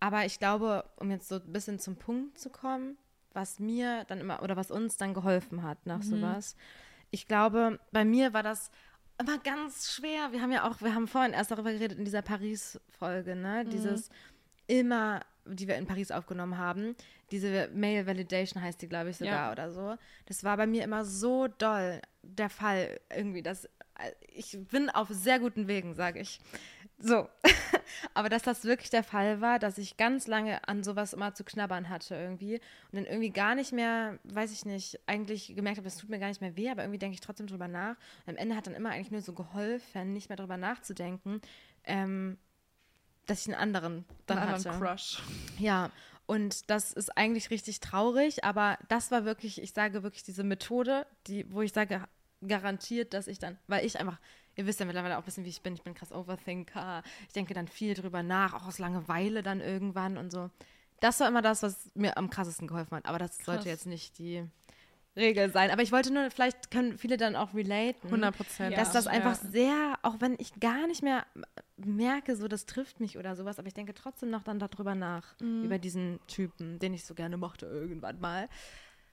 Aber 0.00 0.24
ich 0.24 0.38
glaube, 0.38 0.84
um 0.96 1.10
jetzt 1.10 1.28
so 1.28 1.34
ein 1.34 1.52
bisschen 1.52 1.78
zum 1.78 1.96
Punkt 1.96 2.38
zu 2.38 2.48
kommen, 2.48 2.96
was 3.34 3.58
mir 3.60 4.04
dann 4.04 4.18
immer 4.18 4.42
oder 4.42 4.56
was 4.56 4.70
uns 4.70 4.96
dann 4.96 5.12
geholfen 5.12 5.62
hat 5.62 5.84
nach 5.84 6.02
sowas. 6.02 6.56
Ich 7.10 7.28
glaube, 7.28 7.78
bei 7.92 8.06
mir 8.06 8.32
war 8.32 8.42
das 8.42 8.70
immer 9.20 9.36
ganz 9.38 9.90
schwer. 9.92 10.32
Wir 10.32 10.40
haben 10.40 10.52
ja 10.52 10.66
auch, 10.66 10.80
wir 10.80 10.94
haben 10.94 11.06
vorhin 11.06 11.34
erst 11.34 11.50
darüber 11.50 11.70
geredet 11.70 11.98
in 11.98 12.06
dieser 12.06 12.22
Paris-Folge, 12.22 13.36
ne? 13.36 13.66
Dieses 13.66 14.08
immer, 14.68 15.20
die 15.46 15.68
wir 15.68 15.76
in 15.76 15.86
Paris 15.86 16.10
aufgenommen 16.10 16.58
haben, 16.58 16.94
diese 17.30 17.68
Mail 17.72 18.06
Validation 18.06 18.62
heißt 18.62 18.80
die, 18.82 18.88
glaube 18.88 19.10
ich, 19.10 19.16
sogar 19.18 19.46
Ja. 19.46 19.52
oder 19.52 19.72
so. 19.72 19.96
Das 20.26 20.44
war 20.44 20.56
bei 20.56 20.66
mir 20.66 20.84
immer 20.84 21.04
so 21.04 21.48
doll 21.48 22.00
der 22.22 22.48
Fall 22.50 23.00
irgendwie, 23.14 23.42
dass 23.42 23.64
äh, 23.64 24.10
ich 24.34 24.58
bin 24.70 24.90
auf 24.90 25.08
sehr 25.10 25.38
guten 25.38 25.68
Wegen, 25.68 25.94
sage 25.94 26.20
ich. 26.20 26.40
So. 26.98 27.28
Aber 28.14 28.28
dass 28.28 28.42
das 28.42 28.64
wirklich 28.64 28.90
der 28.90 29.02
Fall 29.04 29.40
war, 29.40 29.58
dass 29.58 29.78
ich 29.78 29.96
ganz 29.96 30.26
lange 30.26 30.66
an 30.68 30.82
sowas 30.82 31.12
immer 31.12 31.34
zu 31.34 31.44
knabbern 31.44 31.88
hatte 31.88 32.14
irgendwie 32.14 32.54
und 32.90 32.96
dann 32.96 33.04
irgendwie 33.04 33.30
gar 33.30 33.54
nicht 33.54 33.72
mehr, 33.72 34.18
weiß 34.24 34.52
ich 34.52 34.64
nicht, 34.64 34.98
eigentlich 35.06 35.54
gemerkt 35.54 35.78
habe, 35.78 35.84
das 35.84 35.96
tut 35.98 36.08
mir 36.10 36.18
gar 36.18 36.28
nicht 36.28 36.40
mehr 36.40 36.56
weh, 36.56 36.70
aber 36.70 36.82
irgendwie 36.82 36.98
denke 36.98 37.14
ich 37.14 37.20
trotzdem 37.20 37.46
drüber 37.46 37.68
nach. 37.68 37.96
Und 38.26 38.30
am 38.30 38.36
Ende 38.36 38.56
hat 38.56 38.66
dann 38.66 38.74
immer 38.74 38.90
eigentlich 38.90 39.10
nur 39.10 39.20
so 39.20 39.32
geholfen, 39.34 40.12
nicht 40.12 40.28
mehr 40.28 40.36
drüber 40.36 40.56
nachzudenken, 40.56 41.40
ähm, 41.84 42.38
dass 43.26 43.40
ich 43.40 43.52
einen 43.52 43.60
anderen 43.60 44.04
dann 44.26 44.38
einen 44.38 44.50
hatte. 44.50 44.70
anderen 44.70 44.96
Crush. 44.96 45.22
Ja, 45.58 45.90
und 46.26 46.70
das 46.70 46.92
ist 46.92 47.16
eigentlich 47.16 47.50
richtig 47.50 47.80
traurig, 47.80 48.44
aber 48.44 48.78
das 48.88 49.10
war 49.10 49.24
wirklich, 49.24 49.60
ich 49.60 49.72
sage 49.72 50.02
wirklich 50.02 50.22
diese 50.22 50.42
Methode, 50.42 51.06
die, 51.26 51.50
wo 51.52 51.62
ich 51.62 51.72
sage, 51.72 52.02
garantiert, 52.46 53.14
dass 53.14 53.26
ich 53.26 53.38
dann, 53.38 53.58
weil 53.66 53.84
ich 53.84 53.98
einfach, 53.98 54.18
ihr 54.56 54.66
wisst 54.66 54.80
ja 54.80 54.86
mittlerweile 54.86 55.16
auch 55.16 55.22
ein 55.22 55.24
bisschen, 55.24 55.44
wie 55.44 55.50
ich 55.50 55.62
bin, 55.62 55.74
ich 55.74 55.82
bin 55.82 55.94
krass 55.94 56.12
Overthinker, 56.12 57.02
ich 57.26 57.32
denke 57.34 57.54
dann 57.54 57.68
viel 57.68 57.94
drüber 57.94 58.22
nach, 58.22 58.54
auch 58.54 58.66
aus 58.66 58.78
Langeweile 58.78 59.42
dann 59.42 59.60
irgendwann 59.60 60.16
und 60.16 60.30
so. 60.30 60.50
Das 61.00 61.20
war 61.20 61.28
immer 61.28 61.42
das, 61.42 61.62
was 61.62 61.90
mir 61.94 62.16
am 62.16 62.30
krassesten 62.30 62.68
geholfen 62.68 62.96
hat, 62.96 63.06
aber 63.06 63.18
das 63.18 63.36
sollte 63.36 63.64
Krass. 63.64 63.72
jetzt 63.72 63.86
nicht 63.86 64.18
die 64.18 64.44
Regel 65.16 65.50
sein. 65.50 65.70
Aber 65.70 65.82
ich 65.82 65.92
wollte 65.92 66.12
nur, 66.12 66.30
vielleicht 66.30 66.70
können 66.70 66.98
viele 66.98 67.16
dann 67.16 67.36
auch 67.36 67.54
relaten 67.54 68.06
100 68.06 68.36
Prozent. 68.36 68.72
Ja. 68.72 68.78
dass 68.78 68.92
das 68.92 69.06
einfach 69.06 69.42
ja. 69.42 69.50
sehr, 69.50 69.98
auch 70.02 70.20
wenn 70.20 70.34
ich 70.38 70.58
gar 70.60 70.86
nicht 70.86 71.02
mehr 71.02 71.26
merke, 71.76 72.36
so 72.36 72.48
das 72.48 72.66
trifft 72.66 73.00
mich 73.00 73.18
oder 73.18 73.36
sowas, 73.36 73.58
aber 73.58 73.68
ich 73.68 73.74
denke 73.74 73.94
trotzdem 73.94 74.30
noch 74.30 74.42
dann 74.42 74.58
darüber 74.58 74.94
nach, 74.94 75.38
über 75.40 75.78
diesen 75.78 76.20
Typen, 76.26 76.78
den 76.78 76.94
ich 76.94 77.04
so 77.04 77.14
gerne 77.14 77.36
mochte 77.36 77.66
irgendwann 77.66 78.20
mal. 78.20 78.48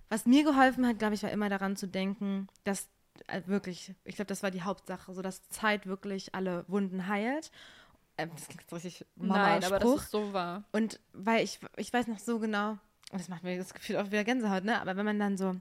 Was 0.09 0.25
mir 0.25 0.43
geholfen 0.43 0.85
hat, 0.85 0.99
glaube 0.99 1.15
ich, 1.15 1.23
war 1.23 1.31
immer 1.31 1.49
daran 1.49 1.75
zu 1.75 1.87
denken, 1.87 2.47
dass 2.63 2.89
äh, 3.27 3.41
wirklich, 3.45 3.93
ich 4.03 4.15
glaube, 4.15 4.27
das 4.27 4.43
war 4.43 4.51
die 4.51 4.63
Hauptsache, 4.63 5.13
so 5.13 5.21
dass 5.21 5.47
Zeit 5.49 5.87
wirklich 5.87 6.35
alle 6.35 6.65
Wunden 6.67 7.07
heilt. 7.07 7.51
Ähm, 8.17 8.29
das 8.35 8.47
klingt 8.47 8.61
jetzt 8.61 8.73
richtig 8.73 9.05
Nein, 9.15 9.63
aber 9.63 9.79
das 9.79 10.03
ist 10.03 10.11
so 10.11 10.33
wahr. 10.33 10.63
Und 10.71 10.99
weil 11.13 11.43
ich, 11.43 11.59
ich 11.77 11.93
weiß 11.93 12.07
noch 12.07 12.19
so 12.19 12.39
genau, 12.39 12.71
und 13.11 13.19
das 13.19 13.29
macht 13.29 13.43
mir 13.43 13.57
das 13.57 13.73
Gefühl 13.73 13.97
auch 13.97 14.07
wieder 14.07 14.23
Gänsehaut, 14.23 14.63
ne? 14.63 14.79
Aber 14.81 14.95
wenn 14.95 15.05
man 15.05 15.19
dann 15.19 15.37
so 15.37 15.55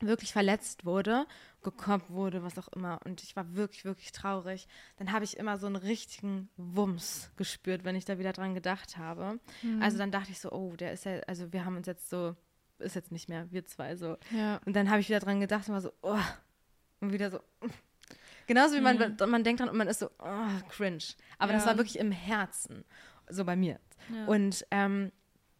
wirklich 0.00 0.32
verletzt 0.32 0.84
wurde, 0.84 1.26
gekoppt 1.62 2.10
wurde, 2.10 2.42
was 2.42 2.58
auch 2.58 2.68
immer, 2.68 3.00
und 3.04 3.22
ich 3.22 3.34
war 3.36 3.54
wirklich, 3.54 3.84
wirklich 3.84 4.12
traurig, 4.12 4.68
dann 4.98 5.10
habe 5.12 5.24
ich 5.24 5.36
immer 5.36 5.56
so 5.58 5.66
einen 5.66 5.76
richtigen 5.76 6.48
Wumms 6.56 7.30
gespürt, 7.36 7.84
wenn 7.84 7.96
ich 7.96 8.04
da 8.04 8.18
wieder 8.18 8.32
dran 8.32 8.54
gedacht 8.54 8.96
habe. 8.98 9.40
Also 9.80 9.98
dann 9.98 10.10
dachte 10.12 10.30
ich 10.30 10.38
so, 10.40 10.52
oh, 10.52 10.76
der 10.76 10.92
ist 10.92 11.04
ja, 11.04 11.20
also 11.26 11.52
wir 11.52 11.64
haben 11.64 11.76
uns 11.76 11.86
jetzt 11.86 12.08
so, 12.10 12.36
ist 12.78 12.94
jetzt 12.94 13.10
nicht 13.10 13.28
mehr, 13.28 13.50
wir 13.50 13.64
zwei 13.64 13.96
so. 13.96 14.16
Ja. 14.30 14.60
Und 14.66 14.74
dann 14.76 14.90
habe 14.90 15.00
ich 15.00 15.08
wieder 15.08 15.20
dran 15.20 15.40
gedacht 15.40 15.66
und 15.68 15.74
war 15.74 15.80
so, 15.80 15.92
oh, 16.02 16.18
und 17.00 17.12
wieder 17.12 17.30
so. 17.30 17.40
Genauso 18.46 18.76
wie 18.76 18.80
man, 18.80 19.16
man 19.28 19.42
denkt 19.42 19.60
dran 19.60 19.68
und 19.70 19.76
man 19.76 19.88
ist 19.88 19.98
so, 19.98 20.10
oh, 20.20 20.48
cringe. 20.68 21.02
Aber 21.38 21.52
das 21.52 21.64
Ja. 21.64 21.70
war 21.70 21.78
wirklich 21.78 21.98
im 21.98 22.12
Herzen, 22.12 22.84
so 23.28 23.44
bei 23.44 23.56
mir. 23.56 23.80
Ja. 24.14 24.26
Und 24.26 24.64
ähm, 24.70 25.10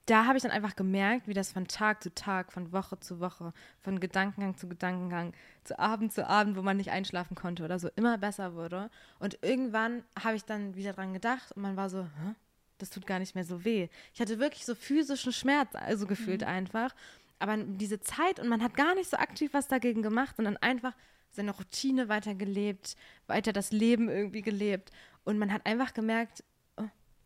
da 0.07 0.27
habe 0.27 0.37
ich 0.37 0.43
dann 0.43 0.53
einfach 0.53 0.77
gemerkt, 0.77 1.27
wie 1.27 1.35
das 1.35 1.53
von 1.53 1.67
Tag 1.67 2.03
zu 2.03 2.15
Tag, 2.15 2.53
von 2.53 2.73
Woche 2.73 2.99
zu 3.01 3.19
Woche, 3.21 3.53
von 3.81 3.99
Gedankengang 3.99 4.57
zu 4.57 4.69
Gedankengang, 4.69 5.33
zu 5.65 5.79
Abend 5.79 6.13
zu 6.13 6.27
Abend, 6.27 6.57
wo 6.57 6.63
man 6.63 6.77
nicht 6.77 6.91
einschlafen 6.91 7.35
konnte 7.35 7.65
oder 7.65 7.79
so, 7.79 7.89
immer 7.97 8.17
besser 8.17 8.55
wurde. 8.55 8.89
Und 9.19 9.39
irgendwann 9.43 10.05
habe 10.21 10.37
ich 10.37 10.45
dann 10.45 10.77
wieder 10.77 10.93
dran 10.93 11.13
gedacht 11.13 11.53
und 11.53 11.63
man 11.63 11.77
war 11.77 11.91
so, 11.91 12.05
Hä? 12.05 12.35
das 12.79 12.91
tut 12.91 13.07
gar 13.07 13.19
nicht 13.19 13.35
mehr 13.35 13.45
so 13.45 13.65
weh. 13.65 13.89
Ich 14.15 14.21
hatte 14.21 14.39
wirklich 14.39 14.65
so 14.65 14.75
physischen 14.75 15.33
Schmerz, 15.33 15.75
also 15.75 16.07
gefühlt 16.07 16.45
einfach. 16.45 16.95
Aber 17.39 17.57
diese 17.57 18.01
Zeit 18.01 18.39
und 18.39 18.49
man 18.49 18.63
hat 18.63 18.75
gar 18.75 18.95
nicht 18.95 19.11
so 19.11 19.17
aktiv 19.17 19.53
was 19.55 19.69
dagegen 19.69 20.03
gemacht, 20.03 20.37
sondern 20.37 20.57
einfach 20.59 20.95
seine 21.33 21.51
Routine 21.51 22.09
weitergelebt, 22.09 22.97
weiter 23.27 23.53
das 23.53 23.73
Leben 23.73 24.09
irgendwie 24.09 24.43
gelebt. 24.43 24.91
Und 25.25 25.39
man 25.39 25.53
hat 25.53 25.67
einfach 25.67 25.93
gemerkt, 25.93 26.45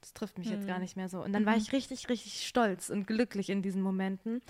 das 0.01 0.13
trifft 0.15 0.39
mich 0.39 0.49
jetzt 0.49 0.67
gar 0.67 0.79
nicht 0.79 0.97
mehr 0.97 1.09
so. 1.09 1.23
Und 1.23 1.33
dann 1.33 1.47
war 1.47 1.57
ich 1.57 1.73
richtig, 1.73 2.09
richtig 2.09 2.47
stolz 2.47 2.91
und 2.91 3.07
glücklich 3.07 3.51
in 3.51 3.63
diesen 3.63 3.83
Momenten. 3.83 4.41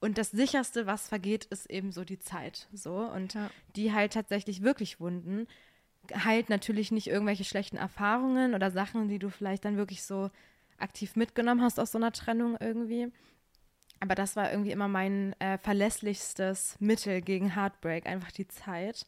Und 0.00 0.18
das 0.18 0.30
sicherste, 0.30 0.86
was 0.86 1.08
vergeht, 1.08 1.44
ist 1.46 1.70
eben 1.70 1.92
so 1.92 2.04
die 2.04 2.18
Zeit. 2.18 2.68
So. 2.72 2.96
Und 2.98 3.34
Ja. 3.34 3.50
die 3.76 3.92
heilt 3.92 4.12
tatsächlich 4.12 4.62
wirklich 4.62 5.00
Wunden. 5.00 5.46
Heilt 6.24 6.48
natürlich 6.48 6.90
nicht 6.92 7.08
irgendwelche 7.08 7.44
schlechten 7.44 7.76
Erfahrungen 7.76 8.54
oder 8.54 8.70
Sachen, 8.70 9.08
die 9.08 9.18
du 9.18 9.28
vielleicht 9.30 9.64
dann 9.64 9.76
wirklich 9.76 10.02
so 10.02 10.30
aktiv 10.78 11.16
mitgenommen 11.16 11.62
hast 11.62 11.78
aus 11.80 11.92
so 11.92 11.98
einer 11.98 12.12
Trennung 12.12 12.56
irgendwie. 12.60 13.12
Aber 14.00 14.14
das 14.14 14.36
war 14.36 14.50
irgendwie 14.50 14.70
immer 14.70 14.86
mein 14.88 15.34
äh, 15.40 15.58
verlässlichstes 15.58 16.76
Mittel 16.78 17.20
gegen 17.20 17.54
Heartbreak, 17.56 18.06
einfach 18.06 18.30
die 18.30 18.46
Zeit 18.46 19.06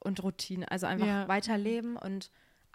und 0.00 0.22
Routine. 0.22 0.70
Also 0.70 0.86
einfach 0.86 1.06
Ja. 1.06 1.28
weiterleben 1.28 1.96
und 1.96 2.30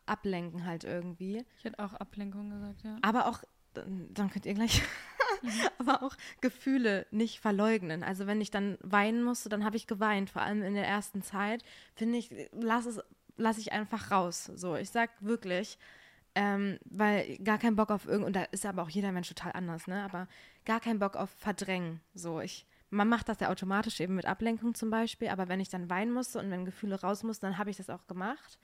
ablenken 0.05 0.65
halt 0.65 0.83
irgendwie. 0.83 1.45
Ich 1.57 1.65
hätte 1.65 1.79
auch 1.79 1.93
Ablenkung 1.93 2.49
gesagt, 2.49 2.83
ja. 2.83 2.97
Aber 3.01 3.27
auch, 3.27 3.43
dann 3.73 4.29
könnt 4.29 4.45
ihr 4.45 4.53
gleich, 4.53 4.81
aber 5.79 6.03
auch 6.03 6.15
Gefühle 6.41 7.05
nicht 7.11 7.39
verleugnen. 7.39 8.03
Also 8.03 8.27
wenn 8.27 8.41
ich 8.41 8.51
dann 8.51 8.77
weinen 8.81 9.23
musste, 9.23 9.49
dann 9.49 9.65
habe 9.65 9.77
ich 9.77 9.87
geweint, 9.87 10.29
vor 10.29 10.41
allem 10.41 10.61
in 10.63 10.75
der 10.75 10.87
ersten 10.87 11.21
Zeit. 11.21 11.63
Finde 11.95 12.17
ich, 12.17 12.33
lass 12.51 12.85
es, 12.85 12.99
lass 13.37 13.57
ich 13.57 13.71
einfach 13.71 14.11
raus. 14.11 14.45
So, 14.55 14.75
ich 14.75 14.89
sag 14.89 15.09
wirklich, 15.21 15.77
ähm, 16.35 16.79
weil 16.85 17.37
gar 17.39 17.57
kein 17.57 17.75
Bock 17.75 17.91
auf 17.91 18.07
irgend, 18.07 18.27
und 18.27 18.35
da 18.35 18.43
ist 18.43 18.65
aber 18.65 18.83
auch 18.83 18.89
jeder 18.89 19.11
Mensch 19.11 19.29
total 19.29 19.53
anders, 19.53 19.87
ne? 19.87 20.03
Aber 20.03 20.27
gar 20.65 20.79
kein 20.79 20.99
Bock 20.99 21.15
auf 21.15 21.29
Verdrängen. 21.29 21.99
So, 22.13 22.39
ich, 22.39 22.65
man 22.89 23.09
macht 23.09 23.29
das 23.29 23.39
ja 23.39 23.49
automatisch 23.49 23.99
eben 23.99 24.15
mit 24.15 24.25
Ablenkung 24.25 24.73
zum 24.73 24.89
Beispiel, 24.89 25.29
aber 25.29 25.49
wenn 25.49 25.59
ich 25.59 25.69
dann 25.69 25.89
weinen 25.89 26.11
musste 26.11 26.39
und 26.39 26.49
wenn 26.51 26.65
Gefühle 26.65 27.01
raus 27.01 27.23
mussten, 27.23 27.47
dann 27.47 27.57
habe 27.57 27.69
ich 27.69 27.77
das 27.77 27.89
auch 27.89 28.07
gemacht. 28.07 28.59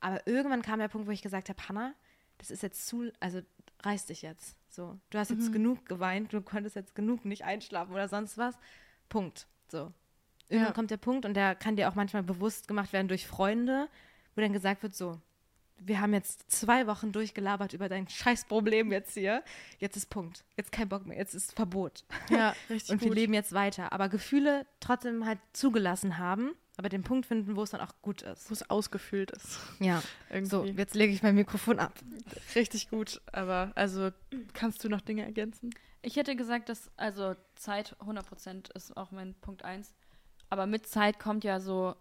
Aber 0.00 0.26
irgendwann 0.26 0.62
kam 0.62 0.78
der 0.78 0.88
Punkt, 0.88 1.06
wo 1.06 1.10
ich 1.10 1.22
gesagt 1.22 1.48
habe, 1.48 1.68
Hannah, 1.68 1.94
das 2.38 2.50
ist 2.50 2.62
jetzt 2.62 2.86
zu, 2.86 3.10
also 3.20 3.40
reiß 3.82 4.06
dich 4.06 4.22
jetzt. 4.22 4.56
So, 4.68 4.98
du 5.10 5.18
hast 5.18 5.30
jetzt 5.30 5.52
genug 5.52 5.86
geweint, 5.86 6.32
du 6.32 6.42
konntest 6.42 6.76
jetzt 6.76 6.94
genug 6.94 7.24
nicht 7.24 7.44
einschlafen 7.44 7.92
oder 7.92 8.08
sonst 8.08 8.36
was. 8.36 8.58
Punkt. 9.08 9.46
So. 9.68 9.92
Irgendwann 10.48 10.68
Ja. 10.68 10.74
kommt 10.74 10.90
der 10.90 10.96
Punkt 10.98 11.24
und 11.24 11.34
der 11.34 11.54
kann 11.54 11.76
dir 11.76 11.88
auch 11.88 11.94
manchmal 11.94 12.22
bewusst 12.22 12.68
gemacht 12.68 12.92
werden 12.92 13.08
durch 13.08 13.26
Freunde, 13.26 13.88
wo 14.34 14.40
dann 14.42 14.52
gesagt 14.52 14.82
wird, 14.82 14.94
so, 14.94 15.20
wir 15.78 16.00
haben 16.00 16.14
jetzt 16.14 16.50
zwei 16.50 16.86
Wochen 16.86 17.12
durchgelabert 17.12 17.72
über 17.72 17.88
dein 17.88 18.08
Scheißproblem 18.08 18.90
jetzt 18.92 19.14
hier. 19.14 19.42
Jetzt 19.78 19.96
ist 19.96 20.06
Punkt. 20.10 20.44
Jetzt 20.56 20.72
kein 20.72 20.88
Bock 20.88 21.06
mehr. 21.06 21.16
Jetzt 21.16 21.34
ist 21.34 21.52
Verbot. 21.52 22.04
Ja, 22.30 22.54
richtig 22.70 22.90
Und 22.90 23.00
wir 23.00 23.08
gut. 23.08 23.16
leben 23.16 23.34
jetzt 23.34 23.52
weiter. 23.52 23.92
Aber 23.92 24.08
Gefühle 24.08 24.66
trotzdem 24.80 25.26
halt 25.26 25.38
zugelassen 25.52 26.18
haben, 26.18 26.52
aber 26.76 26.88
den 26.88 27.02
Punkt 27.02 27.26
finden, 27.26 27.56
wo 27.56 27.62
es 27.62 27.70
dann 27.70 27.80
auch 27.80 27.92
gut 28.02 28.22
ist. 28.22 28.50
Wo 28.50 28.54
es 28.54 28.68
ausgefüllt 28.68 29.30
ist. 29.30 29.58
Ja. 29.78 30.02
Irgendwie. 30.30 30.50
So, 30.50 30.64
jetzt 30.64 30.94
lege 30.94 31.12
ich 31.12 31.22
mein 31.22 31.34
Mikrofon 31.34 31.78
ab. 31.78 31.94
Richtig 32.54 32.90
gut. 32.90 33.20
Aber 33.32 33.72
also 33.74 34.10
kannst 34.54 34.82
du 34.84 34.88
noch 34.88 35.00
Dinge 35.00 35.24
ergänzen? 35.24 35.70
Ich 36.02 36.16
hätte 36.16 36.36
gesagt, 36.36 36.68
dass, 36.68 36.90
also 36.96 37.34
Zeit 37.56 37.96
100% 38.00 38.74
ist 38.74 38.96
auch 38.96 39.10
mein 39.10 39.34
Punkt 39.34 39.64
1. 39.64 39.94
Aber 40.50 40.66
mit 40.66 40.86
Zeit 40.86 41.18
kommt 41.18 41.44
ja 41.44 41.60
so, 41.60 41.96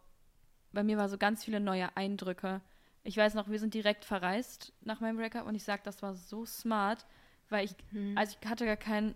bei 0.72 0.84
mir 0.84 0.98
war 0.98 1.10
so 1.10 1.18
ganz 1.18 1.44
viele 1.44 1.60
neue 1.60 1.96
Eindrücke. 1.98 2.62
Ich 3.06 3.16
weiß 3.16 3.36
noch, 3.36 3.50
wir 3.50 3.60
sind 3.60 3.74
direkt 3.74 4.04
verreist 4.04 4.74
nach 4.82 5.00
meinem 5.00 5.18
Breakup 5.18 5.46
und 5.46 5.56
ich 5.56 5.64
sag, 5.64 5.84
das 5.84 6.02
war 6.02 6.16
so 6.16 6.46
smart, 6.46 7.06
weil 7.50 7.66
ich, 7.66 7.76
also 8.16 8.36
ich 8.42 8.50
hatte 8.50 8.66
gar 8.66 8.78
kein, 8.78 9.16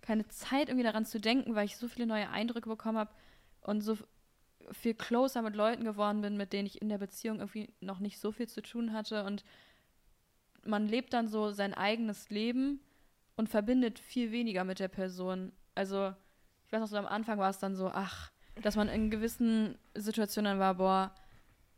keine 0.00 0.26
Zeit 0.28 0.68
irgendwie 0.68 0.84
daran 0.86 1.04
zu 1.04 1.20
denken, 1.20 1.54
weil 1.54 1.66
ich 1.66 1.76
so 1.76 1.86
viele 1.86 2.06
neue 2.06 2.30
Eindrücke 2.30 2.68
bekommen 2.68 2.98
habe 2.98 3.10
und 3.60 3.82
so 3.82 3.98
viel 4.72 4.94
closer 4.94 5.42
mit 5.42 5.54
Leuten 5.54 5.84
geworden 5.84 6.22
bin, 6.22 6.36
mit 6.36 6.52
denen 6.52 6.66
ich 6.66 6.80
in 6.80 6.88
der 6.88 6.98
Beziehung 6.98 7.38
irgendwie 7.38 7.72
noch 7.80 8.00
nicht 8.00 8.18
so 8.18 8.32
viel 8.32 8.48
zu 8.48 8.62
tun 8.62 8.92
hatte 8.92 9.24
und 9.24 9.44
man 10.64 10.88
lebt 10.88 11.12
dann 11.12 11.28
so 11.28 11.50
sein 11.50 11.74
eigenes 11.74 12.30
Leben 12.30 12.80
und 13.36 13.48
verbindet 13.48 13.98
viel 13.98 14.32
weniger 14.32 14.64
mit 14.64 14.80
der 14.80 14.88
Person. 14.88 15.52
Also, 15.74 16.14
ich 16.64 16.72
weiß 16.72 16.80
noch, 16.80 16.88
so 16.88 16.96
am 16.96 17.06
Anfang 17.06 17.38
war 17.38 17.50
es 17.50 17.58
dann 17.58 17.76
so, 17.76 17.90
ach, 17.92 18.32
dass 18.62 18.76
man 18.76 18.88
in 18.88 19.10
gewissen 19.10 19.78
Situationen 19.94 20.52
dann 20.52 20.58
war, 20.58 20.74
boah, 20.74 21.14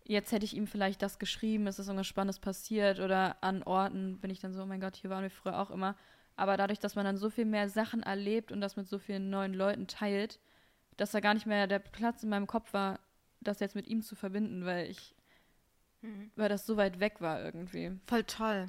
jetzt 0.08 0.32
hätte 0.32 0.44
ich 0.44 0.56
ihm 0.56 0.66
vielleicht 0.66 1.02
das 1.02 1.18
geschrieben, 1.18 1.66
es 1.66 1.78
ist 1.78 1.86
irgendwas 1.86 2.06
Spannendes 2.06 2.40
passiert 2.40 2.98
oder 2.98 3.36
an 3.42 3.62
Orten 3.62 4.18
bin 4.18 4.30
ich 4.30 4.40
dann 4.40 4.54
so, 4.54 4.62
oh 4.62 4.66
mein 4.66 4.80
Gott, 4.80 4.96
hier 4.96 5.10
waren 5.10 5.22
wir 5.22 5.30
früher 5.30 5.58
auch 5.58 5.70
immer. 5.70 5.94
Aber 6.34 6.56
dadurch, 6.56 6.78
dass 6.78 6.96
man 6.96 7.04
dann 7.04 7.16
so 7.16 7.30
viel 7.30 7.44
mehr 7.44 7.68
Sachen 7.68 8.02
erlebt 8.02 8.50
und 8.50 8.60
das 8.60 8.76
mit 8.76 8.88
so 8.88 8.98
vielen 8.98 9.28
neuen 9.28 9.54
Leuten 9.54 9.86
teilt, 9.86 10.40
dass 10.96 11.10
da 11.10 11.20
gar 11.20 11.34
nicht 11.34 11.46
mehr 11.46 11.66
der 11.66 11.78
Platz 11.78 12.22
in 12.22 12.30
meinem 12.30 12.46
Kopf 12.46 12.72
war, 12.72 13.00
das 13.40 13.60
jetzt 13.60 13.74
mit 13.74 13.86
ihm 13.86 14.02
zu 14.02 14.16
verbinden, 14.16 14.64
weil 14.64 14.90
ich, 14.90 15.14
weil 16.36 16.48
das 16.48 16.64
so 16.64 16.76
weit 16.76 17.00
weg 17.00 17.20
war 17.20 17.44
irgendwie. 17.44 17.92
Voll 18.06 18.24
toll. 18.24 18.66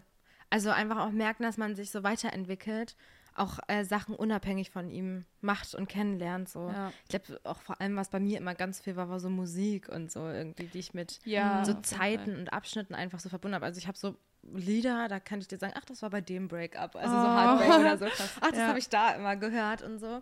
Also 0.50 0.72
einfach 0.72 0.98
auch 0.98 1.12
merken, 1.12 1.44
dass 1.44 1.58
man 1.58 1.76
sich 1.76 1.90
so 1.90 2.04
weiterentwickelt, 2.04 2.96
auch 3.40 3.60
äh, 3.68 3.84
Sachen 3.86 4.16
unabhängig 4.16 4.70
von 4.72 4.90
ihm 4.90 5.26
macht 5.42 5.74
und 5.76 5.88
kennenlernt. 5.88 6.50
So. 6.50 6.70
Ja. 6.70 6.92
Ich 7.04 7.10
glaube, 7.10 7.40
auch 7.46 7.60
vor 7.62 7.80
allem, 7.82 7.96
was 7.96 8.10
bei 8.10 8.20
mir 8.20 8.38
immer 8.38 8.56
ganz 8.56 8.80
viel 8.80 8.96
war, 8.96 9.10
war 9.10 9.20
so 9.20 9.30
Musik 9.30 9.90
und 9.90 10.12
so 10.12 10.28
irgendwie, 10.28 10.68
die 10.68 10.80
ich 10.80 10.94
mit 10.94 11.20
Ja, 11.26 11.64
so 11.66 11.74
Zeiten 11.76 12.36
und 12.36 12.54
Abschnitten 12.54 12.94
einfach 12.96 13.20
so 13.20 13.30
verbunden 13.30 13.56
habe. 13.56 13.66
Also 13.66 13.78
ich 13.80 13.88
habe 13.88 13.98
so 13.98 14.16
Lieder, 14.44 15.08
da 15.10 15.20
kann 15.20 15.40
ich 15.42 15.48
dir 15.50 15.58
sagen, 15.58 15.74
ach, 15.76 15.84
das 15.86 16.02
war 16.02 16.10
bei 16.10 16.22
dem 16.22 16.48
Breakup, 16.48 16.96
also 16.96 17.14
so 17.14 17.26
Oh. 17.26 17.30
Heartbreak 17.30 17.80
oder 17.80 17.98
so. 17.98 18.06
Ach, 18.42 18.50
das 18.52 18.58
Ja. 18.60 18.68
habe 18.68 18.80
ich 18.80 18.88
da 18.88 19.12
immer 19.16 19.36
gehört 19.36 19.82
und 19.82 20.00
so. 20.00 20.22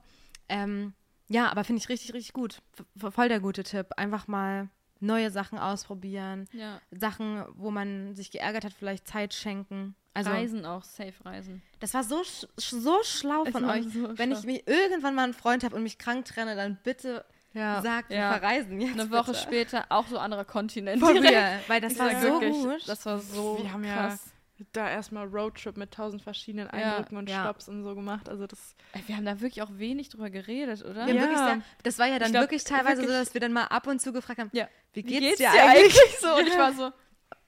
Ähm, 0.50 0.94
ja, 1.30 1.50
aber 1.52 1.64
finde 1.64 1.82
ich 1.82 1.90
richtig, 1.90 2.14
richtig 2.14 2.34
gut. 2.34 2.62
V 2.98 3.12
voll 3.12 3.30
der 3.30 3.40
gute 3.40 3.64
Tipp. 3.64 3.88
Einfach 3.96 4.28
mal 4.28 4.70
neue 5.00 5.30
Sachen 5.30 5.60
ausprobieren. 5.60 6.48
Sachen, 6.92 7.44
wo 7.54 7.70
man 7.70 8.16
sich 8.16 8.32
geärgert 8.32 8.66
hat, 8.66 8.74
vielleicht 8.74 9.08
Zeit 9.08 9.34
schenken. 9.36 9.96
Also, 10.18 10.30
Reisen 10.32 10.66
auch, 10.66 10.84
safe 10.84 11.14
Reisen. 11.24 11.62
das 11.80 11.94
war 11.94 12.04
so, 12.04 12.24
sch 12.24 12.46
so 12.58 12.98
schlau 13.04 13.44
Es 13.46 13.52
von 13.52 13.66
euch. 13.66 13.86
so 13.94 14.18
Wenn 14.18 14.32
schlau. 14.32 14.40
ich 14.40 14.46
mich 14.46 14.68
irgendwann 14.68 15.16
mal 15.16 15.24
einen 15.26 15.34
Freund 15.34 15.64
habe 15.64 15.76
und 15.76 15.84
mich 15.84 15.98
krank 15.98 16.26
trenne, 16.26 16.56
dann 16.56 16.78
bitte 16.84 17.24
Ja. 17.54 17.82
sagt, 17.82 18.10
wir 18.10 18.18
Ja. 18.18 18.34
verreisen 18.34 18.80
jetzt. 18.82 19.00
Eine 19.00 19.10
Woche 19.12 19.32
bitte. 19.32 19.40
später 19.44 19.86
auch 19.90 20.08
so 20.08 20.18
anderer 20.20 20.46
Kontinent. 20.46 21.02
Direkt. 21.02 21.24
real, 21.32 21.60
weil 21.68 21.82
das 21.82 21.94
Ich 21.94 22.00
war 22.00 22.10
so 22.22 22.28
wirklich, 22.42 22.52
gut. 22.54 22.88
Das 22.88 23.06
war 23.06 23.20
so 23.20 23.58
Wir 23.62 23.72
haben 23.74 23.84
ja 23.84 23.96
krass. 24.10 24.24
da 24.74 24.90
erstmal 24.90 25.28
Roadtrip 25.28 25.78
mit 25.78 25.92
tausend 25.92 26.22
verschiedenen 26.22 26.66
Ja, 26.68 26.74
Eindrücken 26.74 27.18
und 27.18 27.30
ja. 27.30 27.44
Stops 27.44 27.68
und 27.70 27.84
so 27.84 27.94
gemacht. 27.96 28.28
Also 28.30 28.48
das. 28.48 28.76
Wir 29.06 29.16
haben 29.16 29.26
da 29.26 29.40
wirklich 29.40 29.62
auch 29.62 29.70
wenig 29.74 30.10
drüber 30.10 30.30
geredet, 30.30 30.84
oder? 30.84 31.06
Wir 31.08 31.14
Ja. 31.16 31.22
wirklich 31.22 31.38
sehr, 31.40 31.62
das 31.84 32.00
war 32.00 32.08
ja 32.08 32.20
dann 32.20 32.32
glaub, 32.32 32.44
wirklich 32.44 32.64
teilweise 32.64 32.98
wirklich- 33.02 33.08
so, 33.18 33.24
dass 33.24 33.34
wir 33.34 33.42
dann 33.42 33.54
mal 33.54 33.66
ab 33.66 33.86
und 33.88 34.02
zu 34.02 34.12
gefragt 34.14 34.40
haben, 34.40 34.50
Ja. 34.54 34.68
wie 34.94 35.04
Wie 35.06 35.20
geht's, 35.20 35.38
geht's 35.38 35.38
dir 35.38 35.52
dir 35.52 35.64
eigentlich? 35.64 35.96
so? 36.22 36.36
Und 36.36 36.48
ich 36.48 36.58
war 36.58 36.74
so, 36.74 36.92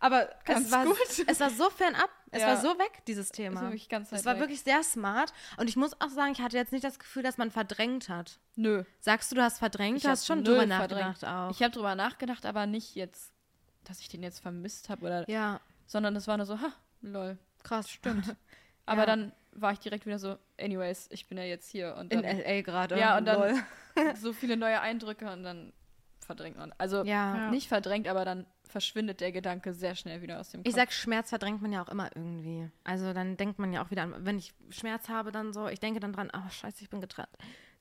Aber 0.01 0.29
Ganz 0.45 0.67
es 0.67 0.71
war, 0.71 0.85
gut. 0.85 0.97
es 1.27 1.39
war 1.41 1.49
so 1.49 1.69
fernab, 1.69 2.09
es 2.31 2.41
Ja. 2.41 2.47
war 2.49 2.57
so 2.57 2.69
weg, 2.79 3.03
dieses 3.07 3.29
das 3.29 3.35
Thema. 3.35 3.61
war 3.61 3.71
ganz 3.89 4.11
Es 4.11 4.19
weit 4.19 4.25
war 4.25 4.39
wirklich 4.39 4.61
sehr 4.61 4.83
smart. 4.83 5.33
Und 5.57 5.69
ich 5.69 5.75
muss 5.75 5.93
auch 6.01 6.09
sagen, 6.09 6.31
ich 6.33 6.41
hatte 6.41 6.57
jetzt 6.57 6.71
nicht 6.71 6.83
das 6.83 6.99
Gefühl, 6.99 7.23
dass 7.23 7.37
man 7.37 7.51
verdrängt 7.51 8.09
hat. 8.09 8.39
Nö. 8.55 8.83
Sagst 8.99 9.31
du, 9.31 9.35
du 9.35 9.41
hast 9.43 9.59
verdrängt? 9.59 9.97
Ich 9.97 10.03
du 10.03 10.09
hast 10.09 10.25
schon 10.27 10.43
drüber 10.43 10.67
verdrängt. 10.67 11.21
nachgedacht 11.21 11.25
auch. 11.25 11.51
Ich 11.51 11.61
habe 11.63 11.71
drüber 11.73 11.95
nachgedacht, 11.95 12.45
aber 12.45 12.65
nicht 12.65 12.95
jetzt, 12.95 13.33
dass 13.83 13.99
ich 13.99 14.09
den 14.09 14.21
jetzt 14.23 14.39
vermisst 14.39 14.89
habe 14.89 15.05
oder, 15.05 15.29
ja, 15.29 15.59
sondern 15.87 16.15
es 16.15 16.27
war 16.27 16.37
nur 16.37 16.45
so, 16.45 16.59
ha, 16.59 16.71
lol. 17.01 17.37
krass. 17.63 17.89
Stimmt. 17.89 18.35
Aber 18.85 19.01
Ja. 19.01 19.05
dann 19.05 19.33
war 19.51 19.71
ich 19.71 19.79
direkt 19.79 20.05
wieder 20.07 20.17
so, 20.17 20.37
anyways, 20.59 21.07
ich 21.11 21.27
bin 21.27 21.37
ja 21.37 21.43
jetzt 21.43 21.69
hier 21.69 21.95
und 21.99 22.11
In 22.11 22.23
dann 22.23 22.37
L.A. 22.39 22.61
gerade. 22.61 22.97
Ja, 22.99 23.17
und 23.17 23.25
dann- 23.25 23.39
Lol. 23.39 23.63
so 24.15 24.33
viele 24.33 24.57
neue 24.57 24.81
Eindrücke 24.81 25.31
und 25.31 25.43
dann 25.43 25.73
verdrängt 26.29 26.57
man. 26.57 26.71
Also 26.77 27.03
Ja. 27.03 27.49
Nicht 27.49 27.67
verdrängt, 27.67 28.07
aber 28.07 28.23
dann 28.23 28.45
verschwindet 28.67 29.19
der 29.19 29.31
Gedanke 29.31 29.73
sehr 29.73 29.95
schnell 29.95 30.21
wieder 30.21 30.39
aus 30.39 30.51
dem 30.51 30.59
Kopf. 30.61 30.69
Ich 30.69 30.75
sag, 30.75 30.93
Schmerz 30.93 31.29
verdrängt 31.29 31.59
man 31.61 31.71
ja 31.71 31.83
auch 31.83 31.89
immer 31.89 32.09
irgendwie. 32.15 32.69
Also 32.83 33.13
dann 33.13 33.35
denkt 33.35 33.57
man 33.57 33.73
ja 33.73 33.83
auch 33.83 33.89
wieder 33.89 34.03
an, 34.03 34.13
wenn 34.25 34.37
ich 34.37 34.53
Schmerz 34.69 35.09
habe, 35.09 35.31
dann 35.31 35.53
so, 35.53 35.67
ich 35.67 35.79
denke 35.79 35.99
dann 35.99 36.13
dran, 36.13 36.29
oh 36.35 36.49
scheiße, 36.51 36.83
ich 36.83 36.89
bin 36.89 37.01
getrennt. 37.01 37.29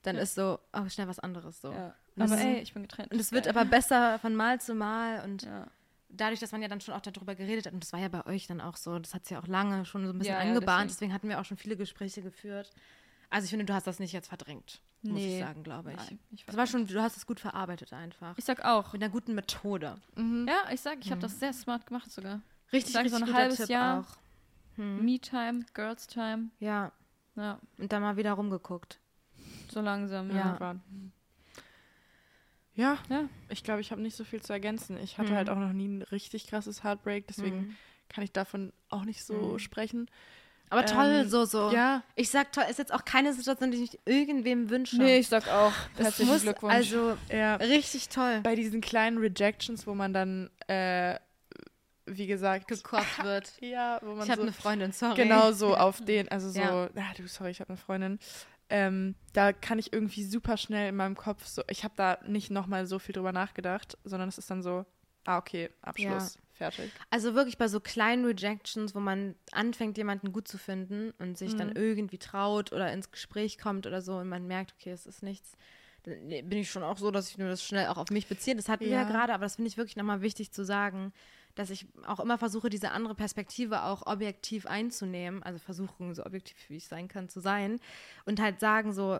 Dann 0.01 0.15
Ja. 0.15 0.23
ist 0.23 0.33
so, 0.33 0.57
oh, 0.73 0.89
schnell 0.89 1.07
was 1.07 1.19
anderes 1.19 1.61
so. 1.61 1.71
ja. 1.71 1.93
Aber 2.17 2.37
ey, 2.37 2.59
ich 2.59 2.73
bin 2.73 2.81
getrennt. 2.83 3.11
Und 3.13 3.19
es 3.19 3.31
wird 3.31 3.47
aber 3.47 3.63
besser 3.65 4.17
von 4.19 4.35
Mal 4.35 4.59
zu 4.59 4.73
Mal 4.73 5.23
und 5.23 5.43
ja. 5.43 5.67
dadurch, 6.09 6.39
dass 6.39 6.51
man 6.51 6.61
ja 6.61 6.67
dann 6.67 6.81
schon 6.81 6.93
auch 6.95 7.01
darüber 7.01 7.35
geredet 7.35 7.65
hat, 7.67 7.73
und 7.73 7.83
das 7.83 7.93
war 7.93 7.99
ja 7.99 8.07
bei 8.09 8.25
euch 8.25 8.47
dann 8.47 8.59
auch 8.59 8.75
so, 8.77 8.97
das 8.99 9.13
hat 9.13 9.23
es 9.23 9.29
ja 9.29 9.39
auch 9.39 9.47
lange 9.47 9.85
schon 9.85 10.05
so 10.05 10.11
ein 10.11 10.17
bisschen 10.17 10.33
Ja, 10.33 10.41
ja, 10.43 10.47
angebahnt, 10.49 10.89
deswegen. 10.89 11.11
deswegen. 11.11 11.13
hatten 11.13 11.29
wir 11.29 11.39
auch 11.39 11.45
schon 11.45 11.57
viele 11.57 11.77
Gespräche 11.77 12.21
geführt. 12.21 12.71
Also 13.29 13.45
ich 13.45 13.49
finde, 13.51 13.65
du 13.65 13.73
hast 13.73 13.85
das 13.87 13.99
nicht 13.99 14.11
jetzt 14.13 14.27
verdrängt, 14.27 14.81
muss 15.03 15.19
ich 15.19 15.25
Nee. 15.27 15.39
sagen, 15.39 15.63
glaube 15.63 15.91
ich. 15.91 15.97
Nein, 15.97 16.19
ich, 16.31 16.45
Das 16.45 16.57
war 16.57 16.65
schon, 16.67 16.87
du 16.87 17.01
hast 17.01 17.15
es 17.17 17.25
gut 17.27 17.39
verarbeitet 17.39 17.93
einfach. 17.93 18.37
ich 18.37 18.45
sag 18.45 18.65
auch. 18.65 18.93
Mit 18.93 19.03
einer 19.03 19.11
guten 19.11 19.35
Methode. 19.35 19.97
Mhm. 20.15 20.47
Ja, 20.47 20.71
ich 20.73 20.81
sag, 20.81 20.97
ich 21.01 21.11
habe 21.11 21.21
das 21.21 21.39
sehr 21.39 21.53
smart 21.53 21.85
gemacht 21.85 22.11
sogar. 22.11 22.41
Richtig, 22.73 22.93
sag, 22.93 23.01
so 23.07 23.15
richtig 23.15 23.21
ein 23.21 23.25
guter 23.27 23.37
halbes 23.37 23.57
Tipp 23.57 23.69
Jahr. 23.69 23.99
auch. 24.01 24.17
Hm. 24.77 25.03
Me-Time, 25.05 25.65
Girls-Time. 25.73 26.49
Ja, 26.59 26.91
Ja, 27.35 27.59
und 27.77 27.91
dann 27.93 28.01
mal 28.01 28.17
wieder 28.17 28.33
rumgeguckt. 28.33 28.99
so 29.69 29.79
langsam, 29.81 30.29
Ja. 30.29 30.35
ja. 30.35 30.45
Irgendwann. 30.47 31.11
Ja, 32.75 32.97
Ja. 33.09 33.27
ich 33.49 33.63
glaube, 33.63 33.81
ich 33.81 33.91
habe 33.91 34.01
nicht 34.01 34.15
so 34.15 34.23
viel 34.23 34.41
zu 34.41 34.53
ergänzen. 34.53 34.97
Ich 34.97 35.17
hatte 35.17 35.31
Mhm. 35.31 35.35
halt 35.35 35.49
auch 35.49 35.57
noch 35.57 35.73
nie 35.73 35.87
ein 35.87 36.01
richtig 36.01 36.47
krasses 36.47 36.83
Heartbreak, 36.83 37.27
deswegen 37.27 37.57
Mhm. 37.57 37.75
kann 38.09 38.23
ich 38.23 38.31
davon 38.31 38.71
auch 38.89 39.03
nicht 39.05 39.23
so 39.23 39.33
Mhm. 39.53 39.59
sprechen. 39.59 40.09
Aber 40.69 40.85
toll, 40.85 41.21
Ähm, 41.23 41.29
so, 41.29 41.45
so. 41.45 41.71
Ja, 41.71 42.03
Ich 42.15 42.29
sag 42.29 42.51
toll, 42.51 42.65
ist 42.69 42.77
jetzt 42.79 42.93
auch 42.93 43.03
keine 43.05 43.33
Situation, 43.33 43.71
die 43.71 43.83
ich 43.83 43.99
irgendwem 44.05 44.69
wünsche. 44.69 44.97
Nee, 44.97 45.17
ich 45.19 45.27
sag 45.27 45.47
auch. 45.47 45.73
Herzlichen 45.97 46.31
muss, 46.31 46.41
Glückwunsch. 46.43 46.73
also 46.73 47.17
ja. 47.31 47.55
richtig 47.55 48.09
toll 48.09 48.41
Bei 48.43 48.55
diesen 48.55 48.81
kleinen 48.81 49.17
Rejections, 49.17 49.87
wo 49.87 49.95
man 49.95 50.13
dann, 50.13 50.49
äh, 50.67 51.17
wie 52.05 52.27
gesagt, 52.27 52.67
gekocht 52.67 53.03
wird. 53.23 53.51
ja, 53.61 53.99
wo 54.03 54.13
man 54.13 54.23
Ich 54.25 54.29
habe 54.29 54.41
so 54.41 54.47
eine 54.47 54.53
Freundin, 54.53 54.91
sorry. 54.91 55.15
genau 55.15 55.51
so 55.51 55.75
auf 55.77 56.01
den, 56.01 56.27
also 56.29 56.49
so, 56.49 56.59
Ja. 56.59 56.89
ah, 56.95 57.13
du, 57.17 57.27
sorry, 57.27 57.51
ich 57.51 57.59
habe 57.61 57.69
eine 57.69 57.77
Freundin. 57.77 58.19
Ähm, 58.71 59.15
da 59.33 59.51
kann 59.51 59.79
ich 59.79 59.91
irgendwie 59.93 60.23
super 60.23 60.55
schnell 60.55 60.89
in 60.89 60.95
meinem 60.95 61.15
Kopf 61.15 61.45
so, 61.47 61.63
ich 61.69 61.83
habe 61.83 61.95
da 61.97 62.19
nicht 62.27 62.51
nochmal 62.51 62.85
so 62.85 62.99
viel 62.99 63.13
drüber 63.13 63.31
nachgedacht, 63.31 63.97
sondern 64.03 64.29
es 64.29 64.37
ist 64.37 64.51
dann 64.51 64.61
so, 64.61 64.85
ah, 65.25 65.39
okay, 65.39 65.71
Abschluss, 65.81 66.37
fertig. 66.59 66.91
Also 67.09 67.33
wirklich 67.33 67.57
bei 67.57 67.67
so 67.67 67.79
kleinen 67.79 68.23
Rejections, 68.25 68.93
wo 68.93 68.99
man 68.99 69.35
anfängt, 69.51 69.97
jemanden 69.97 70.31
gut 70.31 70.47
zu 70.47 70.57
finden 70.59 71.11
und 71.17 71.37
sich 71.37 71.55
dann 71.55 71.69
Mhm. 71.69 71.73
irgendwie 71.75 72.17
traut 72.19 72.71
oder 72.71 72.91
ins 72.93 73.09
Gespräch 73.11 73.57
kommt 73.57 73.87
oder 73.87 74.01
so 74.01 74.17
und 74.17 74.29
man 74.29 74.45
merkt, 74.45 74.75
okay, 74.79 74.91
es 74.91 75.05
ist 75.07 75.23
nichts, 75.23 75.57
dann 76.03 76.27
bin 76.29 76.59
ich 76.59 76.69
schon 76.71 76.83
auch 76.83 76.97
so, 76.97 77.11
dass 77.11 77.29
ich 77.29 77.37
nur 77.37 77.49
das 77.49 77.63
schnell 77.63 77.87
auch 77.87 77.97
auf 77.97 78.09
mich 78.11 78.27
beziehe. 78.27 78.55
Das 78.55 78.69
hatten 78.69 78.85
wir 78.85 78.91
ja 78.91 79.03
Ja. 79.03 79.09
gerade, 79.09 79.33
aber 79.33 79.45
das 79.45 79.55
finde 79.55 79.69
ich 79.69 79.77
wirklich 79.77 79.97
nochmal 79.97 80.21
wichtig 80.21 80.51
zu 80.51 80.63
sagen, 80.63 81.11
dass 81.55 81.71
ich 81.71 81.87
auch 82.05 82.19
immer 82.21 82.37
versuche, 82.37 82.69
diese 82.69 82.91
andere 82.91 83.15
Perspektive 83.15 83.83
auch 83.83 84.05
objektiv 84.05 84.65
einzunehmen, 84.65 85.43
also 85.43 85.59
versuchen, 85.59 86.13
so 86.13 86.25
objektiv 86.25 86.57
wie 86.69 86.77
ich 86.77 86.87
sein 86.87 87.07
kann, 87.09 87.27
zu 87.27 87.39
sein 87.41 87.79
und 88.25 88.39
halt 88.39 88.59
sagen 88.61 88.93
so, 88.93 89.17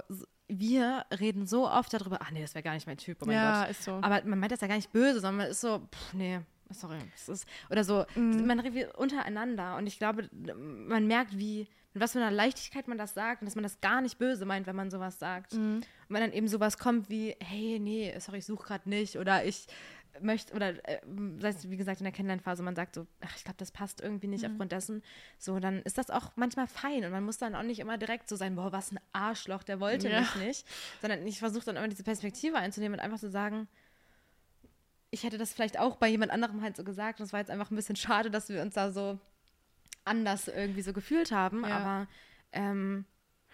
wir 0.48 1.06
reden 1.20 1.46
so 1.48 1.70
oft 1.70 1.94
darüber, 1.94 2.20
ach 2.22 2.32
nee, 2.32 2.42
das 2.42 2.56
wäre 2.56 2.64
gar 2.64 2.74
nicht 2.74 2.88
mein 2.88 2.98
Typ, 2.98 3.18
oh 3.22 3.26
mein 3.26 3.36
ja, 3.36 3.62
Gott. 3.62 3.72
ist 3.72 3.84
so. 3.84 3.92
Aber 4.02 4.24
man 4.26 4.40
meint 4.40 4.52
das 4.52 4.62
ja 4.62 4.68
gar 4.68 4.76
nicht 4.78 4.92
böse, 4.94 5.20
sondern 5.20 5.38
man 5.38 5.48
ist 5.48 5.62
so, 5.62 5.80
pff, 5.94 6.14
nee, 6.14 6.40
sorry. 6.72 7.00
Es 7.16 7.30
ist, 7.30 7.48
oder 7.70 7.84
so, 7.84 8.06
Mhm. 8.16 8.46
man 8.48 8.60
redet 8.60 8.96
untereinander. 8.96 9.78
Und 9.78 9.88
ich 9.88 9.98
glaube, 9.98 10.30
man 10.32 11.08
merkt, 11.08 11.38
wie, 11.38 11.68
mit 11.94 12.04
was 12.04 12.12
für 12.14 12.20
einer 12.20 12.32
Leichtigkeit 12.32 12.88
man 12.88 12.98
das 12.98 13.14
sagt 13.14 13.42
und 13.42 13.46
dass 13.48 13.56
man 13.56 13.64
das 13.64 13.82
gar 13.82 14.02
nicht 14.02 14.18
böse 14.20 14.46
meint, 14.46 14.68
wenn 14.68 14.76
man 14.76 14.92
sowas 14.92 15.18
sagt. 15.20 15.54
Mhm. 15.54 15.78
Und 15.78 15.84
wenn 16.10 16.22
dann 16.22 16.34
eben 16.34 16.48
sowas 16.48 16.78
kommt 16.78 17.10
wie, 17.10 17.36
hey, 17.42 17.80
nee, 17.80 18.14
sorry, 18.20 18.40
ich 18.40 18.46
suche 18.46 18.68
gerade 18.68 18.88
nicht 18.90 19.18
oder 19.18 19.44
ich 19.46 19.68
möchte, 20.22 20.54
oder 20.56 20.70
äh, 20.90 21.00
wie 21.06 21.78
gesagt 21.78 22.00
in 22.02 22.04
der 22.04 22.12
Kennenlernphase, 22.12 22.64
man 22.64 22.76
sagt 22.76 22.96
so, 22.96 23.06
ach, 23.22 23.36
ich 23.38 23.44
glaube, 23.44 23.58
das 23.58 23.72
passt 23.72 24.02
irgendwie 24.02 24.28
nicht 24.28 24.44
Mhm. 24.44 24.52
aufgrund 24.52 24.72
dessen, 24.72 25.04
so, 25.38 25.60
dann 25.60 25.82
ist 25.84 25.98
das 25.98 26.10
auch 26.10 26.32
manchmal 26.36 26.68
fein 26.68 27.06
und 27.06 27.12
man 27.12 27.24
muss 27.24 27.38
dann 27.38 27.54
auch 27.56 27.64
nicht 27.64 27.80
immer 27.80 27.98
direkt 27.98 28.28
so 28.28 28.36
sein, 28.36 28.56
boah, 28.56 28.72
was 28.72 28.92
ein 28.92 29.00
Arschloch, 29.14 29.64
der 29.64 29.80
wollte 29.80 30.10
Ja. 30.10 30.22
mich 30.22 30.36
nicht, 30.36 30.66
sondern 31.02 31.26
ich 31.26 31.40
versuche 31.40 31.66
dann 31.66 31.78
immer 31.78 31.88
diese 31.88 32.04
Perspektive 32.04 32.58
einzunehmen 32.58 33.00
und 33.00 33.06
einfach 33.06 33.20
zu 33.20 33.30
sagen, 33.30 33.68
ich 35.12 35.24
hätte 35.24 35.38
das 35.38 35.54
vielleicht 35.54 35.80
auch 35.80 35.96
bei 35.98 36.08
jemand 36.08 36.32
anderem 36.32 36.62
halt 36.62 36.76
so 36.78 36.84
gesagt. 36.84 37.20
Und 37.20 37.26
es 37.26 37.34
war 37.34 37.40
jetzt 37.40 37.52
einfach 37.52 37.72
ein 37.72 37.76
bisschen 37.76 37.96
schade, 37.96 38.30
dass 38.32 38.50
wir 38.50 38.62
uns 38.62 38.76
da 38.76 38.92
so 38.92 39.18
anders 40.06 40.48
irgendwie 40.48 40.82
so 40.82 40.94
gefühlt 40.94 41.32
haben. 41.32 41.64
Ja. 41.64 41.78
Aber 41.78 42.08
ähm, 42.52 43.06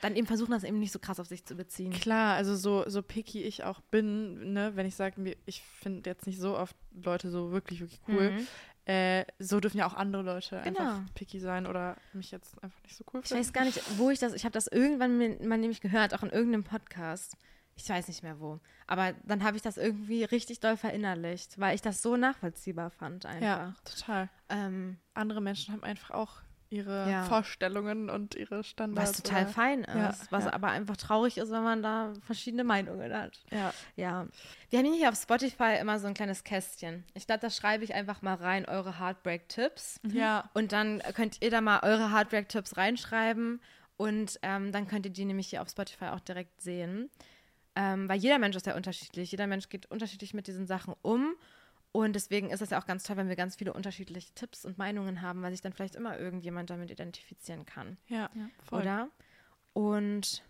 dann 0.02 0.16
eben 0.16 0.28
versuchen, 0.28 0.52
das 0.52 0.64
eben 0.64 0.80
nicht 0.80 0.92
so 0.92 1.00
krass 1.00 1.20
auf 1.20 1.28
sich 1.28 1.46
zu 1.46 1.56
beziehen. 1.56 1.92
Klar, 1.92 2.36
also 2.36 2.56
so, 2.56 2.84
so 2.88 3.02
picky 3.02 3.42
ich 3.44 3.64
auch 3.64 3.80
bin, 3.82 4.54
ne, 4.54 4.76
wenn 4.76 4.86
ich 4.86 4.96
sage, 4.96 5.36
ich 5.46 5.62
finde 5.62 6.10
jetzt 6.10 6.28
nicht 6.28 6.40
so 6.40 6.58
oft 6.58 6.76
Leute 6.92 7.30
so 7.30 7.52
wirklich, 7.52 7.80
wirklich 7.80 8.02
cool, 8.10 8.32
Mhm. 8.32 8.48
äh, 8.86 9.26
so 9.40 9.60
dürfen 9.62 9.78
ja 9.78 9.88
auch 9.88 9.94
andere 9.94 10.22
Leute 10.24 10.62
Genau. 10.66 10.80
einfach 10.80 11.02
picky 11.16 11.40
sein 11.40 11.66
oder 11.66 11.96
mich 12.14 12.32
jetzt 12.32 12.62
einfach 12.62 12.84
nicht 12.84 12.96
so 12.96 13.06
cool 13.14 13.22
Ich 13.24 13.30
finden. 13.30 13.42
weiß 13.42 13.54
gar 13.54 13.64
nicht, 13.64 13.82
wo 13.98 14.10
ich 14.12 14.20
das, 14.20 14.34
ich 14.34 14.44
habe 14.44 14.54
das 14.54 14.68
irgendwann 14.68 15.18
mal 15.48 15.58
nämlich 15.58 15.80
gehört, 15.82 16.14
auch 16.14 16.24
in 16.24 16.30
irgendeinem 16.30 16.66
Podcast. 16.66 17.38
Ich 17.78 17.90
weiß 17.90 18.08
nicht 18.08 18.24
mehr 18.24 18.40
wo. 18.40 18.60
Aber 18.88 19.14
dann 19.26 19.44
habe 19.44 19.58
ich 19.58 19.64
das 19.64 19.78
irgendwie 19.78 20.24
richtig 20.24 20.60
doll 20.62 20.78
verinnerlicht, 20.78 21.60
weil 21.60 21.76
ich 21.76 21.82
das 21.82 22.02
so 22.02 22.16
nachvollziehbar 22.18 22.90
fand 22.90 23.26
einfach. 23.26 23.42
Ja, 23.42 23.74
total. 23.84 24.30
Ähm, 24.50 24.98
Andere 25.14 25.42
Menschen 25.42 25.74
haben 25.74 25.84
einfach 25.84 26.12
auch 26.12 26.38
ihre 26.70 27.10
Ja. 27.12 27.24
Vorstellungen 27.26 28.10
und 28.10 28.36
ihre 28.36 28.64
Standards. 28.64 29.10
was 29.12 29.22
total 29.22 29.44
oder- 29.44 29.52
fein 29.52 29.84
ist. 29.84 29.94
Ja, 29.96 30.16
was 30.32 30.46
ja. 30.46 30.54
aber 30.54 30.70
einfach 30.70 30.98
traurig 30.98 31.38
ist, 31.38 31.52
wenn 31.52 31.64
man 31.64 31.84
da 31.84 32.14
verschiedene 32.26 32.64
Meinungen 32.64 33.14
hat. 33.14 33.40
Ja, 33.52 33.74
Ja. 33.96 34.28
Wir 34.70 34.80
haben 34.80 34.94
hier 34.94 35.10
auf 35.10 35.16
Spotify 35.16 35.78
immer 35.80 36.00
so 36.00 36.08
ein 36.08 36.14
kleines 36.16 36.44
Kästchen. 36.44 37.04
Ich 37.14 37.28
glaube, 37.28 37.42
da 37.42 37.50
schreibe 37.50 37.84
ich 37.84 37.94
einfach 37.94 38.22
mal 38.22 38.36
rein 38.36 38.66
eure 38.66 39.00
Heartbreak-Tipps. 39.00 40.00
ja, 40.08 40.50
Und 40.54 40.72
dann 40.72 41.02
könnt 41.14 41.42
ihr 41.42 41.52
da 41.52 41.62
mal 41.62 41.82
eure 41.84 42.12
Heartbreak-Tipps 42.12 42.78
reinschreiben 42.78 43.62
und 43.98 44.40
ähm, 44.42 44.72
dann 44.72 44.88
könnt 44.88 45.06
ihr 45.06 45.12
die 45.14 45.26
nämlich 45.26 45.48
hier 45.50 45.62
auf 45.62 45.70
Spotify 45.70 46.06
auch 46.06 46.20
direkt 46.22 46.62
sehen. 46.62 47.10
Ähm, 47.76 48.08
weil 48.08 48.18
jeder 48.20 48.40
Mensch 48.40 48.56
ist 48.56 48.66
ja 48.66 48.76
unterschiedlich. 48.76 49.32
Jeder 49.32 49.48
Mensch 49.48 49.70
geht 49.70 49.86
unterschiedlich 49.88 50.34
mit 50.34 50.48
diesen 50.48 50.66
Sachen 50.68 50.94
um. 51.02 51.36
Und 51.92 52.14
deswegen 52.14 52.50
ist 52.50 52.62
es 52.62 52.72
ja 52.72 52.82
auch 52.82 52.86
ganz 52.86 53.04
toll, 53.04 53.16
wenn 53.18 53.30
wir 53.30 53.36
ganz 53.38 53.56
viele 53.56 53.72
unterschiedliche 53.74 54.34
Tipps 54.34 54.66
und 54.66 54.78
Meinungen 54.78 55.22
haben, 55.22 55.42
weil 55.42 55.52
sich 55.52 55.62
dann 55.62 55.72
vielleicht 55.74 55.96
immer 55.96 56.20
irgendjemand 56.20 56.70
damit 56.70 56.92
identifizieren 56.92 57.66
kann. 57.66 57.98
ja, 58.08 58.30
Ja. 58.34 58.50
voll. 58.64 58.82
Oder? 58.82 59.08
Und 59.74 60.44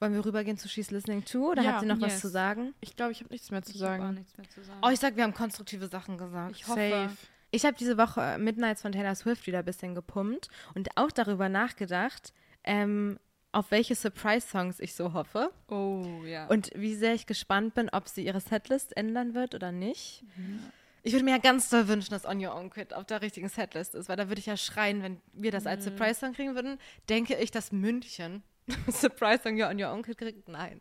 wollen 0.00 0.12
wir 0.14 0.24
rübergehen 0.24 0.58
zu 0.58 0.68
She's 0.68 0.90
Listening 0.90 1.24
To? 1.24 1.50
Oder 1.52 1.62
Ja, 1.62 1.72
habt 1.72 1.82
ihr 1.82 1.88
noch 1.88 2.00
was 2.00 2.12
yes. 2.14 2.20
zu 2.20 2.28
sagen? 2.28 2.74
Ich 2.80 2.96
glaube, 2.96 3.12
ich 3.12 3.20
habe 3.20 3.32
nichts 3.32 3.50
mehr 3.50 3.62
zu 3.62 3.72
Ich 3.74 3.82
habe 3.82 3.94
auch 3.94 3.98
sagen. 4.04 4.14
nichts 4.14 4.36
mehr 4.36 4.48
zu 4.48 4.62
sagen. 4.62 4.80
Oh, 4.82 4.88
ich 4.90 5.00
sag, 5.00 5.16
wir 5.16 5.22
haben 5.24 5.34
konstruktive 5.34 5.88
Sachen 5.88 6.18
gesagt. 6.18 6.52
Ich 6.56 6.66
hoffe. 6.68 6.90
Safe. 6.90 7.16
Ich 7.52 7.64
habe 7.64 7.76
diese 7.78 7.96
Woche 7.96 8.20
äh, 8.20 8.38
Midnights 8.38 8.82
von 8.82 8.92
Taylor 8.92 9.14
Swift 9.14 9.46
wieder 9.46 9.60
ein 9.60 9.64
bisschen 9.64 9.94
gepumpt 9.94 10.48
und 10.74 10.88
auch 10.96 11.10
darüber 11.10 11.48
nachgedacht, 11.48 12.32
ähm, 12.64 13.18
auf 13.52 13.70
welche 13.70 13.94
Surprise-Songs 13.94 14.80
ich 14.80 14.94
so 14.94 15.12
hoffe 15.12 15.50
oh, 15.68 16.04
ja. 16.24 16.46
und 16.46 16.70
wie 16.74 16.94
sehr 16.94 17.14
ich 17.14 17.26
gespannt 17.26 17.74
bin, 17.74 17.88
ob 17.90 18.08
sie 18.08 18.24
ihre 18.24 18.40
Setlist 18.40 18.96
ändern 18.96 19.34
wird 19.34 19.54
oder 19.54 19.72
nicht. 19.72 20.24
Ich 21.02 21.12
würde 21.12 21.24
mir 21.24 21.30
ja 21.30 21.38
ganz 21.38 21.68
doll 21.70 21.86
wünschen, 21.88 22.10
dass 22.10 22.24
On 22.24 22.44
Your 22.44 22.54
Own 22.54 22.68
Quit 22.68 22.92
auf 22.92 23.04
der 23.04 23.22
richtigen 23.22 23.48
Setlist 23.48 23.94
ist, 23.94 24.08
weil 24.08 24.16
da 24.16 24.28
würde 24.28 24.40
ich 24.40 24.46
ja 24.46 24.56
schreien, 24.56 25.02
wenn 25.02 25.20
wir 25.32 25.52
das 25.52 25.66
als 25.66 25.84
Surprise-Song 25.84 26.32
kriegen 26.32 26.54
würden. 26.54 26.78
Denke 27.08 27.36
ich, 27.36 27.50
dass 27.50 27.70
München 27.70 28.42
Surprise-Song 28.88 29.60
On 29.62 29.80
Your 29.80 29.92
Own 29.92 30.02
Quit 30.02 30.18
kriegt? 30.18 30.48
Nein. 30.48 30.80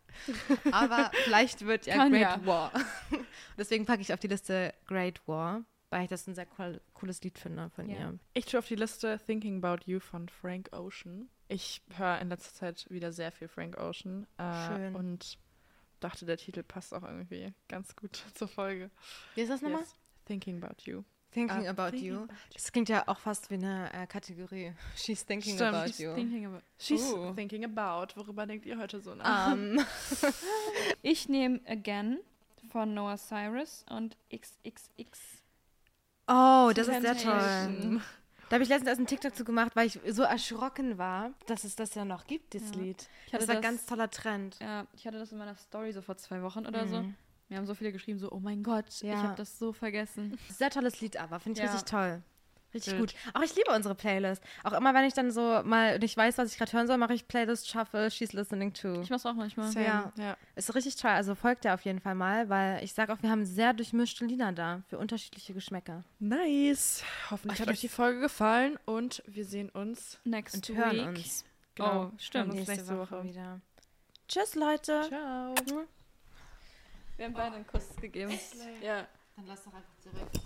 Aber 0.72 1.12
vielleicht 1.24 1.66
wird 1.66 1.86
ja 1.86 1.96
Kann 1.96 2.12
Great 2.12 2.22
ja. 2.22 2.46
War. 2.46 2.72
Deswegen 3.58 3.86
packe 3.86 4.02
ich 4.02 4.14
auf 4.14 4.20
die 4.20 4.28
Liste 4.28 4.74
Great 4.88 5.28
War, 5.28 5.64
weil 5.90 6.04
ich 6.04 6.10
das 6.10 6.28
ein 6.28 6.36
sehr 6.36 6.48
cool, 6.58 6.82
cooles 6.94 7.22
Lied 7.22 7.38
finde 7.40 7.70
von 7.70 7.90
Ja. 7.90 7.98
ihr. 7.98 8.20
Ich 8.34 8.46
tue 8.46 8.60
auf 8.60 8.68
die 8.68 8.76
Liste 8.76 9.20
Thinking 9.26 9.64
About 9.64 9.84
You 9.86 10.00
von 10.00 10.28
Frank 10.30 10.70
Ocean. 10.74 11.30
Ich 11.48 11.82
höre 11.96 12.20
in 12.20 12.30
letzter 12.30 12.54
Zeit 12.54 12.88
wieder 12.90 13.12
sehr 13.12 13.32
viel 13.32 13.48
Frank 13.48 13.78
Ocean. 13.78 14.26
Äh, 14.38 14.68
Schön. 14.68 14.96
Und 14.96 15.38
dachte, 16.00 16.26
der 16.26 16.38
Titel 16.38 16.64
passt 16.64 16.94
auch 16.94 17.04
irgendwie 17.04 17.54
ganz 17.68 17.96
gut 17.96 18.24
zur 18.34 18.48
Folge. 18.48 18.90
Wie 19.36 19.42
ist 19.42 19.50
das 19.50 19.62
nochmal? 19.62 19.82
Yes. 19.82 19.96
Thinking 20.26 20.62
About 20.64 20.76
You. 20.84 21.04
Thinking 21.32 21.68
Ah, 21.68 21.70
about 21.72 21.92
thinking 21.92 22.12
you. 22.14 22.18
about 22.24 22.32
you. 22.32 22.38
Das 22.54 22.72
klingt 22.72 22.88
ja 22.90 23.08
auch 23.08 23.20
fast 23.20 23.50
wie 23.50 23.56
eine 23.56 23.92
äh, 23.94 24.08
Kategorie. 24.08 24.74
She's 24.96 25.26
thinking 25.26 25.56
Stimmt. 25.56 25.74
about 25.76 25.88
She's 25.88 26.00
you. 26.00 26.14
Thinking 26.16 26.46
about- 26.46 26.64
She's 26.80 27.04
Oh. 27.14 27.34
thinking 27.34 27.66
about. 27.66 28.16
Worüber 28.16 28.46
denkt 28.46 28.66
ihr 28.66 28.78
heute 28.80 29.02
so 29.02 29.14
nach? 29.16 29.52
Ähm, 29.54 29.80
Ich 31.02 31.28
nehme 31.30 31.60
Again 31.68 32.20
von 32.72 32.94
Noah 32.94 33.18
Cyrus 33.18 33.86
und 33.90 34.18
XXX. 34.34 35.44
Oh, 36.28 36.72
das 36.76 36.88
ist 36.88 37.02
sehr 37.02 37.18
toll. 37.18 38.02
Da 38.50 38.54
habe 38.56 38.64
ich 38.64 38.70
letztens 38.70 38.90
erst 38.90 39.00
einen 39.00 39.08
TikTok 39.08 39.36
zu 39.36 39.44
gemacht, 39.44 39.72
weil 39.76 39.88
ich 39.88 40.00
so 40.10 40.22
erschrocken 40.22 41.00
war, 41.00 41.32
dass 41.48 41.64
es 41.64 41.76
das 41.76 41.96
ja 41.96 42.06
noch 42.06 42.28
gibt, 42.28 42.54
dieses 42.54 42.76
Ja. 42.76 42.82
Lied. 42.82 43.08
Ich 43.26 43.34
hatte 43.34 43.40
Das 43.46 43.48
war 43.48 43.56
ein 43.56 43.62
das- 43.64 43.72
ganz 43.72 43.86
toller 43.88 44.10
Trend. 44.12 44.58
Ja, 44.62 44.86
ich 44.94 45.08
hatte 45.08 45.18
das 45.18 45.32
in 45.32 45.40
meiner 45.40 45.56
Story 45.56 45.92
so 45.94 46.02
vor 46.04 46.16
zwei 46.18 46.44
Wochen 46.44 46.66
oder 46.68 46.88
so. 46.88 47.02
Mhm. 47.02 47.16
Mir 47.50 47.58
haben 47.58 47.66
so 47.66 47.74
viele 47.74 47.92
geschrieben, 47.92 48.20
so, 48.20 48.32
oh 48.32 48.40
mein 48.40 48.62
Gott, 48.62 49.02
Ja. 49.02 49.14
ich 49.16 49.20
habe 49.20 49.36
das 49.36 49.58
so 49.58 49.74
vergessen. 49.74 50.38
Sehr 50.50 50.70
tolles 50.70 51.02
Lied 51.02 51.18
aber, 51.18 51.40
finde 51.40 51.60
ich 51.60 51.66
Ja. 51.66 51.72
richtig 51.72 51.90
toll. 51.90 52.22
Richtig 52.76 52.94
Wild. 52.94 53.14
gut. 53.14 53.16
Auch 53.34 53.42
ich 53.42 53.56
liebe 53.56 53.72
unsere 53.72 53.96
Playlist. 53.96 54.44
Auch 54.64 54.74
immer, 54.74 54.94
wenn 54.94 55.06
ich 55.06 55.14
dann 55.14 55.32
so 55.32 55.62
mal 55.64 55.98
nicht 55.98 56.16
weiß, 56.16 56.38
was 56.38 56.52
ich 56.52 56.58
gerade 56.58 56.74
hören 56.74 56.86
soll, 56.88 56.98
mache 56.98 57.14
ich 57.14 57.28
Playlist 57.28 57.68
Shuffle, 57.70 58.12
She's 58.12 58.34
Listening 58.34 58.74
To. 58.74 59.02
Ich 59.02 59.10
mach's 59.10 59.26
auch 59.26 59.34
manchmal. 59.34 59.72
Same. 59.72 59.86
ja. 59.86 60.12
ja. 60.18 60.38
Ist 60.56 60.76
richtig 60.76 60.96
toll. 60.98 61.12
Also 61.12 61.34
folgt 61.36 61.66
ihr 61.66 61.74
auf 61.74 61.82
jeden 61.82 62.00
Fall 62.00 62.16
mal, 62.16 62.50
weil 62.50 62.84
ich 62.84 62.94
sage 62.94 63.12
auch, 63.14 63.22
wir 63.22 63.30
haben 63.32 63.46
sehr 63.46 63.74
durchmischte 63.74 64.26
Lieder 64.26 64.52
da 64.52 64.84
für 64.88 64.98
unterschiedliche 64.98 65.54
Geschmäcker. 65.54 66.04
Nice. 66.20 67.04
Hoffentlich 67.32 67.60
Oh, 67.60 67.64
hat 67.64 67.70
euch 67.70 67.82
die 67.82 67.90
Folge 67.90 68.20
gefallen 68.20 68.78
und 68.86 69.24
wir 69.26 69.46
sehen 69.46 69.70
uns 69.70 70.20
Next 70.26 70.56
Und 70.56 70.70
week. 70.70 70.78
hören 70.78 71.00
uns. 71.16 71.46
Oh, 71.80 72.12
stimmt. 72.18 72.48
Hören 72.48 72.50
uns 72.52 72.56
Nächste, 72.68 72.72
nächste 72.74 72.98
Woche, 73.00 73.12
Woche. 73.20 73.24
wieder. 73.26 73.62
Tschüss, 74.28 74.56
Leute. 74.56 75.04
Ciao. 75.08 75.56
Wir 77.18 77.26
haben 77.26 77.34
beide 77.34 77.56
einen 77.56 77.68
Kuss 77.68 77.96
gegeben. 78.02 78.38
Ja. 78.82 79.08
Dann 79.36 79.48
lass 79.48 79.64
doch 79.64 79.74
einfach 79.74 79.94
direkt. 80.04 80.40